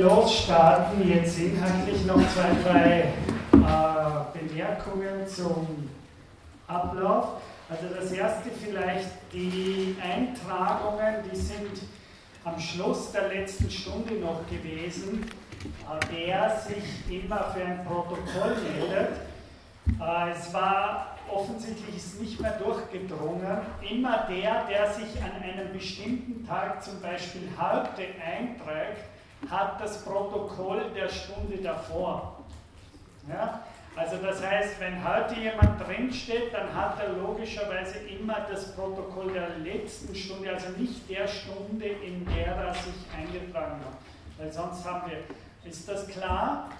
losstarten, 0.00 1.08
jetzt 1.08 1.38
inhaltlich 1.38 2.04
noch 2.06 2.20
zwei, 2.28 2.50
drei 2.64 3.00
äh, 3.52 4.38
Bemerkungen 4.38 5.26
zum 5.26 5.88
Ablauf. 6.66 7.40
Also 7.68 7.86
das 7.94 8.10
erste 8.12 8.50
vielleicht 8.50 9.10
die 9.32 9.96
Eintragungen, 10.02 11.16
die 11.30 11.36
sind 11.36 11.82
am 12.44 12.58
Schluss 12.58 13.12
der 13.12 13.28
letzten 13.28 13.70
Stunde 13.70 14.14
noch 14.14 14.46
gewesen. 14.48 15.24
Äh, 15.62 16.06
wer 16.10 16.58
sich 16.58 17.22
immer 17.22 17.52
für 17.54 17.64
ein 17.64 17.84
Protokoll 17.84 18.56
meldet, 18.62 19.18
äh, 20.00 20.30
es 20.32 20.52
war 20.52 21.16
offensichtlich 21.32 21.96
ist 21.96 22.20
nicht 22.20 22.40
mehr 22.40 22.58
durchgedrungen. 22.58 23.58
Immer 23.88 24.26
der, 24.28 24.64
der 24.68 24.92
sich 24.92 25.22
an 25.22 25.42
einem 25.42 25.72
bestimmten 25.72 26.44
Tag 26.46 26.82
zum 26.82 27.00
Beispiel 27.00 27.48
heute 27.56 28.02
einträgt, 28.02 29.04
hat 29.48 29.80
das 29.80 30.04
Protokoll 30.04 30.90
der 30.94 31.08
Stunde 31.08 31.58
davor. 31.62 32.40
Ja? 33.28 33.62
Also 33.96 34.16
das 34.16 34.44
heißt, 34.44 34.78
wenn 34.78 35.02
heute 35.04 35.34
jemand 35.34 35.80
drinsteht, 35.86 36.54
dann 36.54 36.72
hat 36.74 36.98
er 37.02 37.12
logischerweise 37.14 37.98
immer 37.98 38.46
das 38.50 38.74
Protokoll 38.74 39.32
der 39.32 39.58
letzten 39.58 40.14
Stunde, 40.14 40.50
also 40.50 40.68
nicht 40.76 41.08
der 41.10 41.26
Stunde, 41.26 41.86
in 41.86 42.24
der 42.26 42.54
er 42.54 42.74
sich 42.74 42.94
eingetragen 43.16 43.80
hat. 43.80 43.98
Weil 44.38 44.52
sonst 44.52 44.84
haben 44.84 45.10
wir, 45.10 45.70
ist 45.70 45.88
das 45.88 46.06
klar? 46.06 46.70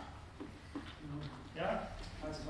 Ja? 1.56 1.88
Also 2.26 2.40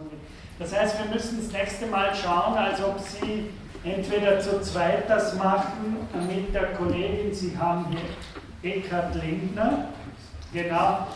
das 0.59 0.77
heißt, 0.77 0.98
wir 0.98 1.06
müssen 1.06 1.38
das 1.38 1.53
nächste 1.53 1.87
Mal 1.87 2.15
schauen, 2.15 2.54
als 2.54 2.82
ob 2.82 2.98
Sie 2.98 3.48
entweder 3.82 4.38
zu 4.41 4.60
zweit 4.60 5.09
das 5.09 5.34
machen 5.37 6.06
mit 6.28 6.54
der 6.54 6.75
Kollegin, 6.75 7.32
Sie 7.32 7.56
haben 7.56 7.87
hier 7.88 8.72
Eckhard 8.72 9.15
Lindner, 9.15 9.88
genau, 10.53 11.06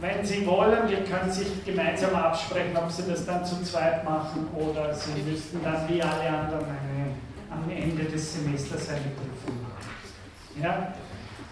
wenn 0.00 0.24
Sie 0.24 0.46
wollen, 0.46 0.88
wir 0.88 1.04
können 1.04 1.30
sich 1.30 1.64
gemeinsam 1.64 2.14
absprechen, 2.14 2.76
ob 2.76 2.90
Sie 2.90 3.02
das 3.08 3.26
dann 3.26 3.44
zu 3.44 3.62
zweit 3.62 4.04
machen 4.04 4.48
oder 4.54 4.94
Sie 4.94 5.20
müssten 5.22 5.62
dann 5.62 5.88
wie 5.88 6.02
alle 6.02 6.28
anderen 6.28 6.64
eine, 6.64 7.14
am 7.50 7.68
Ende 7.70 8.04
des 8.04 8.34
Semesters 8.34 8.88
eine 8.88 9.00
Prüfung 9.00 9.62
machen. 9.62 10.62
Ja? 10.62 10.92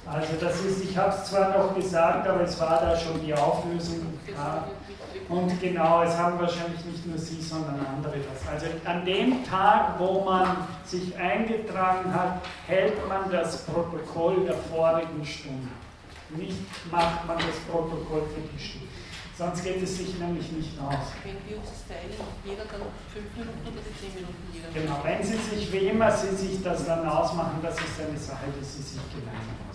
Also 0.07 0.35
das 0.41 0.61
ist, 0.61 0.85
ich 0.85 0.97
habe 0.97 1.11
es 1.11 1.25
zwar 1.25 1.51
noch 1.59 1.75
gesagt, 1.75 2.29
aber 2.29 2.43
es 2.43 2.61
war 2.61 2.81
da 2.81 2.97
schon 2.97 3.21
die 3.25 3.35
Auflösung. 3.35 4.07
Ja. 4.29 4.65
Und 5.29 5.61
genau, 5.61 6.03
es 6.05 6.17
haben 6.17 6.39
wahrscheinlich 6.39 6.85
nicht 6.85 7.05
nur 7.05 7.19
Sie, 7.19 7.43
sondern 7.43 7.85
andere 7.85 8.19
das. 8.19 8.49
Also 8.49 8.67
an 8.85 9.05
dem 9.05 9.45
Tag, 9.45 9.99
wo 9.99 10.23
man 10.23 10.59
sich 10.85 11.17
eingetragen 11.19 12.15
hat, 12.15 12.43
hält 12.69 13.09
man 13.09 13.29
das 13.33 13.65
Protokoll 13.65 14.45
der 14.45 14.55
vorigen 14.55 15.25
Stunde. 15.25 15.69
Nicht 16.31 16.91
macht 16.91 17.27
man 17.27 17.39
das 17.39 17.57
Protokoll 17.71 18.23
für 18.35 18.43
die 18.43 18.63
Stunde. 18.63 18.87
Sonst 19.37 19.63
geht 19.63 19.83
es 19.83 19.99
sich 19.99 20.19
nämlich 20.19 20.51
nicht 20.51 20.81
aus. 20.81 21.13
Wenn 21.23 21.37
wir 21.47 21.59
uns 21.59 21.85
teilen, 21.87 22.17
jeder 22.43 22.65
dann 22.65 22.89
fünf 23.13 23.29
Minuten 23.37 23.69
oder 23.69 23.85
zehn 24.01 24.15
Minuten 24.17 24.45
jeder. 24.51 24.69
Genau, 24.73 24.99
wenn 25.05 25.23
Sie 25.23 25.37
sich, 25.37 25.71
wie 25.73 25.89
immer 25.93 26.11
Sie 26.11 26.35
sich 26.35 26.63
das 26.63 26.87
dann 26.87 27.07
ausmachen, 27.07 27.61
das 27.63 27.75
ist 27.75 28.01
eine 28.01 28.19
Sache, 28.19 28.47
die 28.59 28.65
Sie 28.65 28.81
sich 28.81 29.01
gemeinsam 29.13 29.67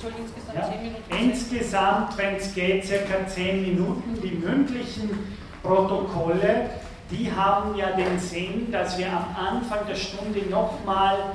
soll 0.00 0.12
insgesamt 0.18 0.58
ja? 0.58 0.70
10 0.70 0.82
Minuten 0.82 1.14
Insgesamt, 1.16 2.18
wenn 2.18 2.36
es 2.36 2.54
geht, 2.54 2.86
circa 2.86 3.26
10 3.26 3.62
Minuten. 3.62 4.20
Die 4.22 4.32
mündlichen 4.32 5.10
Protokolle, 5.62 6.70
die 7.10 7.30
haben 7.30 7.76
ja 7.76 7.90
den 7.92 8.18
Sinn, 8.18 8.70
dass 8.70 8.98
wir 8.98 9.08
am 9.08 9.36
Anfang 9.36 9.86
der 9.86 9.96
Stunde 9.96 10.40
nochmal 10.48 11.32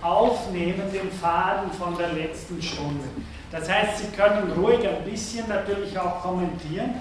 aufnehmen 0.00 0.82
den 0.92 1.10
Faden 1.10 1.70
von 1.72 1.96
der 1.96 2.12
letzten 2.12 2.60
Stunde. 2.62 3.04
Das 3.50 3.68
heißt, 3.68 3.98
Sie 3.98 4.16
können 4.16 4.52
ruhig 4.52 4.86
ein 4.86 5.04
bisschen 5.04 5.48
natürlich 5.48 5.98
auch 5.98 6.22
kommentieren. 6.22 6.94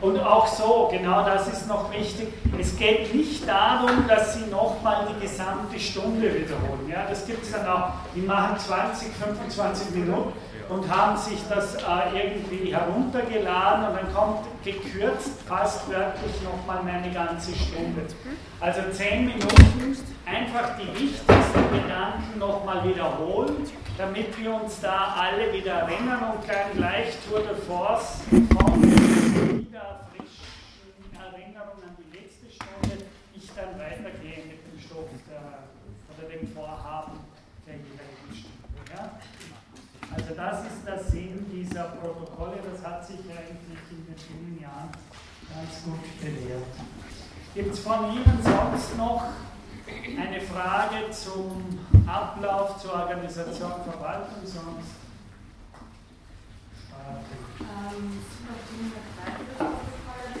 Und 0.00 0.20
auch 0.20 0.46
so, 0.46 0.88
genau 0.92 1.24
das 1.24 1.48
ist 1.48 1.66
noch 1.66 1.90
wichtig, 1.90 2.28
es 2.60 2.76
geht 2.76 3.14
nicht 3.14 3.48
darum, 3.48 4.06
dass 4.06 4.34
Sie 4.34 4.50
nochmal 4.50 5.06
die 5.08 5.26
gesamte 5.26 5.80
Stunde 5.80 6.34
wiederholen. 6.34 6.90
Ja, 6.90 7.06
das 7.08 7.26
gibt 7.26 7.42
es 7.44 7.52
dann 7.52 7.66
auch, 7.66 7.88
die 8.14 8.20
machen 8.20 8.58
20, 8.58 9.08
25 9.14 9.94
Minuten 9.94 10.32
und 10.68 10.88
haben 10.88 11.16
sich 11.16 11.38
das 11.48 11.76
äh, 11.76 11.80
irgendwie 12.14 12.74
heruntergeladen 12.74 13.88
und 13.88 13.96
dann 13.96 14.14
kommt 14.14 14.46
gekürzt, 14.64 15.42
fast 15.46 15.88
wörtlich 15.90 16.32
nochmal 16.42 16.82
meine 16.82 17.12
ganze 17.12 17.54
Stunde. 17.54 18.02
Also 18.60 18.80
10 18.92 19.26
Minuten, 19.26 19.96
einfach 20.26 20.76
die 20.78 20.88
wichtigsten 20.94 21.70
Gedanken 21.72 22.38
nochmal 22.38 22.88
wiederholen 22.88 23.66
damit 23.96 24.36
wir 24.38 24.54
uns 24.54 24.80
da 24.80 25.14
alle 25.16 25.52
wieder 25.52 25.72
erinnern 25.72 26.34
und 26.34 26.48
dann 26.48 26.76
gleich 26.76 27.14
Tour 27.28 27.40
de 27.40 27.54
Force 27.54 28.22
von 28.30 28.82
wieder 28.82 30.00
frischen 30.10 31.14
Erinnerungen 31.14 31.84
an 31.86 31.96
die 31.98 32.18
letzte 32.18 32.50
Stunde, 32.50 33.04
ich 33.34 33.48
dann 33.54 33.78
weitergehe 33.78 34.46
mit 34.46 34.66
dem 34.66 34.80
Stoff 34.80 35.10
der, 35.30 35.62
oder 36.10 36.28
dem 36.28 36.48
Vorhaben 36.52 37.20
der 37.66 37.74
jeweiligen 37.74 38.34
Stunde. 38.34 38.92
Ja? 38.92 39.10
Also 40.16 40.34
das 40.36 40.60
ist 40.60 40.86
der 40.86 41.02
Sinn 41.02 41.46
dieser 41.52 41.84
Protokolle, 41.84 42.58
das 42.72 42.84
hat 42.88 43.04
sich 43.04 43.18
eigentlich 43.18 43.82
in 43.90 44.06
den 44.06 44.16
vielen 44.16 44.62
Jahren 44.62 44.90
ganz 45.52 45.82
gut 45.84 46.20
bewährt. 46.20 46.62
Gibt 47.54 47.74
es 47.74 47.80
von 47.80 48.12
Ihnen 48.12 48.38
sonst 48.42 48.96
noch 48.96 49.24
eine 50.16 50.40
Frage 50.40 51.10
zum 51.10 51.78
Ablauf, 52.06 52.80
zur 52.80 52.94
Organisation, 52.94 53.72
Verwaltung 53.90 54.38
sonst? 54.44 55.04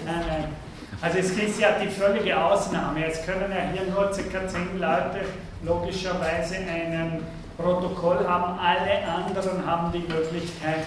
Nein, 0.04 0.24
nein. 0.26 0.48
Also 1.02 1.18
es 1.18 1.30
ist 1.30 1.60
ja 1.60 1.78
die 1.78 1.88
völlige 1.88 2.42
Ausnahme. 2.42 3.00
Jetzt 3.00 3.26
können 3.26 3.50
ja 3.50 3.70
hier 3.72 3.92
nur 3.92 4.10
ca. 4.10 4.48
10 4.48 4.78
Leute 4.78 5.26
logischerweise 5.62 6.56
ein 6.56 7.22
Protokoll 7.56 8.26
haben. 8.26 8.58
Alle 8.58 9.06
anderen 9.06 9.66
haben 9.66 9.92
die 9.92 10.00
Möglichkeit 10.00 10.86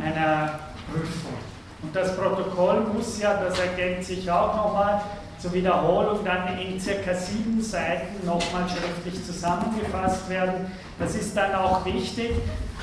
einer 0.00 0.58
Prüfung. 0.90 1.34
Und 1.82 1.94
das 1.94 2.16
Protokoll 2.16 2.80
muss 2.94 3.20
ja, 3.20 3.40
das 3.42 3.58
ergänzt 3.58 4.08
sich 4.08 4.30
auch 4.30 4.54
nochmal, 4.54 5.00
zur 5.38 5.52
Wiederholung 5.52 6.24
dann 6.24 6.56
in 6.56 6.78
circa 6.78 7.14
sieben 7.14 7.60
Seiten 7.60 8.24
nochmal 8.24 8.68
schriftlich 8.68 9.24
zusammengefasst 9.24 10.28
werden. 10.28 10.70
Das 11.00 11.16
ist 11.16 11.36
dann 11.36 11.52
auch 11.56 11.84
wichtig, 11.84 12.30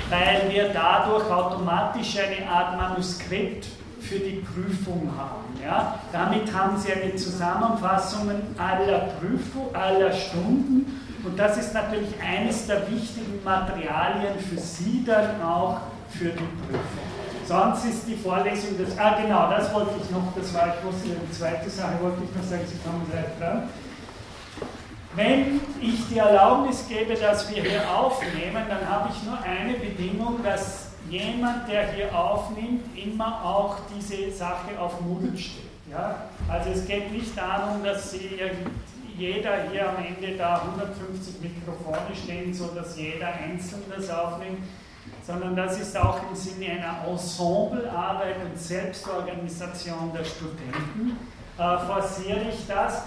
weil 0.09 0.51
wir 0.51 0.69
dadurch 0.73 1.31
automatisch 1.31 2.17
eine 2.17 2.49
Art 2.49 2.75
Manuskript 2.75 3.67
für 4.01 4.19
die 4.19 4.43
Prüfung 4.43 5.09
haben. 5.17 5.57
Ja? 5.63 5.99
Damit 6.11 6.53
haben 6.53 6.77
Sie 6.77 6.91
eine 6.91 7.15
Zusammenfassung 7.15 8.29
aller 8.57 9.07
Prüfung, 9.19 9.73
aller 9.73 10.11
Stunden 10.11 10.99
und 11.23 11.37
das 11.37 11.57
ist 11.57 11.73
natürlich 11.73 12.09
eines 12.21 12.67
der 12.67 12.89
wichtigen 12.89 13.43
Materialien 13.43 14.39
für 14.39 14.57
Sie 14.57 15.03
dann 15.05 15.41
auch 15.41 15.77
für 16.09 16.29
die 16.29 16.49
Prüfung. 16.67 17.09
Sonst 17.45 17.85
ist 17.85 18.07
die 18.07 18.15
Vorlesung 18.15 18.77
das. 18.77 18.97
Ah, 18.97 19.19
genau, 19.19 19.49
das 19.49 19.73
wollte 19.73 19.95
ich 20.01 20.09
noch, 20.11 20.33
das 20.35 20.53
war, 20.53 20.67
ich 20.67 20.85
wusste, 20.85 21.09
die 21.09 21.31
zweite 21.31 21.69
Sache 21.69 21.93
wollte 22.01 22.21
ich 22.23 22.35
noch 22.35 22.43
sagen, 22.43 22.61
Sie 22.67 22.77
kommen 22.77 23.05
gleich 23.09 23.25
dran. 23.39 23.69
Wenn 25.15 25.59
ich 25.81 26.07
die 26.09 26.19
Erlaubnis 26.19 26.85
gebe, 26.87 27.15
dass 27.15 27.49
wir 27.49 27.63
hier 27.63 27.81
aufnehmen, 27.89 28.63
dann 28.69 28.87
habe 28.87 29.09
ich 29.11 29.23
nur 29.23 29.39
eine 29.41 29.73
Bedingung, 29.73 30.43
dass 30.43 30.89
jemand, 31.09 31.67
der 31.67 31.91
hier 31.91 32.13
aufnimmt, 32.15 32.85
immer 32.95 33.43
auch 33.43 33.77
diese 33.97 34.31
Sache 34.31 34.79
auf 34.79 35.01
Moodle 35.01 35.35
steht. 35.35 35.63
Ja? 35.89 36.15
Also 36.47 36.69
es 36.69 36.85
geht 36.85 37.11
nicht 37.11 37.35
darum, 37.35 37.83
dass 37.83 38.11
Sie 38.11 38.39
jeder 39.19 39.69
hier 39.69 39.89
am 39.89 39.97
Ende 40.03 40.37
da 40.37 40.61
150 40.61 41.41
Mikrofone 41.41 42.15
stehen, 42.15 42.53
sodass 42.53 42.97
jeder 42.97 43.27
einzeln 43.27 43.83
das 43.93 44.09
aufnimmt, 44.09 44.63
sondern 45.25 45.55
das 45.55 45.79
ist 45.79 45.97
auch 45.97 46.19
im 46.29 46.35
Sinne 46.35 46.71
einer 46.71 47.07
Ensemblearbeit 47.07 48.37
und 48.45 48.57
Selbstorganisation 48.57 50.11
der 50.13 50.23
Studenten, 50.23 51.17
äh, 51.57 51.77
forciere 51.79 52.45
ich 52.49 52.65
das. 52.67 53.03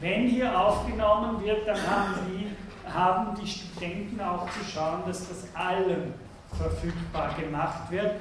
Wenn 0.00 0.28
hier 0.28 0.58
aufgenommen 0.58 1.42
wird, 1.42 1.66
dann 1.66 1.76
haben 1.76 2.14
die, 2.28 2.54
haben 2.88 3.36
die 3.40 3.46
Studenten 3.46 4.20
auch 4.20 4.48
zu 4.50 4.64
schauen, 4.72 5.00
dass 5.06 5.28
das 5.28 5.44
allen 5.54 6.14
verfügbar 6.56 7.34
gemacht 7.38 7.90
wird 7.90 8.12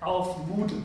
auf 0.00 0.46
Moodle, 0.46 0.82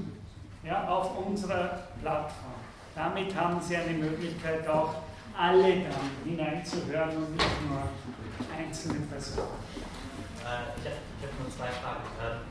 ja, 0.63 0.87
auf 0.87 1.17
unserer 1.25 1.79
Plattform. 2.01 2.57
Damit 2.95 3.35
haben 3.35 3.61
sie 3.61 3.75
eine 3.75 3.93
Möglichkeit 3.93 4.67
auch, 4.67 4.95
alle 5.37 5.85
dann 5.85 6.09
hineinzuhören 6.25 7.15
und 7.15 7.31
nicht 7.35 7.61
nur 7.69 7.83
einzelne 8.57 9.05
Personen. 9.05 9.61
Äh, 10.41 10.73
ich 10.79 10.85
habe 10.85 10.97
hab 11.21 11.39
nur 11.39 11.49
zwei 11.55 11.67
Fragen. 11.67 12.03
Ähm, 12.17 12.41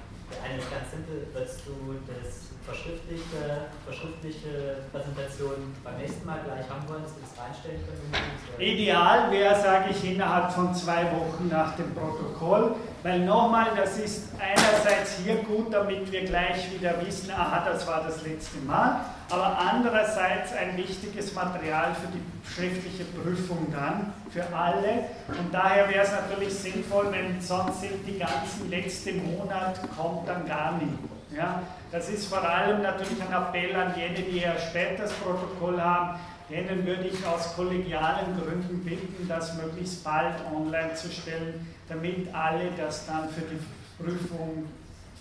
eine 0.42 0.58
ist 0.58 0.70
ganz 0.70 0.90
simpel, 0.90 1.26
würdest 1.32 1.66
du 1.66 1.98
das 2.06 2.45
verschriftliche, 2.66 3.70
verschriftlichte 3.84 4.82
Präsentation 4.92 5.74
beim 5.84 5.98
nächsten 5.98 6.26
Mal 6.26 6.40
gleich 6.44 6.68
haben 6.68 6.86
wollen, 6.88 7.02
dass 7.02 7.14
wir 7.14 7.22
das 7.22 7.38
reinstellen 7.38 7.80
können? 7.86 8.60
Ideal 8.60 9.30
wäre, 9.30 9.54
sage 9.54 9.90
ich, 9.90 10.12
innerhalb 10.12 10.52
von 10.52 10.74
zwei 10.74 11.04
Wochen 11.12 11.48
nach 11.48 11.76
dem 11.76 11.94
Protokoll, 11.94 12.74
weil 13.04 13.20
nochmal, 13.20 13.68
das 13.76 13.98
ist 13.98 14.32
einerseits 14.40 15.18
hier 15.24 15.36
gut, 15.36 15.72
damit 15.72 16.10
wir 16.10 16.24
gleich 16.24 16.72
wieder 16.72 16.94
wissen, 17.06 17.30
aha, 17.30 17.64
das 17.64 17.86
war 17.86 18.02
das 18.02 18.22
letzte 18.22 18.58
Mal, 18.58 19.00
aber 19.30 19.58
andererseits 19.58 20.52
ein 20.52 20.76
wichtiges 20.76 21.32
Material 21.34 21.94
für 21.94 22.08
die 22.08 22.22
schriftliche 22.52 23.04
Prüfung 23.04 23.68
dann, 23.70 24.12
für 24.30 24.44
alle. 24.54 25.06
Und 25.28 25.52
daher 25.52 25.88
wäre 25.88 26.04
es 26.04 26.10
natürlich 26.10 26.52
sinnvoll, 26.52 27.12
wenn 27.12 27.40
sonst 27.40 27.80
sind 27.80 28.06
die 28.06 28.18
ganzen 28.18 28.70
letzten 28.70 29.24
Monat 29.36 29.80
kommt 29.96 30.28
dann 30.28 30.46
gar 30.46 30.72
nicht. 30.72 30.92
Ja, 31.36 31.62
das 31.92 32.08
ist 32.08 32.26
vor 32.26 32.42
allem 32.42 32.82
natürlich 32.82 33.20
ein 33.22 33.32
Appell 33.32 33.74
an 33.76 33.94
jene, 33.96 34.14
die 34.14 34.38
eher 34.38 34.58
spät 34.58 34.98
das 34.98 35.12
Protokoll 35.12 35.80
haben. 35.80 36.18
Denen 36.50 36.86
würde 36.86 37.08
ich 37.08 37.26
aus 37.26 37.54
kollegialen 37.54 38.36
Gründen 38.40 38.84
bitten, 38.84 39.26
das 39.28 39.54
möglichst 39.54 40.04
bald 40.04 40.34
online 40.54 40.94
zu 40.94 41.10
stellen, 41.10 41.66
damit 41.88 42.32
alle 42.34 42.70
das 42.76 43.06
dann 43.06 43.28
für 43.28 43.42
die 43.42 43.58
Prüfung 43.98 44.66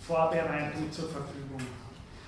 Vorbereitung 0.06 0.92
zur 0.92 1.10
Verfügung 1.10 1.60
haben. 1.60 1.86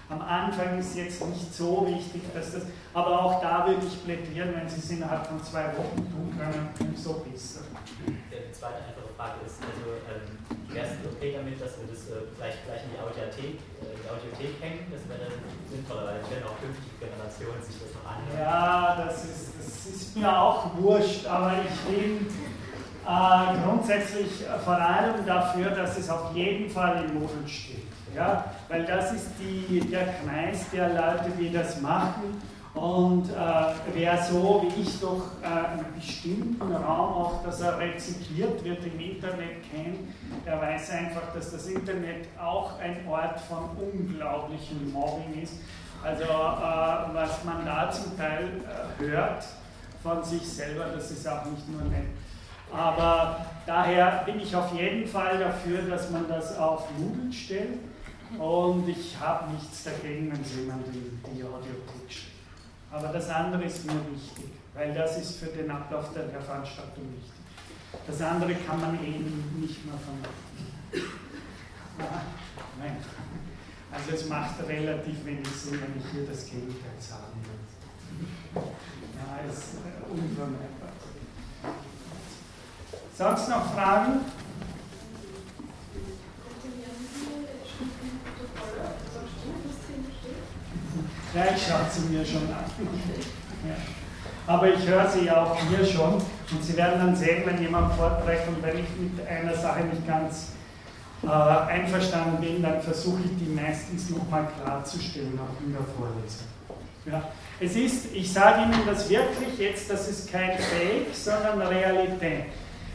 Am 0.09 0.21
Anfang 0.21 0.79
ist 0.79 0.95
jetzt 0.95 1.23
nicht 1.27 1.53
so 1.53 1.85
wichtig, 1.87 2.21
dass 2.33 2.53
das, 2.53 2.63
aber 2.93 3.21
auch 3.21 3.41
da 3.41 3.67
würde 3.67 3.85
ich 3.85 4.03
plädieren, 4.03 4.53
wenn 4.55 4.67
Sie 4.67 4.79
es 4.79 4.89
innerhalb 4.89 5.27
von 5.27 5.43
zwei 5.43 5.65
Wochen 5.77 5.97
tun 5.97 6.33
können, 6.37 6.69
umso 6.79 7.13
besser. 7.19 7.61
Die 8.07 8.51
zweite 8.51 8.77
einfache 8.77 9.13
Frage 9.15 9.45
ist, 9.45 9.61
also 9.61 9.97
ähm 10.07 10.56
ersten 10.77 11.03
okay 11.09 11.33
damit, 11.35 11.59
dass 11.59 11.73
wir 11.81 11.87
das 11.89 12.07
äh, 12.07 12.29
vielleicht 12.35 12.65
gleich 12.65 12.81
in 12.85 12.91
die 12.93 13.01
Audiothek, 13.01 13.57
äh, 13.57 13.97
die 13.97 14.07
Audiothek 14.07 14.53
hängen. 14.61 14.85
Das 14.93 15.03
wäre 15.09 15.25
dann 15.25 15.37
sinnvoller, 15.69 16.05
weil 16.05 16.21
werden 16.29 16.45
auch 16.45 16.59
künftige 16.61 16.95
Generationen 17.01 17.61
sich 17.65 17.77
das 17.81 17.91
noch 17.97 18.05
anhören. 18.05 18.37
Ja, 18.37 19.05
das 19.05 19.25
ist, 19.25 19.57
das 19.57 19.73
ist 19.89 20.15
mir 20.15 20.29
auch 20.29 20.77
wurscht, 20.77 21.25
aber 21.25 21.53
ich 21.65 21.77
bin 21.89 22.27
äh, 23.03 23.65
grundsätzlich 23.65 24.45
vor 24.63 24.77
allem 24.77 25.25
dafür, 25.25 25.71
dass 25.71 25.97
es 25.97 26.09
auf 26.09 26.35
jeden 26.35 26.69
Fall 26.69 27.05
im 27.05 27.19
Modul 27.19 27.47
steht. 27.47 27.87
Ja? 28.15 28.45
Weil 28.69 28.85
das 28.85 29.13
ist 29.13 29.29
die, 29.39 29.79
der 29.79 30.15
Kreis 30.21 30.69
der 30.71 30.89
Leute, 30.89 31.31
die 31.39 31.51
das 31.51 31.81
machen 31.81 32.41
und 32.77 33.29
äh, 33.29 33.33
wer 33.93 34.23
so 34.23 34.63
wie 34.63 34.81
ich 34.81 34.99
doch 34.99 35.23
äh, 35.41 35.45
einen 35.47 35.93
bestimmten 35.95 36.75
Raum 36.75 37.13
auch, 37.13 37.43
dass 37.43 37.61
er 37.61 37.79
rezipiert 37.79 38.63
wird 38.63 38.85
im 38.85 38.99
Internet 38.99 39.63
kennt, 39.71 40.09
der 40.45 40.61
weiß 40.61 40.91
einfach, 40.91 41.33
dass 41.33 41.51
das 41.51 41.67
Internet 41.67 42.27
auch 42.39 42.79
ein 42.79 42.97
Ort 43.07 43.39
von 43.39 43.69
unglaublichem 43.77 44.91
Mobbing 44.93 45.41
ist. 45.41 45.53
Also 46.03 46.23
äh, 46.23 47.13
was 47.13 47.43
man 47.43 47.65
da 47.65 47.89
zum 47.89 48.15
Teil 48.15 48.43
äh, 48.45 49.03
hört 49.03 49.43
von 50.03 50.23
sich 50.23 50.47
selber, 50.47 50.85
das 50.93 51.09
ist 51.09 51.27
auch 51.27 51.45
nicht 51.45 51.67
nur 51.69 51.81
nett. 51.81 52.07
Aber 52.71 53.45
daher 53.65 54.23
bin 54.25 54.39
ich 54.39 54.55
auf 54.55 54.71
jeden 54.73 55.07
Fall 55.07 55.39
dafür, 55.39 55.81
dass 55.83 56.11
man 56.11 56.27
das 56.27 56.57
auf 56.57 56.87
Moodle 56.97 57.33
stellt. 57.33 57.79
Und 58.37 58.87
ich 58.89 59.17
habe 59.19 59.51
nichts 59.53 59.85
dagegen, 59.85 60.31
wenn 60.31 60.61
jemand 60.61 60.85
in 60.87 61.19
die 61.33 61.43
Audiothek 61.43 62.09
schaut. 62.09 62.26
Aber 62.91 63.07
das 63.09 63.29
andere 63.29 63.63
ist 63.65 63.85
mir 63.85 63.99
wichtig, 64.11 64.51
weil 64.73 64.93
das 64.93 65.17
ist 65.17 65.39
für 65.39 65.47
den 65.47 65.69
Ablauf 65.69 66.13
der, 66.13 66.23
der 66.23 66.41
Veranstaltung 66.41 67.03
wichtig. 67.13 67.31
Das 68.05 68.21
andere 68.21 68.55
kann 68.55 68.79
man 68.79 68.95
eben 69.03 69.59
nicht 69.59 69.85
mehr 69.85 69.95
vermeiden. 69.97 71.11
Ah, 71.99 72.21
nein. 72.79 72.97
Also 73.91 74.11
es 74.11 74.29
macht 74.29 74.55
relativ 74.67 75.25
wenig 75.25 75.47
Sinn, 75.47 75.79
wenn 75.81 76.01
ich 76.01 76.11
hier 76.11 76.25
das 76.27 76.45
Gegenteil 76.45 76.99
sagen 76.99 77.41
will. 77.43 78.63
Ja, 79.15 79.51
ist 79.51 79.77
unvermeidbar. 80.09 80.89
Sonst 83.17 83.49
noch 83.49 83.73
Fragen? 83.73 84.21
Ja, 91.37 91.45
ich 91.55 91.67
schaue 91.67 91.85
sie 91.91 92.11
mir 92.11 92.25
schon 92.25 92.47
an. 92.49 92.65
Ja. 93.67 93.75
Aber 94.47 94.73
ich 94.73 94.87
höre 94.87 95.07
sie 95.07 95.25
ja 95.25 95.43
auch 95.43 95.55
hier 95.69 95.85
schon 95.85 96.15
und 96.15 96.63
Sie 96.63 96.75
werden 96.75 96.99
dann 96.99 97.15
sehen, 97.15 97.43
wenn 97.45 97.61
jemand 97.61 97.93
vorträgt 97.93 98.47
und 98.47 98.63
wenn 98.63 98.79
ich 98.79 98.85
mit 98.97 99.27
einer 99.27 99.53
Sache 99.53 99.81
nicht 99.83 100.07
ganz 100.07 100.53
äh, 101.21 101.27
einverstanden 101.27 102.41
bin, 102.41 102.63
dann 102.63 102.81
versuche 102.81 103.19
ich 103.23 103.37
die 103.37 103.53
meistens 103.53 104.09
nochmal 104.09 104.47
klarzustellen, 104.63 105.37
auch 105.37 105.63
in 105.63 105.73
der 105.73 105.81
Vorlesung. 105.95 106.47
Ja. 107.05 107.29
Es 107.59 107.75
ist, 107.75 108.15
ich 108.15 108.33
sage 108.33 108.63
Ihnen 108.63 108.81
das 108.87 109.07
wirklich 109.07 109.59
jetzt, 109.59 109.91
das 109.91 110.07
ist 110.07 110.31
kein 110.31 110.57
Fake, 110.57 111.13
sondern 111.13 111.61
Realität. 111.61 112.45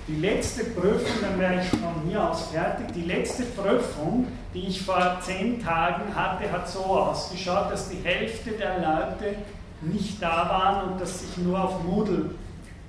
Die 0.08 0.16
letzte 0.16 0.64
Prüfung, 0.64 1.20
dann 1.20 1.38
wäre 1.38 1.60
ich 1.62 1.68
von 1.68 2.02
hier 2.08 2.28
aus 2.28 2.48
fertig, 2.48 2.92
die 2.92 3.04
letzte 3.04 3.44
Prüfung, 3.44 4.26
die 4.52 4.66
ich 4.66 4.82
vor 4.82 5.18
zehn 5.20 5.62
Tagen 5.62 6.14
hatte, 6.14 6.50
hat 6.50 6.68
so 6.68 6.80
ausgeschaut, 6.80 7.70
dass 7.70 7.88
die 7.88 7.98
Hälfte 8.02 8.50
der 8.52 8.78
Leute 8.78 9.36
nicht 9.80 10.20
da 10.20 10.48
waren 10.48 10.92
und 10.92 11.00
dass 11.00 11.20
sich 11.20 11.36
nur 11.38 11.62
auf 11.62 11.84
Moodle 11.84 12.30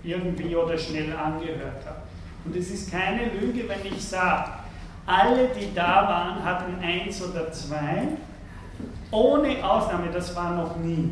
irgendwie 0.04 0.56
oder 0.56 0.78
schnell 0.78 1.16
angehört 1.16 1.86
hat. 1.86 2.04
Und 2.46 2.56
es 2.56 2.72
ist 2.72 2.92
keine 2.92 3.26
Lüge, 3.26 3.70
wenn 3.70 3.94
ich 3.94 4.04
sage, 4.04 4.50
alle, 5.06 5.50
die 5.50 5.74
da 5.74 6.08
waren, 6.08 6.44
hatten 6.44 6.84
eins 6.84 7.22
oder 7.22 7.52
zwei, 7.52 8.08
ohne 9.12 9.64
Ausnahme, 9.64 10.08
das 10.12 10.36
war 10.36 10.56
noch 10.56 10.78
nie 10.78 11.12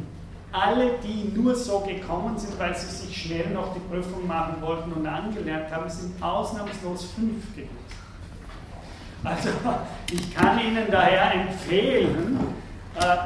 alle, 0.51 0.91
die 1.03 1.31
nur 1.37 1.55
so 1.55 1.79
gekommen 1.79 2.37
sind, 2.37 2.59
weil 2.59 2.75
sie 2.75 2.87
sich 2.87 3.23
schnell 3.23 3.49
noch 3.51 3.73
die 3.73 3.79
Prüfung 3.79 4.27
machen 4.27 4.55
wollten 4.61 4.91
und 4.91 5.05
angelernt 5.07 5.71
haben, 5.71 5.89
sind 5.89 6.21
ausnahmslos 6.21 7.05
fünf 7.15 7.55
gewesen. 7.55 7.81
Also 9.23 9.49
ich 10.11 10.33
kann 10.35 10.59
Ihnen 10.59 10.89
daher 10.89 11.33
empfehlen, 11.33 12.39
äh, 12.99 13.17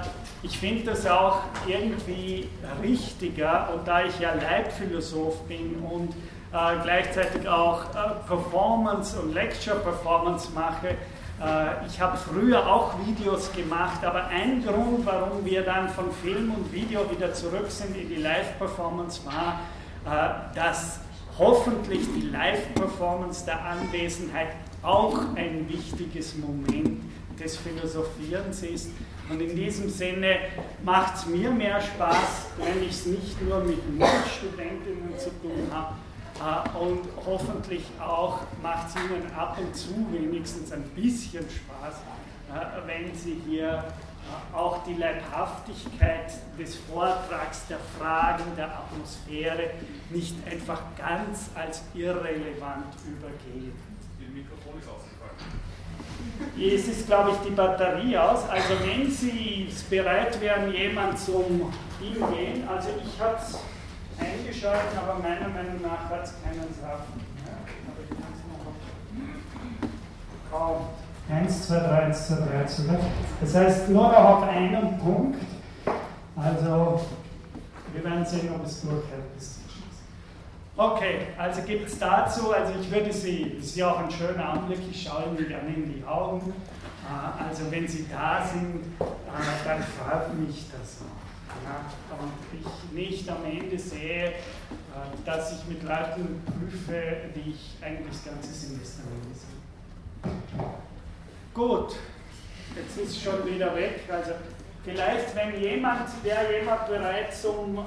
ich 0.44 0.60
finde 0.60 0.92
das 0.92 1.08
auch 1.08 1.40
irgendwie 1.66 2.48
richtiger 2.84 3.70
und 3.74 3.88
da 3.88 4.04
ich 4.04 4.20
ja 4.20 4.34
Leitphilosoph 4.34 5.42
bin 5.48 5.76
und 5.78 6.12
äh, 6.12 6.84
gleichzeitig 6.84 7.48
auch 7.48 7.82
äh, 7.96 8.28
Performance 8.28 9.20
und 9.20 9.34
Lecture-Performance 9.34 10.50
mache, 10.54 10.96
äh, 11.42 11.86
ich 11.88 12.00
habe 12.00 12.18
früher 12.18 12.66
auch 12.66 12.94
Videos 13.06 13.52
gemacht, 13.52 14.04
aber 14.04 14.28
ein 14.28 14.64
Grund, 14.64 15.06
warum 15.06 15.46
wir 15.46 15.64
dann 15.64 15.90
von 15.90 16.12
Film 16.12 16.52
und 16.52 16.72
Video 16.72 17.10
wieder 17.12 17.34
zurück 17.34 17.70
sind 17.70 17.96
in 17.98 18.10
die 18.10 18.16
Live-Performance 18.16 19.22
war, 19.26 19.60
äh, 20.06 20.56
dass 20.56 21.00
hoffentlich 21.38 22.08
die 22.16 22.30
Live-Performance 22.30 23.46
der 23.46 23.64
Anwesenheit 23.66 24.50
auch 24.82 25.18
ein 25.36 25.68
wichtiges 25.68 26.36
Moment 26.36 27.02
des 27.38 27.58
Philosophierens 27.58 28.64
ist. 28.64 28.92
Und 29.30 29.42
in 29.42 29.56
diesem 29.56 29.90
Sinne 29.90 30.38
macht 30.84 31.16
es 31.16 31.26
mir 31.26 31.50
mehr 31.50 31.82
Spaß, 31.82 32.48
wenn 32.58 32.82
ich 32.84 32.92
es 32.92 33.06
nicht 33.08 33.42
nur 33.42 33.60
mit 33.60 33.90
Mitstudentinnen 33.98 35.18
zu 35.18 35.32
tun 35.42 35.68
habe, 35.74 35.96
äh, 36.40 36.78
und 36.78 37.02
hoffentlich 37.26 37.84
auch 38.00 38.42
macht 38.62 38.90
es 38.90 38.96
Ihnen 38.96 39.32
ab 39.36 39.58
und 39.58 39.76
zu 39.76 39.94
wenigstens 40.12 40.72
ein 40.72 40.84
bisschen 40.90 41.46
Spaß, 41.50 41.96
äh, 42.54 42.88
wenn 42.88 43.16
Sie 43.16 43.42
hier 43.48 43.86
äh, 43.86 44.56
auch 44.56 44.84
die 44.84 44.96
Leibhaftigkeit 44.96 46.34
des 46.60 46.76
Vortrags, 46.76 47.68
der 47.68 47.80
Fragen, 47.98 48.44
der 48.58 48.68
Atmosphäre 48.68 49.72
nicht 50.10 50.36
einfach 50.46 50.82
ganz 50.98 51.50
als 51.56 51.84
irrelevant 51.94 52.96
übergehen. 53.06 53.74
Ihr 54.20 54.30
Mikrofon 54.30 54.80
ist 54.80 54.90
ausgefallen. 54.90 55.16
Es 56.60 56.88
ist, 56.88 57.08
glaube 57.08 57.32
ich, 57.32 57.38
die 57.48 57.56
Batterie 57.56 58.18
aus. 58.18 58.50
Also 58.50 58.74
wenn 58.84 59.10
Sie 59.10 59.70
bereit 59.90 60.40
wären, 60.42 60.74
jemand 60.74 61.18
zum 61.18 61.72
Hingehen, 62.02 62.68
also 62.68 62.90
ich 63.02 63.22
habe 63.22 63.38
es 63.38 63.58
eingeschaltet, 64.20 64.98
aber 64.98 65.20
meiner 65.20 65.50
Meinung 65.50 65.82
nach 65.82 66.10
hat 66.10 66.24
es 66.24 66.34
keinen 66.44 66.74
Saft. 66.74 67.10
Ja? 67.46 67.54
Aber 67.88 68.02
ich 68.04 68.10
kann 68.10 68.34
es 68.34 68.40
noch 68.50 68.74
kaum. 70.52 70.88
1, 71.30 71.68
2, 71.68 71.80
3, 71.80 71.90
1, 72.06 72.28
2, 72.28 72.36
3 72.36 72.68
sogar. 72.68 73.00
Das 73.42 73.56
heißt, 73.56 73.90
nur 73.90 74.04
noch 74.04 74.14
auf 74.14 74.44
einen 74.44 75.00
Punkt. 75.00 75.40
Also, 76.36 77.02
wir 77.94 78.04
werden 78.04 78.26
sehen, 78.26 78.50
ob 78.54 78.64
es 78.66 78.82
durchhält 78.82 79.34
bis 79.36 79.56
zum 79.56 79.64
Schluss. 79.70 80.04
Okay, 80.76 81.28
also 81.38 81.62
gibt 81.62 81.88
es 81.88 81.98
dazu, 81.98 82.54
also 82.54 82.74
ich 82.80 82.92
würde 82.92 83.12
Sie, 83.12 83.56
das 83.58 83.68
ist 83.68 83.78
ja 83.78 83.92
auch 83.92 84.00
ein 84.00 84.12
schöner 84.12 84.50
Anblick, 84.50 84.80
ich 84.92 85.04
schaue 85.04 85.24
Ihnen 85.26 85.48
gerne 85.48 85.74
in 85.74 85.94
die 85.94 86.04
Augen. 86.06 86.54
Äh, 87.04 87.44
also, 87.48 87.72
wenn 87.72 87.88
Sie 87.88 88.06
da 88.08 88.46
sind, 88.46 88.84
äh, 89.00 89.06
dann 89.66 89.82
freut 89.82 90.34
mich 90.36 90.66
das 90.72 91.00
auch. 91.02 91.15
Und 92.20 92.60
ich 92.60 92.92
nicht 92.92 93.30
am 93.30 93.44
Ende 93.46 93.78
sehe, 93.78 94.28
äh, 94.28 94.34
dass 95.26 95.54
ich 95.54 95.68
mit 95.68 95.84
Leuten 95.84 96.42
prüfe, 96.46 97.30
die 97.36 97.52
ich 97.52 97.78
eigentlich 97.82 98.08
das 98.12 98.26
ganze 98.26 98.54
Semester 98.54 99.04
lese. 99.28 100.36
Gut, 101.54 101.96
jetzt 102.76 102.98
ist 102.98 103.10
es 103.12 103.24
schon 103.24 103.46
wieder 103.46 103.76
weg. 103.76 104.02
Also 104.12 104.32
vielleicht, 104.84 105.36
wenn 105.36 105.60
jemand, 105.62 106.24
wäre 106.24 106.60
jemand 106.60 106.88
bereit 106.88 107.34
zum 107.36 107.78
äh, 107.78 107.84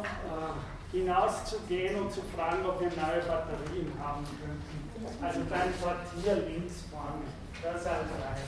hinauszugehen 0.97 2.01
und 2.01 2.13
zu 2.13 2.23
fragen, 2.35 2.65
ob 2.67 2.81
wir 2.81 2.89
neue 2.89 3.23
Batterien 3.23 3.93
haben 4.03 4.25
könnten. 4.25 5.25
Also 5.25 5.41
beim 5.49 5.73
Quartier 5.81 6.37
links 6.49 6.85
vorne. 6.91 7.25
Das 7.63 7.87
als 7.87 8.09
Reihe. 8.23 8.47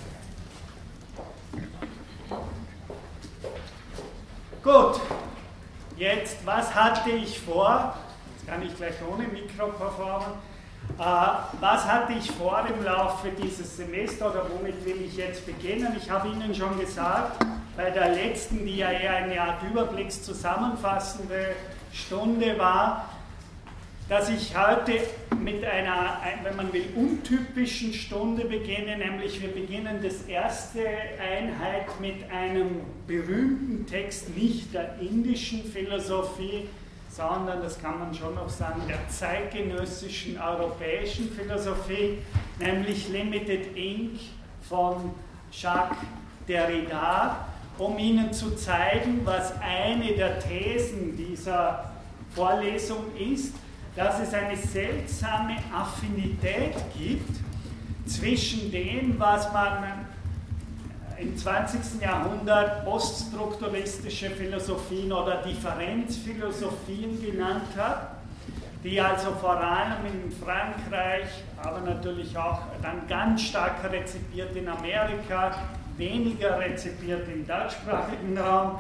Gut, 4.63 5.01
jetzt, 5.97 6.45
was 6.45 6.75
hatte 6.75 7.09
ich 7.09 7.41
vor? 7.41 7.95
Jetzt 8.37 8.47
kann 8.47 8.61
ich 8.61 8.77
gleich 8.77 8.93
ohne 9.11 9.27
Mikro 9.29 9.69
performen. 9.69 10.33
Äh, 10.99 11.03
was 11.61 11.87
hatte 11.87 12.13
ich 12.13 12.31
vor 12.31 12.63
im 12.69 12.85
Laufe 12.85 13.29
dieses 13.43 13.79
Semesters 13.79 14.35
oder 14.35 14.45
womit 14.55 14.85
will 14.85 15.01
ich 15.01 15.17
jetzt 15.17 15.47
beginnen? 15.47 15.97
Ich 15.97 16.11
habe 16.11 16.29
Ihnen 16.29 16.55
schon 16.55 16.79
gesagt, 16.79 17.43
bei 17.75 17.89
der 17.89 18.11
letzten, 18.11 18.67
die 18.67 18.77
ja 18.77 18.91
eher 18.91 19.15
eine 19.15 19.41
Art 19.41 19.63
überblickszusammenfassende 19.63 21.55
Stunde 21.91 22.59
war, 22.59 23.09
dass 24.11 24.29
ich 24.29 24.57
heute 24.59 24.95
mit 25.41 25.65
einer, 25.65 26.21
wenn 26.43 26.57
man 26.57 26.73
will, 26.73 26.85
untypischen 26.97 27.95
Stunde 27.95 28.45
beginne, 28.45 28.99
nämlich 28.99 29.41
wir 29.41 29.53
beginnen 29.53 30.01
das 30.03 30.23
erste 30.23 30.81
Einheit 30.85 32.01
mit 32.01 32.29
einem 32.29 32.81
berühmten 33.07 33.87
Text, 33.87 34.37
nicht 34.37 34.75
der 34.75 34.99
indischen 35.01 35.63
Philosophie, 35.63 36.67
sondern, 37.09 37.63
das 37.63 37.81
kann 37.81 38.01
man 38.01 38.13
schon 38.13 38.35
noch 38.35 38.49
sagen, 38.49 38.83
der 38.89 38.99
zeitgenössischen 39.09 40.41
europäischen 40.41 41.31
Philosophie, 41.31 42.19
nämlich 42.59 43.09
Limited 43.11 43.77
Inc. 43.77 44.19
von 44.69 45.13
Jacques 45.53 45.99
Derrida, 46.49 47.47
um 47.79 47.97
Ihnen 47.97 48.33
zu 48.33 48.57
zeigen, 48.57 49.21
was 49.25 49.53
eine 49.61 50.15
der 50.15 50.41
Thesen 50.41 51.17
dieser 51.17 51.93
Vorlesung 52.35 53.05
ist, 53.17 53.55
dass 53.97 54.21
es 54.21 54.33
eine 54.33 54.57
seltsame 54.57 55.57
Affinität 55.75 56.75
gibt 56.97 57.37
zwischen 58.07 58.71
dem, 58.71 59.19
was 59.19 59.53
man 59.53 60.07
im 61.19 61.37
20. 61.37 62.01
Jahrhundert 62.01 62.85
poststrukturalistische 62.85 64.31
Philosophien 64.31 65.13
oder 65.13 65.43
Differenzphilosophien 65.43 67.21
genannt 67.21 67.69
hat, 67.77 68.13
die 68.83 68.99
also 69.01 69.33
vor 69.33 69.59
allem 69.59 70.07
in 70.07 70.33
Frankreich, 70.33 71.29
aber 71.63 71.81
natürlich 71.81 72.37
auch 72.39 72.61
dann 72.81 73.07
ganz 73.07 73.43
stark 73.43 73.85
rezipiert 73.91 74.57
in 74.57 74.69
Amerika, 74.69 75.55
weniger 75.99 76.59
rezipiert 76.59 77.29
im 77.29 77.47
deutschsprachigen 77.47 78.39
Raum, 78.39 78.79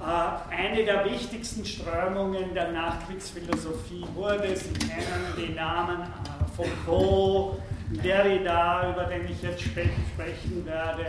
eine 0.00 0.84
der 0.84 1.04
wichtigsten 1.04 1.64
Strömungen 1.64 2.54
der 2.54 2.72
Nachkriegsphilosophie 2.72 4.04
wurde. 4.14 4.56
Sie 4.56 4.72
kennen 4.72 5.34
die 5.36 5.52
Namen 5.54 6.02
äh, 6.02 6.56
Foucault, 6.56 7.58
Derrida, 7.90 8.92
über 8.92 9.04
den 9.04 9.30
ich 9.30 9.42
jetzt 9.42 9.62
sprechen 9.62 10.64
werde. 10.64 11.04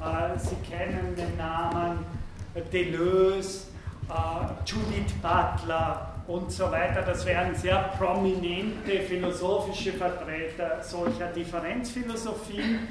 Äh, 0.00 0.38
Sie 0.38 0.56
kennen 0.68 1.14
den 1.16 1.36
Namen 1.36 2.04
Deleuze, 2.72 3.68
Judith 4.66 5.12
Butler 5.20 6.14
und 6.26 6.50
so 6.50 6.70
weiter. 6.70 7.02
Das 7.02 7.24
wären 7.26 7.54
sehr 7.54 7.90
prominente 7.98 9.00
philosophische 9.00 9.92
Vertreter 9.92 10.82
solcher 10.82 11.28
Differenzphilosophien. 11.28 12.88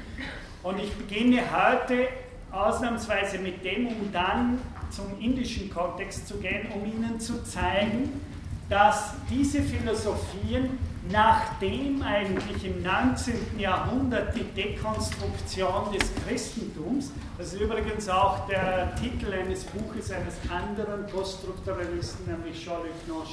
Und 0.62 0.78
ich 0.80 0.92
beginne 0.94 1.40
heute 1.50 2.08
ausnahmsweise 2.50 3.38
mit 3.38 3.64
dem, 3.64 3.88
um 3.88 4.12
dann 4.12 4.58
zum 4.94 5.18
indischen 5.20 5.70
Kontext 5.70 6.28
zu 6.28 6.36
gehen, 6.38 6.68
um 6.74 6.84
Ihnen 6.84 7.18
zu 7.18 7.42
zeigen, 7.44 8.20
dass 8.68 9.14
diese 9.28 9.60
Philosophien, 9.62 10.78
nachdem 11.10 12.02
eigentlich 12.02 12.64
im 12.64 12.82
19. 12.82 13.58
Jahrhundert 13.58 14.34
die 14.34 14.44
Dekonstruktion 14.44 15.92
des 15.92 16.10
Christentums, 16.26 17.12
das 17.36 17.52
ist 17.52 17.60
übrigens 17.60 18.08
auch 18.08 18.46
der 18.46 18.94
Titel 18.96 19.32
eines 19.32 19.64
Buches 19.64 20.10
eines 20.10 20.36
anderen 20.50 21.06
Poststrukturalisten, 21.08 22.26
nämlich 22.26 22.64
Jean-Luc 22.64 23.28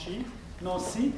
Nancy, 0.62 1.14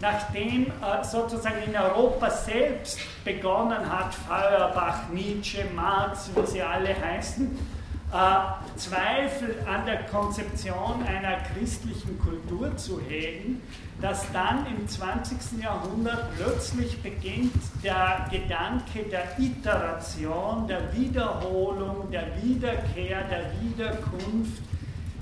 nachdem 0.00 0.66
äh, 0.66 1.04
sozusagen 1.04 1.62
in 1.66 1.76
Europa 1.76 2.30
selbst 2.30 2.98
begonnen 3.24 3.90
hat, 3.90 4.14
Feuerbach, 4.14 5.08
Nietzsche, 5.12 5.64
Marx, 5.74 6.30
wie 6.34 6.46
sie 6.46 6.62
alle 6.62 6.98
heißen, 6.98 7.75
äh, 8.16 8.78
Zweifel 8.78 9.56
an 9.66 9.84
der 9.86 10.04
Konzeption 10.04 11.02
einer 11.06 11.38
christlichen 11.52 12.18
Kultur 12.18 12.76
zu 12.76 13.00
hegen, 13.00 13.60
dass 14.00 14.30
dann 14.32 14.66
im 14.66 14.86
20. 14.86 15.62
Jahrhundert 15.62 16.34
plötzlich 16.36 17.02
beginnt 17.02 17.52
der 17.82 18.26
Gedanke 18.30 19.04
der 19.10 19.38
Iteration, 19.38 20.66
der 20.66 20.94
Wiederholung, 20.94 22.10
der 22.10 22.26
Wiederkehr, 22.42 23.24
der 23.24 23.50
Wiederkunft 23.60 24.62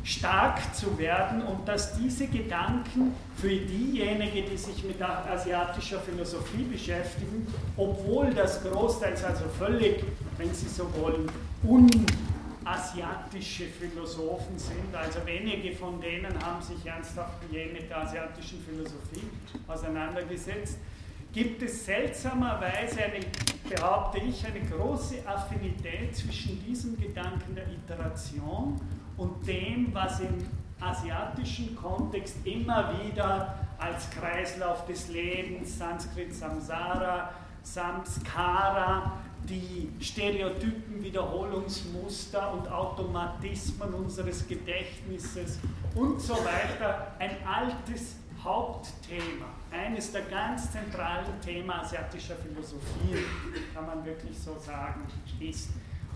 stark 0.02 0.74
zu 0.74 0.98
werden 0.98 1.42
und 1.42 1.66
dass 1.66 1.96
diese 1.96 2.26
Gedanken 2.26 3.14
für 3.36 3.48
diejenigen, 3.48 4.50
die 4.50 4.56
sich 4.56 4.84
mit 4.84 5.00
asiatischer 5.00 6.00
Philosophie 6.00 6.64
beschäftigen, 6.64 7.46
obwohl 7.76 8.34
das 8.34 8.62
großteils 8.62 9.24
also 9.24 9.44
völlig, 9.58 10.04
wenn 10.36 10.52
Sie 10.52 10.68
so 10.68 10.86
wollen, 11.00 11.30
un 11.62 11.88
asiatische 12.64 13.64
Philosophen 13.64 14.59
sind. 14.59 14.94
Also 14.94 15.25
wenige 15.26 15.75
von 15.75 16.00
denen 16.00 16.33
haben 16.44 16.62
sich 16.62 16.85
ernsthaft 16.87 17.42
je 17.50 17.66
mit 17.66 17.90
der 17.90 17.99
asiatischen 17.99 18.62
Philosophie 18.64 19.28
auseinandergesetzt. 19.66 20.78
Gibt 21.33 21.62
es 21.62 21.85
seltsamerweise, 21.85 23.02
eine, 23.02 23.21
behaupte 23.68 24.18
ich, 24.18 24.47
eine 24.47 24.61
große 24.61 25.16
Affinität 25.26 26.14
zwischen 26.16 26.64
diesem 26.64 26.97
Gedanken 26.99 27.56
der 27.56 27.66
Iteration 27.68 28.80
und 29.16 29.47
dem, 29.47 29.92
was 29.92 30.21
im 30.21 30.47
asiatischen 30.80 31.75
Kontext 31.75 32.37
immer 32.44 32.92
wieder 33.00 33.54
als 33.78 34.09
Kreislauf 34.11 34.87
des 34.87 35.09
Lebens, 35.09 35.76
Sanskrit 35.76 36.33
Samsara, 36.33 37.30
Samskara, 37.62 39.12
die 39.48 39.90
Stereotypen, 40.00 41.02
Wiederholungsmuster 41.02 42.52
und 42.52 42.70
Automatismen 42.70 43.92
unseres 43.94 44.46
Gedächtnisses 44.46 45.58
und 45.94 46.20
so 46.20 46.34
weiter 46.34 47.14
ein 47.18 47.36
altes 47.46 48.16
Hauptthema, 48.42 49.46
eines 49.70 50.12
der 50.12 50.22
ganz 50.22 50.70
zentralen 50.70 51.40
Themen 51.44 51.70
asiatischer 51.70 52.36
Philosophie, 52.36 53.24
kann 53.74 53.86
man 53.86 54.04
wirklich 54.04 54.38
so 54.38 54.56
sagen, 54.58 55.02
ist. 55.40 55.70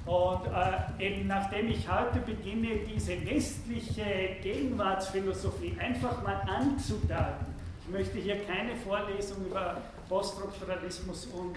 Und 0.04 0.46
äh, 0.46 1.06
eben 1.06 1.26
nachdem 1.26 1.68
ich 1.68 1.86
heute 1.90 2.20
beginne, 2.20 2.78
diese 2.86 3.24
westliche 3.26 4.36
Gegenwartsphilosophie 4.42 5.76
einfach 5.78 6.22
mal 6.22 6.40
anzudeuten, 6.46 7.54
ich 7.82 7.92
möchte 7.92 8.18
hier 8.18 8.44
keine 8.44 8.76
Vorlesung 8.76 9.46
über 9.46 9.76
Poststrukturalismus 10.08 11.26
und 11.26 11.56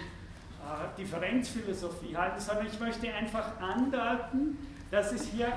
Differenzphilosophie 0.96 2.16
halten, 2.16 2.40
sondern 2.40 2.66
ich 2.66 2.78
möchte 2.78 3.12
einfach 3.12 3.60
andeuten, 3.60 4.58
dass 4.90 5.12
es 5.12 5.28
hier, 5.28 5.52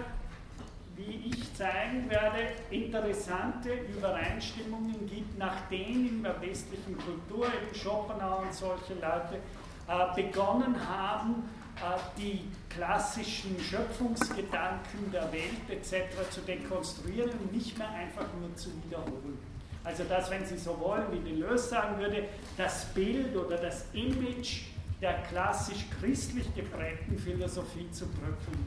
wie 0.96 1.30
ich 1.30 1.54
zeigen 1.56 2.10
werde, 2.10 2.40
interessante 2.72 3.70
Übereinstimmungen 3.96 5.06
gibt, 5.08 5.38
nachdem 5.38 6.08
in 6.08 6.24
der 6.24 6.42
westlichen 6.42 6.98
Kultur 6.98 7.48
eben 7.48 7.76
Schopenhauer 7.76 8.44
und 8.44 8.54
solche 8.54 8.94
Leute 8.94 9.40
äh, 9.88 10.22
begonnen 10.22 10.76
haben, 10.88 11.50
äh, 11.76 12.00
die 12.18 12.46
klassischen 12.70 13.60
Schöpfungsgedanken 13.60 15.12
der 15.12 15.32
Welt 15.34 15.70
etc. 15.70 16.30
zu 16.30 16.42
dekonstruieren 16.42 17.32
und 17.32 17.54
nicht 17.54 17.78
mehr 17.78 17.90
einfach 17.90 18.26
nur 18.40 18.56
zu 18.56 18.70
wiederholen. 18.86 19.38
Also 19.84 20.04
das, 20.06 20.32
wenn 20.32 20.46
Sie 20.46 20.58
so 20.58 20.80
wollen, 20.80 21.04
wie 21.12 21.20
Deleuze 21.20 21.70
sagen 21.70 22.00
würde, 22.00 22.28
das 22.58 22.86
Bild 22.94 23.36
oder 23.36 23.58
das 23.58 23.86
Image 23.94 24.64
der 25.02 25.14
klassisch 25.30 25.86
christlich 26.00 26.46
geprägten 26.56 27.18
Philosophie 27.18 27.90
zu 27.92 28.06
bröckeln 28.08 28.66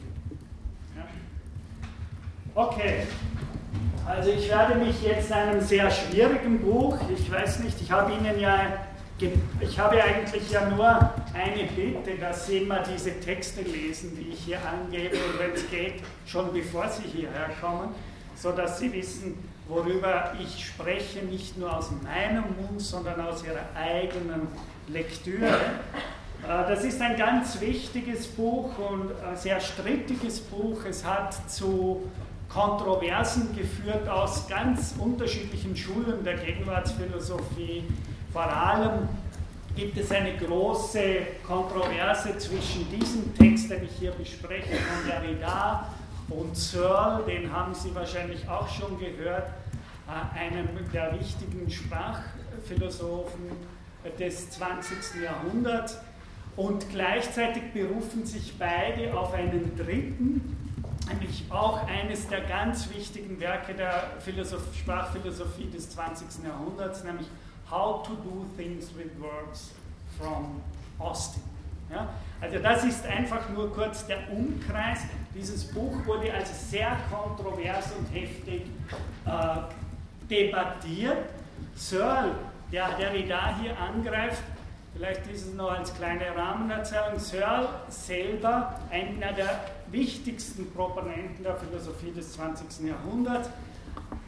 Ja? 0.97 1.07
Okay, 2.55 3.07
also 4.07 4.31
ich 4.31 4.49
werde 4.49 4.75
mich 4.77 5.03
jetzt 5.03 5.31
einem 5.31 5.61
sehr 5.61 5.91
schwierigen 5.91 6.61
Buch, 6.61 6.99
ich 7.15 7.31
weiß 7.31 7.61
nicht, 7.61 7.81
ich 7.81 7.91
habe 7.91 8.13
Ihnen 8.13 8.41
ja, 8.41 8.79
ich 9.61 9.79
habe 9.79 10.03
eigentlich 10.03 10.51
ja 10.51 10.69
nur 10.71 10.89
eine 11.35 11.65
Bitte, 11.75 12.17
dass 12.19 12.47
Sie 12.47 12.59
immer 12.59 12.81
diese 12.81 13.21
Texte 13.21 13.63
lesen, 13.63 14.17
die 14.17 14.31
ich 14.31 14.41
hier 14.41 14.59
angebe 14.67 15.17
und 15.17 15.39
wenn 15.39 15.53
es 15.53 15.69
geht, 15.71 16.03
schon 16.27 16.53
bevor 16.53 16.89
Sie 16.89 17.03
hierher 17.03 17.51
kommen, 17.61 17.91
sodass 18.35 18.79
Sie 18.79 18.93
wissen, 18.93 19.35
worüber 19.69 20.33
ich 20.41 20.67
spreche, 20.67 21.25
nicht 21.27 21.59
nur 21.59 21.77
aus 21.77 21.91
meinem 22.03 22.45
Mund, 22.57 22.81
sondern 22.81 23.21
aus 23.21 23.45
Ihrer 23.45 23.67
eigenen 23.77 24.49
Lektüre. 24.89 25.47
Äh, 25.47 26.47
das 26.47 26.85
ist 26.85 27.01
ein 27.01 27.17
ganz 27.17 27.61
wichtiges 27.61 28.27
Buch 28.27 28.77
und 28.79 29.13
ein 29.25 29.37
sehr 29.37 29.61
strittiges 29.61 30.41
Buch. 30.41 30.85
Es 30.89 31.05
hat 31.05 31.51
zu 31.51 32.09
Kontroversen 32.49 33.55
geführt 33.55 34.09
aus 34.09 34.49
ganz 34.49 34.95
unterschiedlichen 34.99 35.77
Schulen 35.77 36.25
der 36.25 36.39
Gegenwartsphilosophie. 36.39 37.85
Vor 38.33 38.51
allem 38.51 39.09
gibt 39.77 39.99
es 39.99 40.11
eine 40.11 40.35
große 40.37 41.03
Kontroverse 41.47 42.37
zwischen 42.39 42.91
diesem 42.91 43.35
Text, 43.35 43.71
den 43.71 43.85
ich 43.85 43.93
hier 43.99 44.13
bespreche, 44.13 44.77
von 44.77 45.07
Derrida 45.07 45.89
und 46.31 46.57
Searle, 46.57 47.25
den 47.25 47.53
haben 47.53 47.75
Sie 47.75 47.95
wahrscheinlich 47.95 48.49
auch 48.49 48.69
schon 48.69 48.99
gehört, 48.99 49.51
äh, 50.09 50.39
einem 50.39 50.69
der 50.93 51.19
wichtigen 51.19 51.71
Sprachphilosophen 51.71 53.78
des 54.19 54.51
20. 54.51 55.23
Jahrhunderts. 55.23 55.99
Und 56.57 56.91
gleichzeitig 56.91 57.73
berufen 57.73 58.27
sich 58.27 58.59
beide 58.59 59.17
auf 59.17 59.33
einen 59.33 59.77
dritten, 59.77 60.57
nämlich 61.09 61.45
auch 61.51 61.87
eines 61.87 62.27
der 62.27 62.41
ganz 62.41 62.93
wichtigen 62.93 63.39
Werke 63.39 63.75
der 63.75 64.11
Philosoph 64.19 64.75
Sprachphilosophie 64.75 65.71
des 65.71 65.91
20. 65.91 66.45
Jahrhunderts, 66.45 67.05
nämlich 67.05 67.29
How 67.71 68.03
to 68.03 68.15
Do 68.15 68.47
Things 68.57 68.89
with 68.97 69.11
Words 69.21 69.73
from 70.19 70.61
Austin. 70.99 71.43
Ja? 71.91 72.09
Also 72.41 72.59
das 72.59 72.85
ist 72.85 73.07
einfach 73.07 73.49
nur 73.51 73.73
kurz 73.73 74.07
der 74.07 74.31
Umkreis. 74.31 75.01
Dieses 75.35 75.65
Buch 75.65 75.95
wurde 76.07 76.33
also 76.33 76.53
sehr 76.53 76.97
kontrovers 77.11 77.93
und 77.99 78.07
heftig 78.13 78.63
äh, 79.27 80.29
debattiert. 80.29 81.31
Searle, 81.75 82.35
der 82.73 82.89
Derrida 82.97 83.57
hier 83.61 83.79
angreift, 83.79 84.43
vielleicht 84.95 85.27
ist 85.29 85.47
es 85.47 85.55
noch 85.55 85.73
als 85.73 85.95
kleine 85.95 86.37
Rahmenerzählung, 86.37 87.19
Searle 87.19 87.69
selber, 87.89 88.79
einer 88.91 89.33
der 89.33 89.61
wichtigsten 89.91 90.71
Proponenten 90.73 91.43
der 91.43 91.57
Philosophie 91.57 92.13
des 92.13 92.35
20. 92.35 92.89
Jahrhunderts, 92.89 93.49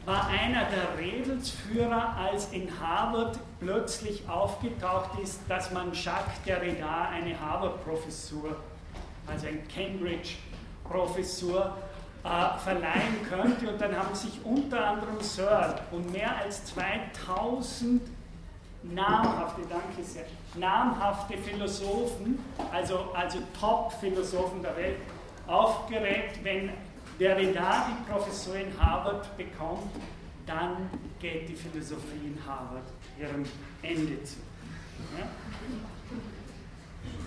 war 0.06 0.28
einer 0.28 0.64
der 0.64 0.98
Redelsführer, 0.98 2.16
als 2.16 2.50
in 2.52 2.68
Harvard 2.80 3.38
plötzlich 3.60 4.26
aufgetaucht 4.28 5.18
ist, 5.22 5.40
dass 5.48 5.70
man 5.72 5.92
Jacques 5.92 6.42
Derrida 6.46 7.10
eine 7.12 7.38
Harvard-Professur, 7.38 8.56
also 9.26 9.46
eine 9.46 9.58
Cambridge-Professur, 9.74 11.76
äh, 12.24 12.58
verleihen 12.58 13.22
könnte. 13.28 13.70
Und 13.70 13.80
dann 13.80 13.96
haben 13.96 14.14
sich 14.14 14.40
unter 14.44 14.84
anderem 14.84 15.20
Searle 15.20 15.76
und 15.90 16.12
mehr 16.12 16.36
als 16.36 16.64
2000 16.66 18.02
namhafte, 18.82 19.62
danke 19.68 20.02
sehr, 20.02 20.24
namhafte 20.56 21.36
Philosophen, 21.38 22.38
also, 22.72 23.10
also 23.14 23.38
Top-Philosophen 23.58 24.62
der 24.62 24.76
Welt, 24.76 24.96
aufgeregt, 25.46 26.38
wenn 26.42 26.70
Derrida 27.18 27.86
die 27.88 28.10
Professur 28.10 28.56
in 28.56 28.72
Harvard 28.80 29.36
bekommt, 29.36 29.90
dann 30.46 30.88
geht 31.20 31.48
die 31.48 31.54
Philosophie 31.54 32.26
in 32.26 32.38
Harvard 32.46 32.84
ihrem 33.18 33.44
Ende 33.82 34.22
zu. 34.24 34.38
Ja? 35.18 35.26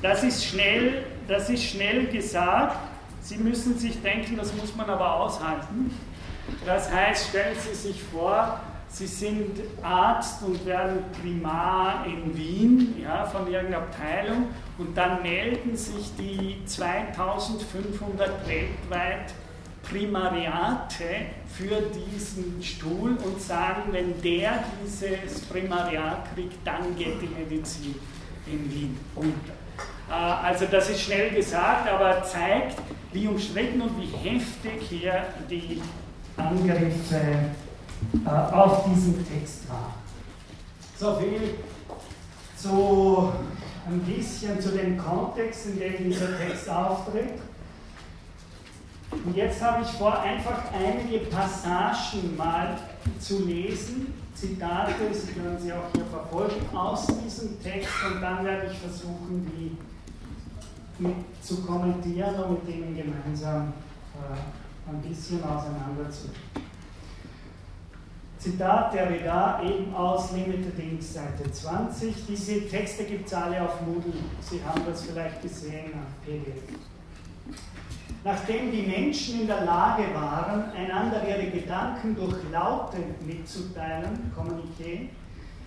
Das, 0.01 0.23
ist 0.23 0.45
schnell, 0.45 1.05
das 1.27 1.49
ist 1.49 1.63
schnell 1.63 2.07
gesagt. 2.07 2.77
Sie 3.21 3.37
müssen 3.37 3.77
sich 3.77 4.01
denken, 4.01 4.35
das 4.35 4.53
muss 4.55 4.75
man 4.75 4.89
aber 4.89 5.15
aushalten. 5.15 5.97
Das 6.65 6.91
heißt, 6.91 7.29
stellen 7.29 7.55
Sie 7.57 7.73
sich 7.73 8.03
vor, 8.03 8.59
Sie 8.93 9.07
sind 9.07 9.59
Arzt 9.81 10.43
und 10.43 10.63
werden 10.67 10.99
Primar 11.19 12.05
in 12.05 12.37
Wien 12.37 13.01
ja, 13.01 13.25
von 13.25 13.51
irgendeiner 13.51 13.85
Abteilung 13.85 14.49
und 14.77 14.95
dann 14.95 15.23
melden 15.23 15.75
sich 15.75 16.11
die 16.15 16.63
2500 16.63 18.47
weltweit 18.47 19.33
Primariate 19.81 21.25
für 21.47 21.81
diesen 21.89 22.61
Stuhl 22.61 23.17
und 23.17 23.41
sagen, 23.41 23.91
wenn 23.91 24.21
der 24.21 24.63
dieses 24.85 25.41
Primariat 25.41 26.35
kriegt, 26.35 26.59
dann 26.63 26.95
geht 26.95 27.19
die 27.19 27.29
Medizin 27.29 27.95
in 28.45 28.71
Wien 28.71 28.97
unter. 29.15 29.53
Äh, 30.07 30.13
also 30.13 30.65
das 30.69 30.91
ist 30.91 31.01
schnell 31.01 31.31
gesagt, 31.31 31.89
aber 31.89 32.23
zeigt, 32.23 32.77
wie 33.11 33.27
umstritten 33.27 33.81
und 33.81 33.99
wie 33.99 34.29
heftig 34.29 34.83
hier 34.87 35.25
die 35.49 35.81
Angriffe 36.37 37.21
äh, 38.25 38.29
auf 38.29 38.85
diesen 38.85 39.25
Text 39.27 39.69
war. 39.69 39.93
So 40.97 41.19
viel 41.19 41.55
zu 42.57 43.31
ein 43.85 43.99
bisschen 43.99 44.59
zu 44.61 44.69
dem 44.69 44.97
Kontext, 44.97 45.67
in 45.67 45.79
dem 45.79 46.03
dieser 46.05 46.37
Text 46.37 46.69
auftritt. 46.69 47.39
Und 49.11 49.35
jetzt 49.35 49.61
habe 49.61 49.83
ich 49.83 49.89
vor, 49.89 50.19
einfach 50.19 50.63
einige 50.73 51.25
Passagen 51.25 52.35
mal 52.37 52.77
zu 53.19 53.45
lesen, 53.45 54.13
Zitate, 54.33 54.93
Sie 55.13 55.33
können 55.33 55.57
sie 55.59 55.71
auch 55.71 55.91
hier 55.93 56.05
verfolgen, 56.05 56.75
aus 56.75 57.05
diesem 57.07 57.61
Text 57.61 57.89
und 58.11 58.21
dann 58.21 58.43
werde 58.43 58.67
ich 58.71 58.77
versuchen, 58.79 59.49
die 59.55 59.77
zu 61.41 61.61
kommentieren 61.61 62.35
und 62.35 62.65
mit 62.65 62.75
denen 62.75 62.95
gemeinsam 62.95 63.73
äh, 64.15 64.89
ein 64.89 65.01
bisschen 65.01 65.43
auseinanderzunehmen. 65.43 66.72
Zitat 68.43 68.93
der 68.93 69.05
Derrida, 69.05 69.61
eben 69.63 69.95
aus 69.95 70.33
Limited 70.33 70.77
Inc. 70.77 71.01
Seite 71.01 71.49
20. 71.49 72.25
Diese 72.27 72.67
Texte 72.67 73.05
gibt 73.05 73.25
es 73.27 73.33
alle 73.33 73.61
auf 73.61 73.79
Moodle. 73.87 74.11
Sie 74.41 74.59
haben 74.61 74.81
das 74.85 75.03
vielleicht 75.03 75.41
gesehen 75.41 75.93
auf 75.93 76.25
PDF. 76.25 76.61
Nachdem 78.25 78.69
die 78.69 78.81
Menschen 78.81 79.41
in 79.41 79.47
der 79.47 79.63
Lage 79.63 80.03
waren, 80.13 80.73
einander 80.73 81.25
ihre 81.25 81.51
Gedanken 81.51 82.17
durch 82.17 82.35
Laute 82.51 82.97
mitzuteilen, 83.25 84.29
Kommuniqué, 84.35 85.07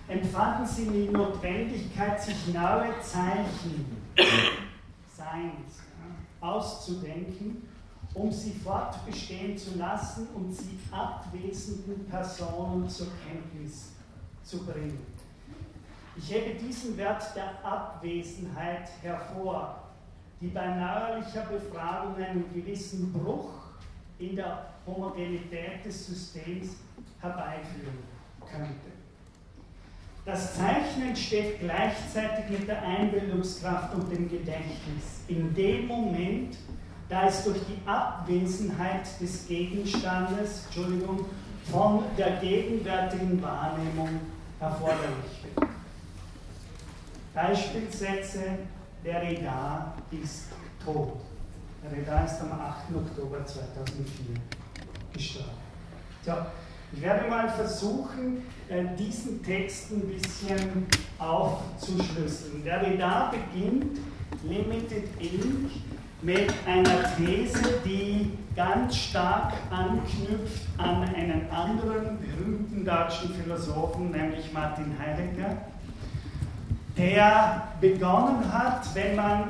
empfanden 0.07 0.67
sie 0.67 0.85
die 0.85 1.09
Notwendigkeit, 1.09 2.21
sich 2.21 2.53
neue 2.53 2.93
Zeichen 3.01 3.97
Seins 5.17 5.81
ja, 5.97 6.47
auszudenken 6.47 7.66
um 8.17 8.31
sie 8.31 8.51
fortbestehen 8.51 9.57
zu 9.57 9.77
lassen 9.77 10.27
und 10.33 10.51
sie 10.51 10.79
abwesenden 10.91 12.05
Personen 12.05 12.89
zur 12.89 13.07
Kenntnis 13.23 13.91
zu 14.43 14.65
bringen. 14.65 15.05
Ich 16.15 16.31
hebe 16.31 16.55
diesen 16.55 16.97
Wert 16.97 17.23
der 17.35 17.63
Abwesenheit 17.63 18.89
hervor, 19.01 19.83
die 20.41 20.47
bei 20.47 20.67
neuerlicher 20.67 21.43
Befragung 21.43 22.15
einen 22.15 22.51
gewissen 22.53 23.13
Bruch 23.13 23.51
in 24.17 24.35
der 24.35 24.67
Homogenität 24.85 25.85
des 25.85 26.07
Systems 26.07 26.77
herbeiführen 27.21 27.99
könnte. 28.39 28.97
Das 30.25 30.55
Zeichnen 30.55 31.15
steht 31.15 31.59
gleichzeitig 31.59 32.49
mit 32.49 32.67
der 32.67 32.81
Einbildungskraft 32.81 33.93
und 33.93 34.11
dem 34.11 34.27
Gedächtnis. 34.27 35.21
In 35.27 35.53
dem 35.53 35.87
Moment, 35.87 36.57
da 37.09 37.27
es 37.27 37.43
durch 37.43 37.59
die 37.59 37.87
Abwesenheit 37.87 39.07
des 39.21 39.47
Gegenstandes, 39.47 40.65
Entschuldigung, 40.65 41.25
von 41.71 42.03
der 42.17 42.37
gegenwärtigen 42.37 43.41
Wahrnehmung 43.41 44.19
erforderlich 44.59 45.43
wird. 45.55 45.69
Beispielsätze, 47.33 48.41
der 49.05 49.21
Reda 49.21 49.93
ist 50.11 50.49
tot. 50.83 51.13
Der 51.83 51.97
Reda 51.97 52.25
ist 52.25 52.41
am 52.41 52.51
8. 52.59 52.95
Oktober 52.95 53.45
2004 53.45 54.35
gestorben. 55.13 55.49
So, 56.25 56.33
ich 56.93 57.01
werde 57.01 57.29
mal 57.29 57.47
versuchen, 57.49 58.43
äh, 58.69 58.83
diesen 58.97 59.43
Text 59.43 59.91
ein 59.91 60.07
bisschen 60.07 60.87
aufzuschlüsseln. 61.19 62.63
Der 62.63 62.81
Reda 62.81 63.31
beginnt 63.31 63.99
Limited 64.43 65.09
Inc 65.19 65.71
mit 66.21 66.51
einer 66.65 67.15
These, 67.15 67.81
die 67.85 68.31
ganz 68.55 68.95
stark 68.95 69.53
anknüpft 69.69 70.63
an 70.77 71.03
einen 71.03 71.49
anderen 71.51 72.17
berühmten 72.19 72.83
deutschen 72.83 73.33
Philosophen, 73.35 74.11
nämlich 74.11 74.51
Martin 74.51 74.95
Heidegger, 74.99 75.57
der 76.97 77.67
begonnen 77.79 78.51
hat, 78.51 78.83
wenn 78.95 79.15
man 79.15 79.43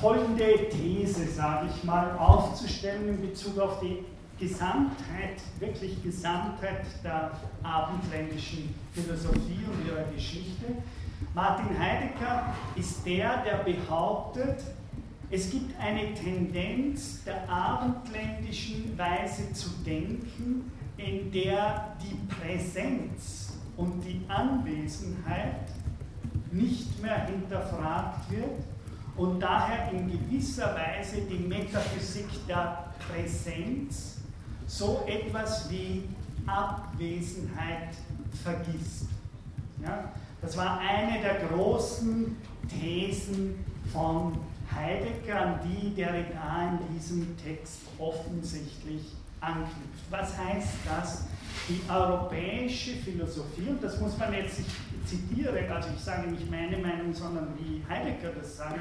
folgende 0.00 0.68
These, 0.70 1.26
sage 1.28 1.68
ich 1.74 1.84
mal, 1.84 2.10
aufzustellen 2.18 3.08
in 3.08 3.20
Bezug 3.20 3.58
auf 3.58 3.78
die 3.80 4.04
Gesamtheit, 4.40 5.40
wirklich 5.60 6.02
Gesamtheit 6.02 6.84
der 7.02 7.30
abendländischen 7.62 8.74
Philosophie 8.92 9.64
und 9.66 9.86
ihrer 9.86 10.04
Geschichte. 10.14 10.66
Martin 11.34 11.78
Heidegger 11.78 12.54
ist 12.76 13.04
der, 13.06 13.42
der 13.44 13.64
behauptet, 13.64 14.62
es 15.30 15.50
gibt 15.50 15.78
eine 15.78 16.14
Tendenz 16.14 17.22
der 17.24 17.48
abendländischen 17.48 18.96
Weise 18.96 19.52
zu 19.52 19.68
denken, 19.84 20.70
in 20.96 21.30
der 21.30 21.96
die 22.02 22.16
Präsenz 22.34 23.52
und 23.76 24.02
die 24.02 24.22
Anwesenheit 24.28 25.68
nicht 26.50 27.00
mehr 27.02 27.26
hinterfragt 27.26 28.30
wird 28.30 28.64
und 29.16 29.40
daher 29.40 29.92
in 29.92 30.10
gewisser 30.10 30.74
Weise 30.74 31.20
die 31.22 31.38
Metaphysik 31.38 32.28
der 32.48 32.92
Präsenz 32.98 34.18
so 34.66 35.04
etwas 35.06 35.70
wie 35.70 36.04
Abwesenheit 36.46 37.94
vergisst. 38.42 39.08
Ja? 39.82 40.12
Das 40.40 40.56
war 40.56 40.78
eine 40.78 41.20
der 41.20 41.48
großen 41.48 42.36
Thesen 42.68 43.64
von 43.92 44.38
Heidegger, 44.74 45.40
an 45.40 45.60
die 45.64 45.94
Derrida 45.94 46.78
in 46.80 46.94
diesem 46.94 47.36
Text 47.36 47.80
offensichtlich 47.98 49.02
anknüpft. 49.40 50.04
Was 50.10 50.36
heißt 50.36 50.74
das? 50.84 51.24
Die 51.68 51.80
europäische 51.90 52.92
Philosophie, 52.96 53.68
und 53.68 53.82
das 53.82 54.00
muss 54.00 54.16
man 54.18 54.32
jetzt, 54.32 54.60
ich 54.60 54.66
zitiere, 55.06 55.68
also 55.70 55.88
ich 55.94 56.02
sage 56.02 56.30
nicht 56.30 56.50
meine 56.50 56.78
Meinung, 56.78 57.12
sondern 57.12 57.48
wie 57.58 57.82
Heidegger 57.88 58.30
das 58.38 58.56
sagt. 58.56 58.78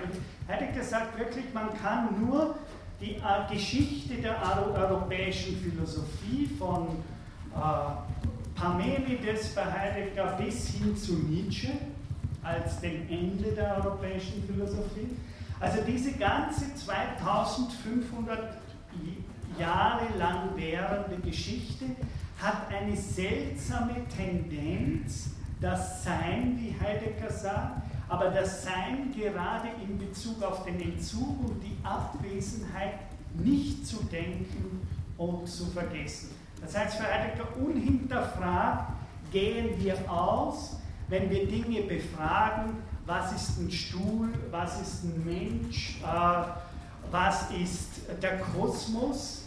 Heidegger 0.48 0.84
sagt 0.84 1.18
wirklich, 1.18 1.46
man 1.54 1.70
kann 1.82 2.26
nur 2.26 2.56
die 3.00 3.16
äh, 3.16 3.54
Geschichte 3.54 4.16
der 4.16 4.38
europäischen 4.76 5.58
Philosophie 5.58 6.50
von 6.58 6.88
äh, 7.56 8.60
Parmenides 8.60 9.54
bei 9.54 9.66
Heidegger 9.66 10.38
bis 10.38 10.70
hin 10.70 10.96
zu 10.96 11.14
Nietzsche 11.14 11.70
als 12.42 12.80
dem 12.80 13.08
Ende 13.10 13.52
der 13.52 13.78
europäischen 13.78 14.44
Philosophie. 14.48 15.10
Also 15.60 15.80
diese 15.88 16.14
ganze 16.14 16.74
2500 16.76 18.58
Jahre 19.58 20.06
lang 20.18 20.56
währende 20.56 21.18
Geschichte 21.18 21.86
hat 22.40 22.68
eine 22.70 22.96
seltsame 22.96 24.08
Tendenz, 24.16 25.32
das 25.60 26.04
Sein, 26.04 26.60
wie 26.60 26.76
Heidegger 26.80 27.32
sagt, 27.32 27.82
aber 28.08 28.30
das 28.30 28.64
Sein 28.64 29.12
gerade 29.16 29.70
in 29.84 29.98
Bezug 29.98 30.44
auf 30.44 30.64
den 30.64 30.80
Entzug 30.80 31.50
und 31.50 31.64
die 31.64 31.76
Abwesenheit 31.84 33.00
nicht 33.34 33.86
zu 33.86 34.04
denken 34.04 34.88
und 35.18 35.48
zu 35.48 35.66
vergessen. 35.66 36.30
Das 36.62 36.78
heißt, 36.78 36.98
für 36.98 37.08
Heidegger 37.12 37.48
unhinterfragt 37.58 38.94
gehen 39.32 39.70
wir 39.80 39.96
aus, 40.12 40.80
wenn 41.08 41.30
wir 41.30 41.48
Dinge 41.48 41.82
befragen, 41.82 42.78
was 43.08 43.32
ist 43.32 43.58
ein 43.58 43.72
Stuhl, 43.72 44.34
was 44.52 44.82
ist 44.82 45.04
ein 45.06 45.24
Mensch, 45.26 46.02
äh, 46.04 46.44
was 47.10 47.50
ist 47.52 48.02
der 48.22 48.40
Kosmos, 48.40 49.46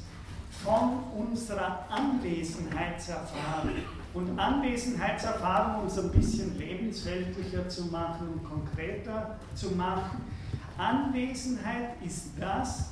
von 0.64 1.05
unserer 1.16 1.87
Anwesenheitserfahrung. 1.88 3.77
Und 4.12 4.38
Anwesenheitserfahrung, 4.38 5.83
um 5.83 5.87
es 5.87 5.99
ein 5.99 6.11
bisschen 6.11 6.59
lebensweltlicher 6.59 7.68
zu 7.68 7.87
machen 7.87 8.29
und 8.29 8.44
konkreter 8.44 9.37
zu 9.55 9.70
machen, 9.70 10.23
Anwesenheit 10.77 12.03
ist 12.05 12.31
das, 12.38 12.90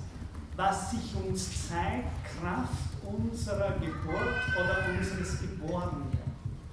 was 0.56 0.90
sich 0.92 1.14
uns 1.26 1.68
zeigt, 1.68 2.08
Kraft 2.40 2.68
unserer 3.02 3.72
Geburt 3.72 4.38
oder 4.56 4.98
unseres 4.98 5.40
Geborenwerden. 5.40 6.18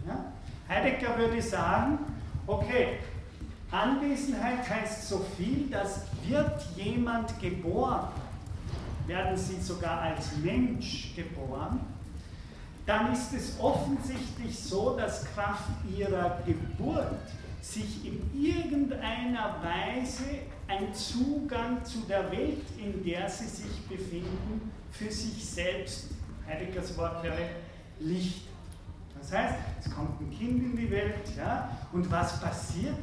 Ja? 0.08 0.25
Heidegger 0.67 1.17
würde 1.17 1.41
sagen, 1.41 1.99
okay, 2.45 2.99
Anwesenheit 3.75 4.69
heißt 4.69 5.09
so 5.09 5.25
viel, 5.38 5.69
dass 5.69 6.01
wird 6.27 6.65
jemand 6.75 7.39
geboren, 7.39 8.07
werden 9.07 9.38
sie 9.38 9.61
sogar 9.61 10.01
als 10.01 10.35
Mensch 10.43 11.13
geboren, 11.15 11.79
dann 12.85 13.11
ist 13.13 13.33
es 13.33 13.59
offensichtlich 13.59 14.57
so, 14.57 14.95
dass 14.97 15.25
Kraft 15.33 15.69
ihrer 15.95 16.39
Geburt 16.45 17.13
sich 17.61 18.05
in 18.05 18.21
irgendeiner 18.39 19.55
Weise 19.63 20.23
ein 20.67 20.93
Zugang 20.93 21.83
zu 21.83 21.99
der 22.07 22.31
Welt, 22.31 22.63
in 22.77 23.03
der 23.03 23.27
sie 23.29 23.47
sich 23.47 23.81
befinden, 23.89 24.71
für 24.91 25.11
sich 25.11 25.43
selbst, 25.43 26.09
Heideggers 26.47 26.95
Wort 26.97 27.23
wäre, 27.23 27.49
Licht. 27.99 28.47
Das 29.19 29.31
heißt, 29.31 29.55
es 29.79 29.91
kommt 29.91 30.21
ein 30.21 30.29
Kind 30.29 30.63
in 30.63 30.77
die 30.77 30.91
Welt, 30.91 31.35
ja, 31.35 31.69
und 31.91 32.09
was 32.11 32.39
passiert? 32.39 32.95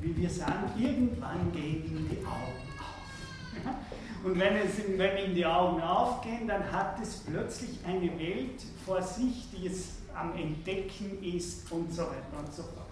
Wie 0.00 0.16
wir 0.16 0.30
sagen, 0.30 0.72
irgendwann 0.78 1.52
gehen 1.52 1.84
ihm 1.84 2.08
die 2.08 2.24
Augen 2.24 2.70
auf. 2.78 3.64
Und 4.24 4.38
wenn, 4.38 4.56
es, 4.56 4.72
wenn 4.96 5.16
ihm 5.16 5.34
die 5.34 5.46
Augen 5.46 5.80
aufgehen, 5.80 6.46
dann 6.46 6.70
hat 6.70 7.00
es 7.02 7.18
plötzlich 7.18 7.78
eine 7.86 8.18
Welt 8.18 8.62
vor 8.84 9.02
sich, 9.02 9.48
die 9.50 9.66
es 9.66 10.00
am 10.14 10.36
Entdecken 10.36 11.22
ist 11.22 11.70
und 11.72 11.92
so 11.92 12.02
weiter 12.02 12.38
und 12.38 12.52
so 12.52 12.62
fort. 12.62 12.86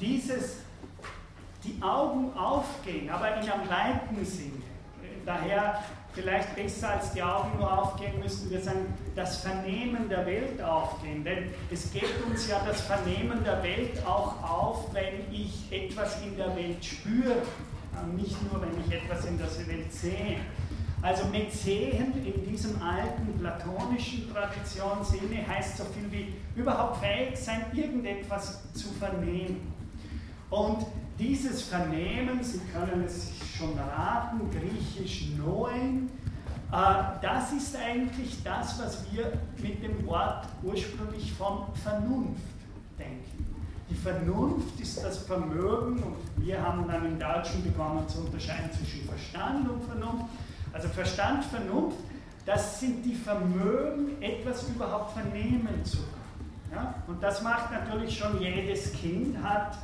Dieses, 0.00 0.58
die 1.62 1.80
Augen 1.82 2.32
aufgehen, 2.34 3.10
aber 3.10 3.36
in 3.36 3.50
einem 3.50 3.68
weiten 3.68 4.24
Sinne. 4.24 4.62
Daher 5.26 5.82
vielleicht 6.12 6.54
besser 6.56 6.90
als 6.90 7.12
die 7.12 7.22
Augen 7.22 7.58
nur 7.58 7.72
aufgehen, 7.72 8.18
müssen 8.20 8.50
wir 8.50 8.60
sagen, 8.60 8.94
das 9.14 9.38
Vernehmen 9.38 10.08
der 10.08 10.26
Welt 10.26 10.60
aufgehen. 10.62 11.24
Denn 11.24 11.50
es 11.70 11.92
geht 11.92 12.22
uns 12.28 12.48
ja 12.48 12.60
das 12.66 12.80
Vernehmen 12.82 13.44
der 13.44 13.62
Welt 13.62 14.04
auch 14.06 14.42
auf, 14.42 14.94
wenn 14.94 15.32
ich 15.32 15.70
etwas 15.70 16.20
in 16.22 16.36
der 16.36 16.54
Welt 16.56 16.84
spüre 16.84 17.36
nicht 18.16 18.36
nur, 18.50 18.62
wenn 18.62 18.70
ich 18.86 18.92
etwas 18.92 19.24
in 19.26 19.38
der 19.38 19.46
Welt 19.66 19.92
sehe. 19.92 20.36
Also 21.02 21.24
mit 21.26 21.52
Sehen 21.52 22.12
in 22.26 22.50
diesem 22.50 22.80
alten 22.82 23.38
platonischen 23.38 24.30
Traditionssinne 24.32 25.46
heißt 25.48 25.78
so 25.78 25.84
viel 25.84 26.10
wie 26.10 26.34
überhaupt 26.60 26.98
fähig 26.98 27.36
sein, 27.36 27.64
irgendetwas 27.72 28.60
zu 28.74 28.88
vernehmen. 28.98 29.72
Und 30.50 30.84
dieses 31.20 31.62
Vernehmen, 31.62 32.42
Sie 32.42 32.60
können 32.72 33.04
es 33.04 33.28
sich 33.28 33.56
schon 33.56 33.78
raten, 33.78 34.40
griechisch 34.50 35.28
Noen, 35.36 36.08
äh, 36.72 36.76
das 37.20 37.52
ist 37.52 37.76
eigentlich 37.76 38.42
das, 38.42 38.80
was 38.80 39.04
wir 39.12 39.32
mit 39.62 39.82
dem 39.82 40.06
Wort 40.06 40.46
ursprünglich 40.62 41.32
von 41.32 41.66
Vernunft 41.82 42.40
denken. 42.98 43.46
Die 43.90 43.94
Vernunft 43.94 44.80
ist 44.80 45.02
das 45.02 45.18
Vermögen, 45.18 46.02
und 46.02 46.16
wir 46.36 46.62
haben 46.62 46.86
dann 46.88 47.04
im 47.04 47.18
Deutschen 47.18 47.62
begonnen 47.64 48.08
zu 48.08 48.20
unterscheiden 48.20 48.70
zwischen 48.72 49.06
Verstand 49.06 49.68
und 49.68 49.82
Vernunft. 49.84 50.26
Also 50.72 50.88
Verstand, 50.88 51.44
Vernunft, 51.44 51.98
das 52.46 52.80
sind 52.80 53.04
die 53.04 53.14
Vermögen, 53.14 54.22
etwas 54.22 54.68
überhaupt 54.68 55.12
vernehmen 55.12 55.84
zu 55.84 55.98
können. 55.98 56.72
Ja? 56.72 56.94
Und 57.08 57.22
das 57.22 57.42
macht 57.42 57.72
natürlich 57.72 58.16
schon 58.16 58.40
jedes 58.40 58.92
Kind, 58.92 59.42
hat 59.42 59.76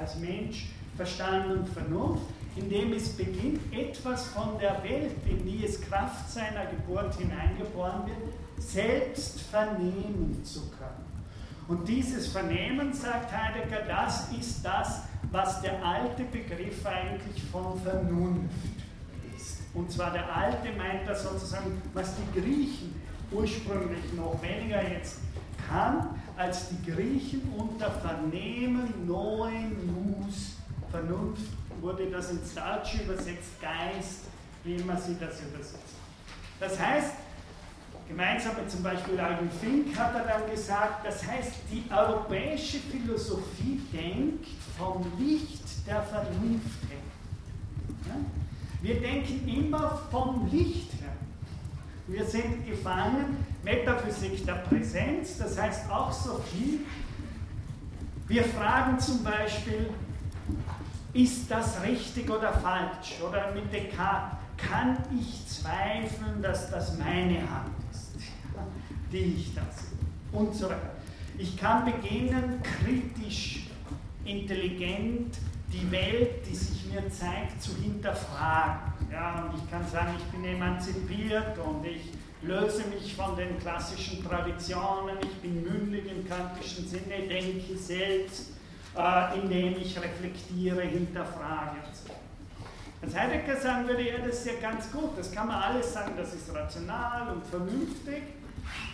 als 0.00 0.16
Mensch 0.16 0.66
Verstand 0.96 1.50
und 1.50 1.68
Vernunft, 1.68 2.24
indem 2.56 2.92
es 2.92 3.10
beginnt, 3.10 3.60
etwas 3.72 4.26
von 4.28 4.58
der 4.58 4.82
Welt, 4.82 5.14
in 5.26 5.46
die 5.46 5.64
es 5.64 5.80
Kraft 5.80 6.30
seiner 6.30 6.66
Geburt 6.66 7.14
hineingeboren 7.14 8.06
wird, 8.06 8.34
selbst 8.58 9.40
vernehmen 9.42 10.40
zu 10.44 10.60
können. 10.70 11.10
Und 11.68 11.88
dieses 11.88 12.26
Vernehmen, 12.26 12.92
sagt 12.92 13.32
Heidegger, 13.32 13.82
das 13.86 14.30
ist 14.32 14.64
das, 14.64 15.02
was 15.30 15.62
der 15.62 15.84
alte 15.84 16.24
Begriff 16.24 16.84
eigentlich 16.84 17.42
von 17.44 17.80
Vernunft 17.80 18.50
ist. 19.36 19.58
Und 19.72 19.90
zwar 19.90 20.10
der 20.10 20.34
alte 20.34 20.72
meint 20.76 21.08
das 21.08 21.22
sozusagen, 21.22 21.80
was 21.94 22.12
die 22.16 22.40
Griechen 22.40 23.00
ursprünglich 23.30 24.12
noch 24.16 24.36
weniger 24.42 24.82
jetzt 24.82 25.18
kann, 25.68 26.19
als 26.40 26.68
die 26.70 26.90
Griechen 26.90 27.42
unter 27.56 27.90
Vernehmen, 27.90 29.06
Noen, 29.06 29.76
Mus, 29.86 30.56
Vernunft, 30.90 31.52
wurde 31.80 32.06
das 32.10 32.30
ins 32.30 32.54
Deutsche 32.54 33.02
übersetzt, 33.02 33.60
Geist, 33.60 34.20
wie 34.64 34.76
immer 34.76 34.96
sie 34.96 35.16
das 35.20 35.40
übersetzt. 35.40 35.96
Das 36.58 36.78
heißt, 36.78 37.12
Gemeinsam 38.08 38.56
mit 38.56 38.68
zum 38.68 38.82
Beispiel 38.82 39.20
Alvin 39.20 39.48
Fink 39.48 39.96
hat 39.96 40.12
er 40.16 40.24
dann 40.24 40.50
gesagt, 40.50 41.06
das 41.06 41.24
heißt, 41.24 41.52
die 41.70 41.84
europäische 41.92 42.78
Philosophie 42.78 43.80
denkt 43.92 44.48
vom 44.76 45.06
Licht 45.16 45.62
der 45.86 46.02
Vernunft 46.02 46.82
her. 46.88 48.16
Wir 48.82 49.00
denken 49.00 49.48
immer 49.48 50.02
vom 50.10 50.48
Licht 50.50 50.92
her. 50.94 50.99
Wir 52.10 52.24
sind 52.24 52.66
gefangen, 52.66 53.36
Metaphysik 53.62 54.44
der 54.44 54.54
Präsenz, 54.54 55.38
das 55.38 55.56
heißt 55.56 55.88
auch 55.88 56.10
so 56.10 56.40
viel. 56.52 56.80
Wir 58.26 58.42
fragen 58.42 58.98
zum 58.98 59.22
Beispiel, 59.22 59.90
ist 61.12 61.48
das 61.48 61.80
richtig 61.84 62.28
oder 62.28 62.52
falsch? 62.52 63.14
Oder 63.24 63.52
mit 63.52 63.72
Descartes, 63.72 64.38
kann 64.56 64.96
ich 65.16 65.46
zweifeln, 65.46 66.42
dass 66.42 66.68
das 66.70 66.98
meine 66.98 67.48
Hand 67.48 67.70
die 69.12 69.18
ich 69.18 69.54
das 69.54 69.86
und 70.32 70.52
so 70.52 70.66
weiter. 70.66 70.96
Ich 71.38 71.56
kann 71.56 71.84
beginnen, 71.84 72.60
kritisch, 72.62 73.66
intelligent 74.24 75.38
die 75.72 75.88
Welt, 75.92 76.44
die 76.44 76.56
sich 76.56 76.86
mir 76.92 77.08
zeigt, 77.08 77.62
zu 77.62 77.76
hinterfragen. 77.76 78.89
Ja, 79.12 79.44
und 79.44 79.58
ich 79.58 79.70
kann 79.70 79.86
sagen, 79.88 80.14
ich 80.16 80.24
bin 80.26 80.44
emanzipiert 80.44 81.58
und 81.58 81.84
ich 81.84 82.12
löse 82.42 82.84
mich 82.84 83.14
von 83.14 83.36
den 83.36 83.58
klassischen 83.58 84.24
Traditionen, 84.24 85.16
ich 85.20 85.40
bin 85.40 85.62
mündig 85.64 86.04
im 86.10 86.28
kantischen 86.28 86.86
Sinne, 86.88 87.26
denke 87.28 87.76
selbst, 87.76 88.52
äh, 88.96 89.38
indem 89.38 89.76
ich 89.80 90.00
reflektiere, 90.00 90.82
hinterfrage 90.82 91.76
und 91.86 91.96
so. 91.96 92.14
Als 93.02 93.16
Heidegger 93.16 93.56
sagen 93.56 93.88
würde, 93.88 94.06
ja, 94.06 94.18
das 94.18 94.38
ist 94.38 94.46
ja 94.46 94.60
ganz 94.60 94.92
gut, 94.92 95.18
das 95.18 95.32
kann 95.32 95.48
man 95.48 95.60
alles 95.60 95.92
sagen, 95.92 96.12
das 96.16 96.34
ist 96.34 96.54
rational 96.54 97.34
und 97.34 97.44
vernünftig, 97.46 98.22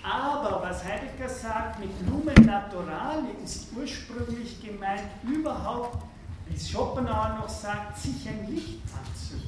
aber 0.02 0.62
was 0.62 0.83
Heidegger 0.85 1.29
sagt 1.29 1.81
mit 1.81 1.90
Lumen 2.09 2.46
Naturale 2.46 3.26
ist 3.44 3.66
ursprünglich 3.76 4.62
gemeint, 4.62 5.11
überhaupt, 5.22 5.98
wie 6.46 6.59
Schopenhauer 6.59 7.38
noch 7.40 7.48
sagt, 7.48 7.98
sich 7.98 8.29
ein 8.29 8.46
Licht 8.48 8.81
anzünden. 8.96 9.45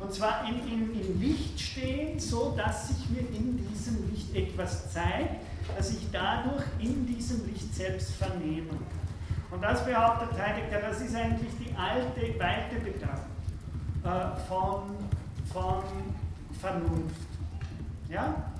Und 0.00 0.12
zwar 0.12 0.44
im, 0.48 0.60
im, 0.66 1.00
im 1.00 1.20
Licht 1.20 1.60
stehen, 1.60 2.18
so 2.18 2.54
dass 2.56 2.88
sich 2.88 3.10
mir 3.10 3.20
in 3.20 3.58
diesem 3.68 4.10
Licht 4.10 4.34
etwas 4.34 4.92
zeigt, 4.92 5.44
dass 5.76 5.90
ich 5.90 6.10
dadurch 6.10 6.64
in 6.78 7.06
diesem 7.06 7.46
Licht 7.46 7.74
selbst 7.74 8.14
vernehmen 8.14 8.68
kann. 8.68 9.00
Und 9.50 9.62
das 9.62 9.84
behauptet 9.84 10.30
Heidegger, 10.40 10.80
das 10.80 11.00
ist 11.00 11.14
eigentlich 11.14 11.52
die 11.58 11.74
alte, 11.76 12.38
weite 12.38 12.76
Bedeutung 12.76 13.30
äh, 14.04 14.40
von, 14.48 14.82
von 15.52 15.82
Vernunft. 16.60 17.26
Ja? 18.08 18.50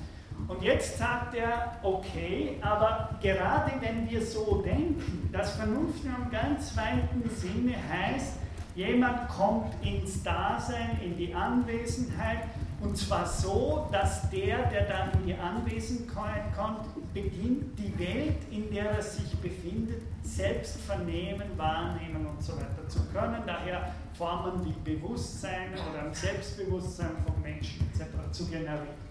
Und 0.49 0.63
jetzt 0.63 0.99
sagt 0.99 1.35
er, 1.35 1.77
okay, 1.83 2.59
aber 2.61 3.11
gerade 3.23 3.73
wenn 3.81 4.09
wir 4.11 4.25
so 4.25 4.63
denken, 4.63 5.29
dass 5.33 5.55
Vernunft 5.57 6.05
einem 6.05 6.31
ganz 6.31 6.77
weiten 6.77 7.29
Sinne 7.37 7.75
heißt, 7.89 8.40
jemand 8.81 9.29
kommt 9.29 9.75
ins 9.83 10.23
Dasein, 10.23 10.99
in 11.05 11.17
die 11.17 11.35
Anwesenheit, 11.35 12.45
und 12.81 12.97
zwar 12.97 13.27
so, 13.27 13.89
dass 13.93 14.31
der, 14.31 14.71
der 14.71 14.85
dann 14.89 15.11
in 15.21 15.27
die 15.27 15.35
Anwesenheit 15.35 16.57
kommt, 16.57 16.87
beginnt, 17.13 17.79
die 17.79 17.99
Welt, 17.99 18.39
in 18.51 18.73
der 18.73 18.93
er 18.93 19.03
sich 19.03 19.37
befindet, 19.37 20.01
selbst 20.23 20.81
vernehmen, 20.81 21.43
wahrnehmen 21.59 22.27
und 22.27 22.43
so 22.43 22.55
weiter 22.55 22.89
zu 22.89 23.05
können. 23.13 23.43
Daher 23.47 23.93
Formen 24.15 24.65
wie 24.65 24.95
Bewusstsein 24.95 25.73
oder 25.75 26.07
ein 26.07 26.15
Selbstbewusstsein 26.15 27.11
von 27.27 27.43
Menschen 27.43 27.87
etc. 27.93 28.07
zu 28.33 28.47
generieren 28.47 29.11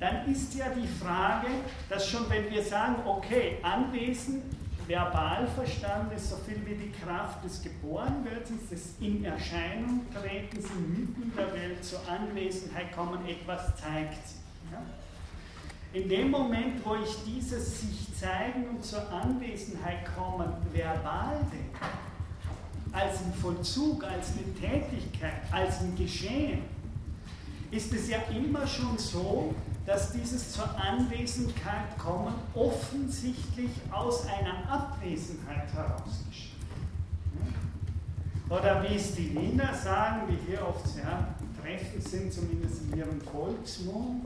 dann 0.00 0.30
ist 0.30 0.54
ja 0.54 0.66
die 0.70 0.86
Frage, 0.86 1.46
dass 1.88 2.08
schon 2.08 2.28
wenn 2.28 2.50
wir 2.50 2.62
sagen, 2.62 2.96
okay, 3.06 3.58
Anwesen, 3.62 4.42
verbal 4.86 5.46
verstanden 5.48 6.14
ist 6.14 6.30
so 6.30 6.36
viel 6.36 6.60
wie 6.66 6.74
die 6.74 6.90
Kraft 6.90 7.44
des 7.44 7.62
Geborenwerdens, 7.62 8.68
des 8.70 8.94
in 9.00 9.24
Erscheinung 9.24 10.02
tretens, 10.12 10.66
inmitten 10.70 11.32
der 11.36 11.52
Welt 11.52 11.84
zur 11.84 12.00
Anwesenheit 12.08 12.92
kommen, 12.94 13.26
etwas 13.26 13.76
zeigt 13.76 14.26
sich. 14.26 14.38
Ja? 14.70 14.82
In 15.92 16.08
dem 16.08 16.30
Moment, 16.30 16.84
wo 16.84 16.96
ich 16.96 17.16
dieses 17.24 17.80
sich 17.80 18.08
zeigen 18.14 18.68
und 18.68 18.84
zur 18.84 19.08
Anwesenheit 19.12 20.04
kommen 20.16 20.52
verbal 20.72 21.38
denke, 21.52 21.86
als 22.92 23.22
ein 23.22 23.32
Vollzug, 23.34 24.04
als 24.04 24.32
eine 24.32 24.54
Tätigkeit, 24.54 25.42
als 25.50 25.80
ein 25.80 25.96
Geschehen, 25.96 26.62
ist 27.70 27.92
es 27.92 28.08
ja 28.08 28.18
immer 28.34 28.66
schon 28.66 28.96
so, 28.98 29.54
dass 29.86 30.12
dieses 30.12 30.52
zur 30.52 30.68
Anwesenheit 30.78 31.98
kommen 31.98 32.34
offensichtlich 32.54 33.70
aus 33.90 34.26
einer 34.26 34.70
Abwesenheit 34.70 35.72
heraus 35.74 36.24
geschieht. 36.28 36.52
Oder 38.48 38.82
wie 38.82 38.96
es 38.96 39.14
die 39.14 39.34
Wiener 39.34 39.74
sagen, 39.74 40.22
wie 40.28 40.38
hier 40.50 40.66
oft 40.66 40.86
sehr 40.86 41.34
treffend 41.60 42.06
sind, 42.06 42.32
zumindest 42.32 42.82
in 42.82 42.98
ihrem 42.98 43.20
Volksmund, 43.20 44.24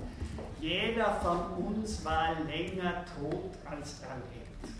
jeder 0.60 1.14
von 1.22 1.66
uns 1.66 2.04
war 2.04 2.36
länger 2.46 3.04
tot 3.18 3.50
als 3.64 4.00
er 4.02 4.16
lebt. 4.16 4.74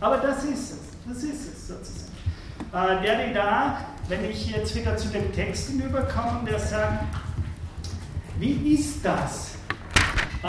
Aber 0.00 0.18
das 0.18 0.44
ist 0.44 0.72
es, 0.72 0.78
das 1.06 1.22
ist 1.22 1.52
es 1.52 1.68
sozusagen. 1.68 2.12
Äh, 2.72 3.02
der, 3.02 3.32
da, 3.32 3.80
wenn 4.08 4.24
ich 4.28 4.50
jetzt 4.50 4.74
wieder 4.74 4.96
zu 4.96 5.08
den 5.08 5.32
Texten 5.32 5.80
überkomme, 5.80 6.48
der 6.48 6.58
sagt, 6.58 7.04
wie 8.38 8.74
ist 8.74 9.04
das? 9.04 9.54
Äh, 10.42 10.48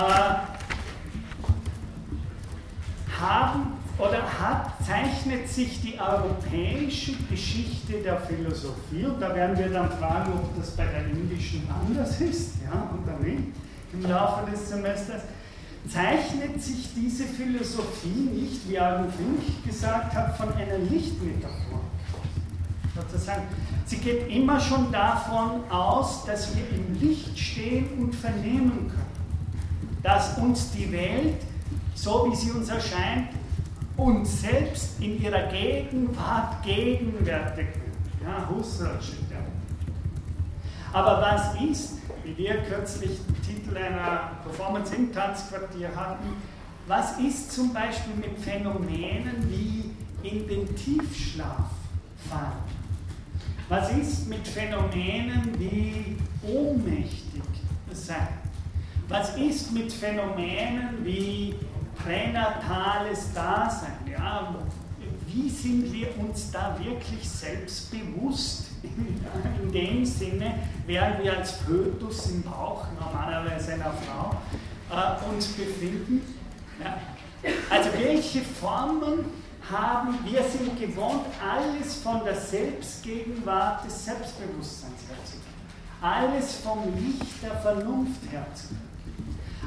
haben 3.20 3.78
oder 3.98 4.22
hat, 4.22 4.74
zeichnet 4.86 5.50
sich 5.50 5.82
die 5.82 6.00
europäische 6.00 7.14
Geschichte 7.30 7.94
der 8.04 8.20
Philosophie, 8.22 9.06
und 9.06 9.20
da 9.20 9.34
werden 9.34 9.58
wir 9.58 9.70
dann 9.70 9.90
fragen, 9.92 10.34
ob 10.34 10.56
das 10.56 10.72
bei 10.72 10.86
der 10.86 11.06
indischen 11.08 11.68
anders 11.70 12.22
ist, 12.22 12.56
ja, 12.64 12.92
oder 13.02 13.18
nicht, 13.20 13.44
im 13.94 14.04
Laufe 14.04 14.52
des 14.52 14.70
Semesters, 14.70 15.24
zeichnet 15.90 16.62
sich 16.62 16.90
diese 16.96 17.24
Philosophie 17.24 18.30
nicht, 18.34 18.70
wie 18.70 18.78
Argen 18.78 19.12
Fink 19.14 19.66
gesagt 19.66 20.14
hat, 20.14 20.38
von 20.38 20.54
einer 20.54 20.78
Lichtmetaphor. 20.78 21.82
Sozusagen, 22.98 23.44
Sie 23.86 23.98
geht 23.98 24.30
immer 24.30 24.60
schon 24.60 24.92
davon 24.92 25.70
aus, 25.70 26.26
dass 26.26 26.54
wir 26.56 26.64
im 26.70 27.00
Licht 27.00 27.38
stehen 27.38 27.88
und 28.00 28.14
vernehmen 28.14 28.90
können. 28.90 30.02
Dass 30.04 30.38
uns 30.38 30.72
die 30.72 30.92
Welt, 30.92 31.42
so 31.96 32.30
wie 32.30 32.36
sie 32.36 32.52
uns 32.52 32.70
erscheint, 32.70 33.30
uns 33.96 34.42
selbst 34.42 35.00
in 35.00 35.22
ihrer 35.22 35.44
Gegenwart 35.44 36.62
gegenwärtig 36.64 37.68
wird. 37.68 38.28
Ja, 38.28 38.50
Husserl 38.50 39.02
steht 39.02 39.32
ja. 39.32 39.38
Aber 40.92 41.22
was 41.22 41.62
ist, 41.62 42.00
wie 42.24 42.38
wir 42.38 42.62
kürzlich 42.64 43.12
den 43.28 43.42
Titel 43.42 43.78
einer 43.78 44.32
Performance 44.44 44.96
im 44.96 45.14
Tanzquartier 45.14 45.96
hatten, 45.96 46.28
was 46.88 47.18
ist 47.20 47.52
zum 47.52 47.74
Beispiel 47.74 48.16
mit 48.16 48.38
Phänomenen 48.40 49.50
wie 49.50 49.92
in 50.28 50.48
den 50.48 50.76
Tiefschlaf 50.76 51.70
fallen? 52.30 52.77
Was 53.70 53.92
ist 53.92 54.30
mit 54.30 54.48
Phänomenen 54.48 55.54
wie 55.60 56.16
ohnmächtig 56.42 57.44
sein? 57.92 58.30
Was 59.10 59.36
ist 59.36 59.74
mit 59.74 59.92
Phänomenen 59.92 61.04
wie 61.04 61.56
pränatales 61.96 63.34
Dasein? 63.34 63.98
Ja, 64.10 64.56
wie 65.26 65.50
sind 65.50 65.92
wir 65.92 66.08
uns 66.18 66.50
da 66.52 66.78
wirklich 66.82 67.28
selbstbewusst? 67.28 68.68
In 68.84 69.72
dem 69.72 70.06
Sinne, 70.06 70.60
während 70.86 71.22
wir 71.22 71.38
als 71.38 71.52
Fötus 71.52 72.28
im 72.32 72.44
Bauch 72.44 72.86
normalerweise 73.00 73.74
einer 73.74 73.92
Frau 73.92 74.38
äh, 74.90 75.34
uns 75.34 75.48
befinden. 75.48 76.22
Ja. 76.82 76.98
Also 77.70 77.90
welche 77.98 78.42
Formen 78.42 79.26
haben, 79.70 80.18
wir 80.24 80.44
sind 80.44 80.80
gewohnt, 80.80 81.26
alles 81.42 81.96
von 81.96 82.24
der 82.24 82.36
Selbstgegenwart 82.36 83.86
des 83.86 84.06
Selbstbewusstseins 84.06 85.02
herzugeben. 85.10 85.48
Alles 86.02 86.56
vom 86.58 86.84
Licht 86.96 87.44
der 87.44 87.56
Vernunft 87.58 88.22
herzugeben. 88.32 88.88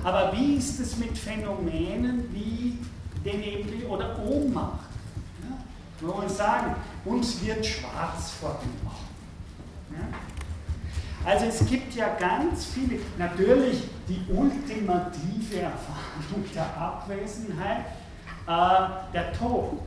Aber 0.02 0.32
wie 0.32 0.54
ist 0.54 0.80
es 0.80 0.96
mit 0.96 1.16
Phänomenen 1.18 2.32
wie 2.32 2.78
den 3.24 3.42
eben 3.42 3.86
oder 3.86 4.18
Ohnmacht? 4.18 4.88
Ja? 5.42 5.56
Wir 6.00 6.16
wollen 6.16 6.28
sagen, 6.28 6.74
uns 7.04 7.44
wird 7.44 7.64
schwarz 7.66 8.30
vor 8.40 8.58
dem 8.62 8.86
Augen. 8.86 10.00
Ja? 10.00 11.30
Also 11.30 11.46
es 11.46 11.66
gibt 11.66 11.94
ja 11.94 12.14
ganz 12.16 12.64
viele, 12.66 12.98
natürlich 13.18 13.82
die 14.08 14.24
ultimative 14.32 15.60
Erfahrung 15.60 16.44
der 16.54 16.76
Abwesenheit, 16.78 17.84
äh, 18.46 19.12
der 19.12 19.32
Tod. 19.34 19.80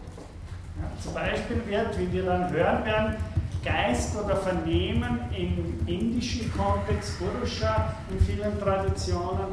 Ja, 0.78 1.02
zum 1.02 1.14
Beispiel 1.14 1.62
wird, 1.68 2.00
wie 2.00 2.12
wir 2.12 2.26
dann 2.26 2.50
hören 2.52 2.86
werden, 2.86 3.16
Geist 3.64 4.16
oder 4.18 4.36
Vernehmen 4.38 5.20
im 5.38 5.88
indischen 5.88 6.52
Kontext, 6.54 7.18
Purusha 7.18 7.96
in 8.10 8.20
vielen 8.26 8.60
Traditionen, 8.60 9.48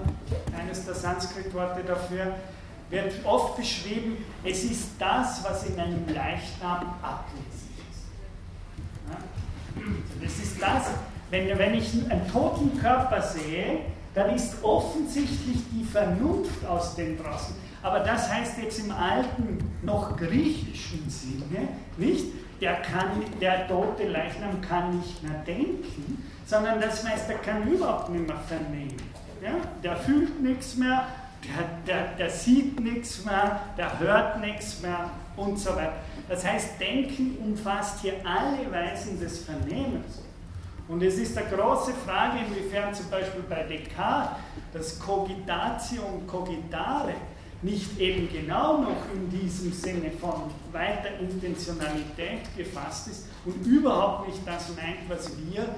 eines 0.58 0.84
der 0.84 0.94
Sanskrit-Worte 0.94 1.84
dafür, 1.84 2.34
wird 2.90 3.24
oft 3.24 3.56
beschrieben, 3.56 4.16
es 4.44 4.64
ist 4.64 4.90
das, 4.98 5.44
was 5.44 5.64
in 5.64 5.78
einem 5.78 6.04
Leichnam 6.08 6.94
ablesig 7.00 7.70
ist. 7.88 8.08
Ja? 9.08 9.82
Das 10.20 10.38
ist 10.38 10.60
das, 10.60 10.90
wenn, 11.30 11.56
wenn 11.56 11.74
ich 11.74 11.92
einen 12.10 12.28
toten 12.32 12.76
Körper 12.80 13.22
sehe, 13.22 13.80
dann 14.12 14.34
ist 14.34 14.56
offensichtlich 14.64 15.58
die 15.70 15.84
Vernunft 15.84 16.66
aus 16.66 16.96
dem 16.96 17.16
draußen. 17.16 17.54
Aber 17.82 18.00
das 18.00 18.30
heißt 18.30 18.58
jetzt 18.58 18.78
im 18.80 18.90
alten, 18.90 19.58
noch 19.82 20.16
griechischen 20.16 21.08
Sinne, 21.08 21.68
nicht, 21.96 22.26
der, 22.60 22.74
kann, 22.76 23.08
der 23.40 23.66
tote 23.66 24.06
Leichnam 24.06 24.60
kann 24.60 24.98
nicht 24.98 25.22
mehr 25.22 25.38
denken, 25.46 26.22
sondern 26.44 26.80
das 26.80 27.06
heißt, 27.08 27.30
er 27.30 27.38
kann 27.38 27.66
überhaupt 27.66 28.10
nicht 28.10 28.26
mehr 28.26 28.40
vernehmen. 28.46 28.96
ja? 29.42 29.52
der 29.82 29.96
fühlt 29.96 30.42
nichts 30.42 30.76
mehr, 30.76 31.06
der, 31.42 31.94
der, 31.94 32.14
der 32.16 32.30
sieht 32.30 32.78
nichts 32.80 33.24
mehr, 33.24 33.60
der 33.78 33.98
hört 33.98 34.40
nichts 34.40 34.82
mehr 34.82 35.10
und 35.36 35.58
so 35.58 35.70
weiter. 35.70 35.94
Das 36.28 36.44
heißt, 36.44 36.78
Denken 36.78 37.38
umfasst 37.42 38.00
hier 38.00 38.14
alle 38.24 38.70
Weisen 38.70 39.18
des 39.18 39.44
Vernehmens. 39.44 40.22
Und 40.86 41.02
es 41.02 41.18
ist 41.18 41.38
eine 41.38 41.48
große 41.48 41.92
Frage, 42.04 42.38
inwiefern 42.46 42.92
zum 42.92 43.08
Beispiel 43.10 43.42
bei 43.48 43.62
Descartes 43.62 44.36
das 44.72 44.98
Cogitatio 44.98 46.02
und 46.02 46.26
Cogitare 46.26 47.14
nicht 47.62 47.98
eben 47.98 48.28
genau 48.32 48.78
noch 48.78 49.04
in 49.14 49.28
diesem 49.30 49.72
Sinne 49.72 50.10
von 50.10 50.50
weiter 50.72 51.18
Intentionalität 51.20 52.40
gefasst 52.56 53.08
ist 53.08 53.26
und 53.44 53.54
überhaupt 53.66 54.28
nicht 54.28 54.40
das 54.46 54.68
meint, 54.76 55.08
was 55.08 55.30
wir 55.36 55.68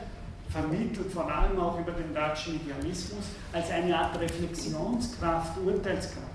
vermittelt, 0.48 1.10
vor 1.12 1.30
allem 1.30 1.58
auch 1.58 1.78
über 1.80 1.92
den 1.92 2.14
deutschen 2.14 2.56
Idealismus, 2.56 3.24
als 3.52 3.70
eine 3.70 3.96
Art 3.96 4.20
Reflexionskraft, 4.20 5.58
Urteilskraft. 5.64 6.28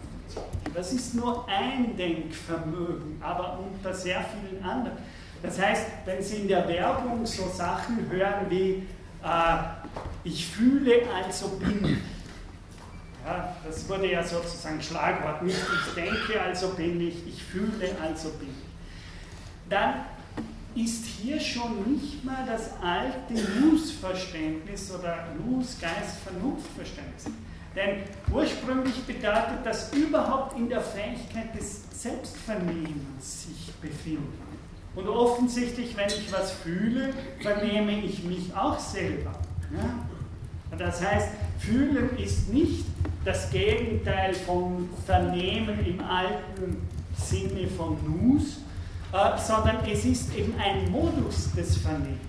Das 0.74 0.92
ist 0.92 1.16
nur 1.16 1.48
ein 1.48 1.96
Denkvermögen, 1.96 3.22
aber 3.22 3.60
unter 3.60 3.94
sehr 3.94 4.26
vielen 4.26 4.64
anderen. 4.64 4.98
Das 5.42 5.60
heißt, 5.60 5.86
wenn 6.06 6.22
Sie 6.22 6.38
in 6.38 6.48
der 6.48 6.68
Werbung 6.68 7.26
so 7.26 7.48
Sachen 7.48 8.10
hören 8.10 8.50
wie 8.50 8.84
äh, 9.24 9.58
ich 10.24 10.48
fühle, 10.48 11.02
also 11.14 11.50
bin 11.60 11.86
ich. 11.86 12.17
Ja, 13.28 13.56
das 13.66 13.90
wurde 13.90 14.10
ja 14.10 14.24
sozusagen 14.24 14.82
Schlagwort. 14.82 15.44
Nicht 15.44 15.58
ich 15.58 15.94
denke, 15.96 16.40
also 16.40 16.70
bin 16.70 17.02
ich, 17.02 17.28
ich 17.28 17.44
fühle, 17.44 17.94
also 18.02 18.30
bin 18.40 18.48
ich. 18.48 18.56
Dann 19.70 20.06
ist 20.76 21.06
hier 21.06 21.38
schon 21.38 21.92
nicht 21.92 22.24
mal 22.24 22.46
das 22.46 22.70
alte 22.82 23.34
Luz-Verständnis 23.60 24.94
oder 24.98 25.26
Luz-Geist-Vernunftverständnis. 25.46 27.26
Denn 27.76 28.04
ursprünglich 28.32 29.04
bedeutet 29.04 29.66
das 29.66 29.92
überhaupt 29.92 30.58
in 30.58 30.70
der 30.70 30.80
Fähigkeit 30.80 31.54
des 31.54 31.84
Selbstvernehmens 32.02 33.44
sich 33.44 33.74
befinden. 33.82 34.42
Und 34.96 35.10
offensichtlich, 35.10 35.98
wenn 35.98 36.08
ich 36.08 36.32
was 36.32 36.54
fühle, 36.54 37.14
vernehme 37.42 38.00
ich 38.00 38.24
mich 38.24 38.56
auch 38.56 38.80
selber. 38.80 39.34
Ja? 39.76 40.08
Das 40.78 41.04
heißt, 41.04 41.30
fühlen 41.60 42.18
ist 42.18 42.50
nicht 42.54 42.86
das 43.24 43.50
Gegenteil 43.50 44.34
vom 44.34 44.90
Vernehmen 45.06 45.86
im 45.86 46.02
alten 46.02 46.88
Sinne 47.16 47.68
von 47.68 47.98
Nus, 48.06 48.62
äh, 49.12 49.38
sondern 49.38 49.78
es 49.90 50.06
ist 50.06 50.36
eben 50.36 50.54
ein 50.60 50.92
Modus 50.92 51.52
des 51.54 51.78
Vernehmens. 51.78 52.20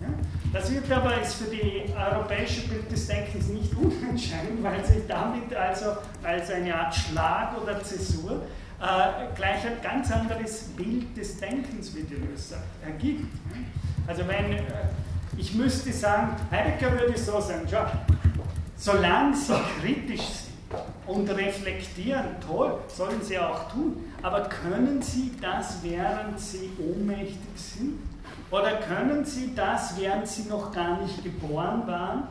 Ja? 0.00 0.08
Das 0.52 0.70
wird 0.70 0.90
aber 0.90 1.20
ist 1.20 1.34
für 1.34 1.50
die 1.50 1.84
europäische 1.94 2.68
Bild 2.68 2.90
des 2.90 3.06
Denkens 3.06 3.48
nicht 3.48 3.72
unentscheidend, 3.76 4.62
weil 4.62 4.84
sich 4.84 5.06
damit 5.08 5.54
also 5.54 5.96
als 6.22 6.50
eine 6.50 6.74
Art 6.74 6.94
Schlag 6.94 7.60
oder 7.60 7.82
Zäsur 7.82 8.42
äh, 8.80 9.34
gleich 9.34 9.64
ein 9.66 9.80
ganz 9.82 10.10
anderes 10.10 10.64
Bild 10.76 11.16
des 11.16 11.38
Denkens, 11.38 11.94
wie 11.94 12.02
Deleuze 12.02 12.50
sagt, 12.50 12.84
ergibt. 12.84 13.32
Also 14.06 14.22
wenn, 14.26 14.52
äh, 14.52 14.62
ich 15.36 15.54
müsste 15.54 15.92
sagen, 15.92 16.36
Heidegger 16.50 16.92
würde 16.92 17.18
so 17.18 17.40
sagen, 17.40 17.66
schau, 17.70 17.86
solange 18.76 19.34
Sie 19.36 19.54
kritisch 19.80 20.20
sind 20.20 20.80
und 21.06 21.28
reflektieren, 21.30 22.36
toll, 22.46 22.78
sollen 22.88 23.22
Sie 23.22 23.38
auch 23.38 23.70
tun, 23.70 24.04
aber 24.22 24.42
können 24.42 25.00
Sie 25.02 25.32
das, 25.40 25.82
während 25.82 26.38
Sie 26.38 26.70
ohnmächtig 26.78 27.36
sind? 27.56 27.98
Oder 28.50 28.76
können 28.76 29.24
Sie 29.24 29.54
das, 29.54 29.98
während 29.98 30.28
Sie 30.28 30.48
noch 30.48 30.72
gar 30.72 31.00
nicht 31.00 31.22
geboren 31.22 31.86
waren? 31.86 32.24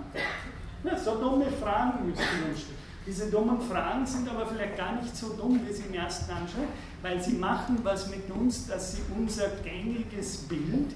Ja, 0.84 0.98
so 0.98 1.16
dumme 1.16 1.46
Fragen 1.52 2.08
müssen 2.08 2.22
uns 2.50 2.62
stellen. 2.62 2.82
Diese 3.06 3.32
dummen 3.32 3.60
Fragen 3.60 4.06
sind 4.06 4.30
aber 4.30 4.46
vielleicht 4.46 4.78
gar 4.78 5.02
nicht 5.02 5.16
so 5.16 5.30
dumm, 5.34 5.60
wie 5.68 5.74
sie 5.74 5.84
im 5.88 5.96
ersten 5.96 6.32
anschauen, 6.32 6.68
weil 7.02 7.20
sie 7.22 7.34
machen 7.34 7.80
was 7.84 8.10
mit 8.12 8.30
uns, 8.30 8.68
dass 8.68 8.96
sie 8.96 9.02
unser 9.18 9.48
gängiges 9.64 10.38
Bild, 10.38 10.94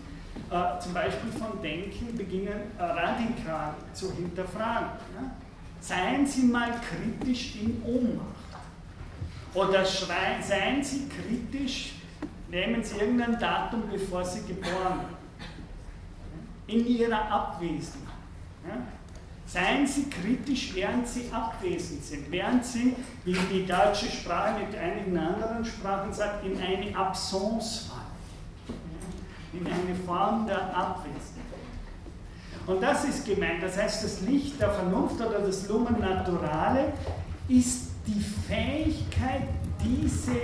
äh, 0.50 0.80
zum 0.80 0.94
Beispiel 0.94 1.32
von 1.32 1.62
Denken, 1.62 2.16
beginnen 2.16 2.72
äh, 2.78 2.84
radikal 2.84 3.74
zu 3.94 4.14
hinterfragen. 4.14 4.90
Ja? 5.16 5.32
Seien 5.80 6.26
Sie 6.26 6.44
mal 6.44 6.72
kritisch 6.82 7.56
in 7.62 7.82
Ohnmacht. 7.84 8.36
Oder 9.54 9.86
schreien, 9.86 10.42
seien 10.42 10.84
Sie 10.84 11.08
kritisch, 11.08 11.94
nehmen 12.50 12.84
Sie 12.84 12.98
irgendein 12.98 13.40
Datum, 13.40 13.84
bevor 13.92 14.24
Sie 14.26 14.42
geboren 14.42 15.00
werden. 15.00 15.16
In 16.68 16.86
Ihrer 16.86 17.32
Abwesenheit. 17.32 18.02
Ja? 18.68 18.78
Seien 19.48 19.86
Sie 19.86 20.10
kritisch, 20.10 20.74
während 20.74 21.08
Sie 21.08 21.30
abwesend 21.32 22.04
sind, 22.04 22.32
während 22.32 22.66
Sie, 22.66 22.96
wie 23.24 23.38
die 23.52 23.66
deutsche 23.66 24.08
Sprache 24.08 24.60
mit 24.66 24.76
einigen 24.76 25.18
anderen 25.18 25.64
Sprachen 25.64 26.12
sagt, 26.12 26.44
in 26.46 26.60
eine 26.60 26.96
Absence 26.96 27.88
fallen, 27.88 28.05
in 29.60 29.66
eine 29.68 29.96
Form 30.06 30.46
der 30.48 30.76
Abwesenheit. 30.76 31.46
Und 32.68 32.82
das 32.82 33.04
ist 33.06 33.26
gemeint, 33.26 33.62
das 33.62 33.78
heißt, 33.78 34.04
das 34.04 34.22
Licht 34.22 34.60
der 34.60 34.72
Vernunft 34.72 35.22
oder 35.22 35.40
das 35.40 35.68
Lumen 35.70 36.00
Naturale 36.00 36.94
ist 37.48 37.92
die 38.08 38.20
Fähigkeit, 38.20 39.48
diese 39.84 40.36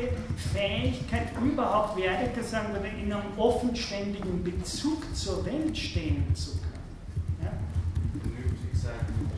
Fähigkeit 0.54 1.30
überhaupt, 1.42 1.98
wie 1.98 2.08
Heidegger 2.08 2.44
sagen 2.44 2.74
würde, 2.74 2.88
in 2.88 3.12
einem 3.12 3.38
offenständigen 3.38 4.44
Bezug 4.44 5.04
zur 5.16 5.44
Welt 5.46 5.76
stehen 5.76 6.36
zu 6.36 6.52
können. 6.52 6.72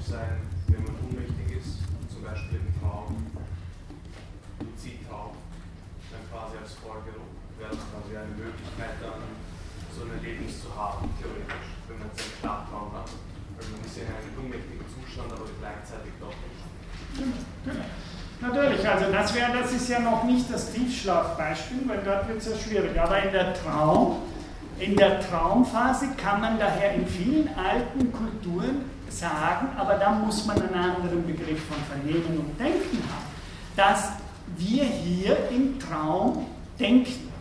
Sein, 0.05 0.41
wenn 0.67 0.83
man 0.83 0.95
ohnmächtig 1.07 1.57
ist, 1.57 1.79
zum 2.11 2.23
Beispiel 2.23 2.59
im 2.59 2.81
Traum, 2.81 3.15
Luzidtraum, 4.59 5.31
dann 6.11 6.21
quasi 6.29 6.57
als 6.61 6.73
Folge 6.73 7.15
wäre 7.57 7.71
es 7.71 7.79
quasi 7.79 8.17
eine 8.17 8.35
Möglichkeit, 8.35 8.99
dann 9.01 9.23
so 9.93 10.03
ein 10.05 10.11
Erlebnis 10.17 10.61
zu 10.61 10.69
haben, 10.73 11.09
theoretisch, 11.21 11.69
wenn 11.87 11.99
man 11.99 12.07
jetzt 12.09 12.25
einen 12.25 12.35
Schlaftraum 12.41 12.89
hat. 12.97 13.09
Weil 13.55 13.67
man 13.69 13.81
ist 13.85 13.95
ja 13.97 14.03
in 14.09 14.13
einem 14.17 14.33
ohnmächtigen 14.41 14.85
Zustand, 14.89 15.29
aber 15.29 15.45
gleichzeitig 15.61 16.13
doch 16.17 16.33
nicht. 16.33 16.61
Natürlich, 18.41 18.83
also 18.87 19.11
das, 19.11 19.33
wär, 19.35 19.49
das 19.53 19.71
ist 19.71 19.87
ja 19.87 19.99
noch 19.99 20.23
nicht 20.23 20.51
das 20.51 20.73
Tiefschlafbeispiel, 20.73 21.87
weil 21.87 22.01
dort 22.03 22.27
wird 22.27 22.39
es 22.39 22.49
ja 22.49 22.57
schwierig. 22.57 22.99
Aber 22.99 23.21
in 23.21 23.31
der 23.31 23.53
Traum, 23.53 24.17
in 24.79 24.95
der 24.97 25.21
Traumphase 25.21 26.09
kann 26.17 26.41
man 26.41 26.59
daher 26.59 26.95
in 26.95 27.07
vielen 27.07 27.49
alten 27.55 28.11
Kulturen 28.11 28.89
sagen, 29.07 29.69
aber 29.77 29.95
da 29.95 30.11
muss 30.11 30.45
man 30.45 30.61
einen 30.61 30.73
anderen 30.73 31.25
Begriff 31.25 31.63
von 31.65 31.77
Vernehmen 31.87 32.39
und 32.39 32.59
Denken 32.59 32.97
haben, 32.97 33.25
dass 33.75 34.09
wir 34.57 34.83
hier 34.83 35.37
im 35.51 35.79
Traum 35.79 36.47
denken. 36.79 37.32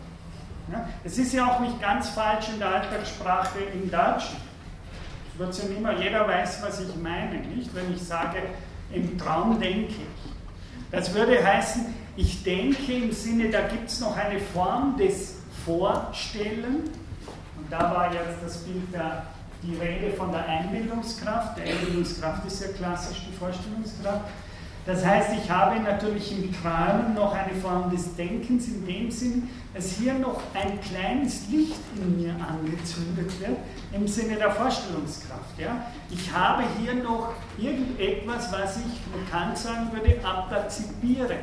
Es 1.03 1.17
ist 1.17 1.33
ja 1.33 1.47
auch 1.47 1.59
nicht 1.59 1.81
ganz 1.81 2.09
falsch 2.09 2.49
in 2.49 2.59
der 2.59 2.69
Alltagssprache 2.69 3.59
im 3.73 3.89
Deutschen. 3.91 4.37
Es 5.33 5.39
wird 5.39 5.57
ja 5.57 5.77
immer, 5.77 5.99
jeder 5.99 6.27
weiß, 6.27 6.61
was 6.63 6.79
ich 6.79 6.95
meine, 6.95 7.39
nicht? 7.39 7.73
Wenn 7.75 7.93
ich 7.93 8.01
sage, 8.01 8.37
im 8.91 9.17
Traum 9.17 9.59
denke 9.59 9.93
ich. 9.93 10.31
Das 10.91 11.13
würde 11.13 11.43
heißen, 11.43 11.85
ich 12.15 12.43
denke 12.43 12.93
im 12.93 13.11
Sinne, 13.11 13.49
da 13.49 13.67
gibt 13.67 13.89
es 13.89 13.99
noch 13.99 14.15
eine 14.15 14.39
Form 14.39 14.95
des 14.97 15.39
Vorstellen. 15.65 16.89
Und 17.57 17.71
da 17.71 17.93
war 17.93 18.13
jetzt 18.13 18.37
das 18.43 18.57
Bild 18.59 18.93
der 18.93 19.23
die 19.63 19.75
Rede 19.77 20.11
von 20.15 20.31
der 20.31 20.45
Einbildungskraft. 20.45 21.57
Die 21.57 21.71
Einbildungskraft 21.71 22.45
ist 22.45 22.61
ja 22.61 22.67
klassisch 22.73 23.25
die 23.29 23.35
Vorstellungskraft. 23.37 24.25
Das 24.85 25.05
heißt, 25.05 25.29
ich 25.41 25.49
habe 25.49 25.79
natürlich 25.79 26.33
im 26.33 26.51
Träumen 26.51 27.13
noch 27.15 27.33
eine 27.33 27.53
Form 27.55 27.89
des 27.89 28.15
Denkens 28.17 28.67
in 28.67 28.85
dem 28.85 29.09
Sinn, 29.09 29.49
dass 29.73 29.91
hier 29.91 30.13
noch 30.15 30.41
ein 30.53 30.79
kleines 30.81 31.47
Licht 31.49 31.79
in 31.95 32.21
mir 32.21 32.33
angezündet 32.33 33.39
wird, 33.39 33.57
im 33.93 34.05
Sinne 34.07 34.35
der 34.35 34.51
Vorstellungskraft. 34.51 35.57
Ja? 35.57 35.85
Ich 36.09 36.33
habe 36.33 36.63
hier 36.77 36.95
noch 36.95 37.29
irgendetwas, 37.57 38.51
was 38.51 38.77
ich, 38.77 38.99
man 39.15 39.29
kann 39.31 39.55
sagen 39.55 39.89
würde, 39.93 40.19
aperzipiere, 40.21 41.37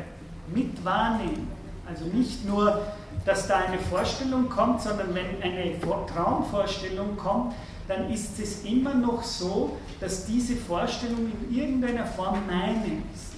mit 0.54 0.84
wahrnehmen. 0.84 1.48
Also 1.88 2.04
nicht 2.04 2.46
nur, 2.46 2.82
dass 3.24 3.48
da 3.48 3.56
eine 3.56 3.78
Vorstellung 3.78 4.50
kommt, 4.50 4.82
sondern 4.82 5.14
wenn 5.14 5.42
eine 5.42 5.80
Traumvorstellung 5.80 7.16
kommt, 7.16 7.54
dann 7.88 8.10
ist 8.10 8.38
es 8.38 8.64
immer 8.64 8.94
noch 8.94 9.22
so, 9.22 9.78
dass 9.98 10.26
diese 10.26 10.56
Vorstellung 10.56 11.32
in 11.48 11.56
irgendeiner 11.56 12.06
Form 12.06 12.38
meine 12.46 13.02
ist. 13.12 13.29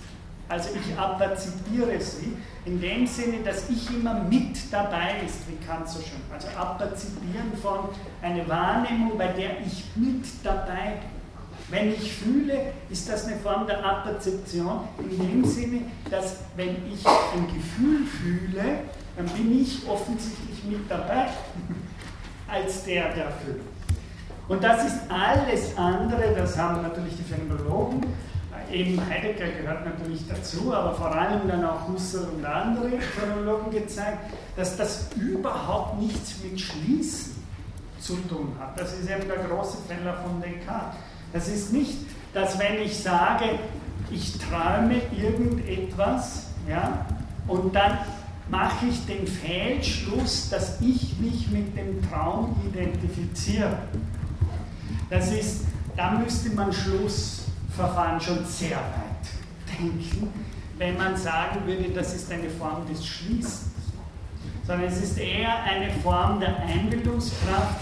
Also 0.53 0.69
ich 0.75 0.99
aperzipiere 0.99 1.99
sie 1.99 2.37
in 2.67 2.79
dem 2.79 3.07
Sinne, 3.07 3.39
dass 3.43 3.71
ich 3.71 3.89
immer 3.89 4.23
mit 4.25 4.71
dabei 4.71 5.23
ist, 5.27 5.49
wie 5.49 5.57
Kant 5.65 5.89
so 5.89 5.99
schön. 5.99 6.21
Also 6.31 6.47
aperzipieren 6.55 7.57
von 7.63 7.89
einer 8.21 8.47
Wahrnehmung, 8.47 9.17
bei 9.17 9.29
der 9.29 9.63
ich 9.63 9.85
mit 9.97 10.27
dabei 10.45 10.99
bin. 11.01 11.23
Wenn 11.71 11.95
ich 11.95 12.13
fühle, 12.13 12.75
ist 12.91 13.09
das 13.09 13.25
eine 13.25 13.37
Form 13.37 13.67
der 13.67 13.83
Aperzeption 13.83 14.81
in 14.99 15.19
dem 15.19 15.45
Sinne, 15.47 15.81
dass 16.11 16.41
wenn 16.55 16.77
ich 16.93 17.07
ein 17.07 17.47
Gefühl 17.47 18.05
fühle, 18.05 18.81
dann 19.17 19.27
bin 19.29 19.59
ich 19.59 19.89
offensichtlich 19.89 20.65
mit 20.65 20.91
dabei 20.91 21.29
als 22.47 22.85
der, 22.85 23.15
der 23.15 23.31
fühlt. 23.43 23.63
Und 24.49 24.63
das 24.63 24.85
ist 24.85 24.99
alles 25.09 25.79
andere, 25.79 26.35
das 26.37 26.59
haben 26.59 26.83
natürlich 26.83 27.17
die 27.17 27.23
Phänomenologen 27.23 28.03
eben 28.73 29.01
Heidegger 29.09 29.49
gehört 29.49 29.85
natürlich 29.85 30.27
dazu, 30.29 30.73
aber 30.75 30.95
vor 30.95 31.15
allem 31.15 31.47
dann 31.47 31.65
auch 31.65 31.89
Husserl 31.89 32.29
und 32.37 32.45
andere 32.45 32.91
Phänomenologen 33.01 33.71
gezeigt, 33.71 34.19
dass 34.57 34.77
das 34.77 35.09
überhaupt 35.17 36.01
nichts 36.01 36.37
mit 36.43 36.61
Schließen 36.61 37.33
zu 38.01 38.17
tun 38.29 38.57
hat. 38.59 38.79
Das 38.79 38.93
ist 38.95 39.09
eben 39.09 39.29
der 39.29 39.45
große 39.45 39.79
Fehler 39.89 40.15
von 40.23 40.41
Descartes. 40.41 40.99
Das 41.33 41.49
ist 41.49 41.73
nicht, 41.73 41.99
dass 42.35 42.59
wenn 42.59 42.81
ich 42.83 42.99
sage, 42.99 43.45
ich 44.11 44.37
träume 44.39 45.01
irgendetwas, 45.17 46.47
ja, 46.69 47.07
und 47.47 47.75
dann 47.75 47.99
mache 48.51 48.87
ich 48.87 49.07
den 49.07 49.27
Fehlschluss, 49.27 50.51
dass 50.51 50.81
ich 50.81 51.19
mich 51.19 51.49
mit 51.51 51.77
dem 51.77 52.03
Traum 52.09 52.55
identifiziere. 52.67 53.79
Das 55.09 55.33
ist, 55.33 55.65
da 55.97 56.13
müsste 56.13 56.51
man 56.51 56.73
Schlussverfahren 57.73 58.21
schon 58.21 58.45
sehr 58.45 58.77
weit 58.77 59.79
denken, 59.79 60.33
wenn 60.79 60.97
man 60.97 61.17
sagen 61.17 61.67
würde, 61.67 61.91
das 61.91 62.15
ist 62.15 62.31
eine 62.31 62.49
Form 62.51 62.87
des 62.87 63.05
Schließens. 63.05 63.71
Sondern 64.65 64.87
es 64.87 65.03
ist 65.03 65.19
eher 65.19 65.63
eine 65.65 65.91
Form 66.03 66.39
der 66.39 66.57
Einbildungskraft, 66.61 67.81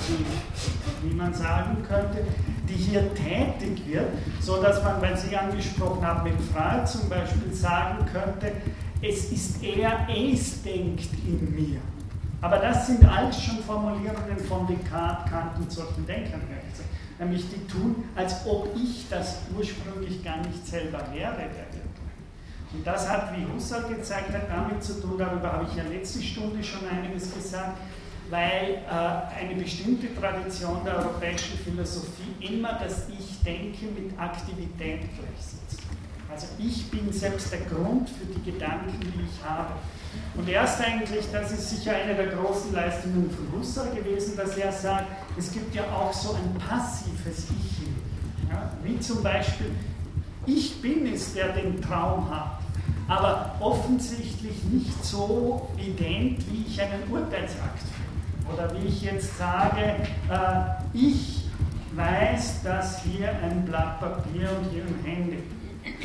wie 1.03 1.15
man 1.15 1.35
sagen 1.35 1.77
könnte, 1.87 2.25
die 2.67 2.75
hier 2.75 3.15
tätig 3.15 3.83
wird, 3.87 4.09
so 4.41 4.63
dass 4.63 4.83
man, 4.83 5.03
wenn 5.03 5.15
Sie 5.15 5.37
angesprochen 5.37 6.07
haben, 6.07 6.25
mit 6.25 6.41
Freud 6.41 6.87
zum 6.87 7.09
Beispiel 7.11 7.53
sagen 7.53 8.07
könnte, 8.11 8.53
es 9.03 9.31
ist 9.31 9.63
eher 9.63 10.07
es 10.09 10.63
denkt 10.63 11.11
in 11.27 11.55
mir. 11.55 11.81
Aber 12.41 12.57
das 12.57 12.87
sind 12.87 13.05
alles 13.05 13.43
schon 13.43 13.59
Formulierungen 13.59 14.39
von 14.49 14.67
Descartes, 14.67 15.31
Kant 15.31 15.59
und 15.59 15.71
solchen 15.71 16.07
Denkern. 16.07 16.41
Nämlich 17.21 17.45
die 17.51 17.67
tun, 17.67 18.05
als 18.17 18.47
ob 18.47 18.75
ich 18.75 19.07
das 19.11 19.41
ursprünglich 19.57 20.25
gar 20.25 20.39
nicht 20.39 20.67
selber 20.67 21.07
wäre, 21.13 21.37
der 21.37 21.71
Und 22.73 22.87
das 22.87 23.09
hat, 23.09 23.37
wie 23.37 23.47
Husserl 23.53 23.95
gezeigt 23.95 24.33
hat, 24.33 24.49
damit 24.49 24.83
zu 24.83 25.01
tun, 25.01 25.19
darüber 25.19 25.53
habe 25.53 25.67
ich 25.69 25.77
ja 25.77 25.85
letzte 25.85 26.23
Stunde 26.23 26.65
schon 26.65 26.89
einiges 26.89 27.35
gesagt, 27.35 27.79
weil 28.31 28.83
äh, 28.89 29.45
eine 29.45 29.61
bestimmte 29.61 30.15
Tradition 30.15 30.83
der 30.85 30.99
europäischen 30.99 31.59
Philosophie 31.59 32.35
immer 32.41 32.75
das 32.75 33.09
Ich 33.09 33.43
denke 33.43 33.87
mit 33.87 34.19
Aktivität 34.19 35.01
gleichsetzt. 35.01 35.83
Also 36.31 36.47
ich 36.59 36.89
bin 36.91 37.13
selbst 37.13 37.53
der 37.53 37.61
Grund 37.61 38.09
für 38.09 38.25
die 38.27 38.51
Gedanken, 38.51 38.99
die 39.01 39.25
ich 39.25 39.45
habe. 39.45 39.75
Und 40.35 40.49
erst 40.49 40.81
eigentlich, 40.81 41.27
das 41.33 41.53
ist 41.53 41.71
sicher 41.71 41.93
eine 41.95 42.15
der 42.15 42.29
großen 42.29 42.73
Leistungen 42.73 43.31
von 43.31 43.61
Husserl 43.61 43.95
gewesen, 43.95 44.37
dass 44.37 44.57
er 44.57 44.73
sagt, 44.73 45.07
es 45.37 45.53
gibt 45.53 45.75
ja 45.75 45.83
auch 45.85 46.13
so 46.13 46.35
ein 46.35 46.55
passives 46.59 47.47
Ich. 47.51 47.81
Ja, 48.51 48.71
wie 48.83 48.99
zum 48.99 49.23
Beispiel, 49.23 49.71
ich 50.47 50.81
bin 50.81 51.07
es, 51.13 51.35
der 51.35 51.53
den 51.53 51.81
Traum 51.81 52.29
hat, 52.31 52.61
aber 53.07 53.55
offensichtlich 53.61 54.65
nicht 54.65 55.05
so 55.05 55.69
ident, 55.79 56.45
wie 56.51 56.65
ich 56.67 56.81
einen 56.81 57.03
Urteilsakt 57.11 57.79
führe. 57.79 58.55
Oder 58.55 58.75
wie 58.75 58.87
ich 58.87 59.03
jetzt 59.03 59.39
sage, 59.39 59.97
äh, 60.29 60.97
ich 60.97 61.45
weiß, 61.95 62.63
dass 62.63 63.03
hier 63.03 63.31
ein 63.43 63.65
Blatt 63.65 64.01
Papier 64.01 64.49
und 64.59 64.71
hier 64.71 64.83
ein 64.85 65.05
Handy 65.05 65.39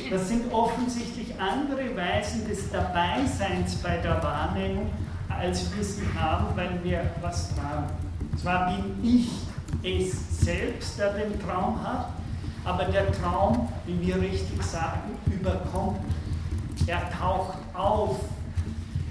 das 0.10 0.28
sind 0.28 0.52
offensichtlich 0.54 1.34
andere 1.40 1.96
Weisen 1.96 2.48
des 2.48 2.72
Dabeiseins 2.72 3.76
bei 3.76 3.98
der 3.98 4.22
Wahrnehmung, 4.24 4.90
als 5.30 5.76
wir 5.76 5.84
sie 5.84 6.08
haben, 6.18 6.56
weil 6.56 6.80
wir 6.84 7.12
was 7.22 7.54
tragen. 7.56 7.90
Zwar 8.42 8.72
bin 8.72 9.04
ich 9.04 9.30
es 9.84 10.40
selbst, 10.42 10.98
der 11.00 11.14
den 11.14 11.40
Traum 11.40 11.82
hat, 11.82 12.10
aber 12.64 12.86
der 12.86 13.12
Traum, 13.12 13.70
wie 13.86 14.08
wir 14.08 14.22
richtig 14.22 14.62
sagen, 14.64 15.18
überkommt. 15.28 16.00
Er 16.88 17.10
taucht 17.12 17.58
auf. 17.74 18.20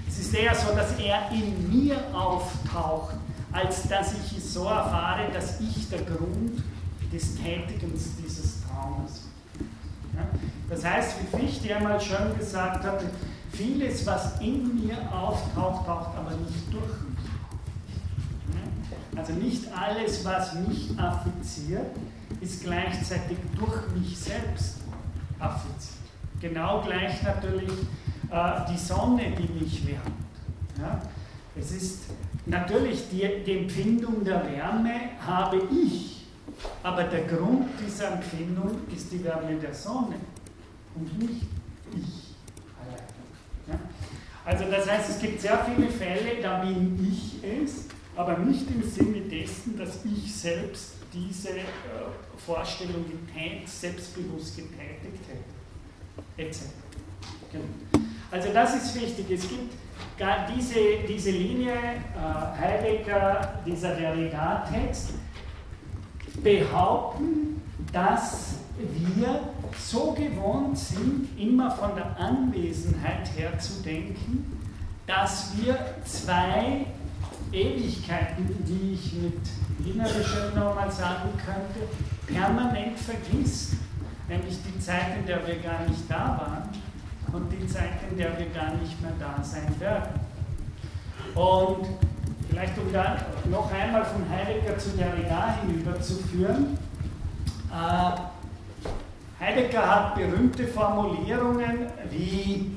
Es 0.07 0.19
ist 0.19 0.33
eher 0.33 0.55
so, 0.55 0.73
dass 0.75 0.97
er 0.99 1.29
in 1.31 1.69
mir 1.69 1.97
auftaucht, 2.13 3.15
als 3.51 3.87
dass 3.87 4.13
ich 4.13 4.37
es 4.37 4.53
so 4.53 4.65
erfahre, 4.65 5.31
dass 5.33 5.59
ich 5.59 5.89
der 5.89 6.01
Grund 6.03 6.63
des 7.11 7.35
Tätigens 7.35 8.15
dieses 8.21 8.61
Traumes 8.63 9.23
bin. 9.53 9.67
Das 10.69 10.83
heißt, 10.83 11.17
wie 11.21 11.37
Fichte 11.37 11.75
einmal 11.75 11.99
schön 11.99 12.37
gesagt 12.37 12.83
hat, 12.83 13.03
vieles, 13.51 14.05
was 14.05 14.39
in 14.41 14.85
mir 14.85 14.97
auftaucht, 15.11 15.85
taucht 15.85 16.17
aber 16.17 16.31
nicht 16.31 16.71
durch 16.71 16.83
mich. 16.83 17.15
Also 19.17 19.33
nicht 19.33 19.67
alles, 19.73 20.25
was 20.25 20.55
mich 20.55 20.97
affiziert, 20.99 21.95
ist 22.41 22.63
gleichzeitig 22.63 23.37
durch 23.57 23.89
mich 23.95 24.17
selbst 24.17 24.77
affiziert. 25.39 25.95
Genau 26.41 26.81
gleich 26.81 27.21
natürlich 27.23 27.71
äh, 28.29 28.71
die 28.71 28.77
Sonne, 28.77 29.31
die 29.37 29.63
mich 29.63 29.87
wärmt. 29.87 30.11
Ja? 30.77 31.01
Es 31.57 31.71
ist 31.71 32.03
natürlich 32.45 33.09
die, 33.09 33.43
die 33.45 33.59
Empfindung 33.59 34.25
der 34.25 34.43
Wärme 34.45 34.93
habe 35.25 35.61
ich 35.71 36.15
aber 36.83 37.03
der 37.03 37.23
Grund 37.23 37.67
dieser 37.85 38.13
Empfindung 38.13 38.71
ist 38.95 39.11
die 39.11 39.23
Wärme 39.23 39.55
der 39.55 39.73
Sonne 39.73 40.15
und 40.95 41.19
nicht 41.19 41.43
ich 41.93 42.35
allein. 42.79 43.03
Ja? 43.67 43.79
Also 44.45 44.65
das 44.69 44.89
heißt, 44.89 45.09
es 45.09 45.19
gibt 45.19 45.41
sehr 45.41 45.65
viele 45.65 45.89
Fälle, 45.89 46.41
da 46.41 46.63
bin 46.63 46.97
ich 47.11 47.43
es, 47.43 47.85
aber 48.15 48.37
nicht 48.37 48.69
im 48.69 48.83
Sinne 48.83 49.21
dessen, 49.21 49.77
dass 49.77 50.05
ich 50.05 50.33
selbst 50.33 50.93
diese 51.13 51.49
äh, 51.49 51.63
Vorstellung 52.37 53.05
geteilt, 53.05 53.67
selbstbewusst 53.67 54.55
getätigt 54.55 55.23
hätte. 55.27 56.49
Etc. 56.49 56.65
Genau. 57.51 58.05
Also 58.31 58.53
das 58.53 58.75
ist 58.75 58.95
wichtig. 58.95 59.25
Es 59.31 59.47
gibt 59.47 59.73
diese, 60.55 60.79
diese 61.07 61.31
Linie, 61.31 61.73
äh, 61.73 62.59
Heidegger, 62.59 63.61
dieser 63.65 63.95
Derrida-Text, 63.95 65.13
behaupten, 66.43 67.61
dass 67.91 68.64
wir 68.77 69.39
so 69.77 70.11
gewohnt 70.11 70.77
sind, 70.77 71.29
immer 71.37 71.71
von 71.71 71.95
der 71.95 72.17
Anwesenheit 72.19 73.29
her 73.35 73.57
zu 73.59 73.81
denken, 73.81 74.59
dass 75.07 75.53
wir 75.57 75.77
zwei 76.03 76.85
Ewigkeiten, 77.51 78.47
die 78.67 78.93
ich 78.93 79.13
mit 79.13 79.39
Wienerischem 79.79 80.55
nochmal 80.55 80.91
sagen 80.91 81.29
könnte, 81.45 81.87
permanent 82.27 82.97
vergisst. 82.99 83.73
Nämlich 84.27 84.57
die 84.63 84.79
Zeit, 84.79 85.17
in 85.19 85.25
der 85.25 85.45
wir 85.45 85.57
gar 85.57 85.87
nicht 85.87 86.09
da 86.09 86.37
waren 86.39 86.69
und 87.31 87.51
die 87.51 87.67
Zeit, 87.67 87.91
in 88.09 88.17
der 88.17 88.37
wir 88.39 88.47
gar 88.47 88.73
nicht 88.75 88.99
mehr 89.01 89.13
da 89.19 89.43
sein 89.43 89.79
werden. 89.79 90.19
Und 91.35 91.87
Vielleicht 92.55 92.77
um 92.77 92.93
da 92.93 93.17
noch 93.51 93.69
einmal 93.69 94.05
von 94.05 94.23
Heidegger 94.29 94.77
zu 94.77 94.91
Derrida 94.91 95.57
hinüberzuführen. 95.61 96.77
Äh, 97.69 98.11
Heidegger 99.45 99.87
hat 99.87 100.15
berühmte 100.15 100.65
Formulierungen 100.67 101.85
wie 102.09 102.71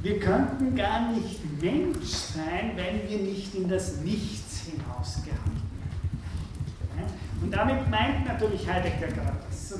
wir 0.00 0.20
könnten 0.20 0.76
gar 0.76 1.10
nicht 1.10 1.40
Mensch 1.60 2.08
sein, 2.08 2.72
wenn 2.76 3.10
wir 3.10 3.18
nicht 3.18 3.52
in 3.56 3.68
das 3.68 3.96
Nichts 3.96 4.66
hinausgehalten 4.66 5.60
werden. 6.94 7.12
Und 7.42 7.50
damit 7.52 7.90
meint 7.90 8.24
natürlich 8.26 8.68
Heidegger 8.68 9.08
gerade 9.08 9.38
das. 9.50 9.74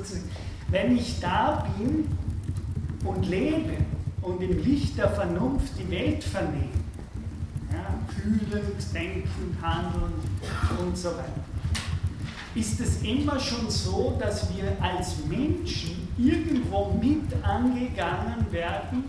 Wenn 0.71 0.97
ich 0.97 1.21
da 1.21 1.69
bin 1.79 2.09
und 3.05 3.29
lebe 3.29 3.77
und 4.23 4.43
im 4.43 4.65
Licht 4.65 4.99
der 4.99 5.11
Vernunft 5.11 5.73
die 5.79 5.89
Welt 5.89 6.25
vernehme, 6.25 6.69
fühlen, 8.09 8.63
denken, 8.93 9.57
handeln 9.63 10.15
und 10.81 10.97
so 10.97 11.11
weiter. 11.11 11.45
Ist 12.55 12.81
es 12.81 13.03
immer 13.03 13.39
schon 13.39 13.71
so, 13.71 14.17
dass 14.19 14.49
wir 14.55 14.77
als 14.83 15.15
Menschen 15.27 15.98
irgendwo 16.19 16.99
mit 17.01 17.33
angegangen 17.45 18.45
werden 18.51 19.05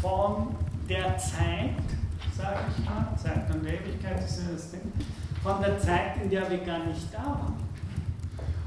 von 0.00 0.54
der 0.88 1.18
Zeit, 1.18 1.74
sage 2.36 2.60
ich 2.70 2.84
mal, 2.84 3.08
Zeit 3.20 3.52
und 3.52 3.66
Ewigkeit 3.66 4.24
ist 4.24 4.38
ja 4.38 4.52
das 4.52 4.70
Ding, 4.70 4.92
von 5.42 5.60
der 5.60 5.78
Zeit, 5.78 6.22
in 6.22 6.30
der 6.30 6.48
wir 6.50 6.58
gar 6.58 6.86
nicht 6.86 7.12
da 7.12 7.24
waren. 7.24 7.64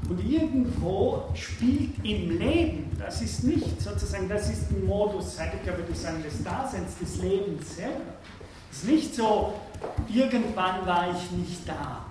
Und 0.08 0.24
irgendwo 0.24 1.24
spielt 1.34 1.98
im 2.04 2.38
Leben, 2.38 2.90
das 2.98 3.20
ist 3.20 3.44
nicht 3.44 3.80
sozusagen, 3.80 4.28
das 4.28 4.48
ist 4.50 4.70
ein 4.70 4.86
Modus, 4.86 5.38
Heidegger 5.38 5.76
würde 5.76 5.94
sagen, 5.94 6.22
des 6.22 6.42
Daseins, 6.42 6.96
des 6.98 7.22
Lebens 7.22 7.76
selber. 7.76 8.14
Es 8.70 8.78
ist 8.78 8.88
nicht 8.88 9.14
so, 9.14 9.54
irgendwann 10.08 10.86
war 10.86 11.08
ich 11.10 11.30
nicht 11.32 11.68
da 11.68 12.07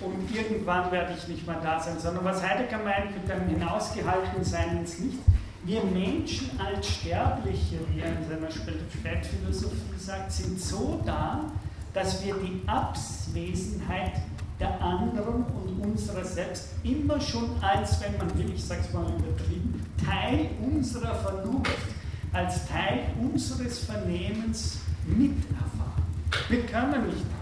und 0.00 0.34
irgendwann 0.34 0.90
werde 0.90 1.14
ich 1.16 1.26
nicht 1.28 1.46
mehr 1.46 1.60
da 1.62 1.80
sein, 1.80 1.98
sondern 1.98 2.24
was 2.24 2.42
Heidegger 2.42 2.78
meint 2.78 3.14
mit 3.14 3.28
dem 3.28 3.48
Hinausgehaltensein 3.48 4.78
ins 4.78 4.98
Licht, 4.98 5.18
wir 5.64 5.82
Menschen 5.82 6.50
als 6.60 6.86
Sterbliche, 6.86 7.78
wie 7.90 8.00
er 8.00 8.16
in 8.16 8.28
seiner 8.28 8.50
Spätphilosophie 8.50 9.98
sagt, 9.98 10.30
sind 10.30 10.60
so 10.60 11.00
da, 11.04 11.50
dass 11.92 12.24
wir 12.24 12.34
die 12.34 12.62
Abwesenheit 12.66 14.12
der 14.60 14.80
anderen 14.80 15.44
und 15.44 15.80
unserer 15.84 16.24
selbst 16.24 16.68
immer 16.84 17.20
schon 17.20 17.50
als, 17.62 18.00
wenn 18.00 18.16
man 18.16 18.38
will, 18.38 18.52
ich 18.54 18.64
sage 18.64 18.82
es 18.82 18.92
mal 18.92 19.06
übertrieben, 19.06 19.84
Teil 20.04 20.50
unserer 20.62 21.14
Vernunft, 21.16 21.72
als 22.32 22.66
Teil 22.68 23.06
unseres 23.20 23.80
Vernehmens 23.80 24.78
miterfahren. 25.06 26.02
Wir 26.48 26.66
können 26.66 27.06
nicht? 27.06 27.35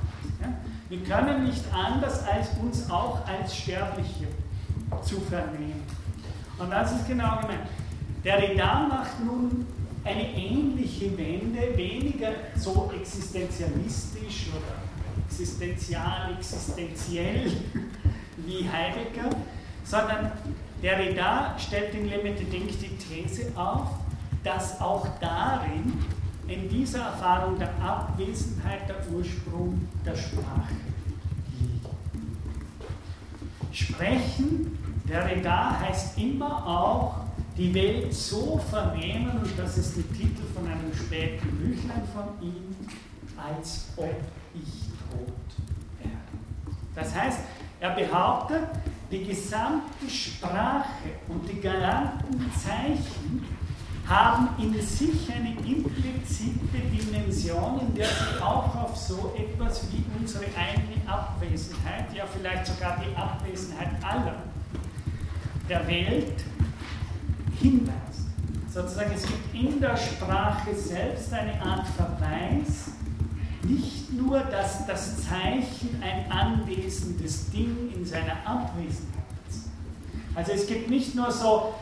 Wir 0.94 1.02
können 1.02 1.44
nicht 1.44 1.64
anders, 1.72 2.24
als 2.24 2.50
uns 2.62 2.88
auch 2.88 3.26
als 3.26 3.56
Sterbliche 3.56 4.28
zu 5.02 5.20
vernehmen. 5.22 5.82
Und 6.56 6.70
das 6.70 6.92
ist 6.92 7.08
genau 7.08 7.40
gemeint. 7.40 7.66
Der 8.22 8.40
Redan 8.40 8.88
macht 8.90 9.18
nun 9.24 9.66
eine 10.04 10.22
ähnliche 10.22 11.18
Wende, 11.18 11.76
weniger 11.76 12.28
so 12.54 12.92
existenzialistisch 12.96 14.50
oder 14.50 15.24
existenzial, 15.26 16.32
existenziell 16.38 17.50
wie 18.36 18.68
Heidegger, 18.70 19.30
sondern 19.82 20.30
der 20.80 20.96
Reda 21.00 21.56
stellt 21.58 21.92
in 21.94 22.08
Limited 22.08 22.52
Ding 22.52 22.68
die 22.68 22.96
These 22.98 23.50
auf, 23.56 23.88
dass 24.44 24.80
auch 24.80 25.08
darin, 25.20 26.04
in 26.46 26.68
dieser 26.68 27.00
Erfahrung 27.00 27.58
der 27.58 27.74
Abwesenheit, 27.82 28.88
der 28.88 28.96
Ursprung 29.12 29.88
der 30.04 30.16
Sprache 30.16 30.74
liegt. 31.60 31.86
Sprechen, 33.72 34.78
der 35.08 35.26
Reda 35.26 35.80
heißt 35.80 36.18
immer 36.18 36.66
auch, 36.66 37.24
die 37.56 37.72
Welt 37.72 38.12
so 38.12 38.58
vernehmen, 38.70 39.30
und 39.42 39.58
das 39.58 39.78
ist 39.78 39.96
der 39.96 40.12
Titel 40.12 40.42
von 40.54 40.66
einem 40.66 40.92
späten 40.94 41.48
Büchlein 41.56 42.02
von 42.12 42.24
ihm, 42.46 42.76
als 43.36 43.88
ob 43.96 44.14
ich 44.54 44.88
tot 45.10 45.32
wäre. 46.00 46.10
Das 46.94 47.14
heißt, 47.14 47.40
er 47.80 47.90
behauptet, 47.90 48.68
die 49.10 49.24
gesamte 49.24 50.08
Sprache 50.08 50.88
und 51.28 51.48
die 51.48 51.60
genannten 51.60 52.50
Zeichen 52.52 53.44
haben 54.06 54.48
in 54.58 54.80
sich 54.82 55.32
eine 55.32 55.50
implizite 55.50 56.78
Dimension, 56.92 57.80
in 57.80 57.94
der 57.94 58.06
sie 58.06 58.42
auch 58.42 58.74
auf 58.74 58.96
so 58.96 59.34
etwas 59.36 59.86
wie 59.90 60.04
unsere 60.18 60.44
eigene 60.44 61.06
Abwesenheit, 61.06 62.12
ja 62.14 62.24
vielleicht 62.26 62.66
sogar 62.66 62.98
die 62.98 63.16
Abwesenheit 63.16 63.88
aller 64.02 64.42
der 65.68 65.86
Welt 65.86 66.44
hinweist. 67.60 67.94
Sozusagen, 68.72 69.12
es 69.14 69.22
gibt 69.22 69.54
in 69.54 69.80
der 69.80 69.96
Sprache 69.96 70.74
selbst 70.74 71.32
eine 71.32 71.62
Art 71.62 71.86
Verweis, 71.88 72.90
nicht 73.62 74.12
nur, 74.12 74.40
dass 74.40 74.86
das 74.86 75.22
Zeichen 75.22 76.02
ein 76.02 76.30
anwesendes 76.30 77.50
Ding 77.50 77.92
in 77.94 78.04
seiner 78.04 78.36
Abwesenheit 78.44 79.24
ist. 79.48 79.68
Also 80.34 80.52
es 80.52 80.66
gibt 80.66 80.90
nicht 80.90 81.14
nur 81.14 81.30
so, 81.30 81.74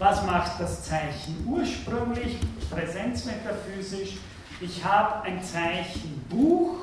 was 0.00 0.24
macht 0.24 0.58
das 0.58 0.82
Zeichen 0.82 1.46
ursprünglich, 1.46 2.38
präsenzmetaphysisch, 2.70 4.16
ich 4.60 4.82
habe 4.82 5.22
ein 5.24 5.42
Zeichen 5.42 6.24
Buch 6.30 6.74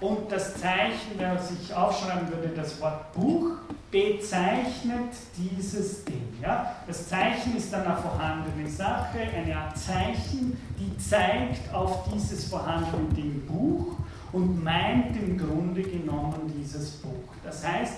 und 0.00 0.32
das 0.32 0.56
Zeichen, 0.56 1.18
wenn 1.18 1.34
man 1.34 1.42
sich 1.42 1.72
aufschreiben 1.74 2.28
würde, 2.30 2.48
das 2.56 2.80
Wort 2.80 3.12
Buch, 3.12 3.50
bezeichnet 3.90 5.12
dieses 5.36 6.04
Ding. 6.06 6.38
Ja? 6.40 6.76
Das 6.86 7.06
Zeichen 7.08 7.54
ist 7.54 7.70
dann 7.70 7.82
eine 7.82 7.96
vorhandene 7.96 8.68
Sache, 8.68 9.18
eine 9.36 9.54
Art 9.54 9.76
Zeichen, 9.76 10.56
die 10.78 10.96
zeigt 10.96 11.72
auf 11.74 12.08
dieses 12.10 12.46
vorhandene 12.46 13.12
Ding 13.14 13.46
Buch 13.46 13.98
und 14.32 14.64
meint 14.64 15.14
im 15.18 15.36
Grunde 15.36 15.82
genommen 15.82 16.50
dieses 16.58 16.92
Buch. 16.92 17.28
Das 17.44 17.66
heißt, 17.66 17.94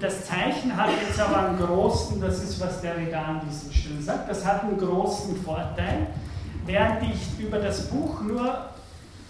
das 0.00 0.26
Zeichen 0.26 0.76
hat 0.76 0.90
jetzt 1.06 1.18
aber 1.20 1.48
einen 1.48 1.58
großen, 1.58 2.20
das 2.20 2.42
ist, 2.42 2.60
was 2.60 2.80
der 2.80 2.96
Reda 2.96 3.22
an 3.22 3.40
diesen 3.48 3.72
Stellen 3.72 4.02
sagt, 4.02 4.28
das 4.28 4.44
hat 4.44 4.64
einen 4.64 4.78
großen 4.78 5.36
Vorteil, 5.42 6.08
während 6.64 7.02
ich 7.02 7.44
über 7.44 7.58
das 7.58 7.88
Buch 7.88 8.20
nur 8.20 8.70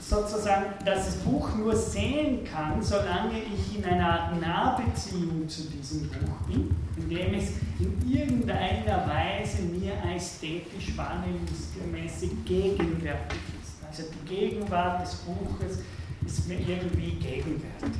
sozusagen 0.00 0.66
das 0.84 1.16
Buch 1.16 1.48
nur 1.56 1.74
sehen 1.74 2.44
kann, 2.44 2.80
solange 2.80 3.40
ich 3.40 3.78
in 3.78 3.84
einer 3.84 4.32
Nahbeziehung 4.40 5.48
zu 5.48 5.62
diesem 5.62 6.08
Buch 6.08 6.46
bin, 6.46 6.74
indem 6.96 7.34
es 7.34 7.50
in 7.80 8.08
irgendeiner 8.08 9.08
Weise 9.08 9.62
mir 9.62 9.94
ästhetisch 10.14 10.96
wahrnehmungsmäßig 10.96 12.30
gegenwärtig 12.44 13.40
ist. 13.60 13.84
Also 13.88 14.04
die 14.12 14.34
Gegenwart 14.34 15.02
des 15.02 15.16
Buches 15.16 15.78
ist 16.24 16.48
mir 16.48 16.60
irgendwie 16.60 17.16
gegenwärtig, 17.16 17.90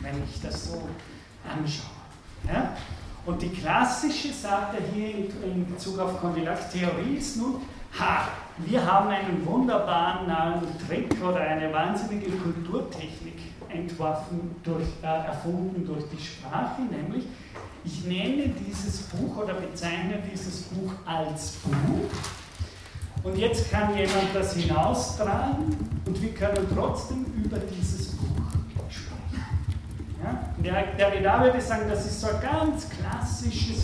wenn 0.00 0.22
ich 0.22 0.42
das 0.42 0.66
so 0.66 0.82
anschaue. 1.48 1.93
Ja? 2.46 2.76
Und 3.26 3.40
die 3.40 3.48
klassische, 3.48 4.32
sagt 4.32 4.74
er 4.74 4.86
hier 4.94 5.14
in, 5.16 5.66
Bezug 5.66 5.98
auf 5.98 6.20
Condillac-Theorie, 6.20 7.16
ist 7.16 7.38
nun, 7.38 7.62
ha, 7.98 8.28
wir 8.58 8.84
haben 8.84 9.08
einen 9.08 9.44
wunderbaren 9.46 10.26
neuen 10.26 10.78
Trick 10.86 11.16
oder 11.22 11.40
eine 11.40 11.72
wahnsinnige 11.72 12.30
Kulturtechnik 12.32 13.38
entworfen, 13.68 14.54
durch, 14.62 14.86
äh, 15.02 15.26
erfunden 15.26 15.86
durch 15.86 16.04
die 16.10 16.22
Sprache, 16.22 16.82
nämlich 16.82 17.24
ich 17.84 18.04
nenne 18.04 18.48
dieses 18.48 19.02
Buch 19.02 19.36
oder 19.36 19.54
bezeichne 19.54 20.22
dieses 20.30 20.62
Buch 20.62 20.92
als 21.04 21.52
Buch 21.62 22.10
und 23.24 23.38
jetzt 23.38 23.70
kann 23.70 23.96
jemand 23.96 24.34
das 24.34 24.54
hinaustragen 24.54 25.76
und 26.06 26.22
wir 26.22 26.34
können 26.34 26.66
trotzdem 26.74 27.24
über 27.42 27.56
dieses. 27.58 28.03
Ja? 30.24 30.40
Der, 30.58 30.96
der 30.96 31.12
Reda 31.12 31.42
würde 31.42 31.60
sagen, 31.60 31.82
das 31.88 32.06
ist 32.06 32.20
so 32.20 32.28
eine 32.28 32.38
ganz 32.40 32.88
klassische 32.88 33.74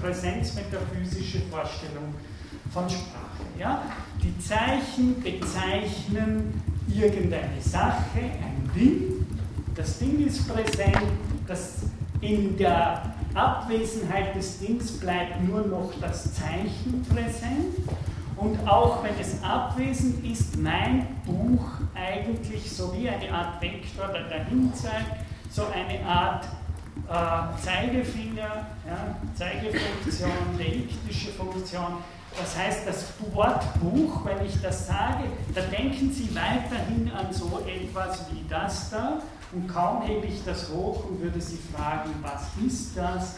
präsenzmetaphysische 0.00 1.40
Vorstellung 1.50 2.14
von 2.72 2.88
Sprache. 2.88 3.44
Ja? 3.58 3.82
Die 4.22 4.36
Zeichen 4.38 5.20
bezeichnen 5.22 6.62
irgendeine 6.92 7.60
Sache, 7.60 8.18
ein 8.18 8.70
Ding. 8.74 9.26
Das 9.74 9.98
Ding 9.98 10.26
ist 10.26 10.48
präsent, 10.48 10.96
das 11.46 11.78
in 12.20 12.56
der 12.56 13.14
Abwesenheit 13.34 14.34
des 14.34 14.58
Dings 14.58 14.92
bleibt 14.92 15.42
nur 15.42 15.66
noch 15.66 15.92
das 16.00 16.34
Zeichen 16.34 17.04
präsent. 17.08 17.76
Und 18.40 18.66
auch 18.66 19.04
wenn 19.04 19.18
es 19.20 19.42
abwesend 19.42 20.24
ist, 20.24 20.56
mein 20.56 21.06
Buch 21.26 21.66
eigentlich 21.94 22.70
so 22.70 22.94
wie 22.96 23.08
eine 23.08 23.30
Art 23.30 23.60
Vektor, 23.60 24.08
der 24.08 24.30
dahin 24.30 24.72
zeigt, 24.74 25.26
so 25.50 25.66
eine 25.66 26.02
Art 26.06 26.46
äh, 27.06 27.62
Zeigefinger, 27.62 28.66
ja, 28.86 29.16
Zeigefunktion, 29.34 30.30
deiktische 30.58 31.32
Funktion, 31.32 31.98
das 32.38 32.56
heißt, 32.56 32.86
das 32.86 33.06
Wortbuch, 33.34 34.24
wenn 34.24 34.46
ich 34.46 34.60
das 34.62 34.86
sage, 34.86 35.24
da 35.54 35.60
denken 35.62 36.10
Sie 36.10 36.30
weiterhin 36.34 37.10
an 37.12 37.32
so 37.32 37.60
etwas 37.66 38.24
wie 38.30 38.48
das 38.48 38.90
da 38.90 39.20
und 39.52 39.68
kaum 39.68 40.02
hebe 40.02 40.26
ich 40.26 40.42
das 40.44 40.70
hoch 40.70 41.04
und 41.10 41.20
würde 41.20 41.40
Sie 41.40 41.58
fragen, 41.74 42.10
was 42.22 42.48
ist 42.64 42.96
das, 42.96 43.36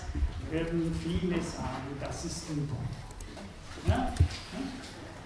würden 0.50 0.94
viele 1.02 1.42
sagen, 1.42 1.96
das 2.00 2.24
ist 2.24 2.50
ein 2.50 2.68
Buch. 2.68 3.88
Ja? 3.88 4.12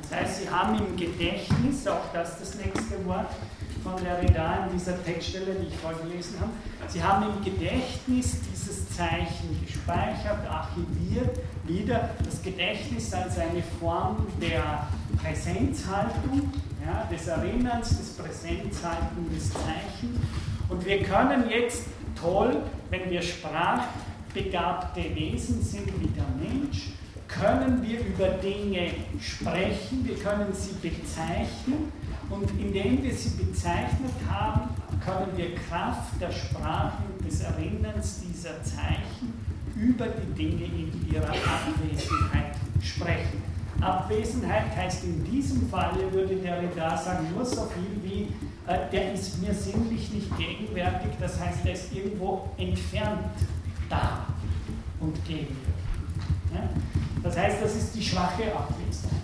Das 0.08 0.20
heißt, 0.20 0.42
Sie 0.42 0.50
haben 0.50 0.78
im 0.78 0.96
Gedächtnis, 0.96 1.86
auch 1.86 2.12
das 2.12 2.38
das 2.38 2.54
nächste 2.56 3.04
Wort 3.06 3.30
von 3.82 4.02
Derrida 4.02 4.66
in 4.66 4.78
dieser 4.78 5.02
Textstelle, 5.04 5.54
die 5.54 5.68
ich 5.68 5.76
vorgelesen 5.76 6.40
habe, 6.40 6.50
Sie 6.88 7.02
haben 7.02 7.24
im 7.24 7.44
Gedächtnis 7.44 8.36
dieses 8.52 8.88
Zeichen 8.90 9.60
gespeichert, 9.64 10.48
archiviert 10.48 11.38
wieder 11.64 12.10
das 12.24 12.42
Gedächtnis 12.42 13.12
als 13.12 13.38
eine 13.38 13.62
Form 13.80 14.26
der 14.40 14.86
Präsenzhaltung, 15.22 16.52
ja, 16.84 17.08
des 17.10 17.26
Erinnerns, 17.26 17.88
des 17.88 18.10
Präsenzhalten 18.10 19.34
des 19.34 19.52
Zeichens. 19.52 20.18
Und 20.68 20.84
wir 20.84 21.02
können 21.02 21.48
jetzt 21.50 21.84
toll, 22.20 22.62
wenn 22.90 23.10
wir 23.10 23.22
sprachbegabte 23.22 25.02
Wesen 25.14 25.62
sind 25.62 25.88
wie 26.00 26.08
der 26.08 26.26
Mensch, 26.38 26.90
können 27.28 27.82
wir 27.82 28.00
über 28.00 28.28
Dinge 28.28 28.90
sprechen, 29.20 30.04
wir 30.04 30.16
können 30.16 30.52
sie 30.52 30.74
bezeichnen 30.88 31.92
und 32.30 32.50
indem 32.58 33.02
wir 33.02 33.14
sie 33.14 33.42
bezeichnet 33.42 34.12
haben, 34.28 34.70
können 35.04 35.36
wir 35.36 35.54
Kraft 35.54 36.20
der 36.20 36.32
Sprache 36.32 37.02
und 37.12 37.26
des 37.26 37.40
Erinnerns 37.40 38.20
dieser 38.20 38.62
Zeichen 38.62 39.32
über 39.76 40.06
die 40.06 40.34
Dinge 40.34 40.64
in 40.64 41.12
ihrer 41.12 41.28
Abwesenheit 41.28 42.56
sprechen. 42.82 43.42
Abwesenheit 43.80 44.74
heißt 44.74 45.04
in 45.04 45.22
diesem 45.24 45.68
Falle, 45.68 46.10
würde 46.10 46.36
der 46.36 46.62
Redar 46.62 46.96
sagen, 46.96 47.26
nur 47.34 47.44
so 47.44 47.66
viel 47.66 48.02
wie, 48.02 48.22
äh, 48.66 48.90
der 48.90 49.12
ist 49.12 49.40
mir 49.40 49.52
sinnlich 49.52 50.10
nicht 50.12 50.36
gegenwärtig, 50.38 51.10
das 51.20 51.38
heißt, 51.38 51.66
er 51.66 51.72
ist 51.72 51.92
irgendwo 51.92 52.48
entfernt 52.56 53.28
da 53.90 54.26
und 54.98 55.22
gegenwärtig. 55.26 55.75
Ja? 56.56 56.68
Das 57.22 57.36
heißt, 57.36 57.62
das 57.62 57.76
ist 57.76 57.94
die 57.94 58.02
schwache 58.02 58.44
Abwesenheit. 58.54 59.20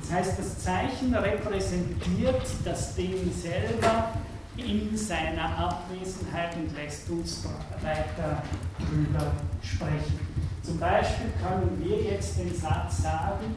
Das 0.00 0.12
heißt, 0.12 0.38
das 0.38 0.58
Zeichen 0.58 1.14
repräsentiert 1.14 2.42
das 2.64 2.94
Ding 2.94 3.32
selber 3.32 4.10
in 4.56 4.96
seiner 4.96 5.58
Abwesenheit 5.58 6.56
und 6.56 6.74
lässt 6.76 7.08
uns 7.08 7.44
weiter 7.82 8.42
drüber 8.78 9.32
sprechen. 9.62 10.20
Zum 10.62 10.78
Beispiel 10.78 11.32
können 11.42 11.82
wir 11.82 12.02
jetzt 12.12 12.38
den 12.38 12.54
Satz 12.54 13.02
sagen, 13.02 13.56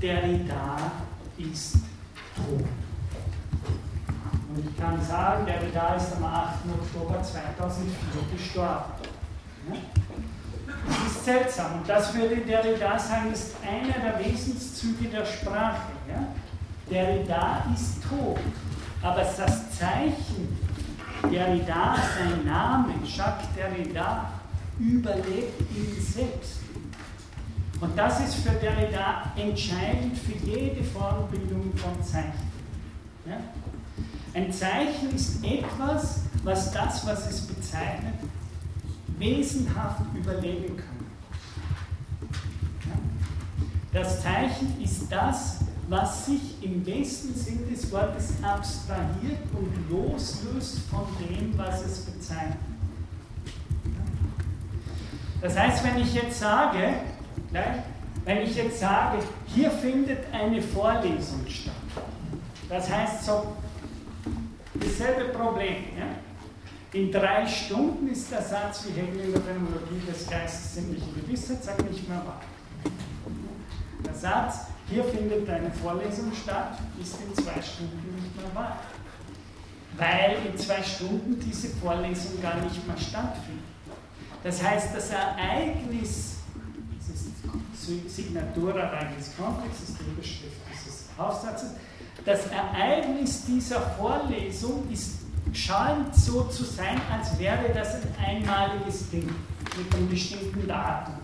Derrida 0.00 0.76
ist 1.38 1.76
tot. 2.36 2.64
Und 4.54 4.68
ich 4.68 4.76
kann 4.76 5.02
sagen, 5.02 5.46
Derrida 5.46 5.94
ist 5.94 6.16
am 6.16 6.24
8. 6.24 6.54
Oktober 6.80 7.22
2004 7.22 8.36
gestorben. 8.36 8.92
Das 10.86 11.12
ist 11.12 11.24
seltsam. 11.24 11.80
Und 11.80 11.88
das 11.88 12.14
würde 12.14 12.36
Derrida 12.36 12.98
sagen, 12.98 13.32
ist 13.32 13.54
einer 13.62 13.98
der 13.98 14.24
Wesenszüge 14.24 15.08
der 15.08 15.24
Sprache. 15.24 15.92
Ja? 16.08 16.26
Derrida 16.90 17.64
ist 17.74 18.02
tot. 18.08 18.38
Aber 19.02 19.22
das 19.22 19.36
Zeichen 19.78 20.58
Derrida, 21.30 21.96
sein 21.96 22.44
Name, 22.44 22.94
Jacques 23.04 23.48
Derrida, 23.56 24.30
überlebt 24.78 25.60
ihn 25.74 26.00
selbst. 26.00 26.60
Und 27.80 27.98
das 27.98 28.20
ist 28.20 28.36
für 28.36 28.52
Derrida 28.52 29.32
entscheidend 29.36 30.16
für 30.18 30.36
jede 30.46 30.82
Formbildung 30.84 31.72
von 31.76 32.02
Zeichen. 32.02 32.50
Ja? 33.26 33.38
Ein 34.34 34.52
Zeichen 34.52 35.14
ist 35.14 35.44
etwas, 35.44 36.20
was 36.42 36.72
das, 36.72 37.06
was 37.06 37.30
es 37.30 37.46
bezeichnet, 37.46 38.14
wesenhaft 39.18 40.02
überleben 40.14 40.76
kann. 40.76 41.04
Das 43.92 44.22
Zeichen 44.22 44.80
ist 44.82 45.10
das, 45.10 45.60
was 45.88 46.26
sich 46.26 46.62
im 46.62 46.82
besten 46.82 47.34
Sinn 47.34 47.68
des 47.70 47.92
Wortes 47.92 48.32
abstrahiert 48.42 49.38
und 49.52 49.90
loslöst 49.90 50.80
von 50.90 51.06
dem, 51.20 51.56
was 51.56 51.84
es 51.84 52.00
bezeichnet. 52.00 52.56
Das 55.40 55.58
heißt, 55.58 55.84
wenn 55.84 55.98
ich 56.02 56.14
jetzt 56.14 56.40
sage, 56.40 56.94
wenn 58.24 58.38
ich 58.38 58.56
jetzt 58.56 58.80
sage, 58.80 59.18
hier 59.46 59.70
findet 59.70 60.20
eine 60.32 60.60
Vorlesung 60.60 61.46
statt, 61.46 61.74
das 62.68 62.90
heißt 62.90 63.26
so, 63.26 63.54
dasselbe 64.80 65.32
Problem. 65.32 65.76
Ja? 65.96 66.06
In 66.94 67.10
drei 67.10 67.44
Stunden 67.44 68.06
ist 68.06 68.30
der 68.30 68.40
Satz, 68.40 68.84
wie 68.86 68.92
Hegel 68.92 69.18
in 69.18 69.32
der 69.32 69.40
Phänomenologie 69.40 70.00
des 70.08 70.30
Geistes 70.30 70.74
sinnliche 70.74 71.10
Gewissheit 71.10 71.64
sagt, 71.64 71.90
nicht 71.90 72.08
mehr 72.08 72.24
wahr. 72.24 72.40
Der 74.06 74.14
Satz, 74.14 74.66
hier 74.88 75.02
findet 75.02 75.50
eine 75.50 75.72
Vorlesung 75.72 76.32
statt, 76.32 76.78
ist 77.02 77.16
in 77.20 77.34
zwei 77.34 77.60
Stunden 77.60 78.14
nicht 78.14 78.36
mehr 78.36 78.54
wahr. 78.54 78.78
Weil 79.96 80.36
in 80.46 80.56
zwei 80.56 80.80
Stunden 80.84 81.40
diese 81.40 81.70
Vorlesung 81.70 82.40
gar 82.40 82.60
nicht 82.60 82.86
mehr 82.86 82.96
stattfindet. 82.96 83.64
Das 84.44 84.62
heißt, 84.62 84.94
das 84.94 85.10
Ereignis, 85.10 86.36
das 87.00 87.88
ist 87.88 88.14
Signaturereignis 88.14 89.32
Kontext, 89.36 89.82
ist 89.82 89.98
die 89.98 90.12
Überschrift 90.12 90.60
dieses 90.72 91.06
Aufsatzes, 91.18 91.70
das 92.24 92.46
Ereignis 92.46 93.46
dieser 93.46 93.80
Vorlesung 93.80 94.88
ist, 94.92 95.23
scheint 95.54 96.14
so 96.14 96.44
zu 96.44 96.64
sein, 96.64 97.00
als 97.10 97.38
wäre 97.38 97.72
das 97.72 97.94
ein 97.94 98.14
einmaliges 98.18 99.10
Ding 99.10 99.30
mit 99.76 99.94
einem 99.94 100.08
bestimmten 100.08 100.66
Datum. 100.66 101.14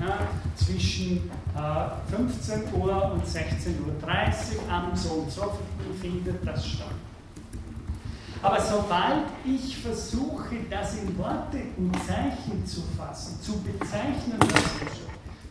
Ja, 0.00 0.18
zwischen 0.56 1.30
äh, 1.54 2.14
15 2.16 2.74
Uhr 2.74 3.12
und 3.12 3.24
16.30 3.24 3.76
Uhr 3.76 4.72
am 4.72 4.96
so 4.96 5.10
und 5.10 5.30
so 5.30 5.58
findet 6.00 6.46
das 6.46 6.66
statt. 6.66 6.86
Aber 8.42 8.60
sobald 8.60 9.26
ich 9.44 9.76
versuche, 9.76 10.56
das 10.68 10.96
in 10.96 11.16
Worte 11.18 11.58
und 11.76 11.94
Zeichen 12.04 12.66
zu 12.66 12.82
fassen, 12.96 13.40
zu 13.40 13.60
bezeichnen, 13.60 14.38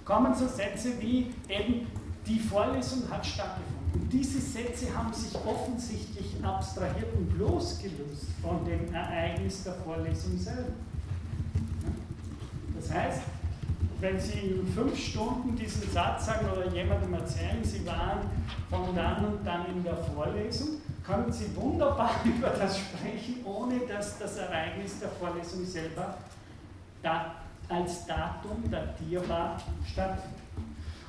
kommen 0.04 0.36
so 0.36 0.48
Sätze 0.48 1.00
wie 1.00 1.34
eben, 1.48 1.88
die 2.28 2.40
Vorlesung 2.40 3.10
hat 3.10 3.26
stattgefunden. 3.26 3.81
Und 3.94 4.12
diese 4.12 4.40
Sätze 4.40 4.96
haben 4.96 5.14
sich 5.14 5.36
offensichtlich 5.46 6.36
abstrahiert 6.44 7.14
und 7.16 7.38
losgelöst 7.38 8.28
von 8.42 8.64
dem 8.66 8.94
Ereignis 8.94 9.64
der 9.64 9.74
Vorlesung 9.74 10.38
selber. 10.38 10.72
Das 12.76 12.92
heißt, 12.92 13.22
wenn 14.00 14.20
Sie 14.20 14.40
in 14.40 14.68
fünf 14.74 14.98
Stunden 14.98 15.56
diesen 15.56 15.92
Satz 15.92 16.26
sagen 16.26 16.48
oder 16.50 16.74
jemandem 16.74 17.14
erzählen, 17.14 17.64
Sie 17.64 17.86
waren 17.86 18.22
von 18.70 18.96
dann 18.96 19.26
und 19.26 19.46
dann 19.46 19.68
in 19.68 19.84
der 19.84 19.98
Vorlesung, 19.98 20.82
können 21.06 21.32
Sie 21.32 21.56
wunderbar 21.56 22.16
über 22.24 22.50
das 22.50 22.80
sprechen, 22.80 23.46
ohne 23.46 23.80
dass 23.82 24.18
das 24.18 24.38
Ereignis 24.38 25.00
der 25.00 25.10
Vorlesung 25.10 25.66
selber 25.66 26.18
da 27.04 27.36
als 27.70 28.06
Datum 28.06 28.70
datierbar 28.70 29.62
stattfindet. 29.86 30.40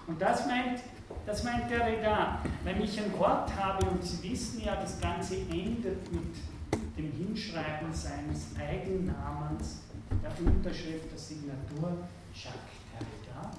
Und 0.07 0.21
das 0.21 0.47
meint, 0.47 0.81
das 1.27 1.45
meint 1.45 1.71
der 1.71 1.87
Reda. 1.87 2.39
Wenn 2.65 2.83
ich 2.83 2.99
ein 2.99 3.13
Wort 3.19 3.51
habe, 3.57 3.87
und 3.87 4.05
Sie 4.05 4.31
wissen 4.31 4.63
ja, 4.65 4.77
das 4.77 5.01
Ganze 5.01 5.37
endet 5.37 6.13
mit 6.13 6.35
dem 6.97 7.13
Hinschreiben 7.13 7.93
seines 7.93 8.49
Eigennamens, 8.59 9.83
der 10.23 10.47
Unterschrift, 10.47 11.11
der 11.11 11.19
Signatur, 11.19 11.99
Jacques 12.35 12.83
Derrida. 12.93 13.51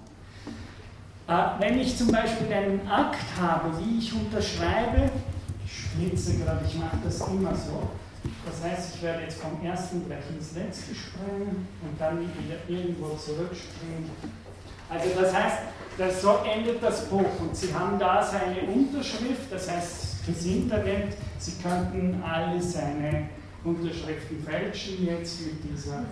Äh, 1.27 1.59
wenn 1.59 1.79
ich 1.79 1.97
zum 1.97 2.11
Beispiel 2.11 2.51
einen 2.53 2.87
Akt 2.87 3.25
habe, 3.39 3.71
wie 3.79 3.97
ich 3.97 4.13
unterschreibe, 4.13 5.09
schnitze 5.67 6.37
gerade, 6.37 6.65
ich 6.65 6.75
mache 6.77 6.97
das 7.03 7.19
immer 7.27 7.55
so. 7.55 7.89
Das 8.45 8.63
heißt, 8.63 8.95
ich 8.95 9.01
werde 9.01 9.23
jetzt 9.23 9.39
vom 9.41 9.63
ersten 9.65 10.05
gleich 10.05 10.23
ins 10.29 10.53
letzte 10.53 10.93
springen 10.93 11.67
und 11.81 11.99
dann 11.99 12.19
wieder 12.19 12.57
irgendwo 12.67 13.15
zurückspringen. 13.15 14.09
Also 14.93 15.21
das 15.21 15.33
heißt, 15.33 15.57
das, 15.97 16.21
so 16.21 16.39
endet 16.43 16.81
das 16.81 17.05
Buch 17.05 17.39
und 17.39 17.55
Sie 17.55 17.73
haben 17.73 17.97
da 17.99 18.23
seine 18.23 18.61
Unterschrift, 18.71 19.51
das 19.51 19.69
heißt 19.69 20.23
fürs 20.25 20.45
Internet, 20.45 21.15
Sie 21.39 21.53
könnten 21.61 22.21
alle 22.23 22.61
seine 22.61 23.29
Unterschriften 23.63 24.43
fälschen 24.43 25.05
jetzt 25.05 25.41
mit 25.45 25.63
dieser 25.63 26.03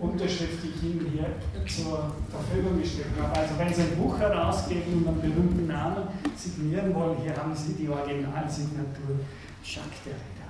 Unterschrift, 0.00 0.62
die 0.62 0.68
ich 0.68 0.82
Ihnen 0.82 1.12
hier 1.12 1.26
zur 1.66 2.12
Verfügung 2.30 2.80
gestellt 2.80 3.08
habe. 3.20 3.38
Also 3.38 3.58
wenn 3.58 3.72
Sie 3.72 3.82
ein 3.82 3.96
Buch 3.96 4.18
herausgeben 4.18 4.98
und 4.98 5.08
einen 5.08 5.20
berühmten 5.20 5.66
Namen 5.66 6.04
signieren 6.36 6.94
wollen, 6.94 7.18
hier 7.22 7.36
haben 7.36 7.54
Sie 7.54 7.74
die 7.74 7.88
Originalsignatur 7.88 9.20
Jacques 9.64 9.98
Derrida. 10.04 10.48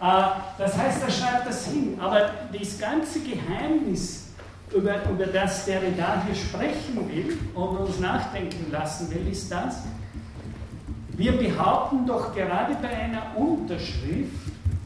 Äh, 0.00 0.40
das 0.58 0.76
heißt, 0.76 1.02
er 1.02 1.10
schreibt 1.10 1.46
das 1.48 1.66
hin, 1.66 1.98
aber 1.98 2.30
das 2.52 2.78
ganze 2.78 3.20
Geheimnis, 3.20 4.23
über, 4.72 5.08
über 5.10 5.26
das 5.26 5.64
Derrida 5.64 6.22
hier 6.24 6.34
sprechen 6.34 7.08
will 7.08 7.38
und 7.54 7.78
uns 7.78 8.00
nachdenken 8.00 8.70
lassen 8.70 9.10
will, 9.10 9.28
ist 9.30 9.50
das, 9.50 9.82
wir 11.16 11.32
behaupten 11.38 12.06
doch 12.06 12.34
gerade 12.34 12.74
bei 12.82 12.88
einer 12.88 13.36
Unterschrift, 13.36 14.32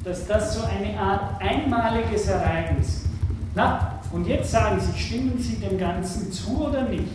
dass 0.04 0.26
das 0.26 0.54
so 0.54 0.62
eine 0.62 0.98
Art 0.98 1.40
einmaliges 1.40 2.28
Ereignis 2.28 2.88
ist. 2.88 3.06
Na, 3.54 4.00
und 4.12 4.26
jetzt 4.26 4.50
sagen 4.50 4.80
Sie, 4.80 4.98
stimmen 4.98 5.38
Sie 5.38 5.56
dem 5.56 5.78
Ganzen 5.78 6.30
zu 6.30 6.66
oder 6.66 6.82
nicht? 6.82 7.12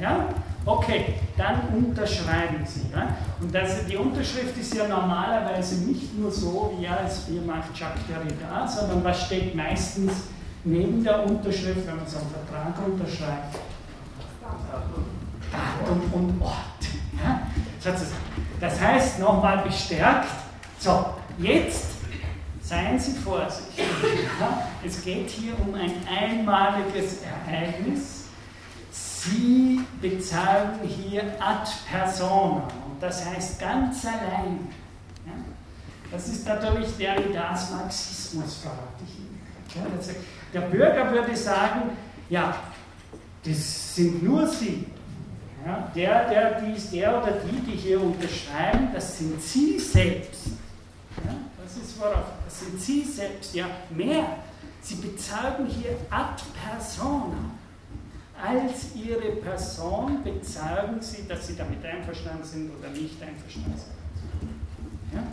Ja? 0.00 0.26
Okay, 0.64 1.14
dann 1.36 1.60
unterschreiben 1.74 2.64
Sie. 2.66 2.86
Ja? 2.92 3.16
Und 3.40 3.54
das, 3.54 3.86
die 3.86 3.96
Unterschrift 3.96 4.56
ist 4.58 4.74
ja 4.74 4.88
normalerweise 4.88 5.84
nicht 5.84 6.18
nur 6.18 6.30
so, 6.30 6.74
wie 6.76 6.84
ja, 6.84 6.98
es 7.06 7.26
hier 7.26 7.42
macht 7.42 7.78
Jacques 7.78 8.02
Derrida, 8.08 8.66
sondern 8.66 9.04
was 9.04 9.26
steht 9.26 9.54
meistens 9.54 10.12
neben 10.68 11.02
der 11.02 11.24
Unterschrift, 11.24 11.86
wenn 11.86 11.96
man 11.96 12.06
so 12.06 12.18
einen 12.18 12.30
Vertrag 12.30 12.74
unterschreibt? 12.86 13.58
Datum 15.50 16.12
und 16.12 16.42
Ort. 16.42 16.54
Ja? 17.22 17.42
Das 18.60 18.80
heißt, 18.80 19.18
nochmal 19.18 19.58
bestärkt, 19.58 20.28
so, 20.78 21.06
jetzt 21.38 21.98
Seien 22.68 22.98
Sie 22.98 23.12
vorsichtig. 23.12 23.86
Es 24.84 25.02
geht 25.02 25.30
hier 25.30 25.58
um 25.58 25.74
ein 25.74 26.06
einmaliges 26.06 27.22
Ereignis. 27.22 28.24
Sie 28.90 29.80
bezahlen 30.02 30.78
hier 30.86 31.22
ad 31.40 31.70
personam, 31.90 32.64
und 32.64 33.00
das 33.02 33.24
heißt 33.24 33.58
ganz 33.58 34.04
allein. 34.04 34.68
Das 36.10 36.28
ist 36.28 36.46
natürlich 36.46 36.94
Derridas 36.98 37.70
Marxismus, 37.70 38.58
verrate 38.58 39.02
ich 39.06 39.18
Ihnen. 39.18 39.40
Der 40.52 40.60
Bürger 40.60 41.10
würde 41.12 41.36
sagen, 41.36 41.90
ja, 42.30 42.56
das 43.44 43.94
sind 43.94 44.22
nur 44.22 44.46
Sie. 44.46 44.86
Ja, 45.66 45.90
der, 45.94 46.28
der, 46.28 46.60
dies, 46.62 46.90
der 46.90 47.22
oder 47.22 47.32
die, 47.32 47.60
die 47.60 47.76
hier 47.76 48.00
unterschreiben, 48.00 48.88
das 48.94 49.18
sind 49.18 49.40
Sie 49.42 49.78
selbst. 49.78 50.46
Ja, 51.24 51.34
das 51.62 51.76
ist 51.76 52.00
worauf 52.00 52.24
sind 52.48 52.80
Sie 52.80 53.04
selbst 53.04 53.54
ja 53.54 53.66
mehr. 53.90 54.38
Sie 54.80 54.96
bezeugen 54.96 55.66
hier 55.66 55.96
ad 56.10 56.42
persona. 56.64 57.36
Als 58.40 58.94
Ihre 58.94 59.32
Person 59.42 60.22
bezeugen 60.22 61.00
Sie, 61.00 61.26
dass 61.26 61.48
Sie 61.48 61.56
damit 61.56 61.84
einverstanden 61.84 62.44
sind 62.44 62.70
oder 62.78 62.88
nicht 62.90 63.20
einverstanden 63.20 63.76
sind. 63.76 65.12
Ja? 65.12 65.26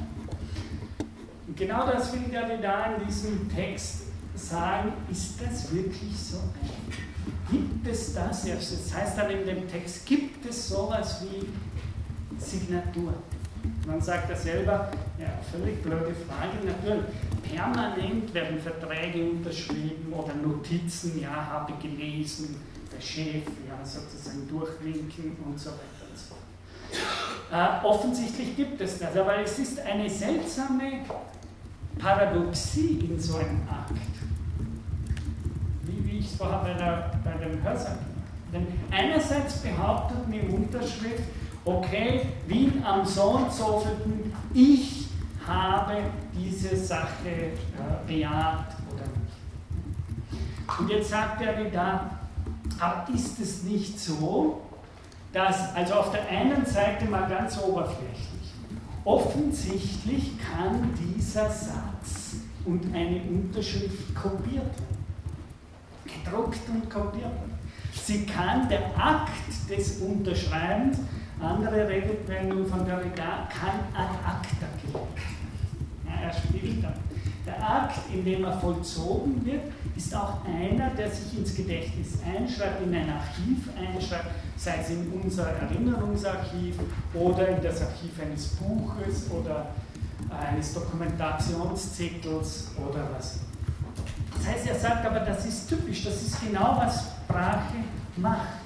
Und 1.48 1.56
genau 1.56 1.86
das 1.86 2.12
will 2.14 2.22
ich 2.28 2.62
da 2.62 2.96
in 2.96 3.06
diesem 3.06 3.48
Text 3.54 4.05
sagen. 4.36 4.94
Ist 5.10 5.36
das 5.42 5.74
wirklich 5.74 6.18
so 6.18 6.40
gibt 7.50 7.88
es 7.88 8.14
das, 8.14 8.46
das 8.46 8.94
heißt 8.94 9.18
dann 9.18 9.30
in 9.30 9.46
dem 9.46 9.68
Text, 9.68 10.06
gibt 10.06 10.46
es 10.46 10.70
sowas 10.70 11.24
wie 11.24 11.48
Signatur? 12.44 13.14
Man 13.88 14.02
sagt 14.02 14.30
ja 14.30 14.36
selber, 14.36 14.92
ja, 15.18 15.28
völlig 15.52 15.82
blöde 15.82 16.14
Frage, 16.28 16.66
natürlich, 16.66 17.06
permanent 17.44 18.34
werden 18.34 18.60
Verträge 18.60 19.30
unterschrieben 19.30 20.12
oder 20.12 20.34
Notizen, 20.36 21.20
ja, 21.20 21.30
habe 21.30 21.74
gelesen, 21.82 22.56
der 22.92 23.02
Chef, 23.02 23.44
ja, 23.68 23.84
sozusagen 23.84 24.48
durchwinken 24.48 25.36
und 25.46 25.60
so 25.60 25.72
weiter 25.72 26.06
und 26.10 26.18
so 26.18 26.36
fort. 26.36 26.42
Äh, 27.52 27.86
offensichtlich 27.86 28.56
gibt 28.56 28.82
es 28.82 29.00
das, 29.00 29.16
aber 29.16 29.40
es 29.40 29.58
ist 29.58 29.80
eine 29.80 30.10
seltsame 30.10 31.02
Paradoxie 31.98 33.00
in 33.10 33.20
so 33.20 33.38
einem 33.38 33.62
Akt. 33.68 33.94
Wie, 35.84 36.12
wie 36.12 36.18
ich 36.20 36.25
es 36.25 36.25
vorher 36.38 36.60
bei, 36.60 36.74
der, 36.74 37.12
bei 37.24 37.44
dem 37.44 37.62
Hörsaal 37.64 37.98
Denn 38.54 38.68
einerseits 38.92 39.58
behauptet 39.58 40.18
eine 40.28 40.44
Unterschrift, 40.54 41.24
okay, 41.64 42.22
Wien 42.48 42.84
am 42.86 43.06
so 43.06 43.24
und 43.24 43.52
ich 44.54 45.08
habe 45.48 45.98
diese 46.34 46.76
Sache 46.76 47.30
äh, 47.30 48.08
bejaht 48.08 48.76
oder 48.92 49.04
nicht. 49.04 50.80
Und 50.80 50.90
jetzt 50.90 51.10
sagt 51.10 51.42
er 51.42 51.66
wieder, 51.66 52.10
aber 52.80 53.08
ist 53.14 53.40
es 53.40 53.64
nicht 53.64 54.00
so, 54.00 54.62
dass, 55.32 55.76
also 55.76 55.96
auf 55.96 56.12
der 56.12 56.28
einen 56.30 56.66
Seite 56.66 57.06
mal 57.06 57.28
ganz 57.28 57.60
oberflächlich, 57.60 58.54
offensichtlich 59.04 60.32
kann 60.40 60.94
dieser 60.96 61.50
Satz 61.50 62.38
und 62.66 62.94
eine 62.94 63.22
Unterschrift 63.22 64.16
kopiert 64.16 64.64
werden, 64.64 64.95
gedruckt 66.26 66.68
und 66.70 66.90
kopiert. 66.90 67.32
Sie 67.94 68.26
kann, 68.26 68.68
der 68.68 68.86
Akt 68.98 69.32
des 69.70 70.00
Unterschreibens 70.00 70.98
andere 71.42 71.88
Redewendung 71.88 72.66
von 72.66 72.86
Derrida 72.86 73.48
kann 73.50 73.80
ad 73.94 74.10
acta 74.26 74.68
gelegt 74.82 75.20
ja, 76.06 76.28
Er 76.28 76.34
spielt 76.34 76.84
dann. 76.84 76.94
Der 77.46 77.62
Akt, 77.62 78.00
in 78.12 78.26
dem 78.26 78.44
er 78.44 78.58
vollzogen 78.60 79.46
wird, 79.46 79.62
ist 79.96 80.16
auch 80.16 80.44
einer, 80.46 80.90
der 80.92 81.12
sich 81.12 81.38
ins 81.38 81.56
Gedächtnis 81.56 82.18
einschreibt, 82.26 82.82
in 82.82 82.96
ein 82.96 83.08
Archiv 83.10 83.70
einschreibt, 83.78 84.32
sei 84.58 84.80
es 84.82 84.90
in 84.90 85.12
unser 85.12 85.50
Erinnerungsarchiv 85.50 86.80
oder 87.14 87.50
in 87.50 87.62
das 87.62 87.82
Archiv 87.82 88.20
eines 88.20 88.48
Buches 88.56 89.30
oder 89.30 89.68
eines 90.30 90.74
Dokumentationszickels 90.74 92.72
oder 92.78 93.10
was. 93.16 93.42
Das 94.36 94.48
heißt, 94.48 94.68
er 94.68 94.76
sagt 94.76 95.06
aber, 95.06 95.20
das 95.20 95.46
ist 95.46 95.68
typisch, 95.68 96.04
das 96.04 96.22
ist 96.22 96.42
genau, 96.42 96.78
was 96.78 97.12
Sprache 97.24 97.76
macht. 98.18 98.60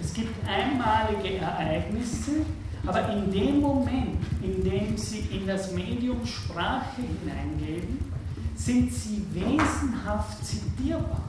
Es 0.00 0.12
gibt 0.12 0.34
einmalige 0.46 1.38
Ereignisse, 1.38 2.44
aber 2.86 3.08
in 3.08 3.30
dem 3.30 3.60
Moment, 3.60 4.18
in 4.42 4.62
dem 4.62 4.96
Sie 4.96 5.20
in 5.20 5.46
das 5.46 5.72
Medium 5.72 6.24
Sprache 6.24 7.00
hineingeben, 7.02 7.98
sind 8.56 8.92
sie 8.92 9.24
wesenhaft 9.32 10.44
zitierbar 10.44 11.20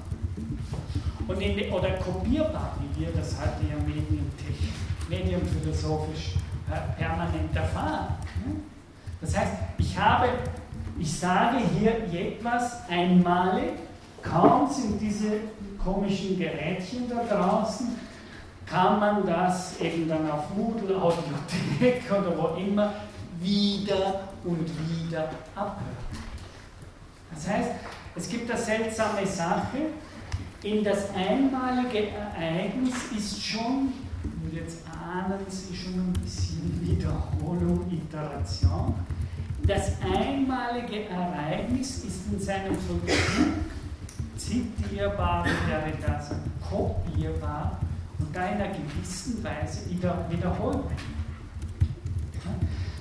und 1.28 1.42
in, 1.42 1.72
oder 1.72 1.92
kopierbar, 1.98 2.78
wie 2.80 3.02
wir 3.02 3.12
das 3.12 3.36
heute 3.40 3.68
ja 3.70 3.76
medienphilosophisch 5.10 6.36
permanent 6.98 7.56
erfahren. 7.56 8.16
Das 9.20 9.38
heißt, 9.38 9.54
ich 9.78 9.98
habe, 9.98 10.28
ich 11.00 11.20
sage 11.20 11.58
hier 11.80 12.04
etwas 12.14 12.88
einmalig, 12.90 13.74
kaum 14.22 14.70
sind 14.70 15.00
diese 15.00 15.40
komischen 15.84 16.38
Gerätchen 16.38 17.10
da 17.10 17.24
draußen, 17.24 17.88
kann 18.66 19.00
man 19.00 19.26
das 19.26 19.80
eben 19.80 20.10
dann 20.10 20.30
auf 20.30 20.54
Moodle, 20.56 21.02
Audiothek 21.02 22.04
oder 22.12 22.38
wo 22.38 22.60
immer 22.60 22.94
wieder 23.40 24.28
und 24.44 24.68
wieder 24.68 25.30
abhören. 25.56 25.96
Das 27.34 27.48
heißt, 27.48 27.72
es 28.16 28.30
gibt 28.30 28.50
eine 28.50 28.60
seltsame 28.60 29.26
Sache, 29.26 29.78
in 30.64 30.84
das 30.84 31.14
einmalige 31.14 32.08
Ereignis 32.10 32.96
ist 33.16 33.42
schon, 33.42 33.94
und 34.24 34.54
jetzt 34.54 34.80
ahnen 34.88 35.40
Sie 35.48 35.76
schon 35.76 35.94
ein 35.94 36.14
bisschen 36.14 36.82
Wiederholung, 36.82 37.86
Iteration, 37.92 38.96
das 39.68 39.92
einmalige 40.02 41.10
Ereignis 41.10 42.04
ist 42.06 42.32
in 42.32 42.40
seinem 42.40 42.76
Vollzug 42.76 43.54
zitierbar, 44.38 45.46
wäre 45.68 45.92
das 46.06 46.32
kopierbar 46.68 47.80
und 48.20 48.34
da 48.36 48.48
in 48.48 48.62
einer 48.62 48.70
gewissen 48.70 49.44
Weise 49.44 49.90
wieder, 49.90 50.26
wiederholbar. 50.30 50.92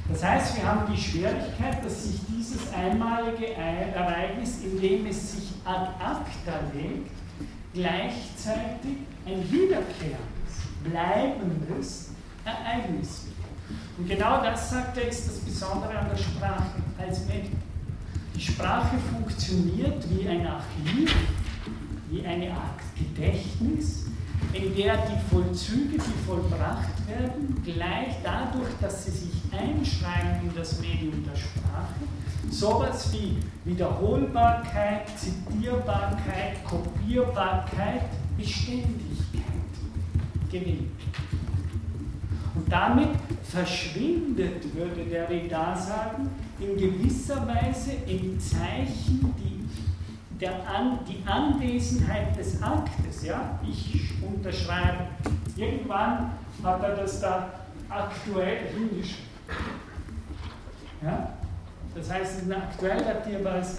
Das 0.08 0.24
heißt, 0.24 0.56
wir 0.56 0.64
haben 0.64 0.92
die 0.92 1.00
Schwierigkeit, 1.00 1.84
dass 1.84 2.04
sich 2.04 2.20
dieses 2.28 2.72
einmalige 2.72 3.54
Ereignis, 3.54 4.58
indem 4.62 5.06
es 5.06 5.32
sich 5.32 5.52
ad 5.64 5.90
acta 6.00 6.60
legt, 6.74 7.10
gleichzeitig 7.74 8.98
ein 9.26 9.50
wiederkehrendes, 9.50 10.20
bleibendes 10.84 12.10
Ereignis 12.44 13.26
wird. 13.26 13.35
Und 13.98 14.08
genau 14.08 14.42
das, 14.42 14.70
sagt 14.70 14.96
er, 14.98 15.08
ist 15.08 15.26
das 15.26 15.38
Besondere 15.38 15.98
an 15.98 16.08
der 16.10 16.18
Sprache 16.18 16.82
als 16.98 17.26
Medium. 17.26 17.58
Die 18.34 18.40
Sprache 18.40 18.96
funktioniert 19.10 20.04
wie 20.10 20.28
ein 20.28 20.46
Archiv, 20.46 21.14
wie 22.10 22.26
eine 22.26 22.50
Art 22.50 22.80
Gedächtnis, 22.96 24.06
in 24.52 24.74
der 24.74 24.96
die 24.98 25.34
Vollzüge, 25.34 25.96
die 25.96 26.26
vollbracht 26.26 27.06
werden, 27.08 27.62
gleich 27.64 28.16
dadurch, 28.22 28.68
dass 28.80 29.06
sie 29.06 29.10
sich 29.10 29.42
einschreiben 29.50 30.48
in 30.48 30.54
das 30.54 30.80
Medium 30.80 31.24
der 31.24 31.36
Sprache, 31.36 31.94
sowas 32.50 33.10
wie 33.12 33.38
Wiederholbarkeit, 33.64 35.08
Zitierbarkeit, 35.18 36.62
Kopierbarkeit, 36.64 38.04
Beständigkeit 38.36 39.42
gewinnen. 40.50 40.92
Damit 42.68 43.10
verschwindet, 43.44 44.74
würde 44.74 45.04
der 45.04 45.28
Reda 45.28 45.76
sagen, 45.76 46.30
in 46.58 46.76
gewisser 46.76 47.46
Weise 47.46 47.92
im 48.06 48.38
Zeichen 48.40 49.34
die 49.38 49.56
der 50.40 50.68
An, 50.68 50.98
die 51.08 51.26
Anwesenheit 51.26 52.36
des 52.36 52.62
Aktes, 52.62 53.24
ja, 53.24 53.58
ich 53.66 54.10
unterschreibe. 54.22 55.06
Irgendwann 55.56 56.32
hat 56.62 56.82
er 56.82 56.94
das 56.96 57.20
da 57.20 57.50
aktuell 57.88 58.66
hingeschrieben. 58.68 59.24
Ja? 61.02 61.30
Das 61.94 62.10
heißt, 62.10 62.32
es 62.32 62.42
ist 62.42 62.52
ein 62.52 62.60
aktuell 62.60 63.02
datierbares 63.02 63.78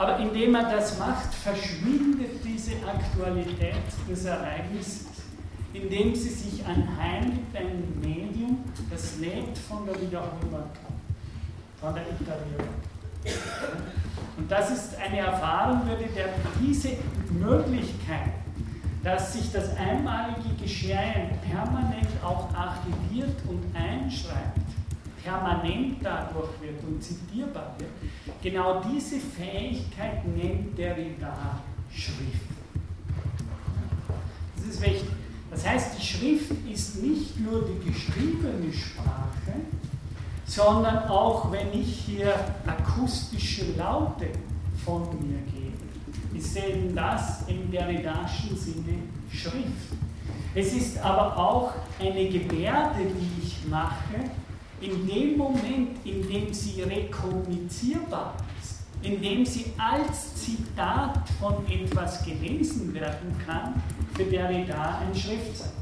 aber 0.00 0.18
indem 0.18 0.54
er 0.54 0.70
das 0.70 0.98
macht, 0.98 1.34
verschwindet 1.34 2.42
diese 2.42 2.72
Aktualität 2.86 3.74
des 4.08 4.24
Ereignisses, 4.24 5.06
indem 5.72 6.14
sie 6.14 6.30
sich 6.30 6.64
anheimigt 6.64 7.54
einem 7.54 8.00
Medium, 8.00 8.64
das 8.90 9.18
lebt 9.18 9.56
von 9.58 9.86
der 9.86 10.00
Wiederholbarkeit, 10.00 10.98
von 11.80 11.94
der 11.94 12.04
Iterierung. 12.08 12.74
Und 14.36 14.50
das 14.50 14.70
ist 14.70 14.96
eine 14.96 15.18
Erfahrung, 15.18 15.86
würde 15.86 16.06
der 16.14 16.30
diese 16.60 16.96
Möglichkeit, 17.32 18.32
dass 19.02 19.32
sich 19.32 19.52
das 19.52 19.76
einmalige 19.76 20.54
Geschehen 20.60 21.30
permanent 21.48 22.08
auch 22.22 22.52
archiviert 22.54 23.36
und 23.48 23.62
einschreibt, 23.74 24.60
permanent 25.22 25.98
dadurch 26.02 26.50
wird 26.60 26.82
und 26.84 27.02
zitierbar 27.02 27.74
wird, 27.78 27.90
genau 28.42 28.82
diese 28.82 29.18
Fähigkeit 29.18 30.26
nennt 30.26 30.76
der 30.76 30.94
Derrida 30.94 31.60
Schrift. 31.90 32.50
Das 34.56 34.66
ist 34.66 34.80
wichtig. 34.82 35.08
Das 35.50 35.66
heißt, 35.66 35.98
die 35.98 36.06
Schrift 36.06 36.52
ist 36.72 37.02
nicht 37.02 37.38
nur 37.40 37.66
die 37.66 37.90
geschriebene 37.90 38.72
Sprache, 38.72 39.60
sondern 40.46 41.08
auch 41.08 41.50
wenn 41.50 41.72
ich 41.72 42.04
hier 42.06 42.34
akustische 42.66 43.72
Laute 43.76 44.28
von 44.84 45.02
mir 45.20 45.38
gebe, 45.52 46.38
ist 46.38 46.56
eben 46.56 46.94
das 46.94 47.42
im 47.48 47.70
Derridaschen 47.70 48.56
Sinne 48.56 49.02
Schrift. 49.32 49.92
Es 50.54 50.72
ist 50.72 50.98
aber 50.98 51.36
auch 51.36 51.72
eine 52.00 52.28
Gebärde, 52.28 53.04
die 53.04 53.46
ich 53.46 53.68
mache, 53.68 54.30
in 54.80 55.06
dem 55.06 55.36
Moment, 55.36 56.04
in 56.04 56.26
dem 56.28 56.52
sie 56.52 56.82
rekommunizierbar 56.82 58.34
ist, 58.60 58.80
in 59.02 59.20
dem 59.20 59.44
sie 59.44 59.66
als 59.78 60.34
Zitat 60.34 61.28
von 61.38 61.54
etwas 61.68 62.24
gelesen 62.24 62.92
werden 62.94 63.36
kann, 63.46 63.82
für 64.20 64.26
Derrida 64.26 64.98
ein 64.98 65.14
Schriftzeichen. 65.14 65.80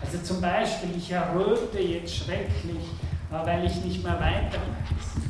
Also 0.00 0.18
zum 0.18 0.40
Beispiel, 0.40 0.90
ich 0.96 1.10
erröte 1.10 1.78
jetzt 1.78 2.16
schrecklich, 2.16 2.84
äh, 3.30 3.46
weil 3.46 3.66
ich 3.66 3.84
nicht 3.84 4.02
mehr 4.02 4.14
weiter 4.14 4.58
weiß. 4.58 5.22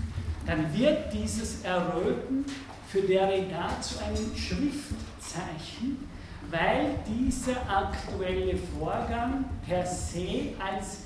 Dann 0.47 0.73
wird 0.73 1.13
dieses 1.13 1.65
Erröten 1.65 2.45
für 2.89 3.01
Derrida 3.01 3.81
zu 3.81 3.99
einem 4.05 4.37
Schriftzeichen, 4.37 6.09
weil 6.49 7.01
dieser 7.09 7.57
aktuelle 7.69 8.57
Vorgang 8.79 9.47
per 9.67 9.85
se 9.85 10.53
als 10.65 10.99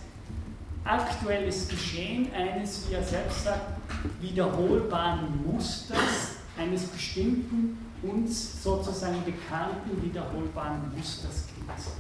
aktuelles 0.85 1.69
Geschehen 1.69 2.29
eines, 2.35 2.91
wie 2.91 2.95
er 2.95 3.03
selbst 3.03 3.45
sagt, 3.45 3.63
wiederholbaren 4.21 5.43
Musters, 5.47 6.37
eines 6.59 6.87
bestimmten, 6.89 7.79
uns 8.03 8.63
sozusagen 8.63 9.23
bekannten 9.25 10.03
wiederholbaren 10.03 10.93
Musters 10.97 11.47
gilt. 11.55 11.95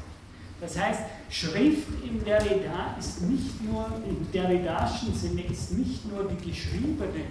Das 0.60 0.78
heißt, 0.78 1.00
Schrift 1.30 1.88
im 2.04 2.22
Derrida 2.22 2.94
ist 2.98 3.22
nicht 3.22 3.62
nur, 3.64 3.86
im 4.06 4.30
derridaschen 4.30 5.14
Sinne 5.14 5.42
ist 5.44 5.72
nicht 5.72 6.04
nur 6.10 6.24
die 6.24 6.50
geschriebene 6.50 7.24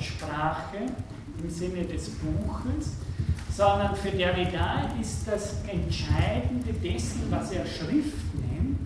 Sprache 0.00 0.86
im 1.42 1.50
Sinne 1.50 1.84
des 1.84 2.10
Buches, 2.10 2.92
sondern 3.50 3.96
für 3.96 4.10
Derrida 4.10 4.92
ist 5.00 5.26
das 5.26 5.54
Entscheidende 5.66 6.72
dessen, 6.72 7.22
was 7.30 7.50
er 7.50 7.66
Schrift 7.66 8.34
nennt, 8.34 8.78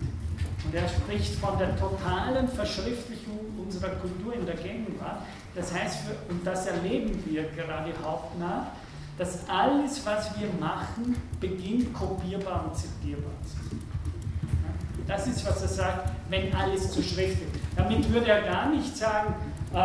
und 0.65 0.73
er 0.73 0.89
spricht 0.89 1.35
von 1.35 1.59
der 1.59 1.77
totalen 1.77 2.47
Verschriftlichung 2.47 3.39
unserer 3.63 3.89
Kultur 3.89 4.33
in 4.33 4.45
der 4.45 4.55
Gegenwart, 4.55 5.21
das 5.53 5.71
heißt, 5.71 5.99
und 6.29 6.45
das 6.45 6.65
erleben 6.65 7.11
wir 7.25 7.43
gerade 7.43 7.93
hauptnah, 8.03 8.71
dass 9.17 9.47
alles, 9.47 10.05
was 10.05 10.31
wir 10.39 10.49
machen, 10.59 11.15
beginnt 11.39 11.93
kopierbar 11.93 12.65
und 12.65 12.75
zitierbar 12.75 13.31
zu 13.43 13.69
sein. 13.69 13.81
Das 15.07 15.27
ist, 15.27 15.45
was 15.45 15.61
er 15.61 15.67
sagt, 15.67 16.09
wenn 16.29 16.53
alles 16.53 16.91
zur 16.91 17.03
Schrift 17.03 17.39
wird. 17.39 17.51
Damit 17.75 18.11
würde 18.11 18.27
er 18.27 18.41
gar 18.41 18.69
nicht 18.69 18.95
sagen, 18.95 19.35
äh, 19.73 19.75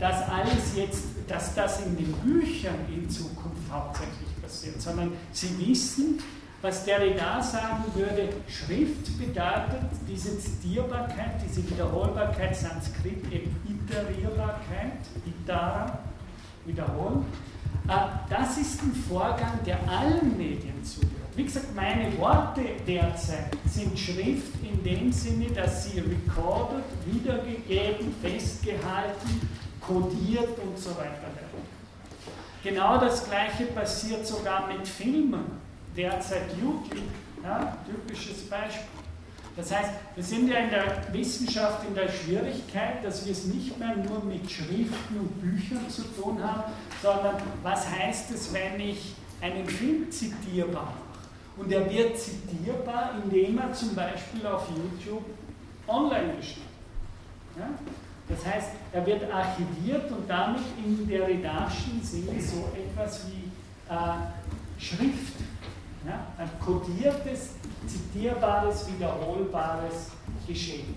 dass 0.00 0.28
alles 0.28 0.74
jetzt, 0.74 1.04
dass 1.28 1.54
das 1.54 1.84
in 1.84 1.96
den 1.96 2.12
Büchern 2.12 2.74
in 2.92 3.08
Zukunft 3.08 3.70
hauptsächlich 3.70 4.28
passiert, 4.40 4.80
sondern 4.80 5.12
sie 5.32 5.58
wissen, 5.58 6.18
was 6.62 6.84
Derrida 6.84 7.42
sagen 7.42 7.84
würde, 7.94 8.28
Schrift 8.46 9.18
bedeutet 9.18 9.90
diese 10.08 10.38
Zitierbarkeit, 10.38 11.42
diese 11.44 11.68
Wiederholbarkeit, 11.68 12.56
Sanskrit 12.56 13.20
eben 13.32 13.56
Iterierbarkeit, 13.68 14.98
Itara, 15.26 15.98
wiederholen. 16.64 17.26
Äh, 17.88 17.92
das 18.30 18.58
ist 18.58 18.82
ein 18.82 18.94
Vorgang, 19.08 19.58
der 19.66 19.78
allen 19.88 20.36
Medien 20.36 20.82
zugehört. 20.84 21.12
Wie 21.34 21.44
gesagt, 21.44 21.74
meine 21.74 22.16
Worte 22.18 22.62
derzeit 22.86 23.56
sind 23.66 23.98
Schrift 23.98 24.52
in 24.62 24.82
dem 24.84 25.10
Sinne, 25.10 25.46
dass 25.46 25.84
sie 25.84 26.00
recorded, 26.00 26.84
wiedergegeben, 27.06 28.14
festgehalten, 28.20 29.48
kodiert 29.80 30.58
und 30.58 30.78
so 30.78 30.90
weiter 30.90 31.22
werden. 31.22 31.52
Genau 32.62 32.98
das 32.98 33.28
gleiche 33.28 33.64
passiert 33.66 34.26
sogar 34.26 34.68
mit 34.68 34.86
Filmen, 34.86 35.44
derzeit 35.96 36.50
YouTube, 36.60 37.08
ja, 37.42 37.76
typisches 37.86 38.48
Beispiel. 38.48 39.01
Das 39.56 39.70
heißt, 39.70 39.90
wir 40.14 40.24
sind 40.24 40.48
ja 40.48 40.56
in 40.60 40.70
der 40.70 41.12
Wissenschaft 41.12 41.86
in 41.86 41.94
der 41.94 42.08
Schwierigkeit, 42.08 43.04
dass 43.04 43.26
wir 43.26 43.32
es 43.32 43.44
nicht 43.44 43.78
mehr 43.78 43.96
nur 43.96 44.24
mit 44.24 44.50
Schriften 44.50 45.18
und 45.18 45.40
Büchern 45.40 45.88
zu 45.90 46.02
tun 46.02 46.42
haben, 46.42 46.72
sondern 47.02 47.36
was 47.62 47.88
heißt 47.88 48.30
es, 48.30 48.52
wenn 48.52 48.80
ich 48.80 49.14
einen 49.42 49.66
Film 49.66 50.10
zitierbar 50.10 50.84
mache? 50.84 50.94
Und 51.58 51.70
er 51.70 51.88
wird 51.90 52.18
zitierbar, 52.18 53.12
indem 53.22 53.58
er 53.58 53.72
zum 53.74 53.94
Beispiel 53.94 54.46
auf 54.46 54.66
YouTube 54.70 55.24
online 55.86 56.34
gestellt 56.36 56.72
ja? 57.58 57.68
Das 58.28 58.46
heißt, 58.46 58.70
er 58.92 59.06
wird 59.06 59.30
archiviert 59.30 60.10
und 60.10 60.28
damit 60.28 60.62
in 60.84 61.06
der 61.06 61.28
redarschen 61.28 62.02
Sinne 62.02 62.40
so 62.40 62.70
etwas 62.74 63.26
wie 63.26 63.50
äh, 63.92 64.80
Schrift. 64.82 65.34
Ja? 66.06 66.26
Ein 66.38 66.50
kodiertes, 66.64 67.54
zitierbares, 67.86 68.86
wiederholbares 68.88 70.10
Geschehen. 70.46 70.96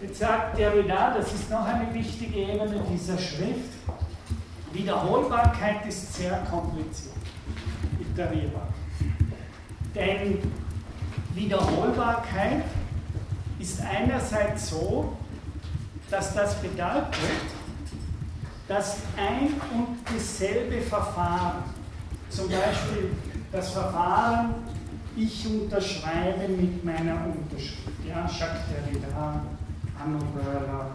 Jetzt 0.00 0.18
sagt 0.18 0.58
Derrida, 0.58 1.14
das 1.16 1.32
ist 1.32 1.50
noch 1.50 1.64
eine 1.64 1.92
wichtige 1.92 2.38
Ebene 2.38 2.82
dieser 2.92 3.18
Schrift, 3.18 3.72
Wiederholbarkeit 4.72 5.86
ist 5.86 6.14
sehr 6.14 6.38
kompliziert, 6.50 7.16
iterierbar. 7.98 8.68
Denn 9.94 10.38
Wiederholbarkeit 11.34 12.64
ist 13.58 13.80
einerseits 13.80 14.70
so, 14.70 15.16
dass 16.10 16.34
das 16.34 16.54
bedeutet, 16.56 17.08
dass 18.66 18.98
ein 19.16 19.54
und 19.72 19.98
dasselbe 20.04 20.80
Verfahren, 20.82 21.64
zum 22.28 22.48
Beispiel 22.48 23.10
das 23.50 23.70
Verfahren, 23.70 24.54
ich 25.18 25.46
unterschreibe 25.46 26.48
mit 26.48 26.84
meiner 26.84 27.26
Unterschrift, 27.26 28.04
ja, 28.06 28.26
Jacques 28.26 28.62
Derrida, 28.70 29.42
Anno 30.02 30.18
Börler, 30.34 30.92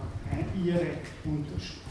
ihre 0.63 0.97
Unterschrift. 1.25 1.81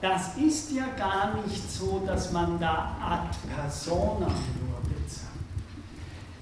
Das 0.00 0.36
ist 0.36 0.72
ja 0.72 0.86
gar 0.96 1.34
nicht 1.42 1.70
so, 1.70 2.02
dass 2.06 2.32
man 2.32 2.58
da 2.60 2.96
ad 3.00 3.36
personam 3.54 4.34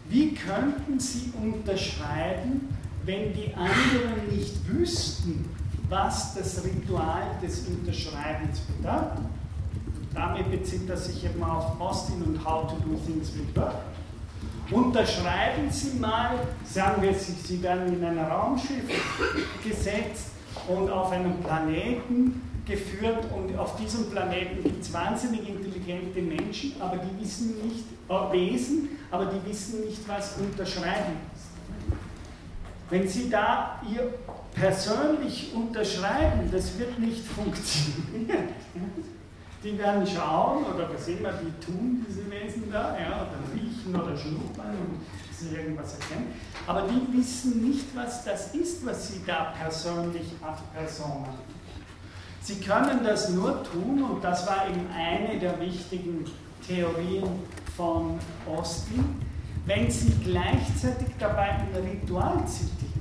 wie 0.09 0.35
könnten 0.35 1.01
Sie 1.01 1.33
unterschreiben, 1.43 2.69
wenn 3.05 3.33
die 3.33 3.53
anderen 3.55 4.29
nicht 4.31 4.69
wüssten, 4.69 5.49
was 5.89 6.35
das 6.35 6.63
Ritual 6.63 7.23
des 7.43 7.67
Unterschreibens 7.67 8.61
bedeutet? 8.61 9.25
Damit 10.15 10.51
bezieht 10.51 10.89
er 10.89 10.97
sich 10.97 11.25
eben 11.25 11.43
auf 11.43 11.81
Austin 11.81 12.23
und 12.23 12.45
How 12.45 12.69
to 12.69 12.77
Do 12.77 12.97
Things 13.05 13.33
with 13.35 13.57
Work. 13.57 13.75
Unterschreiben 14.71 15.71
Sie 15.71 15.99
mal, 15.99 16.39
sagen 16.65 17.03
wir, 17.03 17.15
Sie, 17.15 17.63
werden 17.63 17.95
in 17.95 18.05
einer 18.05 18.29
Raumschiff 18.29 18.85
gesetzt 19.63 20.29
und 20.69 20.91
auf 20.91 21.13
einem 21.13 21.39
Planeten 21.41 22.41
geführt 22.65 23.27
und 23.35 23.59
auf 23.59 23.77
diesem 23.77 24.11
Planeten 24.11 24.63
gibt 24.63 24.83
es 24.83 24.93
wahnsinnig 24.93 25.47
intelligente 25.47 26.23
Menschen, 26.23 26.81
aber 26.81 26.97
die 26.97 27.23
wissen 27.23 27.57
nicht, 27.63 27.85
äh, 28.09 28.33
Wesen, 28.33 28.89
aber 29.11 29.27
die 29.27 29.51
wissen 29.51 29.81
nicht, 29.85 30.09
was 30.09 30.39
unterschreiben 30.39 31.17
ist. 31.35 31.45
Wenn 32.89 33.07
Sie 33.07 33.29
da 33.29 33.83
ihr 33.93 34.15
persönlich 34.55 35.53
unterschreiben, 35.55 36.49
das 36.51 36.79
wird 36.79 36.99
nicht 36.99 37.25
funktionieren. 37.37 38.49
Die 39.65 39.79
werden 39.79 40.07
schauen 40.07 40.65
oder 40.65 40.91
was 40.93 41.09
immer 41.09 41.33
die 41.33 41.65
tun, 41.65 42.05
diese 42.07 42.31
Wesen 42.31 42.71
da, 42.71 42.95
ja, 42.99 43.23
oder 43.23 43.39
riechen 43.55 43.97
oder 43.97 44.15
schnuppern 44.15 44.77
und 44.77 45.01
sie 45.33 45.57
irgendwas 45.57 45.95
erkennen. 45.99 46.35
Aber 46.67 46.83
die 46.83 47.19
wissen 47.19 47.67
nicht, 47.67 47.87
was 47.97 48.25
das 48.25 48.55
ist, 48.55 48.85
was 48.85 49.09
sie 49.09 49.23
da 49.27 49.55
persönlich 49.59 50.33
ad 50.43 50.61
persona 50.77 51.33
Sie 52.43 52.61
können 52.61 53.03
das 53.03 53.31
nur 53.31 53.65
tun, 53.65 54.03
und 54.03 54.23
das 54.23 54.47
war 54.47 54.69
eben 54.69 54.87
eine 54.95 55.39
der 55.39 55.59
wichtigen 55.59 56.27
Theorien 56.67 57.27
von 57.75 58.19
Austin, 58.47 59.19
wenn 59.65 59.91
Sie 59.91 60.13
gleichzeitig 60.23 61.09
dabei 61.19 61.53
ein 61.53 61.69
Ritual 61.75 62.47
zitieren. 62.47 62.94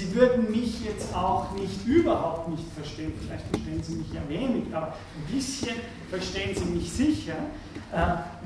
Sie 0.00 0.14
würden 0.14 0.50
mich 0.50 0.82
jetzt 0.82 1.14
auch 1.14 1.52
nicht 1.52 1.84
überhaupt 1.84 2.48
nicht 2.48 2.64
verstehen, 2.74 3.12
vielleicht 3.20 3.46
verstehen 3.48 3.82
Sie 3.82 3.96
mich 3.96 4.10
ja 4.14 4.26
wenig, 4.28 4.74
aber 4.74 4.86
ein 4.86 5.34
bisschen 5.34 5.76
verstehen 6.08 6.56
Sie 6.56 6.64
mich 6.64 6.90
sicher, 6.90 7.34
äh, 7.92 7.98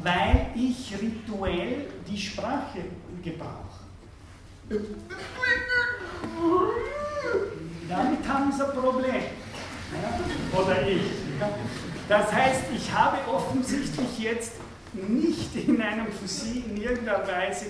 weil 0.02 0.48
ich 0.56 0.92
rituell 1.00 1.86
die 2.08 2.18
Sprache 2.18 2.80
gebrauche. 3.22 3.84
Damit 7.88 8.28
haben 8.28 8.50
sie 8.50 8.64
ein 8.64 8.72
Problem. 8.72 9.22
Oder 10.60 10.88
ich. 10.88 11.02
Das 12.08 12.32
heißt, 12.32 12.64
ich 12.74 12.92
habe 12.92 13.18
offensichtlich 13.32 14.18
jetzt 14.18 14.54
nicht 14.92 15.54
in 15.54 15.80
einem 15.80 16.06
für 16.06 16.26
Sie 16.26 16.64
in 16.68 16.82
irgendeiner 16.82 17.24
Weise 17.28 17.66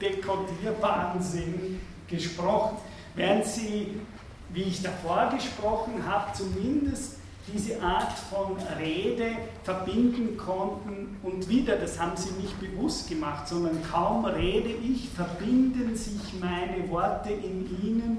dekodierbaren 0.00 1.22
Sinn 1.22 1.80
gesprochen, 2.08 2.76
während 3.14 3.44
Sie, 3.44 4.00
wie 4.52 4.62
ich 4.62 4.82
davor 4.82 5.30
gesprochen 5.34 6.06
habe, 6.06 6.32
zumindest 6.32 7.16
diese 7.52 7.82
Art 7.82 8.12
von 8.12 8.56
Rede 8.78 9.32
verbinden 9.64 10.36
konnten 10.36 11.16
und 11.22 11.48
wieder, 11.48 11.76
das 11.76 11.98
haben 11.98 12.16
sie 12.16 12.30
nicht 12.40 12.58
bewusst 12.60 13.08
gemacht, 13.08 13.48
sondern 13.48 13.82
kaum 13.82 14.24
rede 14.24 14.70
ich, 14.70 15.08
verbinden 15.08 15.96
sich 15.96 16.38
meine 16.40 16.88
Worte 16.88 17.32
in 17.32 17.68
ihnen 17.82 18.18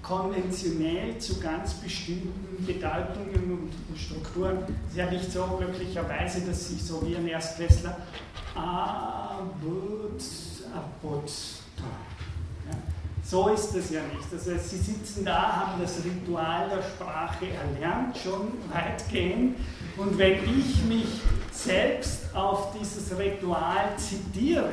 konventionell 0.00 1.18
zu 1.18 1.40
ganz 1.40 1.74
bestimmten 1.74 2.64
Bedeutungen 2.64 3.70
und 3.88 3.98
Strukturen. 3.98 4.58
Es 4.86 4.92
ist 4.92 4.96
ja 4.96 5.10
nicht 5.10 5.32
so 5.32 5.44
glücklicherweise, 5.58 6.42
dass 6.42 6.68
sich 6.68 6.82
so 6.82 7.04
wie 7.06 7.16
ein 7.16 7.26
Erstklässler 7.26 7.96
abut, 8.54 10.22
abut, 10.74 11.30
ja, 11.30 11.61
So 13.24 13.48
ist 13.48 13.74
es 13.74 13.90
ja 13.90 14.00
nicht. 14.02 14.32
Also 14.32 14.50
Sie 14.58 14.78
sitzen 14.78 15.24
da, 15.24 15.56
haben 15.56 15.80
das 15.80 16.04
Ritual 16.04 16.68
der 16.68 16.82
Sprache 16.82 17.46
erlernt, 17.46 18.18
schon 18.18 18.52
weitgehend. 18.72 19.56
Und 19.96 20.18
wenn 20.18 20.38
ich 20.58 20.84
mich 20.84 21.20
selbst 21.50 22.34
auf 22.34 22.74
dieses 22.78 23.16
Ritual 23.16 23.96
zitiere, 23.96 24.70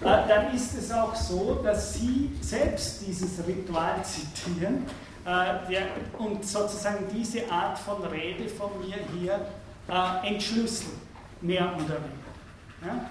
äh, 0.00 0.02
dann 0.02 0.54
ist 0.54 0.74
es 0.74 0.90
auch 0.90 1.14
so, 1.14 1.60
dass 1.62 1.94
Sie 1.94 2.32
selbst 2.40 3.06
dieses 3.06 3.46
Ritual 3.46 4.04
zitieren 4.04 4.84
äh, 5.24 6.18
und 6.18 6.44
sozusagen 6.44 7.06
diese 7.14 7.50
Art 7.50 7.78
von 7.78 8.02
Rede 8.04 8.48
von 8.48 8.70
mir 8.80 8.98
hier 9.18 9.46
äh, 9.88 10.28
entschlüsseln, 10.28 10.92
mehr 11.40 11.72
oder 11.74 11.96
weniger. 11.96 13.06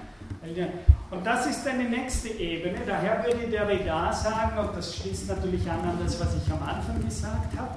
Und 1.11 1.25
das 1.25 1.45
ist 1.45 1.67
eine 1.67 1.83
nächste 1.83 2.29
Ebene. 2.29 2.79
Daher 2.85 3.23
würde 3.23 3.47
der 3.47 3.65
Derrida 3.65 4.11
sagen, 4.11 4.57
und 4.57 4.75
das 4.75 4.95
schließt 4.95 5.29
natürlich 5.29 5.69
an 5.69 5.81
an 5.81 5.99
das, 6.03 6.19
was 6.19 6.35
ich 6.35 6.51
am 6.51 6.67
Anfang 6.67 7.03
gesagt 7.03 7.57
habe, 7.57 7.75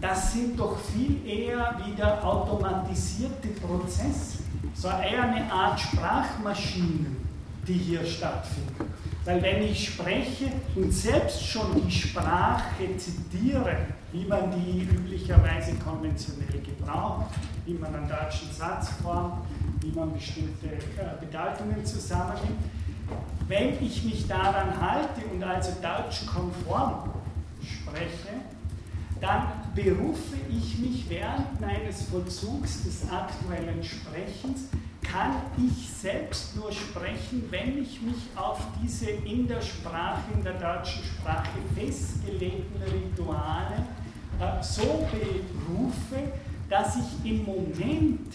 das 0.00 0.32
sind 0.32 0.58
doch 0.58 0.78
viel 0.78 1.24
eher 1.26 1.78
wieder 1.84 2.24
automatisierte 2.24 3.48
Prozesse, 3.48 4.38
so 4.74 4.88
eher 4.88 5.24
eine 5.24 5.52
Art 5.52 5.78
Sprachmaschinen, 5.78 7.16
die 7.68 7.74
hier 7.74 8.04
stattfinden. 8.04 8.92
Weil 9.24 9.42
wenn 9.42 9.62
ich 9.62 9.88
spreche 9.92 10.50
und 10.74 10.90
selbst 10.92 11.46
schon 11.46 11.86
die 11.86 11.90
Sprache 11.90 12.96
zitiere, 12.96 13.76
wie 14.12 14.24
man 14.24 14.50
die 14.50 14.82
üblicherweise 14.82 15.74
konventionell 15.74 16.60
gebraucht, 16.60 17.26
wie 17.66 17.74
man 17.74 17.94
einen 17.94 18.08
deutschen 18.08 18.50
Satz 18.50 18.88
formt, 19.02 19.44
wie 19.80 19.92
man 19.92 20.12
bestimmte 20.12 20.66
äh, 20.66 21.20
Bedeutungen 21.20 21.84
zusammennimmt, 21.84 22.58
wenn 23.48 23.84
ich 23.84 24.04
mich 24.04 24.28
daran 24.28 24.80
halte 24.80 25.22
und 25.32 25.42
also 25.42 25.72
deutschkonform 25.82 27.10
spreche, 27.62 28.34
dann 29.20 29.48
berufe 29.74 30.36
ich 30.48 30.78
mich 30.78 31.06
während 31.08 31.60
meines 31.60 32.02
Vollzugs 32.04 32.84
des 32.84 33.10
aktuellen 33.10 33.82
Sprechens 33.82 34.68
kann 35.02 35.36
ich 35.58 35.88
selbst 35.88 36.56
nur 36.56 36.70
sprechen, 36.70 37.44
wenn 37.50 37.82
ich 37.82 38.00
mich 38.00 38.28
auf 38.36 38.60
diese 38.80 39.10
in 39.10 39.48
der 39.48 39.60
Sprache, 39.60 40.22
in 40.34 40.44
der 40.44 40.54
deutschen 40.54 41.02
Sprache 41.02 41.48
festgelegten 41.74 42.80
Rituale 42.82 43.84
äh, 44.38 44.62
so 44.62 45.06
berufe, 45.10 46.32
dass 46.68 46.96
ich 46.96 47.30
im 47.30 47.44
Moment 47.44 48.34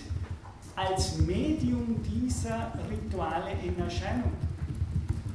als 0.76 1.18
Medium 1.20 2.02
dieser 2.04 2.74
Rituale 2.90 3.52
in 3.64 3.80
Erscheinung. 3.80 4.32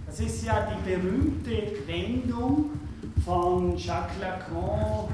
Das 0.07 0.21
ist 0.21 0.45
ja 0.45 0.69
die 0.71 0.91
berühmte 0.91 1.87
Wendung 1.87 2.71
von 3.25 3.77
Jacques 3.77 4.19
Lacan 4.21 5.09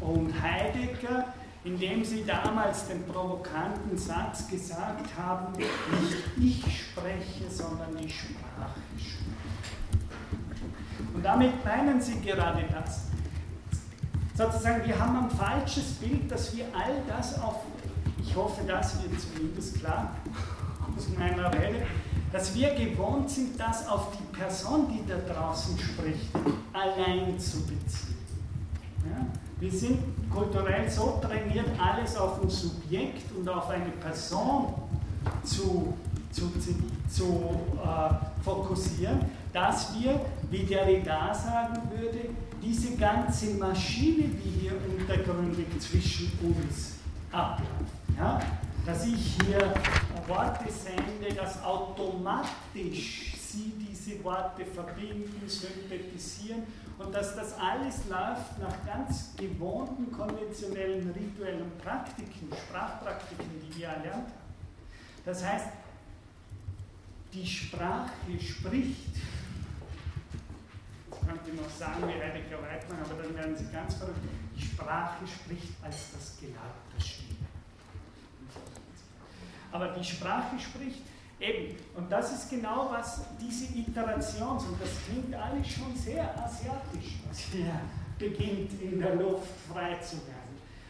und 0.00 0.42
Heidegger, 0.42 1.26
indem 1.64 2.04
sie 2.04 2.24
damals 2.24 2.86
den 2.86 3.02
provokanten 3.04 3.98
Satz 3.98 4.48
gesagt 4.48 5.06
haben, 5.18 5.52
nicht 6.36 6.62
ich 6.64 6.82
spreche, 6.82 7.50
sondern 7.50 7.96
die 8.00 8.08
Sprache 8.08 8.80
spricht. 8.96 9.16
Und 11.12 11.24
damit 11.24 11.64
meinen 11.64 12.00
sie 12.00 12.20
gerade 12.20 12.64
das. 12.72 13.06
Sozusagen, 14.36 14.86
wir 14.86 14.98
haben 14.98 15.16
ein 15.16 15.30
falsches 15.30 15.94
Bild, 15.94 16.30
dass 16.30 16.54
wir 16.54 16.66
all 16.74 17.02
das 17.08 17.40
auf, 17.40 17.62
ich 18.26 18.36
hoffe, 18.36 18.62
das 18.66 19.02
wird 19.02 19.12
zumindest 19.20 19.80
klar 19.80 20.16
aus 20.96 21.06
meiner 21.16 21.52
Rede, 21.52 21.86
dass 22.32 22.54
wir 22.54 22.74
gewohnt 22.74 23.30
sind, 23.30 23.58
das 23.58 23.88
auf 23.88 24.08
die 24.12 24.36
Person, 24.36 24.88
die 24.88 25.06
da 25.08 25.16
draußen 25.32 25.78
spricht, 25.78 26.28
allein 26.72 27.38
zu 27.38 27.62
beziehen. 27.62 28.16
Ja? 29.04 29.26
Wir 29.58 29.70
sind 29.70 29.98
kulturell 30.30 30.90
so 30.90 31.20
trainiert, 31.22 31.66
alles 31.78 32.16
auf 32.16 32.42
ein 32.42 32.50
Subjekt 32.50 33.24
und 33.36 33.48
auf 33.48 33.70
eine 33.70 33.90
Person 33.90 34.74
zu, 35.44 35.94
zu, 36.30 36.52
zu 37.08 37.60
äh, 37.82 38.44
fokussieren, 38.44 39.20
dass 39.52 39.94
wir, 39.98 40.20
wie 40.50 40.64
der 40.64 40.84
Derrida 40.84 41.32
sagen 41.32 41.80
würde, 41.96 42.28
diese 42.62 42.96
ganze 42.96 43.54
Maschine, 43.54 44.28
die 44.28 44.60
hier 44.60 44.72
untergründig 44.98 45.66
zwischen 45.78 46.30
uns 46.42 46.96
abläuft, 47.32 48.05
ja? 48.18 48.40
dass 48.84 49.04
ich 49.06 49.36
hier 49.42 49.74
Worte 50.26 50.70
sende, 50.70 51.34
dass 51.34 51.62
automatisch 51.62 53.32
Sie 53.34 53.72
diese 53.78 54.22
Worte 54.22 54.66
verbinden, 54.66 55.48
synthetisieren 55.48 56.64
und 56.98 57.14
dass 57.14 57.34
das 57.36 57.54
alles 57.54 58.06
läuft 58.08 58.58
nach 58.60 58.84
ganz 58.84 59.34
gewohnten 59.36 60.10
konventionellen 60.12 61.10
rituellen 61.12 61.70
Praktiken, 61.82 62.48
Sprachpraktiken, 62.54 63.46
die 63.62 63.78
wir 63.78 63.86
erlernt 63.88 64.28
haben. 64.28 64.46
Das 65.24 65.44
heißt, 65.44 65.68
die 67.32 67.46
Sprache 67.46 68.10
spricht. 68.40 69.16
Jetzt 71.10 71.26
könnte 71.26 71.50
ich 71.50 71.60
noch 71.60 71.70
sagen, 71.70 72.02
wie 72.06 72.20
Heidegger 72.20 72.62
Weidmann, 72.62 72.98
aber 73.04 73.22
dann 73.22 73.34
werden 73.34 73.56
Sie 73.56 73.72
ganz 73.72 73.94
verrückt. 73.94 74.18
Die 74.56 74.62
Sprache 74.62 75.26
spricht 75.26 75.72
als 75.82 76.12
das 76.12 76.36
Gelagte 76.38 77.00
Stimme. 77.00 77.25
Aber 79.76 79.88
die 79.88 80.04
Sprache 80.04 80.58
spricht 80.58 81.02
Eben, 81.38 81.76
und 81.94 82.10
das 82.10 82.32
ist 82.32 82.48
genau 82.48 82.88
was 82.90 83.20
diese 83.38 83.66
Iterations, 83.76 84.64
und 84.64 84.80
das 84.80 84.88
klingt 85.06 85.34
alles 85.34 85.68
schon 85.68 85.94
sehr 85.94 86.34
asiatisch, 86.42 87.16
was 87.28 87.38
hier 87.40 87.78
beginnt 88.18 88.80
in 88.80 88.98
der 88.98 89.16
Luft 89.16 89.48
frei 89.70 89.96
zu 89.96 90.16
werden. 90.16 90.46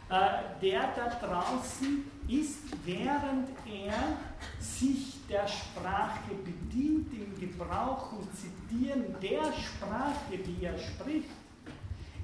Äh, 0.08 0.62
der 0.62 0.92
da 0.94 1.08
draußen 1.08 2.04
ist, 2.28 2.62
während 2.84 3.48
er 3.66 4.18
sich 4.60 5.16
der 5.28 5.48
Sprache 5.48 6.32
bedient, 6.44 7.12
im 7.12 7.40
Gebrauch 7.40 8.12
und 8.12 8.28
Zitieren 8.36 9.16
der 9.20 9.52
Sprache, 9.52 10.38
die 10.38 10.64
er 10.64 10.78
spricht, 10.78 11.28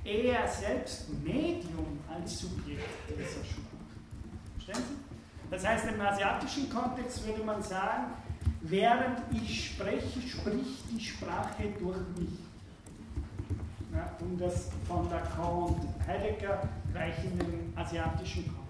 er 0.05 0.47
selbst 0.47 1.09
Medium 1.25 1.99
als 2.09 2.39
Subjekt 2.39 2.89
dieser 3.09 3.45
Sprache. 3.45 3.73
Verstehen 4.55 4.85
Sie? 4.89 5.12
Das 5.53 5.67
heißt, 5.67 5.85
im 5.87 6.01
asiatischen 6.01 6.71
Kontext 6.71 7.27
würde 7.27 7.45
man 7.45 7.63
sagen, 7.63 8.05
während 8.63 9.19
ich 9.31 9.67
spreche, 9.67 10.23
spricht 10.27 10.91
die 10.91 10.99
Sprache 10.99 11.65
durch 11.79 11.99
mich. 12.17 12.39
Ja, 13.95 14.11
um 14.21 14.39
das 14.39 14.71
von 14.89 15.11
Lacan 15.11 15.65
und 15.65 16.07
Heidegger 16.09 16.67
gleich 16.91 17.23
in 17.25 17.39
den 17.39 17.73
asiatischen 17.77 18.45
Kontext. 18.45 18.63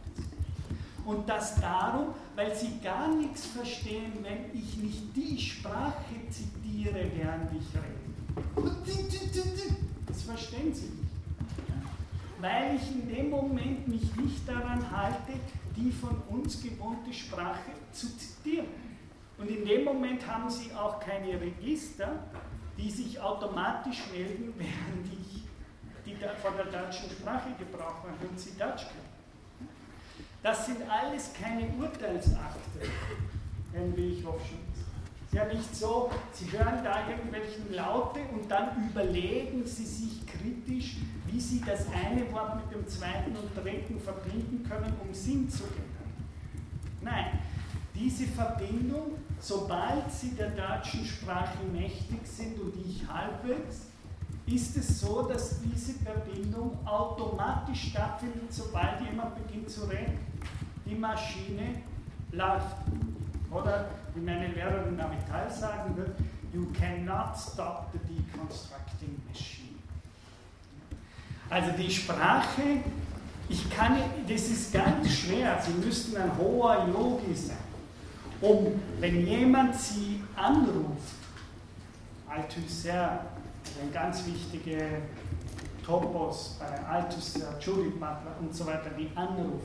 Und 1.04 1.28
das 1.28 1.60
darum, 1.60 2.06
weil 2.34 2.52
sie 2.52 2.80
gar 2.82 3.14
nichts 3.14 3.46
verstehen, 3.46 4.14
wenn 4.22 4.50
ich 4.52 4.76
nicht 4.76 5.02
die 5.14 5.40
Sprache 5.40 6.16
zitiere, 6.30 7.06
während 7.14 7.52
ich 7.52 7.68
rede. 7.76 8.02
Das 10.08 10.22
verstehen 10.22 10.74
sie 10.74 10.86
nicht. 10.86 11.12
Weil 12.40 12.74
ich 12.74 12.90
in 12.90 13.08
dem 13.08 13.30
Moment 13.30 13.86
mich 13.86 14.16
nicht 14.16 14.48
daran 14.48 14.84
halte, 14.90 15.34
die 15.76 15.90
von 15.90 16.22
uns 16.28 16.62
gewohnte 16.62 17.12
Sprache 17.12 17.72
zu 17.92 18.16
zitieren. 18.16 18.66
Und 19.38 19.48
in 19.48 19.64
dem 19.64 19.84
Moment 19.84 20.26
haben 20.26 20.48
sie 20.50 20.72
auch 20.74 21.00
keine 21.00 21.40
Register, 21.40 22.20
die 22.78 22.90
sich 22.90 23.20
automatisch 23.20 24.02
melden, 24.12 24.54
während 24.58 25.06
ich 25.12 25.42
die 26.04 26.16
von 26.40 26.56
der 26.56 26.66
deutschen 26.66 27.10
Sprache 27.10 27.50
Gebrauch 27.58 28.02
mache 28.04 28.28
und 28.28 28.38
sie 28.38 28.58
Deutsch 28.58 28.86
können. 28.86 29.12
Das 30.42 30.66
sind 30.66 30.78
alles 30.90 31.32
keine 31.32 31.68
Urteilsakte, 31.78 32.80
hoffe 34.24 34.40
schon. 34.48 34.58
Es 34.74 35.32
ist 35.32 35.34
ja 35.34 35.44
nicht 35.46 35.76
so, 35.76 36.10
Sie 36.32 36.50
hören 36.50 36.84
da 36.84 37.08
irgendwelchen 37.08 37.72
Laute 37.72 38.20
und 38.34 38.50
dann 38.50 38.90
überlegen 38.90 39.64
Sie 39.64 39.86
sich 39.86 40.26
kritisch, 40.26 40.96
wie 41.32 41.40
Sie 41.40 41.62
das 41.64 41.86
eine 41.88 42.30
Wort 42.32 42.56
mit 42.56 42.74
dem 42.74 42.86
zweiten 42.86 43.34
und 43.34 43.56
dritten 43.56 43.98
verbinden 43.98 44.68
können, 44.68 44.92
um 45.02 45.14
Sinn 45.14 45.48
zu 45.48 45.64
ändern. 45.64 45.88
Nein, 47.00 47.38
diese 47.94 48.26
Verbindung, 48.26 49.18
sobald 49.40 50.12
Sie 50.12 50.30
der 50.30 50.50
deutschen 50.50 51.04
Sprache 51.04 51.58
mächtig 51.72 52.20
sind 52.24 52.60
und 52.60 52.74
ich 52.76 53.06
halbwegs, 53.08 53.86
ist 54.46 54.76
es 54.76 55.00
so, 55.00 55.22
dass 55.22 55.60
diese 55.60 55.94
Verbindung 55.94 56.78
automatisch 56.86 57.90
stattfindet, 57.90 58.52
sobald 58.52 59.00
jemand 59.00 59.34
beginnt 59.36 59.70
zu 59.70 59.84
reden. 59.84 60.18
Die 60.84 60.94
Maschine 60.94 61.76
läuft. 62.32 62.76
Oder 63.50 63.88
wie 64.14 64.20
meine 64.20 64.48
Lehrerin 64.48 64.98
Avital 65.00 65.50
sagen 65.50 65.96
wird, 65.96 66.18
you 66.52 66.66
cannot 66.72 67.36
stop 67.36 67.90
the 67.92 67.98
deconstructing 67.98 69.20
machine. 69.28 69.61
Also 71.52 71.70
die 71.72 71.90
Sprache, 71.90 72.62
ich 73.46 73.68
kann, 73.68 73.98
das 74.26 74.40
ist 74.48 74.72
ganz 74.72 75.10
schwer. 75.10 75.60
Sie 75.62 75.74
müssten 75.84 76.16
ein 76.16 76.30
hoher 76.38 76.88
Yogi 76.88 77.34
sein, 77.34 77.58
um, 78.40 78.80
wenn 78.98 79.26
jemand 79.26 79.74
Sie 79.74 80.22
anruft, 80.34 81.12
Althusser, 82.26 83.26
ein 83.82 83.92
ganz 83.92 84.24
wichtiger 84.24 84.82
Topos 85.84 86.58
bei 86.58 86.86
Altus, 86.86 87.34
Judith 87.60 87.92
Butler 88.00 88.34
und 88.40 88.54
so 88.54 88.64
weiter, 88.64 88.88
die 88.98 89.10
anrufen. 89.14 89.60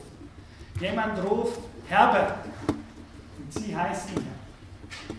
Jemand 0.78 1.24
ruft 1.24 1.60
Herbert 1.88 2.34
und 2.68 3.50
Sie 3.50 3.74
heißen 3.74 4.10
Herr. 4.12 5.16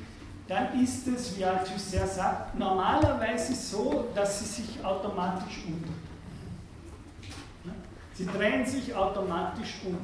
Dann 0.48 0.84
ist 0.84 1.08
es, 1.08 1.36
wie 1.36 1.46
Althusser 1.46 2.06
sagt, 2.06 2.60
normalerweise 2.60 3.56
so, 3.56 4.10
dass 4.14 4.40
sie 4.40 4.62
sich 4.62 4.86
automatisch 4.86 5.64
umdrehen. 5.66 6.09
Sie 8.20 8.26
drehen 8.26 8.66
sich 8.66 8.94
automatisch 8.94 9.80
um. 9.86 9.98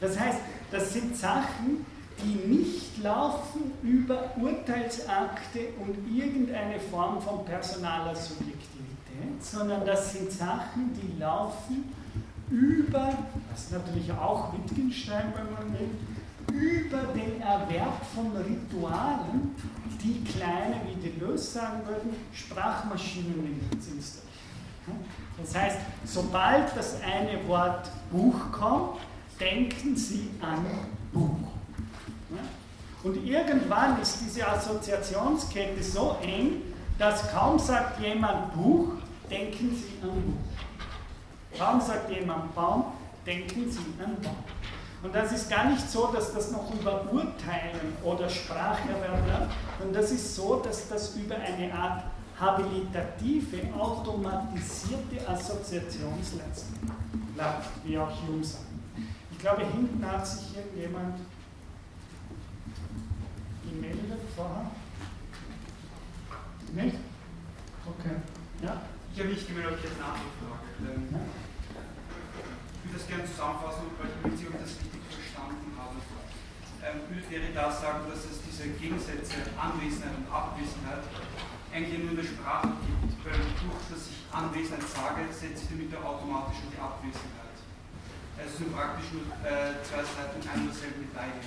Das 0.00 0.16
heißt, 0.16 0.38
das 0.70 0.92
sind 0.92 1.16
Sachen, 1.16 1.84
die 2.22 2.48
nicht 2.48 3.02
laufen 3.02 3.72
über 3.82 4.30
Urteilsakte 4.36 5.70
und 5.80 6.16
irgendeine 6.16 6.78
Form 6.78 7.20
von 7.20 7.44
personaler 7.44 8.14
Subjektivität, 8.14 9.42
sondern 9.42 9.84
das 9.84 10.12
sind 10.12 10.30
Sachen, 10.30 10.92
die 10.94 11.18
laufen 11.18 11.92
über, 12.50 13.12
das 13.50 13.64
ist 13.64 13.72
natürlich 13.72 14.12
auch 14.12 14.52
Wittgenstein, 14.52 15.32
wenn 15.34 15.52
man 15.54 15.76
will, 15.76 15.90
über 16.56 17.02
den 17.14 17.40
Erwerb 17.40 18.00
von 18.14 18.30
Ritualen, 18.36 19.56
die 20.00 20.22
kleine, 20.22 20.76
wie 20.86 21.08
die 21.08 21.18
Lös 21.18 21.52
sagen 21.52 21.80
würden, 21.84 22.14
Sprachmaschinen 22.32 23.60
sind. 23.80 24.04
Das 25.40 25.54
heißt, 25.54 25.78
sobald 26.04 26.76
das 26.76 26.96
eine 27.02 27.46
Wort 27.46 27.90
Buch 28.10 28.52
kommt, 28.52 28.98
denken 29.38 29.96
Sie 29.96 30.30
an 30.40 30.64
Buch. 31.12 31.48
Und 33.04 33.24
irgendwann 33.24 34.00
ist 34.02 34.20
diese 34.20 34.46
Assoziationskette 34.46 35.82
so 35.82 36.16
eng, 36.20 36.62
dass 36.98 37.30
kaum 37.30 37.58
sagt 37.58 38.00
jemand 38.00 38.52
Buch, 38.54 38.88
denken 39.30 39.74
Sie 39.74 40.02
an 40.02 40.10
Buch. 40.22 41.58
Kaum 41.58 41.80
sagt 41.80 42.10
jemand 42.10 42.54
Baum, 42.54 42.86
denken 43.24 43.70
Sie 43.70 44.02
an 44.02 44.16
Baum. 44.20 44.36
Und 45.02 45.14
das 45.14 45.30
ist 45.32 45.48
gar 45.48 45.70
nicht 45.70 45.88
so, 45.88 46.08
dass 46.08 46.34
das 46.34 46.50
noch 46.50 46.72
über 46.74 47.04
Urteilen 47.12 47.96
oder 48.02 48.28
Spracherwerb 48.28 49.26
läuft, 49.28 49.52
sondern 49.78 50.02
das 50.02 50.10
ist 50.10 50.34
so, 50.34 50.56
dass 50.56 50.88
das 50.88 51.14
über 51.14 51.36
eine 51.36 51.72
Art 51.72 52.02
habilitative, 52.40 53.74
automatisierte 53.74 55.28
Assoziationsleistung 55.28 56.90
läuft, 57.36 57.70
wie 57.84 57.98
auch 57.98 58.10
Hume 58.26 58.44
sagt. 58.44 58.64
Ich 59.32 59.38
glaube, 59.38 59.62
hinten 59.66 60.04
hat 60.04 60.26
sich 60.26 60.56
irgendjemand 60.56 61.18
gemeldet 63.68 64.20
vorher? 64.34 64.70
Nicht? 66.74 66.96
Okay. 67.86 68.16
Ja? 68.62 68.82
Ich 69.14 69.20
habe 69.20 69.30
nicht 69.30 69.46
gemeldet, 69.46 69.72
ob 69.72 69.78
ich 69.78 69.84
jetzt 69.84 69.98
nachgefragt. 69.98 70.66
Ähm, 70.82 71.08
ja? 71.10 71.20
Ich 72.74 72.84
würde 72.84 72.98
das 72.98 73.06
gerne 73.08 73.24
zusammenfassen, 73.26 73.82
damit 73.98 74.38
Sie 74.38 74.46
das 74.46 74.74
richtig 74.78 75.02
verstanden 75.10 75.70
haben. 75.78 75.96
Ähm, 76.78 77.02
würde 77.10 77.52
da 77.54 77.70
sagen, 77.70 78.06
dass 78.08 78.24
es 78.24 78.38
diese 78.46 78.68
Gegensätze 78.78 79.34
Anwesenheit 79.58 80.14
und 80.14 80.30
Abwesenheit 80.30 81.02
eigentlich 81.78 82.02
nur 82.02 82.10
in 82.10 82.18
der 82.18 82.26
Sprache 82.26 82.74
gibt, 82.82 83.14
weil 83.22 83.38
durch 83.38 83.86
das 83.86 84.10
ich 84.10 84.26
Anwesenheit 84.34 84.82
sage, 84.82 85.22
setze 85.30 85.62
ich 85.62 85.70
damit 85.70 85.94
automatisch 85.94 86.58
die 86.66 86.74
Abwesenheit. 86.74 87.54
Also 88.34 88.50
es 88.50 88.58
sind 88.58 88.74
praktisch 88.74 89.14
nur 89.14 89.22
äh, 89.46 89.78
zwei 89.86 90.02
Seiten 90.02 90.42
einer 90.42 90.66
derselben 90.66 91.06
Medaille. 91.06 91.38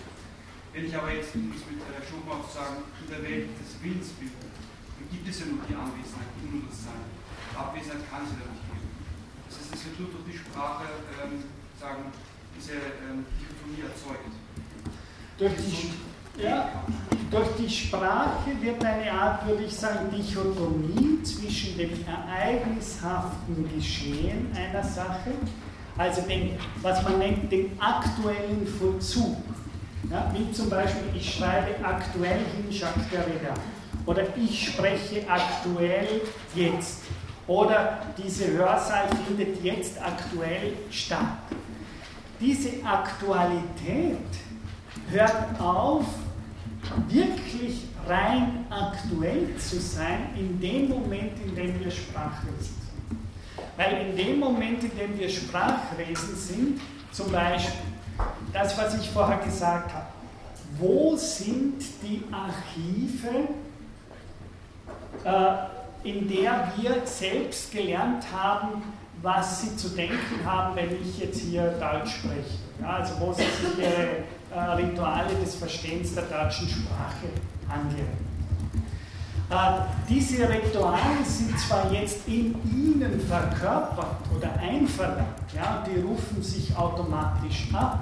Wenn 0.72 0.88
ich 0.88 0.96
aber 0.96 1.12
jetzt, 1.12 1.36
um 1.36 1.52
es 1.52 1.68
mit 1.68 1.84
Herr 1.84 2.00
Schopenhauer 2.00 2.48
zu 2.48 2.64
sagen, 2.64 2.88
in 3.04 3.08
der 3.12 3.20
Welt 3.28 3.52
des 3.60 3.76
Willens 3.84 4.16
bin, 4.16 4.32
dann 4.32 5.08
gibt 5.12 5.28
es 5.28 5.36
ja 5.44 5.52
nur 5.52 5.68
die 5.68 5.76
Anwesenheit, 5.76 6.32
nur 6.48 6.64
das 6.64 6.80
Sein. 6.88 7.04
Abwesenheit 7.52 8.08
kann 8.08 8.24
es 8.24 8.32
ja 8.32 8.48
nicht 8.48 8.64
geben. 8.72 8.88
Das 9.52 9.60
heißt, 9.60 9.72
es 9.76 9.84
wird 9.84 10.00
nur 10.00 10.16
durch 10.16 10.32
die 10.32 10.40
Sprache 10.40 10.88
ähm, 11.20 11.44
sagen, 11.76 12.08
diese 12.56 12.80
ähm, 13.04 13.28
Dichotomie 13.36 13.84
erzeugt. 13.84 14.32
Durch 15.36 15.56
die, 15.60 15.92
ja, 16.38 16.70
durch 17.30 17.48
die 17.58 17.70
Sprache 17.70 18.52
wird 18.60 18.84
eine 18.84 19.12
Art, 19.12 19.48
würde 19.48 19.64
ich 19.64 19.74
sagen, 19.74 20.10
Dichotomie 20.12 21.24
zwischen 21.24 21.78
dem 21.78 21.92
ereignishaften 22.06 23.70
Geschehen 23.76 24.48
einer 24.56 24.84
Sache, 24.84 25.32
also 25.98 26.22
dem, 26.22 26.52
was 26.82 27.04
man 27.04 27.20
nennt, 27.20 27.52
dem 27.52 27.72
aktuellen 27.80 28.68
Vollzug 28.80 29.38
ja, 30.10 30.32
wie 30.34 30.52
zum 30.52 30.70
Beispiel, 30.70 31.04
ich 31.16 31.36
schreibe 31.36 31.76
aktuell 31.86 32.40
hin 32.40 32.66
Jacques 32.70 33.10
Derrida. 33.12 33.54
Oder 34.06 34.24
ich 34.36 34.68
spreche 34.68 35.24
aktuell 35.30 36.22
jetzt. 36.56 37.04
Oder 37.48 38.00
diese 38.18 38.52
Hörsaal 38.52 39.08
findet 39.28 39.64
jetzt 39.64 40.02
aktuell 40.02 40.74
statt. 40.90 41.38
Diese 42.40 42.84
Aktualität 42.84 44.18
hört 45.10 45.60
auf, 45.60 46.06
wirklich 47.08 47.86
rein 48.08 48.66
aktuell 48.70 49.56
zu 49.58 49.80
sein, 49.80 50.30
in 50.36 50.60
dem 50.60 50.90
Moment, 50.90 51.40
in 51.46 51.56
dem 51.56 51.80
wir 51.80 51.92
Sprachwesen 51.92 52.58
sind. 52.58 53.20
Weil 53.78 54.08
in 54.08 54.18
dem 54.18 54.40
Moment, 54.40 54.84
in 54.84 54.98
dem 54.98 55.18
wir 55.18 55.30
Sprachwesen 55.30 56.36
sind, 56.36 56.82
zum 57.12 57.32
Beispiel, 57.32 57.74
das, 58.54 58.78
was 58.78 58.96
ich 59.00 59.10
vorher 59.10 59.38
gesagt 59.40 59.94
habe. 59.94 60.06
Wo 60.78 61.16
sind 61.16 61.84
die 62.02 62.24
Archive, 62.32 63.50
äh, 65.24 66.08
in 66.08 66.30
der 66.30 66.72
wir 66.78 67.02
selbst 67.06 67.72
gelernt 67.72 68.26
haben, 68.34 68.82
was 69.22 69.62
sie 69.62 69.76
zu 69.76 69.90
denken 69.90 70.46
haben, 70.46 70.76
wenn 70.76 70.90
ich 71.02 71.20
jetzt 71.20 71.42
hier 71.42 71.64
Deutsch 71.72 72.16
spreche? 72.18 72.58
Ja, 72.82 72.98
also 72.98 73.20
wo 73.20 73.34
sie 73.34 73.44
sich 73.44 73.78
ihre 73.80 74.24
äh, 74.54 74.60
Rituale 74.60 75.34
des 75.44 75.56
Verstehens 75.56 76.14
der 76.14 76.24
deutschen 76.24 76.68
Sprache 76.68 77.28
angehören. 77.70 78.32
Äh, 79.50 79.82
diese 80.10 80.48
Rituale 80.48 81.24
sind 81.26 81.58
zwar 81.60 81.92
jetzt 81.92 82.28
in 82.28 82.56
ihnen 82.66 83.20
verkörpert 83.28 84.18
oder 84.36 84.50
einverleibt, 84.60 85.54
ja, 85.54 85.84
die 85.86 86.00
rufen 86.00 86.42
sich 86.42 86.76
automatisch 86.76 87.68
ab, 87.74 88.02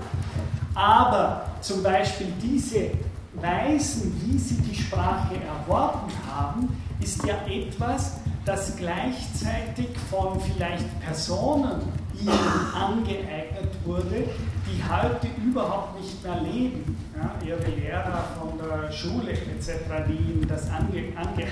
aber 0.76 1.46
zum 1.62 1.82
Beispiel 1.82 2.28
diese 2.42 2.92
Weisen, 3.34 4.20
wie 4.24 4.38
sie 4.38 4.62
die 4.62 4.76
Sprache 4.76 5.36
erworben 5.36 6.12
haben, 6.32 6.78
ist 7.02 7.26
ja 7.26 7.36
etwas, 7.48 8.18
das 8.46 8.76
gleichzeitig 8.76 9.90
von 10.10 10.40
vielleicht 10.40 11.00
Personen 11.02 11.82
ihnen 12.20 12.74
angeeignet 12.74 13.72
wurde, 13.86 14.26
die 14.70 14.84
heute 14.84 15.28
überhaupt 15.44 16.00
nicht 16.00 16.24
mehr 16.24 16.42
leben. 16.42 16.98
Ja, 17.16 17.34
ihre 17.46 17.70
Lehrer 17.70 18.24
von 18.40 18.58
der 18.58 18.92
Schule 18.92 19.32
etc., 19.32 19.72
die 20.08 20.32
ihnen 20.32 20.48
das 20.48 20.70
ange 20.70 21.12
angeeignet 21.16 21.48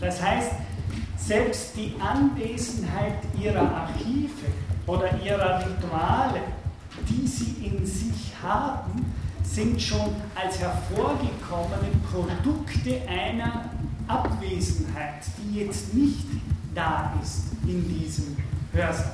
Das 0.00 0.22
heißt, 0.22 0.52
selbst 1.16 1.76
die 1.76 1.94
Anwesenheit 2.00 3.18
ihrer 3.40 3.70
Archive 3.70 4.46
oder 4.86 5.08
ihrer 5.22 5.60
Rituale, 5.60 6.40
die 7.08 7.26
sie 7.26 7.66
in 7.66 7.86
sich 7.86 8.32
haben, 8.42 9.14
sind 9.42 9.80
schon 9.80 10.14
als 10.34 10.58
hervorgekommene 10.58 11.90
Produkte 12.10 13.00
einer 13.08 13.70
Abwesenheit, 14.08 15.22
die 15.38 15.60
jetzt 15.60 15.94
nicht 15.94 16.26
da 16.74 17.12
ist 17.22 17.52
in 17.66 17.88
diesem 17.88 18.36
Hörsaal. 18.74 19.12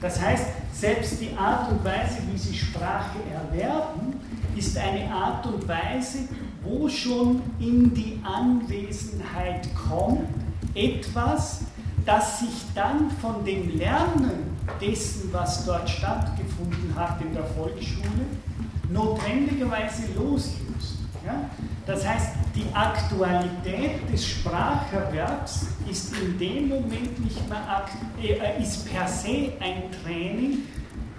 Das 0.00 0.20
heißt, 0.20 0.46
selbst 0.72 1.20
die 1.20 1.34
Art 1.36 1.70
und 1.70 1.84
Weise, 1.84 2.18
wie 2.30 2.36
sie 2.36 2.56
Sprache 2.56 3.18
erwerben, 3.32 4.20
ist 4.56 4.76
eine 4.76 5.10
Art 5.10 5.46
und 5.46 5.66
Weise, 5.66 6.18
wo 6.62 6.88
schon 6.88 7.42
in 7.58 7.94
die 7.94 8.20
Anwesenheit 8.22 9.68
kommt 9.74 10.28
etwas, 10.74 11.62
das 12.04 12.40
sich 12.40 12.64
dann 12.74 13.10
von 13.22 13.44
dem 13.44 13.76
Lernen 13.76 14.56
dessen, 14.80 15.32
was 15.32 15.64
dort 15.64 15.88
stattgefunden 15.88 16.94
hat 16.94 17.20
in 17.20 17.32
der 17.32 17.44
Volksschule, 17.44 18.26
notwendigerweise 18.90 20.02
loslöst. 20.14 20.98
Ja? 21.24 21.50
Das 21.86 22.04
heißt, 22.04 22.32
die 22.54 22.66
Aktualität 22.74 24.12
des 24.12 24.26
Spracherwerbs 24.26 25.66
ist 25.88 26.12
in 26.16 26.36
dem 26.36 26.68
Moment 26.68 27.24
nicht 27.24 27.48
mehr, 27.48 27.84
äh, 28.20 28.60
ist 28.60 28.90
per 28.90 29.06
se 29.06 29.52
ein 29.60 29.84
Training, 30.02 30.64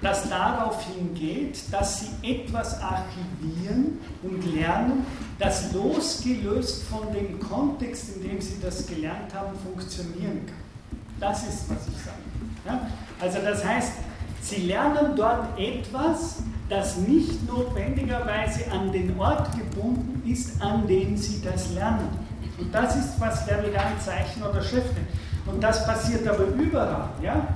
das 0.01 0.29
darauf 0.29 0.85
hingeht, 0.85 1.57
dass 1.71 2.01
sie 2.01 2.09
etwas 2.21 2.81
archivieren 2.81 3.99
und 4.21 4.53
lernen, 4.53 5.05
das 5.39 5.71
losgelöst 5.71 6.83
von 6.83 7.13
dem 7.13 7.39
Kontext, 7.39 8.17
in 8.17 8.29
dem 8.29 8.41
sie 8.41 8.59
das 8.61 8.85
gelernt 8.85 9.33
haben, 9.33 9.57
funktionieren 9.57 10.45
kann. 10.45 10.55
Das 11.19 11.47
ist, 11.47 11.69
was 11.69 11.87
ich 11.87 12.03
sage. 12.03 12.17
Ja? 12.65 12.87
Also 13.19 13.39
das 13.39 13.65
heißt, 13.65 13.93
sie 14.41 14.67
lernen 14.67 15.15
dort 15.15 15.57
etwas, 15.57 16.37
das 16.69 16.97
nicht 16.97 17.47
notwendigerweise 17.47 18.71
an 18.71 18.91
den 18.91 19.17
Ort 19.19 19.49
gebunden 19.57 20.21
ist, 20.29 20.61
an 20.61 20.85
dem 20.87 21.15
sie 21.15 21.41
das 21.41 21.73
lernen. 21.73 22.09
Und 22.57 22.73
das 22.73 22.95
ist, 22.95 23.19
was 23.19 23.45
Derrida 23.45 23.81
in 23.91 23.99
Zeichen 23.99 24.43
oder 24.43 24.61
Schrift 24.61 24.93
nennt. 24.93 25.07
Und 25.45 25.63
das 25.63 25.85
passiert 25.85 26.27
aber 26.27 26.45
überall. 26.45 27.09
Ja? 27.21 27.47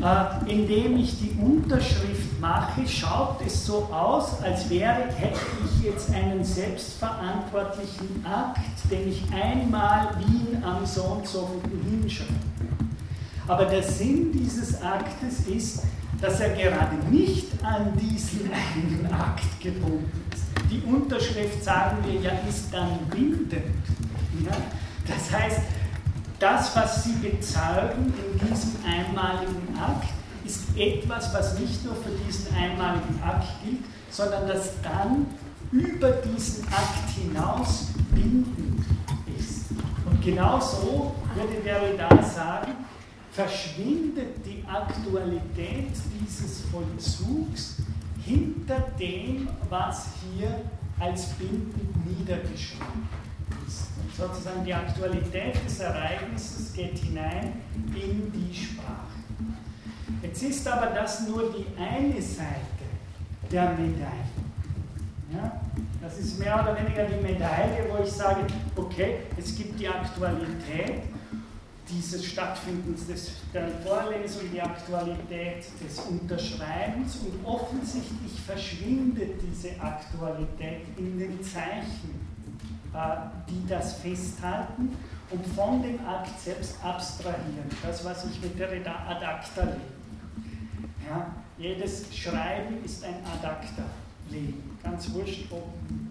Äh, 0.00 0.50
indem 0.52 0.96
ich 0.98 1.18
die 1.18 1.36
Unterschrift 1.40 2.40
mache, 2.40 2.86
schaut 2.86 3.40
es 3.44 3.66
so 3.66 3.88
aus, 3.92 4.42
als 4.42 4.68
wäre, 4.68 5.04
hätte 5.16 5.40
ich 5.64 5.84
jetzt 5.84 6.12
einen 6.12 6.44
selbstverantwortlichen 6.44 8.24
Akt, 8.24 8.58
den 8.90 9.08
ich 9.08 9.22
einmal 9.32 10.10
Wien 10.18 10.62
am 10.62 10.84
so 10.84 11.02
und 11.02 11.26
so 11.26 11.48
hinschreibe. 11.88 12.32
Aber 13.48 13.64
der 13.64 13.82
Sinn 13.82 14.30
dieses 14.32 14.80
Aktes 14.82 15.46
ist, 15.46 15.82
dass 16.22 16.38
er 16.38 16.50
gerade 16.50 16.96
nicht 17.10 17.48
an 17.64 17.98
diesen 17.98 18.48
einen 18.52 19.12
Akt 19.12 19.60
gebunden 19.60 20.22
ist. 20.32 20.44
Die 20.70 20.80
Unterschrift, 20.86 21.62
sagen 21.62 21.98
wir 22.04 22.20
ja, 22.20 22.30
ist 22.48 22.72
dann 22.72 22.98
bindend. 23.10 23.52
Ja? 24.44 24.52
Das 25.06 25.36
heißt, 25.36 25.60
das, 26.38 26.76
was 26.76 27.04
Sie 27.04 27.14
bezeugen 27.14 28.14
in 28.16 28.48
diesem 28.48 28.76
einmaligen 28.86 29.76
Akt, 29.78 30.10
ist 30.44 30.62
etwas, 30.76 31.34
was 31.34 31.58
nicht 31.58 31.84
nur 31.84 31.94
für 31.96 32.10
diesen 32.24 32.54
einmaligen 32.54 33.20
Akt 33.22 33.48
gilt, 33.64 33.84
sondern 34.10 34.46
das 34.46 34.70
dann 34.82 35.26
über 35.72 36.10
diesen 36.10 36.66
Akt 36.68 37.10
hinaus 37.16 37.86
bindend 38.12 38.84
ist. 39.38 39.70
Und 40.04 40.22
genau 40.22 40.60
so 40.60 41.14
würde 41.34 41.62
Derrida 41.64 42.22
sagen, 42.22 42.72
verschwindet 43.32 44.44
die 44.44 44.62
Aktualität 44.68 45.88
dieses 46.20 46.60
Vollzugs 46.70 47.78
hinter 48.22 48.78
dem, 49.00 49.48
was 49.70 50.08
hier 50.22 50.60
als 51.00 51.30
bindend 51.30 52.18
niedergeschrieben 52.18 53.08
ist. 53.66 53.88
Sozusagen 54.16 54.64
die 54.64 54.74
Aktualität 54.74 55.56
des 55.64 55.80
Ereignisses 55.80 56.72
geht 56.74 56.98
hinein 56.98 57.54
in 57.94 58.30
die 58.30 58.54
Sprache. 58.54 59.06
Jetzt 60.22 60.42
ist 60.42 60.68
aber 60.68 60.86
das 60.86 61.26
nur 61.26 61.50
die 61.52 61.66
eine 61.80 62.20
Seite 62.20 62.84
der 63.50 63.70
Medaille. 63.70 64.28
Ja? 65.32 65.60
Das 66.02 66.18
ist 66.18 66.38
mehr 66.38 66.62
oder 66.62 66.76
weniger 66.78 67.04
die 67.06 67.22
Medaille, 67.22 67.86
wo 67.90 68.04
ich 68.04 68.12
sage, 68.12 68.46
okay, 68.76 69.20
es 69.38 69.56
gibt 69.56 69.80
die 69.80 69.88
Aktualität 69.88 71.02
dieses 71.92 72.24
Stattfindens 72.24 73.06
des, 73.06 73.32
der 73.52 73.68
Vorlesung, 73.84 74.42
die 74.52 74.60
Aktualität 74.60 75.64
des 75.84 75.98
Unterschreibens 76.00 77.16
und 77.16 77.44
offensichtlich 77.44 78.40
verschwindet 78.46 79.40
diese 79.42 79.80
Aktualität 79.80 80.82
in 80.96 81.18
den 81.18 81.42
Zeichen, 81.42 82.20
äh, 82.94 82.98
die 83.48 83.66
das 83.68 83.94
festhalten 83.94 84.96
und 85.30 85.46
von 85.48 85.82
dem 85.82 86.04
Akt 86.06 86.40
selbst 86.40 86.76
abstrahieren. 86.82 87.68
Das, 87.82 88.04
was 88.04 88.26
ich 88.26 88.40
mit 88.40 88.58
der 88.58 88.70
Ad 88.70 89.24
lege. 89.56 89.76
Ja, 91.08 91.34
jedes 91.58 92.14
Schreiben 92.14 92.84
ist 92.84 93.04
ein 93.04 93.14
Ad 93.24 93.46
acta. 93.46 93.84
Ganz 94.82 95.12
wurscht, 95.12 95.46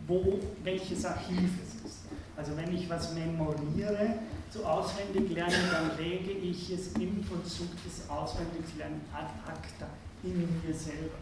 wo, 0.07 0.39
welches 0.63 1.05
Archiv 1.05 1.49
es 1.63 1.89
ist. 1.89 1.99
Also 2.37 2.55
wenn 2.55 2.75
ich 2.75 2.89
was 2.89 3.13
memoriere, 3.13 4.15
zu 4.51 4.65
auswendig 4.65 5.31
lernen, 5.31 5.69
dann 5.71 5.97
lege 5.97 6.31
ich 6.31 6.69
es 6.71 6.93
im 6.93 7.23
Vollzug 7.23 7.69
des 7.85 8.09
Auswendiglernens 8.09 9.05
ad 9.13 9.29
acta 9.47 9.87
in 10.23 10.39
mir 10.39 10.73
selber. 10.73 11.17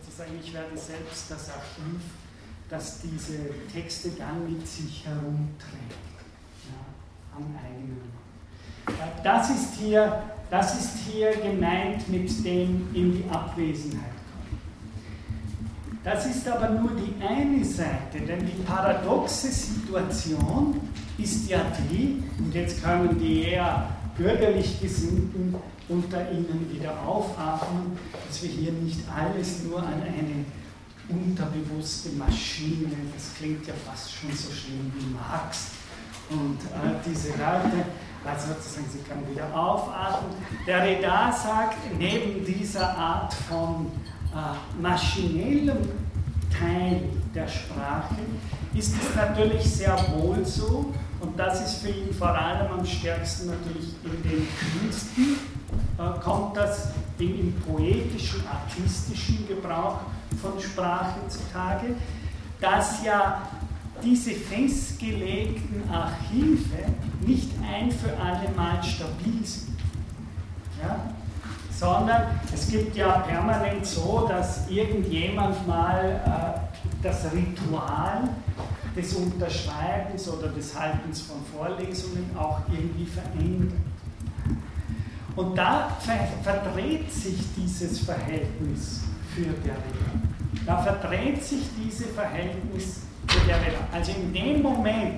Sozusagen, 0.00 0.38
ich 0.42 0.52
werde 0.52 0.76
selbst 0.76 1.30
das 1.30 1.50
Archiv, 1.50 2.00
das 2.68 3.00
diese 3.02 3.38
Texte 3.72 4.10
dann 4.18 4.50
mit 4.50 4.66
sich 4.66 5.04
herumträgt, 5.04 6.00
ja, 6.66 7.36
am 7.36 7.54
eigenen. 7.56 8.22
Das 9.22 9.50
ist, 9.50 9.74
hier, 9.74 10.22
das 10.50 10.80
ist 10.80 10.98
hier 11.08 11.30
gemeint 11.36 12.08
mit 12.08 12.44
dem 12.44 12.88
in 12.94 13.12
die 13.12 13.30
Abwesenheit 13.30 14.21
das 16.04 16.26
ist 16.26 16.48
aber 16.48 16.70
nur 16.70 16.90
die 16.92 17.14
eine 17.24 17.64
Seite, 17.64 18.20
denn 18.26 18.44
die 18.44 18.62
paradoxe 18.64 19.50
Situation 19.50 20.80
ist 21.18 21.48
ja 21.48 21.60
die, 21.90 22.22
und 22.38 22.54
jetzt 22.54 22.82
können 22.82 23.18
die 23.18 23.42
eher 23.42 23.88
bürgerlich 24.16 24.80
Gesinnten 24.80 25.54
unter 25.88 26.30
Ihnen 26.30 26.68
wieder 26.72 26.92
aufatmen, 27.06 27.98
dass 28.26 28.42
wir 28.42 28.50
hier 28.50 28.72
nicht 28.72 29.00
alles 29.14 29.64
nur 29.64 29.80
an 29.80 30.02
eine 30.02 30.44
unterbewusste 31.08 32.10
Maschine, 32.10 32.90
das 33.14 33.34
klingt 33.36 33.66
ja 33.66 33.74
fast 33.86 34.12
schon 34.12 34.30
so 34.32 34.52
schlimm 34.52 34.92
wie 34.96 35.14
Marx 35.14 35.72
und 36.30 36.58
äh, 36.60 36.94
diese 37.04 37.30
Leute, 37.30 37.84
also 38.24 38.48
sozusagen, 38.54 38.86
sie 38.90 39.00
können 39.00 39.28
wieder 39.30 39.52
aufatmen. 39.54 40.32
Der 40.66 40.84
Reda 40.84 41.32
sagt, 41.32 41.76
neben 41.98 42.44
dieser 42.44 42.96
Art 42.96 43.34
von 43.34 43.90
äh, 44.34 44.80
maschinellem 44.80 45.78
Teil 46.58 47.02
der 47.34 47.48
Sprache 47.48 48.16
ist 48.74 48.94
es 48.94 49.14
natürlich 49.16 49.64
sehr 49.64 49.96
wohl 50.14 50.44
so, 50.44 50.92
und 51.20 51.38
das 51.38 51.64
ist 51.64 51.82
für 51.82 51.90
ihn 51.90 52.12
vor 52.12 52.28
allem 52.28 52.72
am 52.72 52.84
stärksten 52.84 53.46
natürlich 53.46 53.94
in 54.04 54.22
den 54.22 54.48
Künsten, 54.80 55.36
kommt 56.22 56.56
das 56.56 56.88
im, 57.18 57.40
im 57.40 57.54
poetischen, 57.60 58.42
artistischen 58.46 59.46
Gebrauch 59.46 60.00
von 60.40 60.60
Sprache 60.60 61.20
zutage, 61.28 61.94
dass 62.60 63.04
ja 63.04 63.42
diese 64.02 64.32
festgelegten 64.32 65.88
Archive 65.90 66.92
nicht 67.20 67.50
ein 67.62 67.90
für 67.90 68.16
alle 68.20 68.48
Mal 68.56 68.82
stabil 68.82 69.44
sind. 69.44 69.78
Ja? 70.82 71.12
Sondern 71.82 72.38
es 72.54 72.68
gibt 72.68 72.94
ja 72.96 73.10
permanent 73.18 73.84
so, 73.84 74.26
dass 74.28 74.70
irgendjemand 74.70 75.66
mal 75.66 76.20
äh, 76.24 76.78
das 77.02 77.24
Ritual 77.32 78.28
des 78.96 79.14
Unterschreibens 79.14 80.28
oder 80.28 80.48
des 80.48 80.78
Haltens 80.78 81.22
von 81.22 81.38
Vorlesungen 81.52 82.30
auch 82.38 82.60
irgendwie 82.70 83.06
verändert. 83.06 83.72
Und 85.34 85.58
da 85.58 85.88
ver 85.98 86.28
verdreht 86.44 87.10
sich 87.10 87.40
dieses 87.56 87.98
Verhältnis 88.00 89.02
für 89.34 89.46
Derrida. 89.46 90.12
Da 90.64 90.76
verdreht 90.78 91.42
sich 91.42 91.62
dieses 91.82 92.12
Verhältnis 92.14 93.00
für 93.26 93.40
Derrida. 93.40 93.78
Also 93.92 94.12
in 94.12 94.32
dem 94.32 94.62
Moment, 94.62 95.14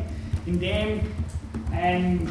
in 0.46 0.58
dem 0.60 1.00
ein 1.72 2.30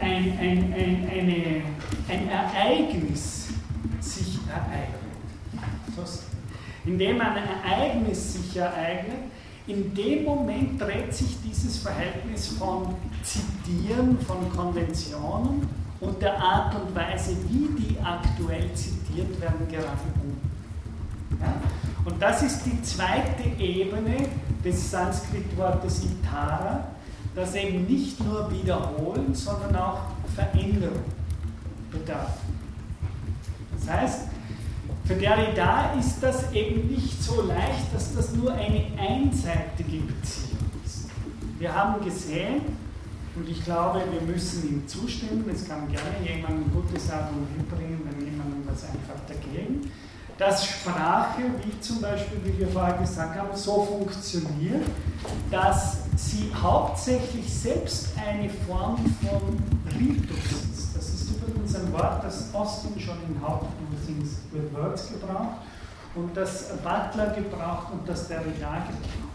ein, 0.00 0.38
ein, 0.38 0.74
ein, 0.74 1.08
eine, 1.10 1.62
ein 2.08 2.28
Ereignis 2.28 3.48
sich 4.00 4.38
ereignet. 4.48 4.98
Indem 6.84 7.20
ein 7.20 7.36
Ereignis 7.36 8.34
sich 8.34 8.56
ereignet, 8.56 9.18
in 9.66 9.94
dem 9.94 10.24
Moment 10.24 10.80
dreht 10.80 11.12
sich 11.12 11.36
dieses 11.44 11.78
Verhältnis 11.78 12.48
von 12.58 12.94
Zitieren 13.22 14.18
von 14.20 14.50
Konventionen 14.50 15.68
und 16.00 16.22
der 16.22 16.40
Art 16.40 16.74
und 16.74 16.94
Weise, 16.94 17.36
wie 17.48 17.68
die 17.78 17.96
aktuell 18.00 18.72
zitiert 18.72 19.38
werden, 19.40 19.68
gerade 19.68 19.88
um. 20.22 21.38
Ja? 21.38 21.54
Und 22.04 22.22
das 22.22 22.42
ist 22.42 22.64
die 22.64 22.80
zweite 22.80 23.42
Ebene 23.62 24.28
des 24.64 24.90
Sanskritwortes 24.90 26.04
Itara, 26.04 26.86
das 27.38 27.54
eben 27.54 27.86
nicht 27.86 28.18
nur 28.24 28.50
Wiederholen, 28.50 29.32
sondern 29.32 29.76
auch 29.76 30.00
Veränderung 30.34 31.04
bedarf. 31.90 32.38
Das 33.78 33.88
heißt, 33.88 34.20
für 35.04 35.14
Derrida 35.14 35.92
ist 35.98 36.20
das 36.20 36.52
eben 36.52 36.88
nicht 36.88 37.22
so 37.22 37.42
leicht, 37.42 37.94
dass 37.94 38.14
das 38.14 38.34
nur 38.34 38.52
eine 38.52 38.86
einseitige 38.98 39.98
Beziehung 39.98 40.68
ist. 40.84 41.06
Wir 41.58 41.72
haben 41.72 42.04
gesehen, 42.04 42.62
und 43.36 43.48
ich 43.48 43.64
glaube, 43.64 44.02
wir 44.10 44.20
müssen 44.20 44.68
ihm 44.68 44.88
zustimmen, 44.88 45.44
es 45.52 45.66
kann 45.66 45.88
gerne 45.88 46.16
jemand 46.26 46.72
gutes 46.74 47.08
Argument 47.10 47.68
bringen, 47.70 48.00
wenn 48.04 48.26
jemand 48.26 48.66
was 48.66 48.82
einfach 48.82 49.24
dagegen, 49.28 49.90
dass 50.36 50.66
Sprache, 50.66 51.42
wie 51.64 51.80
zum 51.80 52.00
Beispiel, 52.00 52.38
wie 52.44 52.58
wir 52.58 52.68
vorher 52.68 52.98
gesagt 52.98 53.38
haben, 53.38 53.56
so 53.56 53.84
funktioniert, 53.84 54.86
dass 55.50 56.07
sie 56.18 56.52
hauptsächlich 56.52 57.52
selbst 57.52 58.08
eine 58.18 58.50
Form 58.50 58.96
von 59.22 59.62
Ritus 59.96 60.36
ist. 60.74 60.96
Das 60.96 61.08
ist 61.10 61.30
übrigens 61.30 61.76
ein 61.76 61.92
Wort, 61.92 62.24
das 62.24 62.52
Austin 62.52 62.98
schon 63.00 63.16
in 63.28 63.40
Hauptmusings 63.40 64.38
with 64.50 64.74
Words 64.74 65.10
gebraucht 65.12 65.58
und 66.16 66.36
das 66.36 66.70
Butler 66.78 67.34
gebraucht 67.34 67.92
und 67.92 68.08
das 68.08 68.26
Derrida 68.26 68.78
gebraucht. 68.78 69.28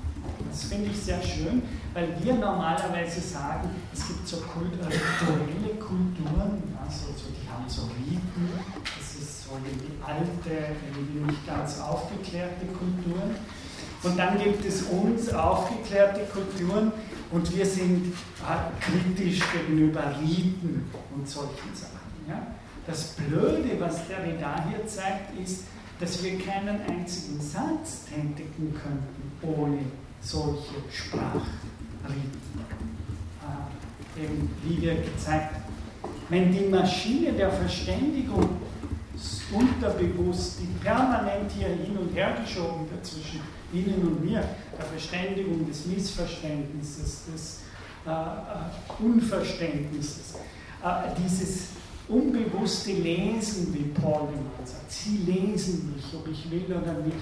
Das 0.50 0.64
finde 0.64 0.90
ich 0.90 1.00
sehr 1.00 1.22
schön, 1.22 1.64
weil 1.94 2.10
wir 2.22 2.34
normalerweise 2.34 3.22
sagen, 3.22 3.70
es 3.94 4.08
gibt 4.08 4.28
so 4.28 4.38
rituelle 4.38 5.76
Kulturen, 5.80 6.64
also 6.84 7.08
so, 7.16 7.30
die 7.32 7.48
haben 7.50 7.68
so 7.68 7.84
Riten, 7.84 8.50
das 8.84 9.22
ist 9.22 9.46
so 9.46 9.52
die 9.64 10.04
alte, 10.04 10.76
irgendwie 10.94 11.32
nicht 11.32 11.48
ganz 11.48 11.80
aufgeklärte 11.80 12.66
Kultur. 12.68 13.22
Und 14.04 14.18
dann 14.18 14.38
gibt 14.38 14.66
es 14.66 14.84
uns, 14.84 15.34
aufgeklärte 15.34 16.22
Kulturen, 16.32 16.92
und 17.32 17.56
wir 17.56 17.66
sind 17.66 18.14
äh, 18.44 18.80
kritisch 18.80 19.42
gegenüber 19.52 20.04
Riten 20.22 20.88
und 21.16 21.28
solchen 21.28 21.74
Sachen. 21.74 22.28
Ja? 22.28 22.46
Das 22.86 23.16
Blöde, 23.16 23.80
was 23.80 24.08
der 24.08 24.20
Derrida 24.20 24.66
hier 24.70 24.86
zeigt, 24.86 25.40
ist, 25.40 25.64
dass 26.00 26.24
wir 26.24 26.38
keinen 26.38 26.80
einzigen 26.88 27.42
Satz 27.42 28.06
tätigen 28.06 28.76
könnten 28.76 29.32
ohne 29.42 29.80
solche 30.22 30.76
Sprachriten. 30.92 31.50
Äh, 33.42 34.24
eben, 34.24 34.50
wie 34.64 34.82
wir 34.82 34.96
gezeigt 34.96 35.56
haben. 35.56 35.64
Wenn 36.30 36.52
die 36.52 36.66
Maschine 36.66 37.34
der 37.34 37.52
Verständigung 37.52 38.58
unterbewusst, 39.52 40.60
die 40.60 40.68
permanent 40.84 41.52
hier 41.52 41.70
hin 41.70 41.98
und 41.98 42.14
her 42.16 42.36
geschoben 42.44 42.90
wird 42.92 43.06
zwischen 43.06 43.42
Ihnen 43.74 44.08
und 44.08 44.24
mir, 44.24 44.44
der 44.78 44.86
Verständigung, 44.86 45.68
des 45.68 45.86
Missverständnisses, 45.86 47.24
des 47.32 47.60
äh, 48.06 48.10
äh, 48.12 49.04
Unverständnisses, 49.04 50.36
äh, 50.84 51.10
dieses 51.24 51.68
unbewusste 52.08 52.92
Lesen, 52.92 53.74
wie 53.74 54.00
Paul 54.00 54.28
immer 54.34 54.68
sagt. 54.68 54.92
Sie 54.92 55.18
lesen 55.26 55.94
mich, 55.96 56.06
ob 56.14 56.28
ich 56.28 56.52
will 56.52 56.66
oder 56.66 56.94
nicht. 57.02 57.18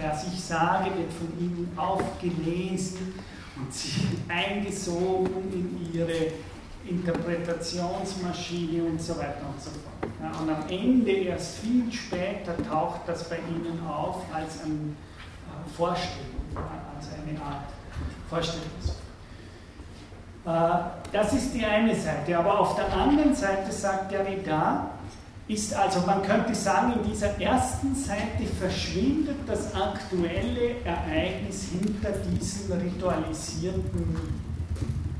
Was 0.00 0.26
ich 0.32 0.40
sage, 0.40 0.86
wird 0.96 1.12
von 1.12 1.28
ihnen 1.38 1.70
aufgelesen 1.76 3.14
und 3.56 3.72
sie 3.72 3.90
eingesogen 4.28 5.52
in 5.52 5.92
ihre 5.92 6.32
Interpretationsmaschine 6.88 8.84
und 8.84 9.00
so 9.00 9.16
weiter 9.18 9.46
und 9.52 9.60
so 9.60 9.70
fort. 9.70 10.10
Ja, 10.22 10.30
und 10.40 10.48
am 10.50 10.68
Ende, 10.68 11.10
erst 11.10 11.58
viel 11.58 11.92
später, 11.92 12.56
taucht 12.68 13.00
das 13.06 13.28
bei 13.28 13.36
ihnen 13.36 13.86
auf 13.86 14.22
als 14.32 14.62
eine 14.62 14.72
äh, 14.74 15.05
Vorstellung, 15.76 16.40
als 16.54 17.08
eine 17.12 17.40
Art 17.40 17.64
Vorstellungsform. 18.28 18.96
Äh, 20.46 21.10
das 21.12 21.32
ist 21.32 21.54
die 21.54 21.64
eine 21.64 21.94
Seite. 21.94 22.38
Aber 22.38 22.60
auf 22.60 22.76
der 22.76 22.92
anderen 22.92 23.34
Seite 23.34 23.70
sagt 23.72 24.12
Derrida, 24.12 24.90
ist 25.48 25.74
also, 25.74 26.00
man 26.00 26.22
könnte 26.22 26.54
sagen, 26.54 26.94
in 26.94 27.08
dieser 27.08 27.40
ersten 27.40 27.94
Seite 27.94 28.44
verschwindet 28.58 29.36
das 29.46 29.74
aktuelle 29.74 30.82
Ereignis 30.84 31.68
hinter 31.70 32.10
diesen 32.10 32.72
ritualisierten 32.72 34.16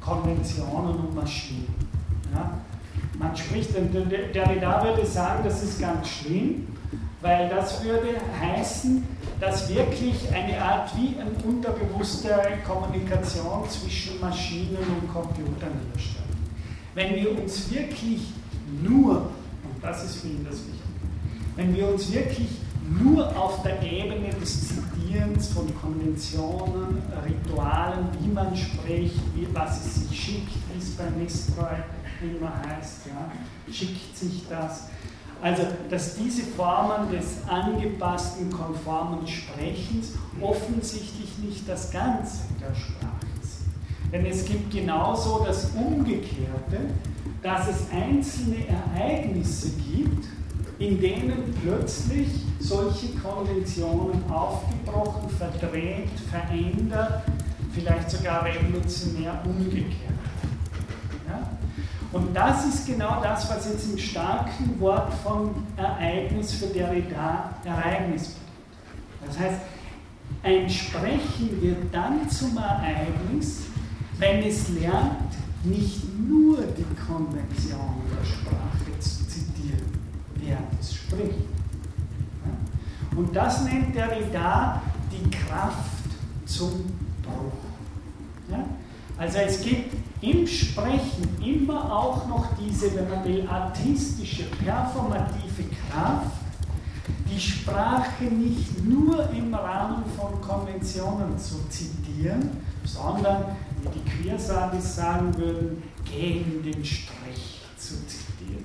Konventionen 0.01 0.97
und 0.97 1.15
Maschinen. 1.15 1.75
Ja? 2.35 2.59
Man 3.19 3.37
spricht, 3.37 3.71
Derrida 3.75 4.85
würde 4.85 5.07
sagen, 5.07 5.45
das 5.45 5.63
ist 5.63 5.81
ganz 5.81 6.09
schlimm, 6.09 6.67
weil 7.23 7.49
das 7.49 7.83
würde 7.85 8.17
heißen, 8.41 9.07
dass 9.41 9.69
wirklich 9.69 10.17
eine 10.33 10.61
Art 10.61 10.91
wie 10.97 11.15
eine 11.21 11.31
unterbewusste 11.45 12.35
Kommunikation 12.67 13.69
zwischen 13.69 14.21
Maschinen 14.21 14.79
und 14.79 15.13
Computern 15.13 15.73
herrscht. 15.93 16.17
Wenn 16.95 17.15
wir 17.17 17.39
uns 17.39 17.71
wirklich 17.71 18.23
nur, 18.83 19.17
und 19.17 19.83
das 19.83 20.05
ist 20.05 20.17
für 20.17 20.29
ihn 20.29 20.45
das 20.49 20.59
Wichtige, 20.59 20.77
wenn 21.57 21.75
wir 21.75 21.89
uns 21.89 22.11
wirklich 22.13 22.49
nur 22.89 23.29
auf 23.37 23.63
der 23.63 23.83
Ebene 23.83 24.31
des 24.41 24.69
Zitierens 24.69 25.49
von 25.49 25.67
Konventionen, 25.81 27.03
Ritualen, 27.25 28.09
wie 28.21 28.29
man 28.29 28.57
spricht, 28.57 29.21
wie, 29.35 29.47
was 29.53 29.85
es 29.85 30.09
sich 30.09 30.19
schickt, 30.19 30.53
wie 30.73 30.79
es 30.79 30.91
bei 30.91 31.11
Mistreu 31.11 31.75
immer 32.23 32.53
heißt, 32.67 33.07
ja, 33.07 33.31
schickt 33.73 34.17
sich 34.17 34.43
das, 34.49 34.89
also, 35.43 35.63
dass 35.91 36.17
diese 36.17 36.43
Formen 36.43 37.11
des 37.11 37.47
angepassten, 37.49 38.51
konformen 38.51 39.27
Sprechens 39.27 40.13
offensichtlich 40.41 41.39
nicht 41.39 41.69
das 41.69 41.91
Ganze 41.91 42.39
der 42.61 42.75
Sprache 42.75 43.27
sind. 43.43 44.13
Denn 44.13 44.27
es 44.27 44.45
gibt 44.45 44.71
genauso 44.73 45.45
das 45.47 45.71
Umgekehrte, 45.75 46.91
dass 47.43 47.69
es 47.69 47.91
einzelne 47.93 48.67
Ereignisse 48.67 49.71
gibt, 49.71 50.27
in 50.79 51.01
denen 51.01 51.55
plötzlich 51.63 52.29
solche 52.59 53.09
Konventionen 53.23 54.23
aufgebrochen, 54.31 55.29
verdreht, 55.31 56.09
verändert, 56.31 57.23
vielleicht 57.73 58.11
sogar 58.11 58.45
revolutionär 58.45 59.43
umgekehrt 59.45 60.06
und 62.17 62.35
das 62.35 62.65
ist 62.65 62.87
genau 62.87 63.23
das, 63.23 63.49
was 63.51 63.69
jetzt 63.69 63.93
im 63.93 63.99
starken 63.99 64.81
Wort 64.81 65.13
von 65.23 65.51
Ereignis 65.77 66.55
für 66.55 66.67
Derrida 66.67 67.51
Ereignis 67.63 68.29
bedeutet. 68.29 68.47
Das 69.27 69.39
heißt, 69.39 69.61
ein 70.43 70.71
Sprechen 70.71 71.61
wird 71.61 71.93
dann 71.93 72.29
zum 72.31 72.57
Ereignis, 72.57 73.65
wenn 74.19 74.43
es 74.43 74.69
lernt, 74.71 75.35
nicht 75.65 76.03
nur 76.19 76.59
die 76.59 76.87
Konvention 77.07 78.01
der 78.11 78.25
Sprache 78.25 78.99
zu 78.99 79.27
zitieren, 79.27 79.93
während 80.37 80.81
es 80.81 80.95
spricht. 80.95 81.49
Und 83.15 83.35
das 83.35 83.65
nennt 83.65 83.95
Derrida 83.95 84.81
die 85.11 85.31
Kraft 85.31 85.91
zum 86.47 86.93
Bruch. 87.23 88.57
Also 89.19 89.39
es 89.39 89.61
gibt 89.63 89.95
im 90.27 90.47
Sprechen 90.47 91.29
immer 91.45 91.93
auch 91.93 92.27
noch 92.27 92.47
diese, 92.59 92.95
wenn 92.97 93.09
man 93.09 93.25
will, 93.25 93.47
artistische, 93.49 94.45
performative 94.65 95.65
Kraft, 95.91 96.33
die 97.31 97.41
Sprache 97.41 98.25
nicht 98.25 98.85
nur 98.85 99.31
im 99.31 99.55
Rahmen 99.55 100.03
von 100.17 100.41
Konventionen 100.41 101.39
zu 101.39 101.69
zitieren, 101.69 102.51
sondern, 102.85 103.57
wie 103.83 103.89
die 103.89 104.23
Queersadis 104.23 104.97
sagen 104.97 105.37
würden, 105.37 105.83
gegen 106.05 106.63
den 106.63 106.85
Strich 106.85 107.63
zu 107.77 107.95
zitieren. 108.07 108.65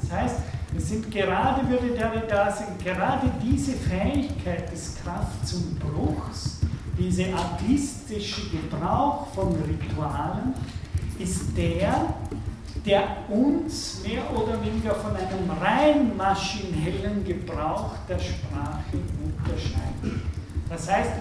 Das 0.00 0.10
heißt, 0.10 0.36
es 0.76 0.88
sind 0.88 1.10
gerade, 1.10 1.68
würde 1.68 1.88
Derrida 1.94 2.50
sagen, 2.50 2.74
gerade 2.82 3.30
diese 3.42 3.72
Fähigkeit 3.72 4.70
des 4.70 4.96
Kraft 4.96 5.46
zum 5.46 5.76
Bruchs, 5.76 6.60
diese 6.98 7.26
artistische 7.34 8.42
Gebrauch 8.50 9.26
von 9.34 9.54
Ritualen 9.54 10.54
ist 11.18 11.56
der, 11.56 12.14
der 12.84 13.02
uns 13.28 14.02
mehr 14.06 14.22
oder 14.30 14.62
weniger 14.62 14.94
von 14.94 15.12
einem 15.16 15.50
rein 15.60 16.16
maschinellen 16.16 17.24
Gebrauch 17.24 17.92
der 18.08 18.18
Sprache 18.18 18.98
unterscheidet. 19.24 20.20
Das 20.68 20.90
heißt, 20.90 21.12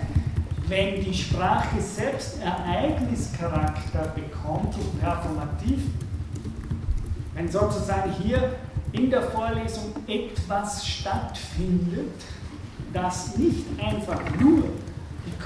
wenn 0.67 1.03
die 1.03 1.13
Sprache 1.13 1.81
selbst 1.81 2.39
Ereignischarakter 2.41 4.13
bekommt 4.15 4.75
und 4.75 4.99
performativ, 4.99 5.79
wenn 7.33 7.49
sozusagen 7.49 8.11
hier 8.21 8.55
in 8.91 9.09
der 9.09 9.23
Vorlesung 9.23 9.93
etwas 10.07 10.87
stattfindet, 10.87 12.13
das 12.93 13.37
nicht 13.37 13.65
einfach 13.81 14.21
nur 14.39 14.63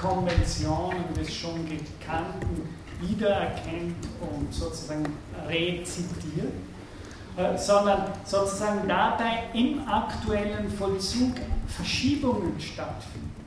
Konventionen 0.00 1.12
des 1.14 1.34
schon 1.34 1.66
Gekannten 1.66 2.68
wiedererkennt 3.00 4.06
und 4.20 4.52
sozusagen 4.52 5.04
rezitiert, 5.48 6.52
äh, 7.36 7.56
sondern 7.56 8.12
sozusagen 8.24 8.88
dabei 8.88 9.44
im 9.54 9.86
aktuellen 9.88 10.70
Vollzug 10.70 11.34
Verschiebungen 11.68 12.58
stattfinden. 12.58 13.38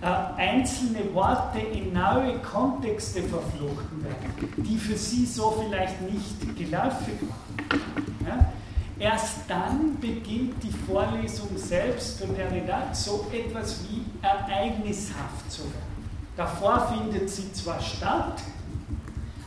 Äh, 0.00 0.06
einzelne 0.40 1.12
Worte 1.14 1.58
in 1.58 1.92
neue 1.92 2.38
Kontexte 2.38 3.22
verflochten 3.22 4.04
werden, 4.04 4.52
die 4.58 4.76
für 4.76 4.96
sie 4.96 5.24
so 5.24 5.62
vielleicht 5.62 6.00
nicht 6.02 6.40
geläufig 6.56 7.14
waren. 7.22 8.26
Ja? 8.26 8.52
Erst 8.98 9.40
dann 9.46 9.98
beginnt 10.00 10.62
die 10.62 10.70
Vorlesung 10.70 11.50
selbst 11.56 12.18
für 12.18 12.28
Derrida 12.28 12.94
so 12.94 13.26
etwas 13.30 13.80
wie 13.84 14.04
ereignishaft 14.22 15.50
zu 15.50 15.62
werden. 15.64 16.10
Davor 16.34 16.88
findet 16.88 17.28
sie 17.28 17.52
zwar 17.52 17.80
statt, 17.80 18.40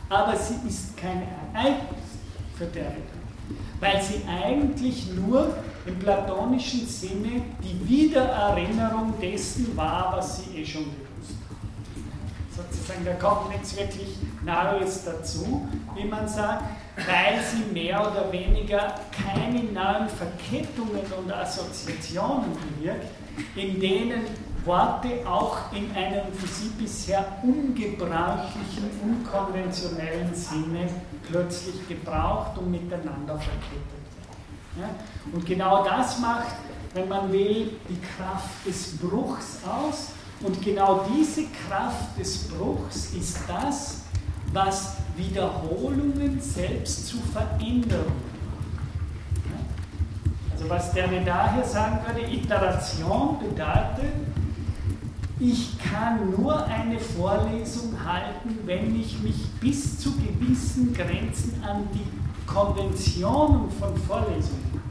aber 0.08 0.36
sie 0.36 0.68
ist 0.68 0.96
kein 0.96 1.22
Ereignis 1.52 1.98
für 2.56 2.66
Derrida, 2.66 2.94
weil 3.80 4.00
sie 4.00 4.22
eigentlich 4.28 5.12
nur 5.14 5.52
im 5.84 5.98
platonischen 5.98 6.86
Sinne 6.86 7.42
die 7.62 7.88
Wiedererinnerung 7.88 9.14
dessen 9.20 9.76
war, 9.76 10.16
was 10.16 10.44
sie 10.44 10.58
eh 10.58 10.66
schon. 10.66 10.84
Sozusagen, 12.68 13.04
da 13.04 13.14
kommt 13.14 13.50
nichts 13.50 13.76
wirklich 13.76 14.16
Neues 14.44 15.04
dazu, 15.04 15.68
wie 15.94 16.04
man 16.04 16.28
sagt, 16.28 16.64
weil 16.96 17.40
sie 17.42 17.72
mehr 17.72 18.00
oder 18.00 18.30
weniger 18.32 18.94
keine 19.10 19.62
neuen 19.62 20.08
Verkettungen 20.08 21.04
und 21.18 21.32
Assoziationen 21.32 22.52
bewirkt, 22.78 23.06
in 23.54 23.80
denen 23.80 24.24
Worte 24.64 25.26
auch 25.26 25.72
in 25.72 25.90
einem 25.96 26.32
für 26.34 26.46
sie 26.46 26.68
bisher 26.78 27.24
ungebräuchlichen, 27.42 28.90
unkonventionellen 29.02 30.34
Sinne 30.34 30.88
plötzlich 31.30 31.88
gebraucht 31.88 32.58
und 32.58 32.70
miteinander 32.70 33.38
verkettet 33.38 34.00
werden. 34.76 34.80
Ja? 34.80 34.88
Und 35.32 35.46
genau 35.46 35.82
das 35.84 36.18
macht, 36.18 36.56
wenn 36.92 37.08
man 37.08 37.32
will, 37.32 37.72
die 37.88 38.00
Kraft 38.00 38.66
des 38.66 38.98
Bruchs 38.98 39.58
aus 39.64 40.08
Und 40.42 40.62
genau 40.62 41.04
diese 41.14 41.44
Kraft 41.68 42.18
des 42.18 42.48
Bruchs 42.48 43.12
ist 43.12 43.38
das, 43.46 44.02
was 44.52 44.96
Wiederholungen 45.16 46.40
selbst 46.40 47.06
zu 47.08 47.18
Veränderungen 47.32 48.30
also 50.60 50.74
was 50.74 50.92
der 50.92 51.08
mir 51.08 51.22
daher 51.22 51.64
sagen 51.64 52.00
würde, 52.06 52.30
Iteration 52.30 53.38
bedeutet, 53.38 54.12
ich 55.38 55.78
kann 55.78 56.32
nur 56.32 56.66
eine 56.66 56.98
Vorlesung 56.98 57.94
halten, 58.04 58.58
wenn 58.66 58.94
ich 59.00 59.18
mich 59.22 59.36
bis 59.58 59.98
zu 59.98 60.12
gewissen 60.16 60.92
Grenzen 60.92 61.64
an 61.64 61.88
die 61.94 62.04
Konventionen 62.46 63.70
von 63.70 63.96
Vorlesungen. 63.96 64.82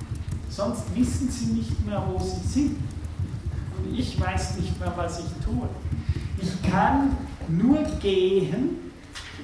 Sonst 0.49 0.85
wissen 0.95 1.30
Sie 1.30 1.53
nicht 1.53 1.85
mehr, 1.85 2.03
wo 2.11 2.17
Sie 2.17 2.47
sind. 2.47 2.77
Ich 3.95 4.19
weiß 4.19 4.57
nicht 4.57 4.80
mehr, 4.80 4.93
was 4.95 5.19
ich 5.19 5.45
tue. 5.45 5.68
Ich 6.41 6.72
kann 6.72 7.18
nur 7.47 7.84
gehen, 8.01 8.91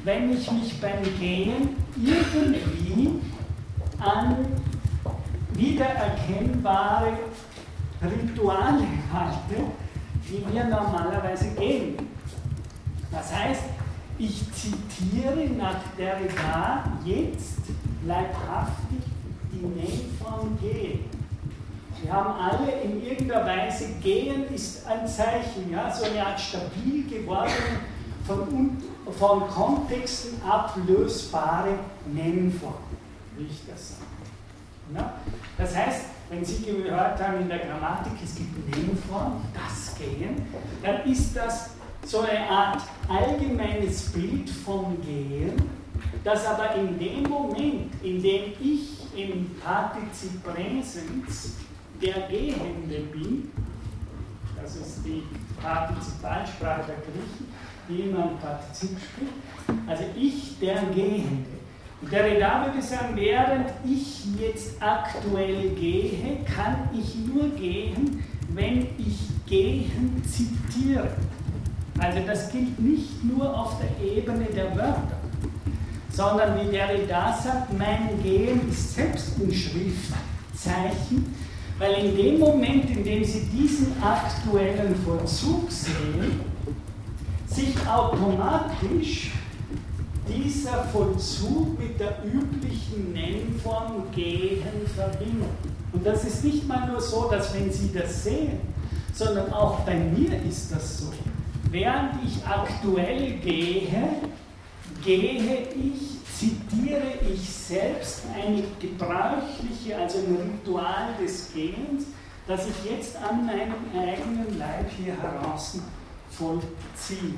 wenn 0.04 0.32
ich 0.32 0.52
mich 0.52 0.80
beim 0.80 1.04
Gehen 1.20 1.70
irgendwie 1.98 3.20
an 4.00 4.46
wiedererkennbare 5.54 7.14
Rituale 8.02 8.88
halte, 9.12 9.64
die 10.30 10.54
wir 10.54 10.64
normalerweise 10.66 11.50
gehen. 11.58 11.96
Das 13.12 13.34
heißt, 13.34 13.64
ich 14.18 14.42
zitiere 14.54 15.50
nach 15.58 15.80
Derrida 15.98 16.84
jetzt 17.04 17.60
leibhaftig 18.06 19.00
die 19.52 19.66
Nähform 19.66 20.58
gehen. 20.62 21.15
Wir 22.06 22.14
haben 22.14 22.40
alle 22.40 22.72
in 22.84 23.04
irgendeiner 23.04 23.44
Weise, 23.48 23.88
gehen 24.04 24.46
ist 24.54 24.86
ein 24.86 25.08
Zeichen, 25.08 25.72
ja, 25.72 25.92
so 25.92 26.06
eine 26.06 26.24
Art 26.24 26.40
stabil 26.40 27.04
gewordene, 27.10 27.56
von, 28.28 28.78
von 29.18 29.48
Kontexten 29.48 30.40
ablösbare 30.48 31.80
Nennform, 32.14 32.76
wie 33.36 33.46
ich 33.46 33.60
das 33.68 33.90
sage. 33.90 34.06
Ja? 34.94 35.14
Das 35.58 35.76
heißt, 35.76 36.02
wenn 36.30 36.46
Sie 36.46 36.64
gehört 36.64 37.20
haben 37.20 37.42
in 37.42 37.50
der 37.50 37.58
Grammatik, 37.58 38.14
es 38.24 38.36
gibt 38.36 38.78
Nebenform, 38.78 39.42
das 39.56 39.96
Gehen, 39.98 40.46
dann 40.84 41.12
ist 41.12 41.36
das 41.36 41.72
so 42.06 42.20
eine 42.20 42.48
Art 42.48 42.84
allgemeines 43.10 44.12
Bild 44.12 44.48
vom 44.52 45.02
Gehen, 45.02 45.54
das 46.24 46.46
aber 46.46 46.76
in 46.76 47.00
dem 47.00 47.24
Moment, 47.24 47.96
in 48.04 48.22
dem 48.22 48.54
ich 48.62 48.96
im 49.18 49.50
Partizip 49.60 50.44
Präsens 50.44 51.56
der 52.02 52.28
Gehende 52.28 53.00
bin, 53.12 53.52
das 54.62 54.76
ist 54.76 55.06
die 55.06 55.24
Partizipalsprache 55.62 56.84
der 56.88 56.96
Griechen, 56.96 57.48
die 57.88 58.10
immer 58.10 58.32
ein 58.32 58.38
Partizip 58.40 58.98
spricht, 59.00 59.80
also 59.88 60.04
ich 60.16 60.58
der 60.60 60.82
Gehende. 60.94 61.56
Derrida 62.12 62.66
würde 62.66 62.82
sagen, 62.82 63.16
während 63.16 63.70
ich 63.86 64.26
jetzt 64.40 64.82
aktuell 64.82 65.70
gehe, 65.70 66.44
kann 66.46 66.90
ich 66.94 67.16
nur 67.16 67.50
gehen, 67.50 68.24
wenn 68.50 68.88
ich 68.98 69.30
gehen 69.46 70.22
zitiere. 70.24 71.10
Also 71.98 72.20
das 72.26 72.52
gilt 72.52 72.78
nicht 72.80 73.24
nur 73.24 73.58
auf 73.58 73.78
der 73.80 74.06
Ebene 74.06 74.46
der 74.46 74.76
Wörter, 74.76 75.18
sondern 76.12 76.60
wie 76.60 76.72
Derrida 76.72 77.34
sagt, 77.34 77.78
mein 77.78 78.22
Gehen 78.22 78.70
ist 78.70 78.96
selbst 78.96 79.40
ein 79.40 79.52
Schriftzeichen, 79.52 81.34
weil 81.78 82.06
in 82.06 82.16
dem 82.16 82.40
Moment, 82.40 82.90
in 82.90 83.04
dem 83.04 83.24
Sie 83.24 83.42
diesen 83.46 84.02
aktuellen 84.02 84.96
Vollzug 85.04 85.70
sehen, 85.70 86.40
sich 87.48 87.76
automatisch 87.88 89.32
dieser 90.28 90.84
Vollzug 90.86 91.80
mit 91.80 92.00
der 92.00 92.18
üblichen 92.26 93.14
Nennform 93.14 94.04
gehen 94.14 94.64
verbindet. 94.96 95.50
Und 95.94 96.06
das 96.06 96.26
ist 96.26 96.44
nicht 96.44 96.68
mal 96.68 96.88
nur 96.88 97.00
so, 97.00 97.30
dass 97.30 97.54
wenn 97.54 97.72
Sie 97.72 97.92
das 97.94 98.24
sehen, 98.24 98.60
sondern 99.14 99.52
auch 99.54 99.80
bei 99.82 99.96
mir 99.96 100.42
ist 100.48 100.72
das 100.72 101.00
so. 101.00 101.14
Während 101.72 102.24
ich 102.26 102.46
aktuell 102.46 103.38
gehe, 103.40 103.88
gehe 105.04 105.64
ich, 105.74 106.15
zitiere 106.38 107.14
ich 107.34 107.50
selbst 107.50 108.24
eine 108.36 108.64
gebräuchliche, 108.80 109.98
also 109.98 110.20
ein 110.20 110.36
Ritual 110.36 111.16
des 111.22 111.54
Gehens, 111.54 112.06
das 112.48 112.68
ich 112.68 112.92
jetzt 112.92 113.16
an 113.18 113.46
meinem 113.46 113.74
eigenen 113.94 114.60
Leib 114.60 114.90
hier 114.98 115.16
heraus 115.22 115.80
vollziehe. 116.30 117.36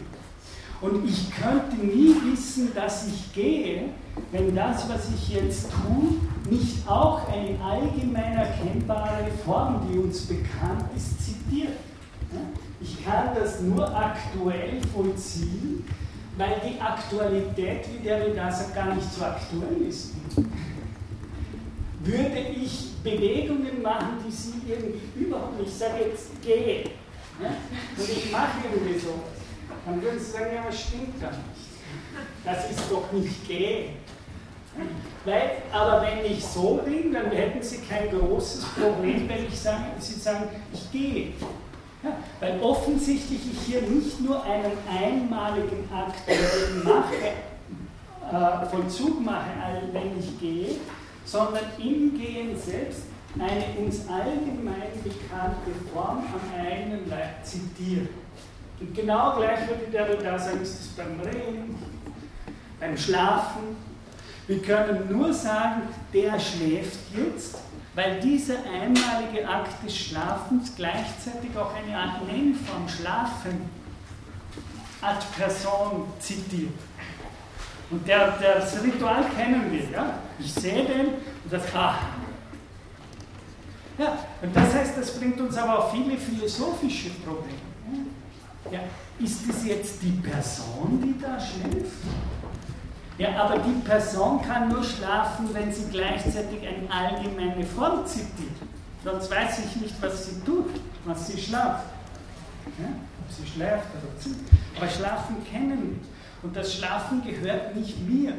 Und 0.79 1.07
ich 1.07 1.31
könnte 1.31 1.75
nie 1.75 2.15
wissen, 2.23 2.73
dass 2.75 3.07
ich 3.07 3.33
gehe, 3.33 3.89
wenn 4.31 4.55
das, 4.55 4.87
was 4.89 5.09
ich 5.09 5.29
jetzt 5.29 5.69
tue, 5.71 6.51
nicht 6.51 6.87
auch 6.87 7.27
eine 7.29 7.59
allgemein 7.63 8.37
erkennbare 8.37 9.25
Form, 9.43 9.87
die 9.89 9.97
uns 9.97 10.21
bekannt 10.27 10.85
ist, 10.95 11.25
zitiert. 11.25 11.73
Ich 12.79 13.03
kann 13.03 13.29
das 13.33 13.61
nur 13.61 13.87
aktuell 13.95 14.79
vollziehen, 14.93 15.83
weil 16.37 16.61
die 16.63 16.79
Aktualität, 16.79 17.85
wie 17.91 18.07
der 18.07 18.51
sagt, 18.51 18.75
gar 18.75 18.93
nicht 18.93 19.11
so 19.11 19.25
aktuell 19.25 19.87
ist. 19.87 20.13
Würde 21.99 22.39
ich 22.39 22.93
Bewegungen 23.03 23.81
machen, 23.81 24.23
die 24.25 24.31
Sie 24.31 24.61
irgendwie 24.67 25.19
überhaupt 25.19 25.59
nicht, 25.59 25.69
ich 25.69 25.77
sage 25.77 26.05
jetzt 26.05 26.41
gehe, 26.41 26.83
und 27.97 28.09
ich 28.09 28.31
mache 28.31 28.59
irgendwie 28.63 28.99
so, 28.99 29.13
dann 29.85 30.01
würden 30.01 30.19
Sie 30.19 30.31
sagen, 30.31 30.47
ja, 30.55 30.63
was 30.67 30.79
stimmt 30.79 31.21
da 31.21 31.27
nicht? 31.27 31.67
Das 32.43 32.69
ist 32.71 32.91
doch 32.91 33.11
nicht 33.11 33.47
gay. 33.47 33.89
Weil, 35.25 35.63
aber 35.71 36.03
wenn 36.03 36.31
ich 36.31 36.43
so 36.45 36.79
bin, 36.85 37.11
dann 37.11 37.31
hätten 37.31 37.61
Sie 37.61 37.79
kein 37.79 38.09
großes 38.09 38.63
Problem, 38.65 39.27
wenn 39.27 39.47
ich 39.47 39.59
sage, 39.59 39.85
Sie 39.99 40.19
sagen, 40.19 40.49
ich 40.71 40.91
gehe. 40.91 41.33
Ja, 42.03 42.11
weil 42.39 42.59
offensichtlich 42.61 43.41
ich 43.51 43.59
hier 43.65 43.81
nicht 43.81 44.21
nur 44.21 44.43
einen 44.43 44.71
einmaligen 44.87 45.89
aktuellen 45.91 46.83
mache, 46.83 47.33
äh, 48.31 48.65
Vollzug 48.67 49.23
mache, 49.23 49.49
wenn 49.91 50.19
ich 50.19 50.39
gehe, 50.39 50.75
sondern 51.25 51.63
im 51.79 52.17
Gehen 52.17 52.55
selbst 52.55 53.03
eine 53.39 53.85
uns 53.85 54.07
allgemein 54.07 54.91
bekannte 55.03 55.71
Form 55.93 56.19
am 56.19 56.65
eigenen 56.65 57.09
Leib 57.09 57.43
zitiere. 57.43 58.07
Und 58.79 58.95
genau 58.95 59.35
gleich 59.37 59.67
würde 59.67 59.91
der 59.91 60.15
da 60.15 60.37
sagen, 60.37 60.61
ist 60.61 60.79
es 60.79 60.87
beim 60.89 61.19
Reden, 61.19 61.75
beim 62.79 62.95
Schlafen. 62.95 63.75
Wir 64.45 64.61
können 64.61 65.11
nur 65.11 65.33
sagen, 65.33 65.83
der 66.13 66.39
schläft 66.39 66.99
jetzt, 67.15 67.57
weil 67.97 68.19
dieser 68.19 68.57
einmalige 68.63 69.49
Akt 69.49 69.83
des 69.83 69.97
Schlafens 69.97 70.75
gleichzeitig 70.75 71.57
auch 71.57 71.73
eine 71.73 71.97
Art 71.97 72.27
Nennform 72.27 72.87
Schlafen 72.87 73.67
ad 75.01 75.25
person 75.35 76.03
zitiert. 76.19 76.77
Und 77.89 78.07
der, 78.07 78.37
das 78.37 78.83
Ritual 78.83 79.25
kennen 79.35 79.71
wir. 79.71 79.89
Ja? 79.89 80.13
Ich 80.37 80.53
sehe 80.53 80.85
den 80.85 81.07
und 81.07 81.51
das, 81.51 81.63
ah. 81.73 81.95
Ja, 83.97 84.19
und 84.43 84.55
das 84.55 84.75
heißt, 84.75 84.95
das 84.95 85.17
bringt 85.17 85.41
uns 85.41 85.57
aber 85.57 85.79
auch 85.79 85.91
viele 85.91 86.19
philosophische 86.19 87.09
Probleme. 87.25 88.11
Ja, 88.69 88.81
ist 89.17 89.49
es 89.49 89.65
jetzt 89.65 90.03
die 90.03 90.11
Person, 90.11 91.01
die 91.03 91.19
da 91.19 91.39
schläft? 91.39 91.93
Ja, 93.17 93.35
aber 93.43 93.57
die 93.59 93.79
Person 93.81 94.41
kann 94.41 94.69
nur 94.69 94.83
schlafen, 94.83 95.49
wenn 95.53 95.71
sie 95.73 95.89
gleichzeitig 95.89 96.59
eine 96.61 96.91
allgemeine 96.91 97.65
Form 97.65 98.05
zitiert. 98.05 98.51
Sonst 99.03 99.31
weiß 99.31 99.59
ich 99.65 99.75
nicht, 99.77 99.95
was 100.01 100.25
sie 100.25 100.41
tut, 100.41 100.69
was 101.05 101.27
sie 101.27 101.37
schlaft. 101.41 101.85
Ja, 102.77 102.89
ob 102.89 103.31
sie 103.33 103.47
schläft 103.47 103.87
oder 103.95 104.19
zieht. 104.19 104.37
Aber 104.75 104.87
Schlafen 104.87 105.43
kennen 105.49 105.81
wir. 105.81 105.97
Und 106.43 106.55
das 106.55 106.75
Schlafen 106.75 107.23
gehört 107.23 107.75
nicht 107.75 107.99
mir. 108.07 108.33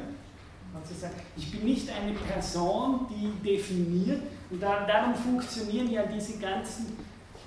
Ich 1.37 1.51
bin 1.51 1.65
nicht 1.65 1.91
eine 1.91 2.13
Person, 2.13 3.07
die 3.11 3.33
definiert, 3.45 4.23
und 4.49 4.63
darum 4.63 5.15
funktionieren 5.15 5.91
ja 5.91 6.05
diese 6.05 6.39
ganzen 6.39 6.97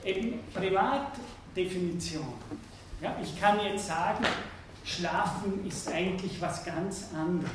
eben 0.04 0.40
Privatdefinitionen. 0.54 2.34
Ja, 3.02 3.16
ich 3.22 3.40
kann 3.40 3.60
jetzt 3.62 3.88
sagen, 3.88 4.26
Schlafen 4.84 5.66
ist 5.68 5.88
eigentlich 5.90 6.42
was 6.42 6.66
ganz 6.66 7.06
anderes. 7.14 7.52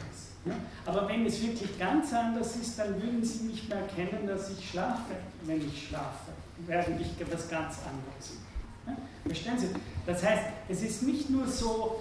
Aber 0.85 1.09
wenn 1.09 1.27
es 1.27 1.43
wirklich 1.43 1.77
ganz 1.79 2.13
anders 2.13 2.55
ist, 2.57 2.79
dann 2.79 2.95
würden 3.03 3.25
Sie 3.25 3.45
nicht 3.45 3.69
mehr 3.69 3.79
erkennen, 3.79 4.27
dass 4.27 4.51
ich 4.51 4.71
schlafe, 4.71 5.17
wenn 5.43 5.67
ich 5.67 5.89
schlafe, 5.89 6.33
während 6.67 7.01
ich 7.01 7.21
etwas 7.21 7.49
ganz 7.49 7.79
anderes. 7.79 8.99
Verstehen 9.25 9.59
Sie? 9.59 9.69
Das 10.07 10.23
heißt, 10.23 10.45
es 10.69 10.83
ist 10.83 11.03
nicht 11.03 11.31
nur 11.31 11.49
so, 11.49 12.01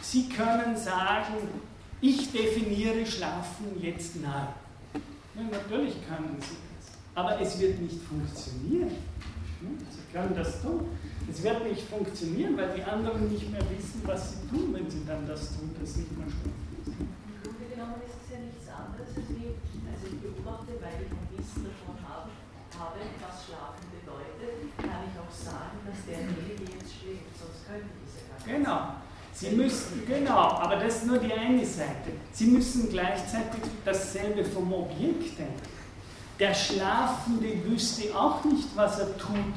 Sie 0.00 0.28
können 0.28 0.76
sagen, 0.76 1.34
ich 2.00 2.32
definiere 2.32 3.04
Schlafen 3.04 3.80
jetzt 3.80 4.16
neu. 4.16 4.28
Ja, 4.28 5.42
natürlich 5.50 5.94
können 6.08 6.36
Sie 6.40 6.56
das. 6.76 6.92
Aber 7.14 7.40
es 7.40 7.58
wird 7.60 7.78
nicht 7.80 8.00
funktionieren. 8.02 8.90
Sie 9.60 10.12
können 10.12 10.34
das 10.34 10.60
tun. 10.62 10.88
Es 11.30 11.42
wird 11.42 11.64
nicht 11.64 11.82
funktionieren, 11.88 12.56
weil 12.56 12.74
die 12.76 12.82
anderen 12.82 13.30
nicht 13.30 13.50
mehr 13.50 13.62
wissen, 13.70 14.02
was 14.04 14.32
sie 14.32 14.48
tun, 14.48 14.74
wenn 14.74 14.90
sie 14.90 15.04
dann 15.06 15.26
das 15.26 15.56
tun, 15.56 15.74
das 15.80 15.96
nicht 15.96 16.12
mehr 16.16 16.26
schlafen. 16.26 16.62
Im 16.86 17.42
Grunde 17.42 17.66
genommen 17.72 18.00
ist 18.06 18.18
es 18.22 18.28
ja 18.32 18.38
nichts 18.40 18.68
anderes 18.68 19.12
also 19.12 20.04
ich 20.06 20.20
beobachte, 20.20 20.72
weil 20.82 20.98
ich 21.02 21.12
ein 21.12 21.28
Wissen 21.36 21.62
davon 21.62 21.96
habe, 22.02 22.30
habe, 22.78 22.98
was 23.22 23.46
Schlafen 23.46 23.86
bedeutet, 23.94 24.74
kann 24.78 25.06
ich 25.06 25.14
auch 25.14 25.30
sagen, 25.30 25.78
dass 25.86 26.02
derjenige 26.06 26.66
jetzt 26.74 26.90
schläft, 26.90 27.30
sonst 27.38 27.66
könnte 27.66 27.86
ich 27.86 28.06
es 28.08 28.14
ja 28.18 28.24
gar 28.26 28.36
nicht. 28.38 28.46
Genau. 28.46 29.02
Sie 29.34 29.50
müssen, 29.56 30.06
genau, 30.06 30.60
aber 30.60 30.76
das 30.76 30.96
ist 30.96 31.06
nur 31.06 31.18
die 31.18 31.32
eine 31.32 31.64
Seite. 31.64 32.12
Sie 32.32 32.46
müssen 32.46 32.90
gleichzeitig 32.90 33.62
dasselbe 33.84 34.44
vom 34.44 34.72
Objekt 34.72 35.38
denken. 35.38 35.72
Der 36.38 36.54
Schlafende 36.54 37.64
wüsste 37.64 38.14
auch 38.14 38.44
nicht, 38.44 38.68
was 38.74 38.98
er 38.98 39.16
tut. 39.16 39.54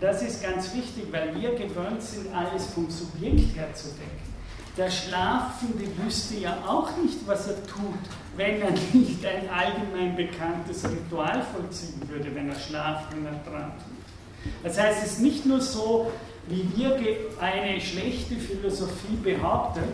Das 0.00 0.22
ist 0.22 0.42
ganz 0.42 0.74
wichtig, 0.74 1.04
weil 1.10 1.34
wir 1.40 1.54
gewöhnt 1.54 2.02
sind, 2.02 2.34
alles 2.34 2.66
vom 2.66 2.90
Subjekt 2.90 3.56
her 3.56 3.72
zu 3.74 3.88
denken. 3.88 4.34
Der 4.76 4.90
Schlafende 4.90 5.84
wüsste 6.02 6.34
ja 6.36 6.58
auch 6.66 6.96
nicht, 6.96 7.18
was 7.26 7.46
er 7.46 7.64
tut, 7.64 7.94
wenn 8.36 8.60
er 8.60 8.72
nicht 8.72 9.24
ein 9.24 9.48
allgemein 9.48 10.16
bekanntes 10.16 10.84
Ritual 10.84 11.42
vollziehen 11.54 12.02
würde, 12.08 12.34
wenn 12.34 12.48
er 12.48 12.58
schlaft, 12.58 13.14
wenn 13.14 13.24
er 13.24 13.40
dran 13.48 13.72
tut. 13.78 14.52
Das 14.64 14.78
heißt, 14.78 15.04
es 15.04 15.12
ist 15.12 15.20
nicht 15.20 15.46
nur 15.46 15.60
so, 15.60 16.10
wie 16.48 16.68
wir 16.76 16.98
eine 17.40 17.80
schlechte 17.80 18.34
Philosophie 18.34 19.16
behauptet, 19.22 19.84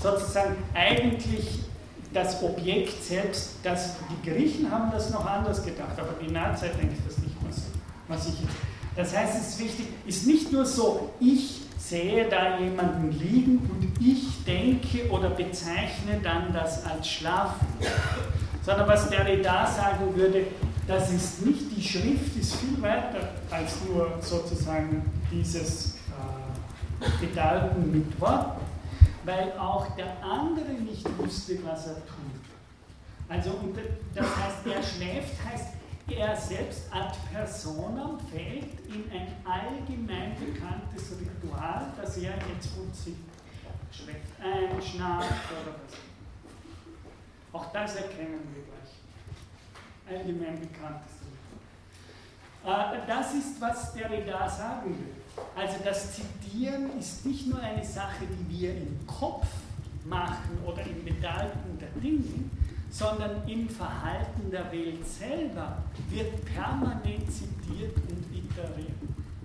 sozusagen 0.00 0.56
eigentlich 0.74 1.60
das 2.12 2.42
Objekt 2.42 3.02
selbst, 3.02 3.56
das, 3.62 3.96
die 4.10 4.30
Griechen 4.30 4.70
haben 4.70 4.90
das 4.90 5.10
noch 5.10 5.26
anders 5.26 5.64
gedacht, 5.64 5.98
aber 5.98 6.14
die 6.22 6.30
Nazeit 6.30 6.78
denkt 6.80 6.98
das 7.06 7.18
nicht 7.18 7.42
mehr 7.42 7.52
so. 7.52 7.62
Was 8.08 8.28
ich 8.28 8.40
jetzt, 8.40 8.54
das 8.96 9.16
heißt, 9.16 9.36
es 9.38 9.48
ist 9.50 9.60
wichtig, 9.60 9.86
ist 10.06 10.26
nicht 10.26 10.52
nur 10.52 10.64
so, 10.64 11.10
ich 11.20 11.62
sehe 11.78 12.28
da 12.28 12.58
jemanden 12.58 13.12
liegen 13.12 13.58
und 13.70 13.88
ich 14.00 14.44
denke 14.44 15.08
oder 15.10 15.30
bezeichne 15.30 16.20
dann 16.22 16.52
das 16.52 16.84
als 16.84 17.08
Schlafen, 17.08 17.66
sondern 18.64 18.88
was 18.88 19.08
Derrida 19.08 19.66
sagen 19.66 20.16
würde, 20.16 20.46
das 20.88 21.12
ist 21.12 21.44
nicht, 21.44 21.76
die 21.76 21.82
Schrift 21.82 22.36
ist 22.36 22.56
viel 22.56 22.80
weiter 22.80 23.34
als 23.50 23.76
nur 23.86 24.18
sozusagen 24.20 25.04
dieses 25.30 25.96
äh, 27.00 27.26
Gedanken 27.26 27.92
mit 27.92 28.20
Worten 28.20 28.66
weil 29.26 29.52
auch 29.58 29.94
der 29.96 30.22
andere 30.22 30.72
nicht 30.72 31.06
wusste, 31.18 31.58
was 31.64 31.88
er 31.88 31.94
tut. 31.94 32.46
Also, 33.28 33.58
das 34.14 34.24
heißt, 34.24 34.66
er 34.66 34.82
schläft, 34.82 35.34
heißt, 35.44 35.66
er 36.08 36.36
selbst 36.36 36.92
ad 36.92 37.16
personam 37.32 38.18
fällt 38.30 38.80
in 38.88 39.10
ein 39.10 39.34
allgemein 39.44 40.34
bekanntes 40.38 41.12
Ritual, 41.18 41.92
das 42.00 42.16
er 42.18 42.34
jetzt 42.54 42.68
vollzieht. 42.68 43.16
Schläft 43.90 44.40
ein, 44.40 44.80
schnarcht 44.82 45.30
oder 45.50 45.74
was. 45.74 45.98
Auch 47.52 47.72
das 47.72 47.96
erkennen 47.96 48.40
wir 48.54 48.62
gleich. 48.64 50.18
Allgemein 50.18 50.60
bekanntes 50.60 51.12
Ritual. 52.62 52.94
Äh, 52.94 53.06
das 53.06 53.34
ist, 53.34 53.60
was 53.60 53.94
der 53.94 54.08
da 54.20 54.48
sagen 54.48 54.90
will. 54.98 55.14
Also 55.54 55.76
das 55.84 56.14
Zitieren 56.14 56.98
ist 56.98 57.26
nicht 57.26 57.46
nur 57.46 57.60
eine 57.60 57.84
Sache, 57.84 58.24
die 58.26 58.60
wir 58.60 58.76
im 58.76 59.06
Kopf 59.06 59.46
machen 60.04 60.58
oder 60.64 60.82
im 60.82 61.04
Bedeuten 61.04 61.78
der 61.80 61.88
Dinge, 62.00 62.50
sondern 62.90 63.46
im 63.48 63.68
Verhalten 63.68 64.50
der 64.50 64.70
Welt 64.72 65.06
selber 65.06 65.78
wird 66.08 66.44
permanent 66.44 67.30
zitiert 67.30 67.96
und 67.96 68.34
iteriert. 68.34 68.96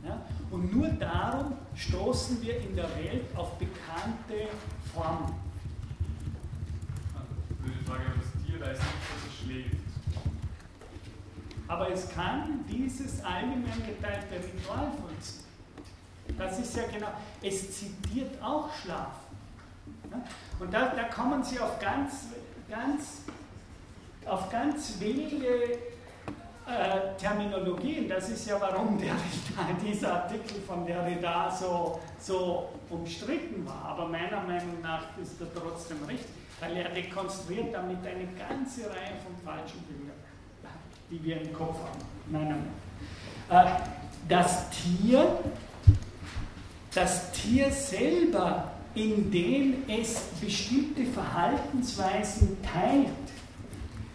Ja? 0.03 0.21
Und 0.49 0.75
nur 0.75 0.87
darum 0.89 1.53
stoßen 1.75 2.41
wir 2.41 2.59
in 2.59 2.75
der 2.75 2.89
Welt 2.95 3.25
auf 3.35 3.57
bekannte 3.57 4.49
Formen. 4.93 5.33
Also, 7.13 7.27
die 7.65 7.85
Frage, 7.85 8.03
das 8.15 8.45
Tier 8.45 8.59
weiß 8.59 8.77
nicht, 8.77 8.91
dass 9.09 9.27
es 9.27 9.39
schläft. 9.39 9.75
Aber 11.67 11.89
es 11.89 12.09
kann 12.09 12.65
dieses 12.69 13.23
allgemein 13.23 13.81
geteilte 13.85 14.35
Ritual 14.35 14.91
vollziehen. 14.91 15.45
Das 16.37 16.59
ist 16.59 16.75
ja 16.75 16.83
genau, 16.91 17.13
es 17.41 17.79
zitiert 17.79 18.41
auch 18.41 18.69
Schlaf. 18.73 19.21
Und 20.59 20.73
da, 20.73 20.93
da 20.93 21.03
kommen 21.03 21.43
Sie 21.43 21.59
auf 21.59 21.79
ganz, 21.79 22.27
ganz, 22.71 23.23
auf 24.25 24.49
ganz 24.49 24.99
wilde 24.99 25.73
äh, 26.65 27.17
Terminologien. 27.19 28.07
Das 28.07 28.29
ist 28.29 28.47
ja, 28.47 28.59
warum 28.59 28.97
der, 28.97 29.13
dieser 29.85 30.23
Artikel 30.23 30.61
von 30.65 30.85
Derrida 30.85 31.51
so, 31.51 31.99
so 32.19 32.69
umstritten 32.89 33.67
war. 33.67 33.89
Aber 33.89 34.07
meiner 34.07 34.41
Meinung 34.41 34.81
nach 34.81 35.03
ist 35.21 35.39
er 35.39 35.53
trotzdem 35.53 35.97
richtig, 36.07 36.31
weil 36.59 36.77
er 36.77 36.89
dekonstruiert 36.89 37.73
damit 37.73 37.99
eine 38.07 38.27
ganze 38.39 38.89
Reihe 38.89 39.17
von 39.23 39.35
falschen 39.43 39.81
Bildern, 39.81 40.17
die 41.11 41.23
wir 41.23 41.41
im 41.41 41.53
Kopf 41.53 41.77
haben. 41.77 41.99
Meiner 42.31 42.45
Meinung 42.45 42.67
nach. 43.49 43.65
Äh, 43.65 43.81
das 44.29 44.69
Tier 44.69 45.39
das 46.93 47.31
Tier 47.31 47.71
selber, 47.71 48.71
indem 48.95 49.83
es 49.87 50.21
bestimmte 50.41 51.05
Verhaltensweisen 51.05 52.57
teilt, 52.61 53.07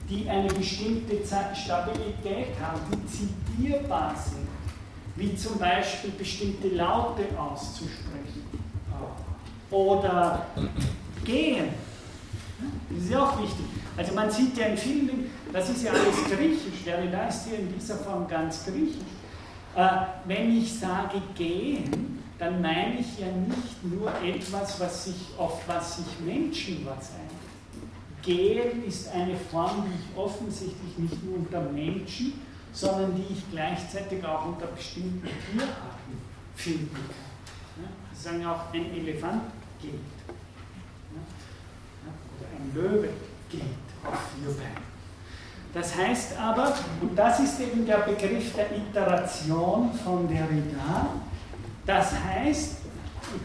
die 0.08 0.28
eine 0.28 0.48
bestimmte 0.48 1.16
Stabilität 1.54 2.48
haben, 2.60 2.80
die 2.92 3.56
zitierbar 3.56 4.14
sind, 4.14 4.46
wie 5.16 5.34
zum 5.34 5.58
Beispiel 5.58 6.10
bestimmte 6.10 6.68
Laute 6.68 7.24
auszusprechen 7.38 8.44
oder 9.70 10.46
gehen. 11.24 11.68
Das 12.90 13.02
ist 13.02 13.10
ja 13.10 13.24
auch 13.24 13.40
wichtig. 13.40 13.66
Also 13.96 14.14
man 14.14 14.30
sieht 14.30 14.56
ja 14.56 14.66
in 14.66 14.76
vielen 14.76 15.30
das 15.52 15.70
ist 15.70 15.84
ja 15.84 15.92
alles 15.92 16.24
griechisch, 16.24 16.84
da 16.84 17.28
ist 17.28 17.46
hier 17.46 17.58
in 17.58 17.72
dieser 17.72 17.96
Form 17.96 18.28
ganz 18.28 18.64
griechisch. 18.64 19.00
Äh, 19.74 19.88
wenn 20.26 20.56
ich 20.56 20.78
sage 20.78 21.22
gehen, 21.34 22.22
dann 22.38 22.60
meine 22.60 23.00
ich 23.00 23.18
ja 23.18 23.28
nicht 23.28 23.82
nur 23.84 24.12
etwas, 24.22 24.78
was 24.78 25.04
sich, 25.04 25.28
auf 25.38 25.66
was 25.66 25.96
sich 25.96 26.06
Menschen 26.24 26.84
was 26.84 27.10
ein. 27.12 27.30
Gehen 28.22 28.84
ist 28.84 29.08
eine 29.12 29.36
Form, 29.36 29.84
die 29.86 29.94
ich 29.94 30.18
offensichtlich 30.18 30.98
nicht 30.98 31.24
nur 31.24 31.36
unter 31.36 31.62
Menschen, 31.62 32.34
sondern 32.72 33.14
die 33.14 33.32
ich 33.32 33.50
gleichzeitig 33.50 34.24
auch 34.24 34.46
unter 34.46 34.66
bestimmten 34.66 35.22
Tierarten 35.22 36.20
finden 36.54 36.94
kann. 36.94 37.82
Ja, 37.82 37.88
Sie 38.12 38.22
sagen 38.22 38.44
auch, 38.44 38.72
ein 38.72 38.94
Elefant 38.94 39.42
geht. 39.80 39.92
Ja, 41.14 41.22
oder 42.36 42.48
ein 42.58 42.74
Löwe 42.74 43.08
geht 43.48 43.62
auf 44.04 44.18
vier 44.34 44.52
Beinen. 44.54 44.96
Das 45.72 45.94
heißt 45.96 46.38
aber, 46.38 46.74
und 47.00 47.16
das 47.16 47.40
ist 47.40 47.60
eben 47.60 47.86
der 47.86 47.98
Begriff 47.98 48.54
der 48.54 48.76
Iteration 48.76 49.92
von 49.92 50.26
Derrida, 50.26 51.06
das 51.86 52.12
heißt, 52.12 52.76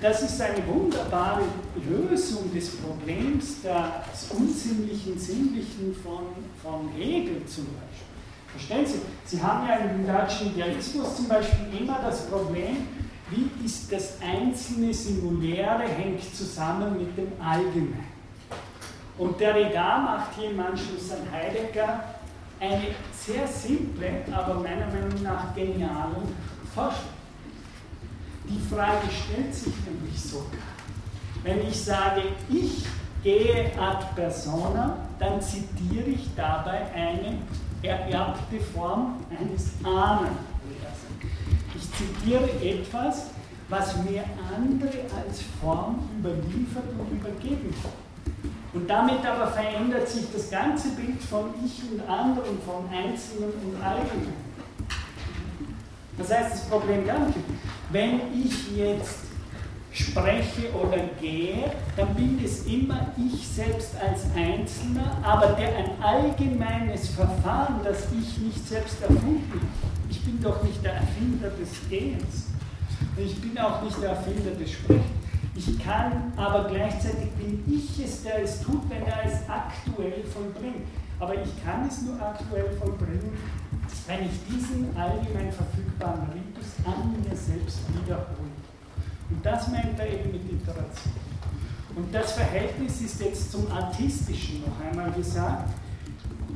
das 0.01 0.21
ist 0.23 0.41
eine 0.41 0.65
wunderbare 0.67 1.43
Lösung 1.87 2.53
des 2.53 2.77
Problems 2.77 3.61
des 3.61 4.31
unsinnlichen, 4.31 5.17
sinnlichen 5.17 5.95
von, 6.03 6.27
von 6.61 6.89
Hegel 6.95 7.45
zum 7.45 7.65
Beispiel. 7.65 8.11
Verstehen 8.47 8.85
Sie? 8.85 9.01
Sie 9.25 9.41
haben 9.41 9.67
ja 9.67 9.75
im 9.75 10.05
deutschen 10.05 10.51
Idealismus 10.53 11.15
zum 11.15 11.27
Beispiel 11.27 11.79
immer 11.79 11.99
das 12.01 12.27
Problem, 12.27 12.87
wie 13.29 13.65
ist 13.65 13.91
das 13.91 14.17
einzelne 14.21 14.93
Singuläre 14.93 15.83
hängt 15.83 16.35
zusammen 16.35 16.97
mit 16.97 17.17
dem 17.17 17.31
Allgemeinen. 17.41 18.11
Und 19.17 19.39
der 19.39 19.53
Derrida 19.53 19.99
macht 19.99 20.35
hier 20.37 20.51
im 20.51 20.59
Anschluss 20.59 21.11
an 21.11 21.31
Heidegger 21.31 22.03
eine 22.59 22.87
sehr 23.13 23.47
simple, 23.47 24.23
aber 24.31 24.55
meiner 24.55 24.87
Meinung 24.87 25.23
nach 25.23 25.55
geniale 25.55 26.17
Vorstellung. 26.73 27.20
Die 28.51 28.75
Frage 28.75 29.07
stellt 29.09 29.55
sich 29.55 29.73
mich 30.03 30.21
sogar. 30.21 30.67
Wenn 31.41 31.65
ich 31.65 31.81
sage, 31.81 32.21
ich 32.49 32.85
gehe 33.23 33.71
ad 33.79 34.05
persona, 34.13 34.97
dann 35.19 35.41
zitiere 35.41 36.09
ich 36.09 36.27
dabei 36.35 36.85
eine 36.93 37.37
ererbte 37.81 38.59
Form 38.59 39.17
eines 39.29 39.71
Ahnenlehrers. 39.85 40.99
Ich 41.75 41.91
zitiere 41.93 42.49
etwas, 42.61 43.27
was 43.69 43.95
mir 44.03 44.25
andere 44.53 44.99
als 45.15 45.43
Form 45.61 46.09
überliefert 46.19 46.83
und 46.99 47.09
übergeben. 47.09 47.73
Und 48.73 48.89
damit 48.89 49.25
aber 49.25 49.47
verändert 49.47 50.09
sich 50.09 50.25
das 50.33 50.49
ganze 50.49 50.89
Bild 50.89 51.21
von 51.23 51.53
Ich 51.65 51.81
und 51.89 52.01
anderen, 52.01 52.61
von 52.65 52.85
Einzelnen 52.91 53.53
und 53.63 53.81
Allgemeinen. 53.81 54.51
Das 56.17 56.31
heißt, 56.31 56.51
das 56.51 56.69
Problem 56.69 57.05
gar 57.05 57.19
nicht. 57.19 57.37
Wenn 57.91 58.21
ich 58.33 58.77
jetzt 58.77 59.19
spreche 59.91 60.71
oder 60.73 60.97
gehe, 61.19 61.71
dann 61.97 62.15
bin 62.15 62.39
es 62.43 62.65
immer 62.65 63.13
ich 63.17 63.45
selbst 63.47 63.95
als 64.01 64.23
Einzelner, 64.35 65.17
aber 65.21 65.47
der 65.47 65.75
ein 65.75 66.01
allgemeines 66.01 67.09
Verfahren, 67.09 67.81
das 67.83 68.05
ich 68.17 68.37
nicht 68.37 68.65
selbst 68.65 69.01
erfunden 69.01 69.61
ich 70.11 70.25
bin 70.25 70.41
doch 70.41 70.61
nicht 70.61 70.83
der 70.83 70.93
Erfinder 70.93 71.49
des 71.49 71.69
Gehens. 71.89 72.47
Ich 73.17 73.41
bin 73.41 73.57
auch 73.57 73.81
nicht 73.81 73.99
der 74.01 74.09
Erfinder 74.09 74.51
des 74.51 74.73
Sprechens. 74.73 75.05
Ich 75.55 75.79
kann, 75.79 76.33
aber 76.35 76.67
gleichzeitig 76.69 77.31
bin 77.31 77.63
ich 77.65 78.05
es, 78.05 78.23
der 78.23 78.43
es 78.43 78.61
tut, 78.61 78.89
wenn 78.89 79.03
er 79.03 79.25
es 79.25 79.39
aktuell 79.49 80.23
vollbringt. 80.25 80.85
Aber 81.19 81.33
ich 81.33 81.63
kann 81.63 81.87
es 81.87 82.01
nur 82.01 82.21
aktuell 82.21 82.71
vollbringen, 82.77 83.37
wenn 84.07 84.25
ich 84.25 84.31
diesen 84.49 84.95
allgemein 84.97 85.51
verfügbaren 85.51 86.29
Ritus 86.33 86.50
an 86.85 87.15
mir 87.21 87.35
selbst 87.35 87.79
wiederhole. 87.93 88.51
Und 89.29 89.45
das 89.45 89.67
meint 89.69 89.99
er 89.99 90.07
eben 90.07 90.31
mit 90.31 90.51
Iteration. 90.51 91.13
Und 91.95 92.13
das 92.13 92.33
Verhältnis 92.33 93.01
ist 93.01 93.19
jetzt 93.21 93.51
zum 93.51 93.69
Artistischen 93.71 94.61
noch 94.61 94.79
einmal 94.85 95.11
gesagt. 95.11 95.69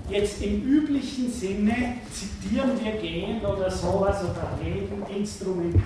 Jetzt 0.10 0.42
im 0.42 0.62
üblichen 0.62 1.32
Sinne 1.32 1.96
zitieren 2.14 2.72
wir 2.82 2.94
gehen 2.94 3.44
oder 3.44 3.70
sowas 3.72 4.24
oder 4.24 4.58
reden 4.64 5.04
Instrumente. 5.14 5.82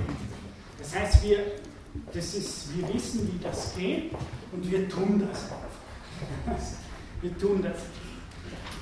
Das 0.78 0.96
heißt, 0.96 1.24
wir, 1.24 1.40
das 2.14 2.34
ist, 2.34 2.76
wir 2.76 2.94
wissen, 2.94 3.32
wie 3.32 3.44
das 3.44 3.74
geht 3.76 4.12
und 4.52 4.70
wir 4.70 4.90
tun 4.90 5.26
das 5.28 5.44
einfach. 5.44 6.60
Wir 7.22 7.38
tun 7.38 7.62
das. 7.62 7.76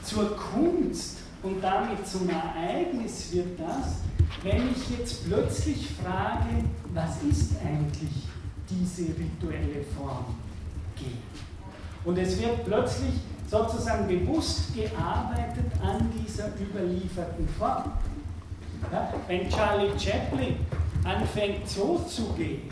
Zur 0.04 0.38
Kunst 0.38 1.18
und 1.42 1.60
damit 1.60 2.08
zum 2.08 2.30
Ereignis 2.30 3.34
wird 3.34 3.60
das, 3.60 3.96
wenn 4.44 4.70
ich 4.72 4.98
jetzt 4.98 5.28
plötzlich 5.28 5.90
frage, 6.02 6.64
was 6.94 7.22
ist 7.24 7.56
eigentlich 7.64 8.28
diese 8.70 9.04
rituelle 9.18 9.84
Form 9.96 10.26
G? 10.96 11.06
Und 12.06 12.18
es 12.18 12.40
wird 12.40 12.66
plötzlich 12.66 13.14
sozusagen 13.50 14.08
bewusst 14.08 14.74
gearbeitet 14.76 15.66
an 15.82 16.10
dieser 16.14 16.50
überlieferten 16.60 17.48
Form. 17.58 17.92
Ja, 18.92 19.14
wenn 19.28 19.50
Charlie 19.50 19.92
Chaplin 19.98 20.58
anfängt 21.04 21.68
so 21.68 21.98
zu 22.08 22.34
gehen, 22.34 22.70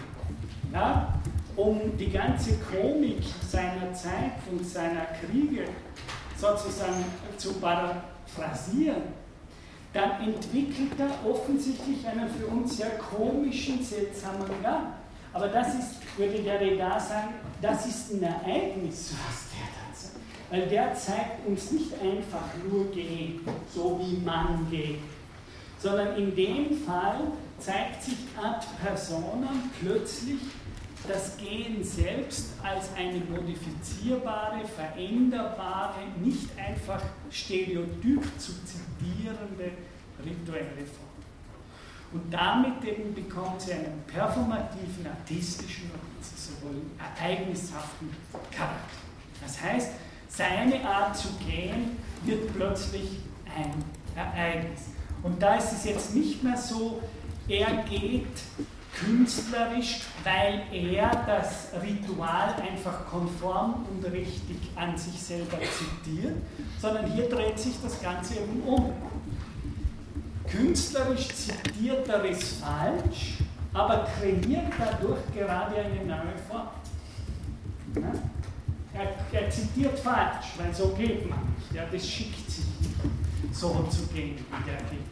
ja, 0.72 1.14
um 1.56 1.98
die 1.98 2.11
ganze 2.11 2.57
Komik 2.57 3.23
seiner 3.49 3.94
Zeit 3.94 4.34
und 4.52 4.65
seiner 4.65 5.06
Kriege 5.06 5.65
sozusagen 6.38 7.06
zu 7.38 7.53
paraphrasieren, 7.53 9.03
dann 9.95 10.22
entwickelt 10.22 10.91
er 10.99 11.30
offensichtlich 11.30 12.05
einen 12.05 12.30
für 12.30 12.47
uns 12.47 12.76
sehr 12.76 12.97
komischen, 12.97 13.81
seltsamen 13.81 14.45
Gang. 14.61 14.88
Aber 15.31 15.47
das 15.47 15.69
ist, 15.69 16.17
würde 16.17 16.43
der 16.43 16.59
Reda 16.59 16.99
sagen, 16.99 17.35
das 17.61 17.85
ist 17.85 18.13
ein 18.13 18.23
Ereignis, 18.23 19.13
was 19.26 19.45
der 19.51 19.67
da 19.72 19.97
sagt. 19.97 20.15
Weil 20.51 20.67
der 20.67 20.93
zeigt 20.95 21.47
uns 21.47 21.72
nicht 21.72 21.93
einfach 21.93 22.43
nur 22.69 22.91
gehen, 22.91 23.39
so 23.73 23.99
wie 24.01 24.17
man 24.17 24.67
geht, 24.69 24.99
sondern 25.80 26.17
in 26.17 26.35
dem 26.35 26.77
Fall 26.85 27.31
zeigt 27.59 28.03
sich 28.03 28.17
ad 28.38 28.65
personam 28.84 29.72
plötzlich 29.81 30.39
das 31.07 31.38
Gehen 31.38 31.84
selbst 31.84 32.47
als 32.63 32.89
eine 32.97 33.19
modifizierbare, 33.30 34.61
veränderbare, 34.67 36.01
nicht 36.22 36.49
einfach 36.57 37.01
stereotyp 37.30 38.23
zu 38.38 38.51
zitierende 39.06 39.72
rituelle 40.23 40.86
Form. 40.86 41.06
Und 42.14 42.34
damit 42.34 42.84
eben 42.84 43.14
bekommt 43.14 43.61
sie 43.61 43.73
einen 43.73 44.03
performativen, 44.07 45.06
artistischen, 45.06 45.91
wenn 45.91 46.23
Sie 46.23 46.38
so 46.38 46.65
wollen, 46.65 46.91
ereignishaften 46.98 48.10
Charakter. 48.52 48.98
Das 49.41 49.61
heißt, 49.61 49.91
seine 50.30 50.88
Art 50.88 51.18
zu 51.18 51.27
gehen 51.45 51.98
wird 52.23 52.53
plötzlich 52.53 53.19
ein 53.45 53.84
Ereignis. 54.15 54.82
Und 55.23 55.41
da 55.41 55.56
ist 55.56 55.73
es 55.73 55.86
jetzt 55.86 56.15
nicht 56.15 56.44
mehr 56.44 56.57
so, 56.57 57.02
er 57.48 57.84
geht 57.84 58.27
künstlerisch, 58.94 60.02
weil 60.23 60.64
er 60.72 61.10
das 61.27 61.69
Ritual 61.82 62.56
einfach 62.61 63.06
konform 63.07 63.86
und 63.90 64.06
richtig 64.11 64.57
an 64.76 64.98
sich 64.98 65.22
selber 65.22 65.57
zitiert, 65.57 66.38
sondern 66.86 67.12
hier 67.12 67.28
dreht 67.28 67.57
sich 67.57 67.74
das 67.82 67.99
Ganze 67.99 68.36
eben 68.36 68.62
um. 68.62 68.94
Künstlerisch 70.48 71.30
zitiert 71.30 72.07
er 72.07 72.24
es 72.26 72.53
falsch, 72.53 73.38
aber 73.74 74.07
kreiert 74.20 74.72
dadurch 74.78 75.20
gerade 75.34 75.76
eine 75.78 76.06
neue 76.06 76.38
Form. 76.48 76.68
Ja? 77.95 78.12
Er, 78.94 79.41
er, 79.41 79.49
zitiert 79.49 79.98
falsch, 79.98 80.53
weil 80.57 80.74
so 80.74 80.90
geht 80.90 81.28
man 81.28 81.40
nicht. 81.56 81.74
Ja, 81.74 81.84
das 81.91 82.07
schickt 82.07 82.52
sich 82.52 82.66
nicht, 82.80 83.56
so 83.56 83.86
zu 83.90 84.06
gehen, 84.14 84.38
wie 84.38 84.70
der 84.70 84.78
geht. 84.90 85.06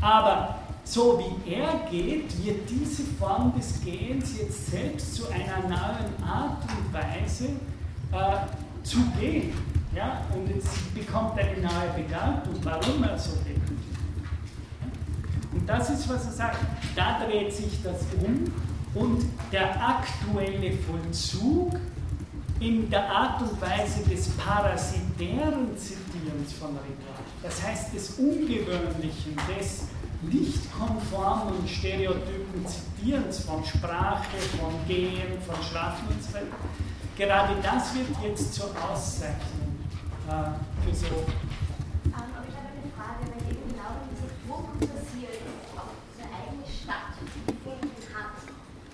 Aber 0.00 0.58
so 0.82 1.20
wie 1.20 1.52
er 1.52 1.88
geht, 1.88 2.44
wird 2.44 2.68
diese 2.68 3.04
Form 3.18 3.54
des 3.56 3.80
Gehens 3.82 4.36
jetzt 4.36 4.72
selbst 4.72 5.14
zu 5.14 5.28
einer 5.28 5.68
neuen 5.68 6.22
Art 6.24 6.64
und 6.64 6.92
Weise 6.92 7.50
äh, 8.12 8.82
zu 8.82 8.98
gehen. 9.18 9.52
Ja? 9.94 10.24
Und 10.34 10.50
es 10.56 10.64
bekommt 10.94 11.38
eine 11.38 11.58
neue 11.58 12.04
Bedeutung, 12.04 12.62
warum 12.62 13.02
er 13.02 13.18
so 13.18 13.32
geht. 13.44 13.56
Und 15.52 15.68
das 15.68 15.90
ist, 15.90 16.08
was 16.08 16.26
er 16.26 16.32
sagt, 16.32 16.58
da 16.94 17.24
dreht 17.24 17.52
sich 17.52 17.82
das 17.82 18.02
um. 18.22 18.52
Und 18.94 19.24
der 19.52 19.70
aktuelle 19.80 20.72
Vollzug 20.78 21.74
in 22.58 22.90
der 22.90 23.08
Art 23.10 23.40
und 23.40 23.60
Weise 23.60 24.02
des 24.08 24.28
parasitären 24.30 25.76
Zitierens 25.76 26.52
von 26.58 26.70
Ritual, 26.70 27.24
das 27.42 27.62
heißt 27.62 27.94
des 27.94 28.18
Ungewöhnlichen, 28.18 29.36
des 29.48 29.84
nicht 30.22 30.70
konformen 30.76 31.66
Stereotypen 31.66 32.66
Zitierens 32.66 33.40
von 33.40 33.64
Sprache, 33.64 34.36
von 34.60 34.74
Gehen, 34.86 35.40
von 35.46 35.56
Schlafen 35.62 36.08
und 36.08 36.22
so 36.22 36.34
weiter, 36.34 36.46
gerade 37.16 37.54
das 37.62 37.94
wird 37.94 38.08
jetzt 38.22 38.54
zur 38.54 38.66
Auszeichnung 38.66 39.59
für 40.30 40.94
so. 40.94 41.26
Ähm, 42.06 42.14
aber 42.14 42.46
ich 42.46 42.54
habe 42.54 42.70
eine 42.70 42.86
Frage, 42.94 43.22
weil 43.34 43.42
eben 43.50 43.66
genau 43.66 43.98
dieser 44.14 44.30
Druck 44.46 44.78
passiert, 44.78 45.42
auch 45.74 45.90
diese 46.06 46.22
eigene 46.30 46.62
Stadt 46.70 47.18
gefunden 47.18 47.98
hat, 48.14 48.38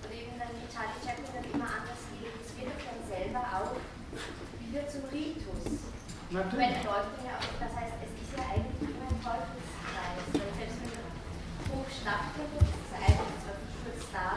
oder 0.00 0.16
eben 0.16 0.40
dann 0.40 0.52
die 0.56 0.68
Charlie 0.72 0.96
Chaplin 1.04 1.28
dann 1.36 1.44
immer 1.52 1.68
anders 1.68 2.00
geht, 2.08 2.32
das 2.40 2.48
wird 2.56 2.72
dann 2.80 3.00
selber 3.04 3.42
auch 3.52 3.76
wieder 4.64 4.88
zum 4.88 5.04
Ritus. 5.12 5.92
Natürlich. 6.32 6.56
Weil 6.56 6.88
Leute 6.88 7.20
ja 7.20 7.36
auch, 7.36 7.54
das 7.60 7.72
heißt, 7.76 7.94
es 8.00 8.12
ist 8.16 8.32
ja 8.32 8.44
eigentlich 8.56 8.80
immer 8.80 9.04
ein 9.04 9.20
Teufelskreis, 9.20 10.24
weil 10.40 10.50
selbst 10.56 10.78
wenn 10.88 11.04
Druck 11.68 11.88
stattfindet, 11.92 12.64
ist 12.64 12.80
es 12.80 12.92
eigentlich 12.96 13.36
zwar 13.44 13.56
kurz 13.84 14.00
da, 14.08 14.28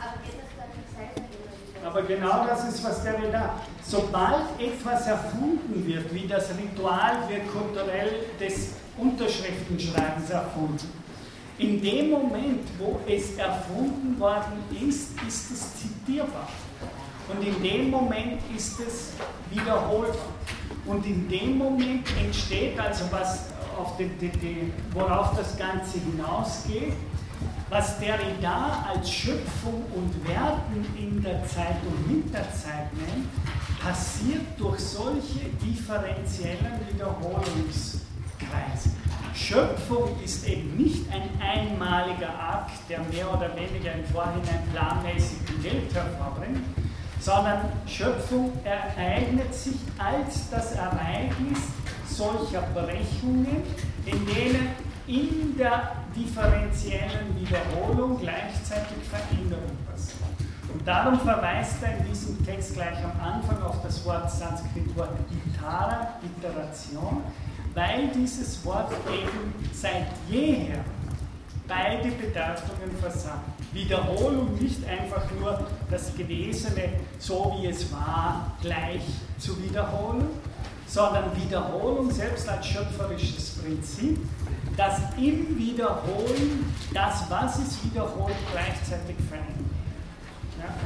aber 0.00 0.16
geht 0.24 0.40
das 0.40 0.50
dann 0.56 0.72
nicht 0.72 0.90
selber 0.96 1.28
immer 1.28 1.52
wieder. 1.60 1.80
Aber 1.84 2.02
genau 2.08 2.48
das 2.48 2.72
ist, 2.72 2.80
was 2.80 3.04
der 3.04 3.20
da. 3.28 3.60
Sobald 3.90 4.44
etwas 4.60 5.04
erfunden 5.08 5.84
wird, 5.84 6.14
wie 6.14 6.28
das 6.28 6.50
Ritual 6.50 7.28
wird 7.28 7.50
kulturell 7.52 8.26
des 8.38 8.74
Unterschriftenschreibens 8.96 10.30
erfunden, 10.30 10.92
in 11.58 11.82
dem 11.82 12.10
Moment, 12.10 12.68
wo 12.78 13.00
es 13.08 13.36
erfunden 13.36 14.16
worden 14.20 14.62
ist, 14.80 15.10
ist 15.26 15.50
es 15.50 15.72
zitierbar. 15.74 16.48
Und 17.28 17.44
in 17.44 17.60
dem 17.60 17.90
Moment 17.90 18.40
ist 18.56 18.78
es 18.78 19.10
wiederholbar. 19.50 20.14
Und 20.86 21.04
in 21.04 21.28
dem 21.28 21.58
Moment 21.58 22.06
entsteht 22.24 22.78
also 22.78 23.06
was, 23.10 23.46
die, 23.98 24.08
die, 24.20 24.28
die, 24.38 24.72
worauf 24.92 25.36
das 25.36 25.58
Ganze 25.58 25.98
hinausgeht, 25.98 26.92
was 27.68 27.98
Derrida 27.98 28.86
als 28.88 29.10
Schöpfung 29.10 29.84
und 29.96 30.28
Werden 30.28 30.86
in 30.96 31.20
der 31.22 31.44
Zeit 31.46 31.76
und 31.84 32.08
mit 32.08 32.32
der 32.32 32.52
Zeit 32.52 32.92
nennt, 32.94 33.28
passiert 33.80 34.46
durch 34.58 34.78
solche 34.78 35.48
differenziellen 35.62 36.80
Wiederholungskreise. 36.92 38.90
Schöpfung 39.34 40.20
ist 40.22 40.46
eben 40.46 40.76
nicht 40.76 41.04
ein 41.10 41.30
einmaliger 41.40 42.28
Akt, 42.28 42.78
der 42.88 43.00
mehr 43.04 43.32
oder 43.32 43.50
weniger 43.56 43.94
im 43.94 44.04
Vorhinein 44.04 44.62
planmäßig 44.72 45.38
die 45.48 45.64
Welt 45.64 45.94
hervorbringt, 45.94 46.62
sondern 47.20 47.72
Schöpfung 47.86 48.52
ereignet 48.64 49.54
sich 49.54 49.76
als 49.98 50.50
das 50.50 50.72
Ereignis 50.72 51.58
solcher 52.06 52.62
Brechungen, 52.74 53.62
in 54.04 54.26
denen 54.26 54.68
in 55.06 55.56
der 55.56 55.96
differenziellen 56.14 57.34
Wiederholung 57.38 58.18
gleichzeitig 58.20 58.98
Veränderung. 59.08 59.76
Und 60.72 60.86
darum 60.86 61.18
verweist 61.20 61.82
er 61.82 61.98
in 61.98 62.06
diesem 62.06 62.44
Text 62.44 62.74
gleich 62.74 62.98
am 63.04 63.20
Anfang 63.20 63.62
auf 63.62 63.82
das 63.82 64.04
Wort 64.04 64.30
Sanskritwort 64.30 65.10
Itara, 65.30 66.14
Iteration, 66.22 67.22
weil 67.74 68.08
dieses 68.14 68.64
Wort 68.64 68.92
eben 69.08 69.54
seit 69.72 70.06
jeher 70.28 70.84
beide 71.66 72.10
Bedeutungen 72.10 72.96
versammelt. 73.00 73.44
Wiederholung 73.72 74.56
nicht 74.60 74.84
einfach 74.88 75.22
nur 75.38 75.66
das 75.88 76.14
Gewesene 76.16 76.94
so 77.18 77.56
wie 77.56 77.68
es 77.68 77.92
war 77.92 78.52
gleich 78.60 79.02
zu 79.38 79.62
wiederholen, 79.62 80.26
sondern 80.86 81.24
Wiederholung 81.36 82.10
selbst 82.10 82.48
als 82.48 82.66
schöpferisches 82.66 83.58
Prinzip, 83.58 84.18
das 84.76 84.98
im 85.16 85.56
Wiederholen 85.56 86.74
das, 86.92 87.30
was 87.30 87.58
es 87.58 87.84
wiederholt, 87.84 88.34
gleichzeitig 88.50 89.16
verändert. 89.28 89.69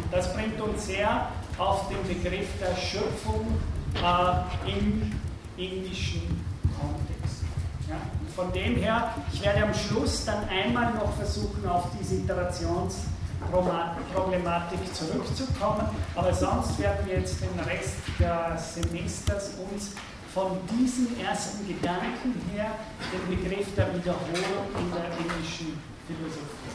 Und 0.03 0.13
das 0.13 0.35
bringt 0.35 0.61
uns 0.61 0.87
sehr 0.87 1.29
auf 1.59 1.89
den 1.89 2.03
Begriff 2.07 2.49
der 2.61 2.77
Schöpfung 2.77 3.59
äh, 3.97 4.71
im 4.71 5.11
indischen 5.57 6.45
Kontext. 6.79 7.43
Ja, 7.89 7.97
von 8.35 8.53
dem 8.53 8.77
her, 8.77 9.15
ich 9.33 9.43
werde 9.45 9.65
am 9.65 9.75
Schluss 9.75 10.25
dann 10.25 10.49
einmal 10.49 10.95
noch 10.95 11.15
versuchen, 11.17 11.69
auf 11.69 11.89
diese 11.99 12.15
Iterationsproblematik 12.17 14.95
zurückzukommen, 14.95 15.87
aber 16.17 16.35
sonst 16.35 16.79
werden 16.81 17.07
wir 17.07 17.19
jetzt 17.19 17.41
den 17.41 17.61
Rest 17.61 17.99
des 18.19 18.75
Semesters 18.75 19.53
uns 19.71 19.93
von 20.33 20.59
diesen 20.69 21.21
ersten 21.21 21.69
Gedanken 21.69 22.35
her 22.53 22.73
den 23.13 23.29
Begriff 23.37 23.73
der 23.77 23.95
Wiederholung 23.95 24.67
in 24.79 24.91
der 24.91 25.07
indischen 25.19 25.79
Philosophie. 26.09 26.75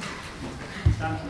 Danke. 0.97 1.27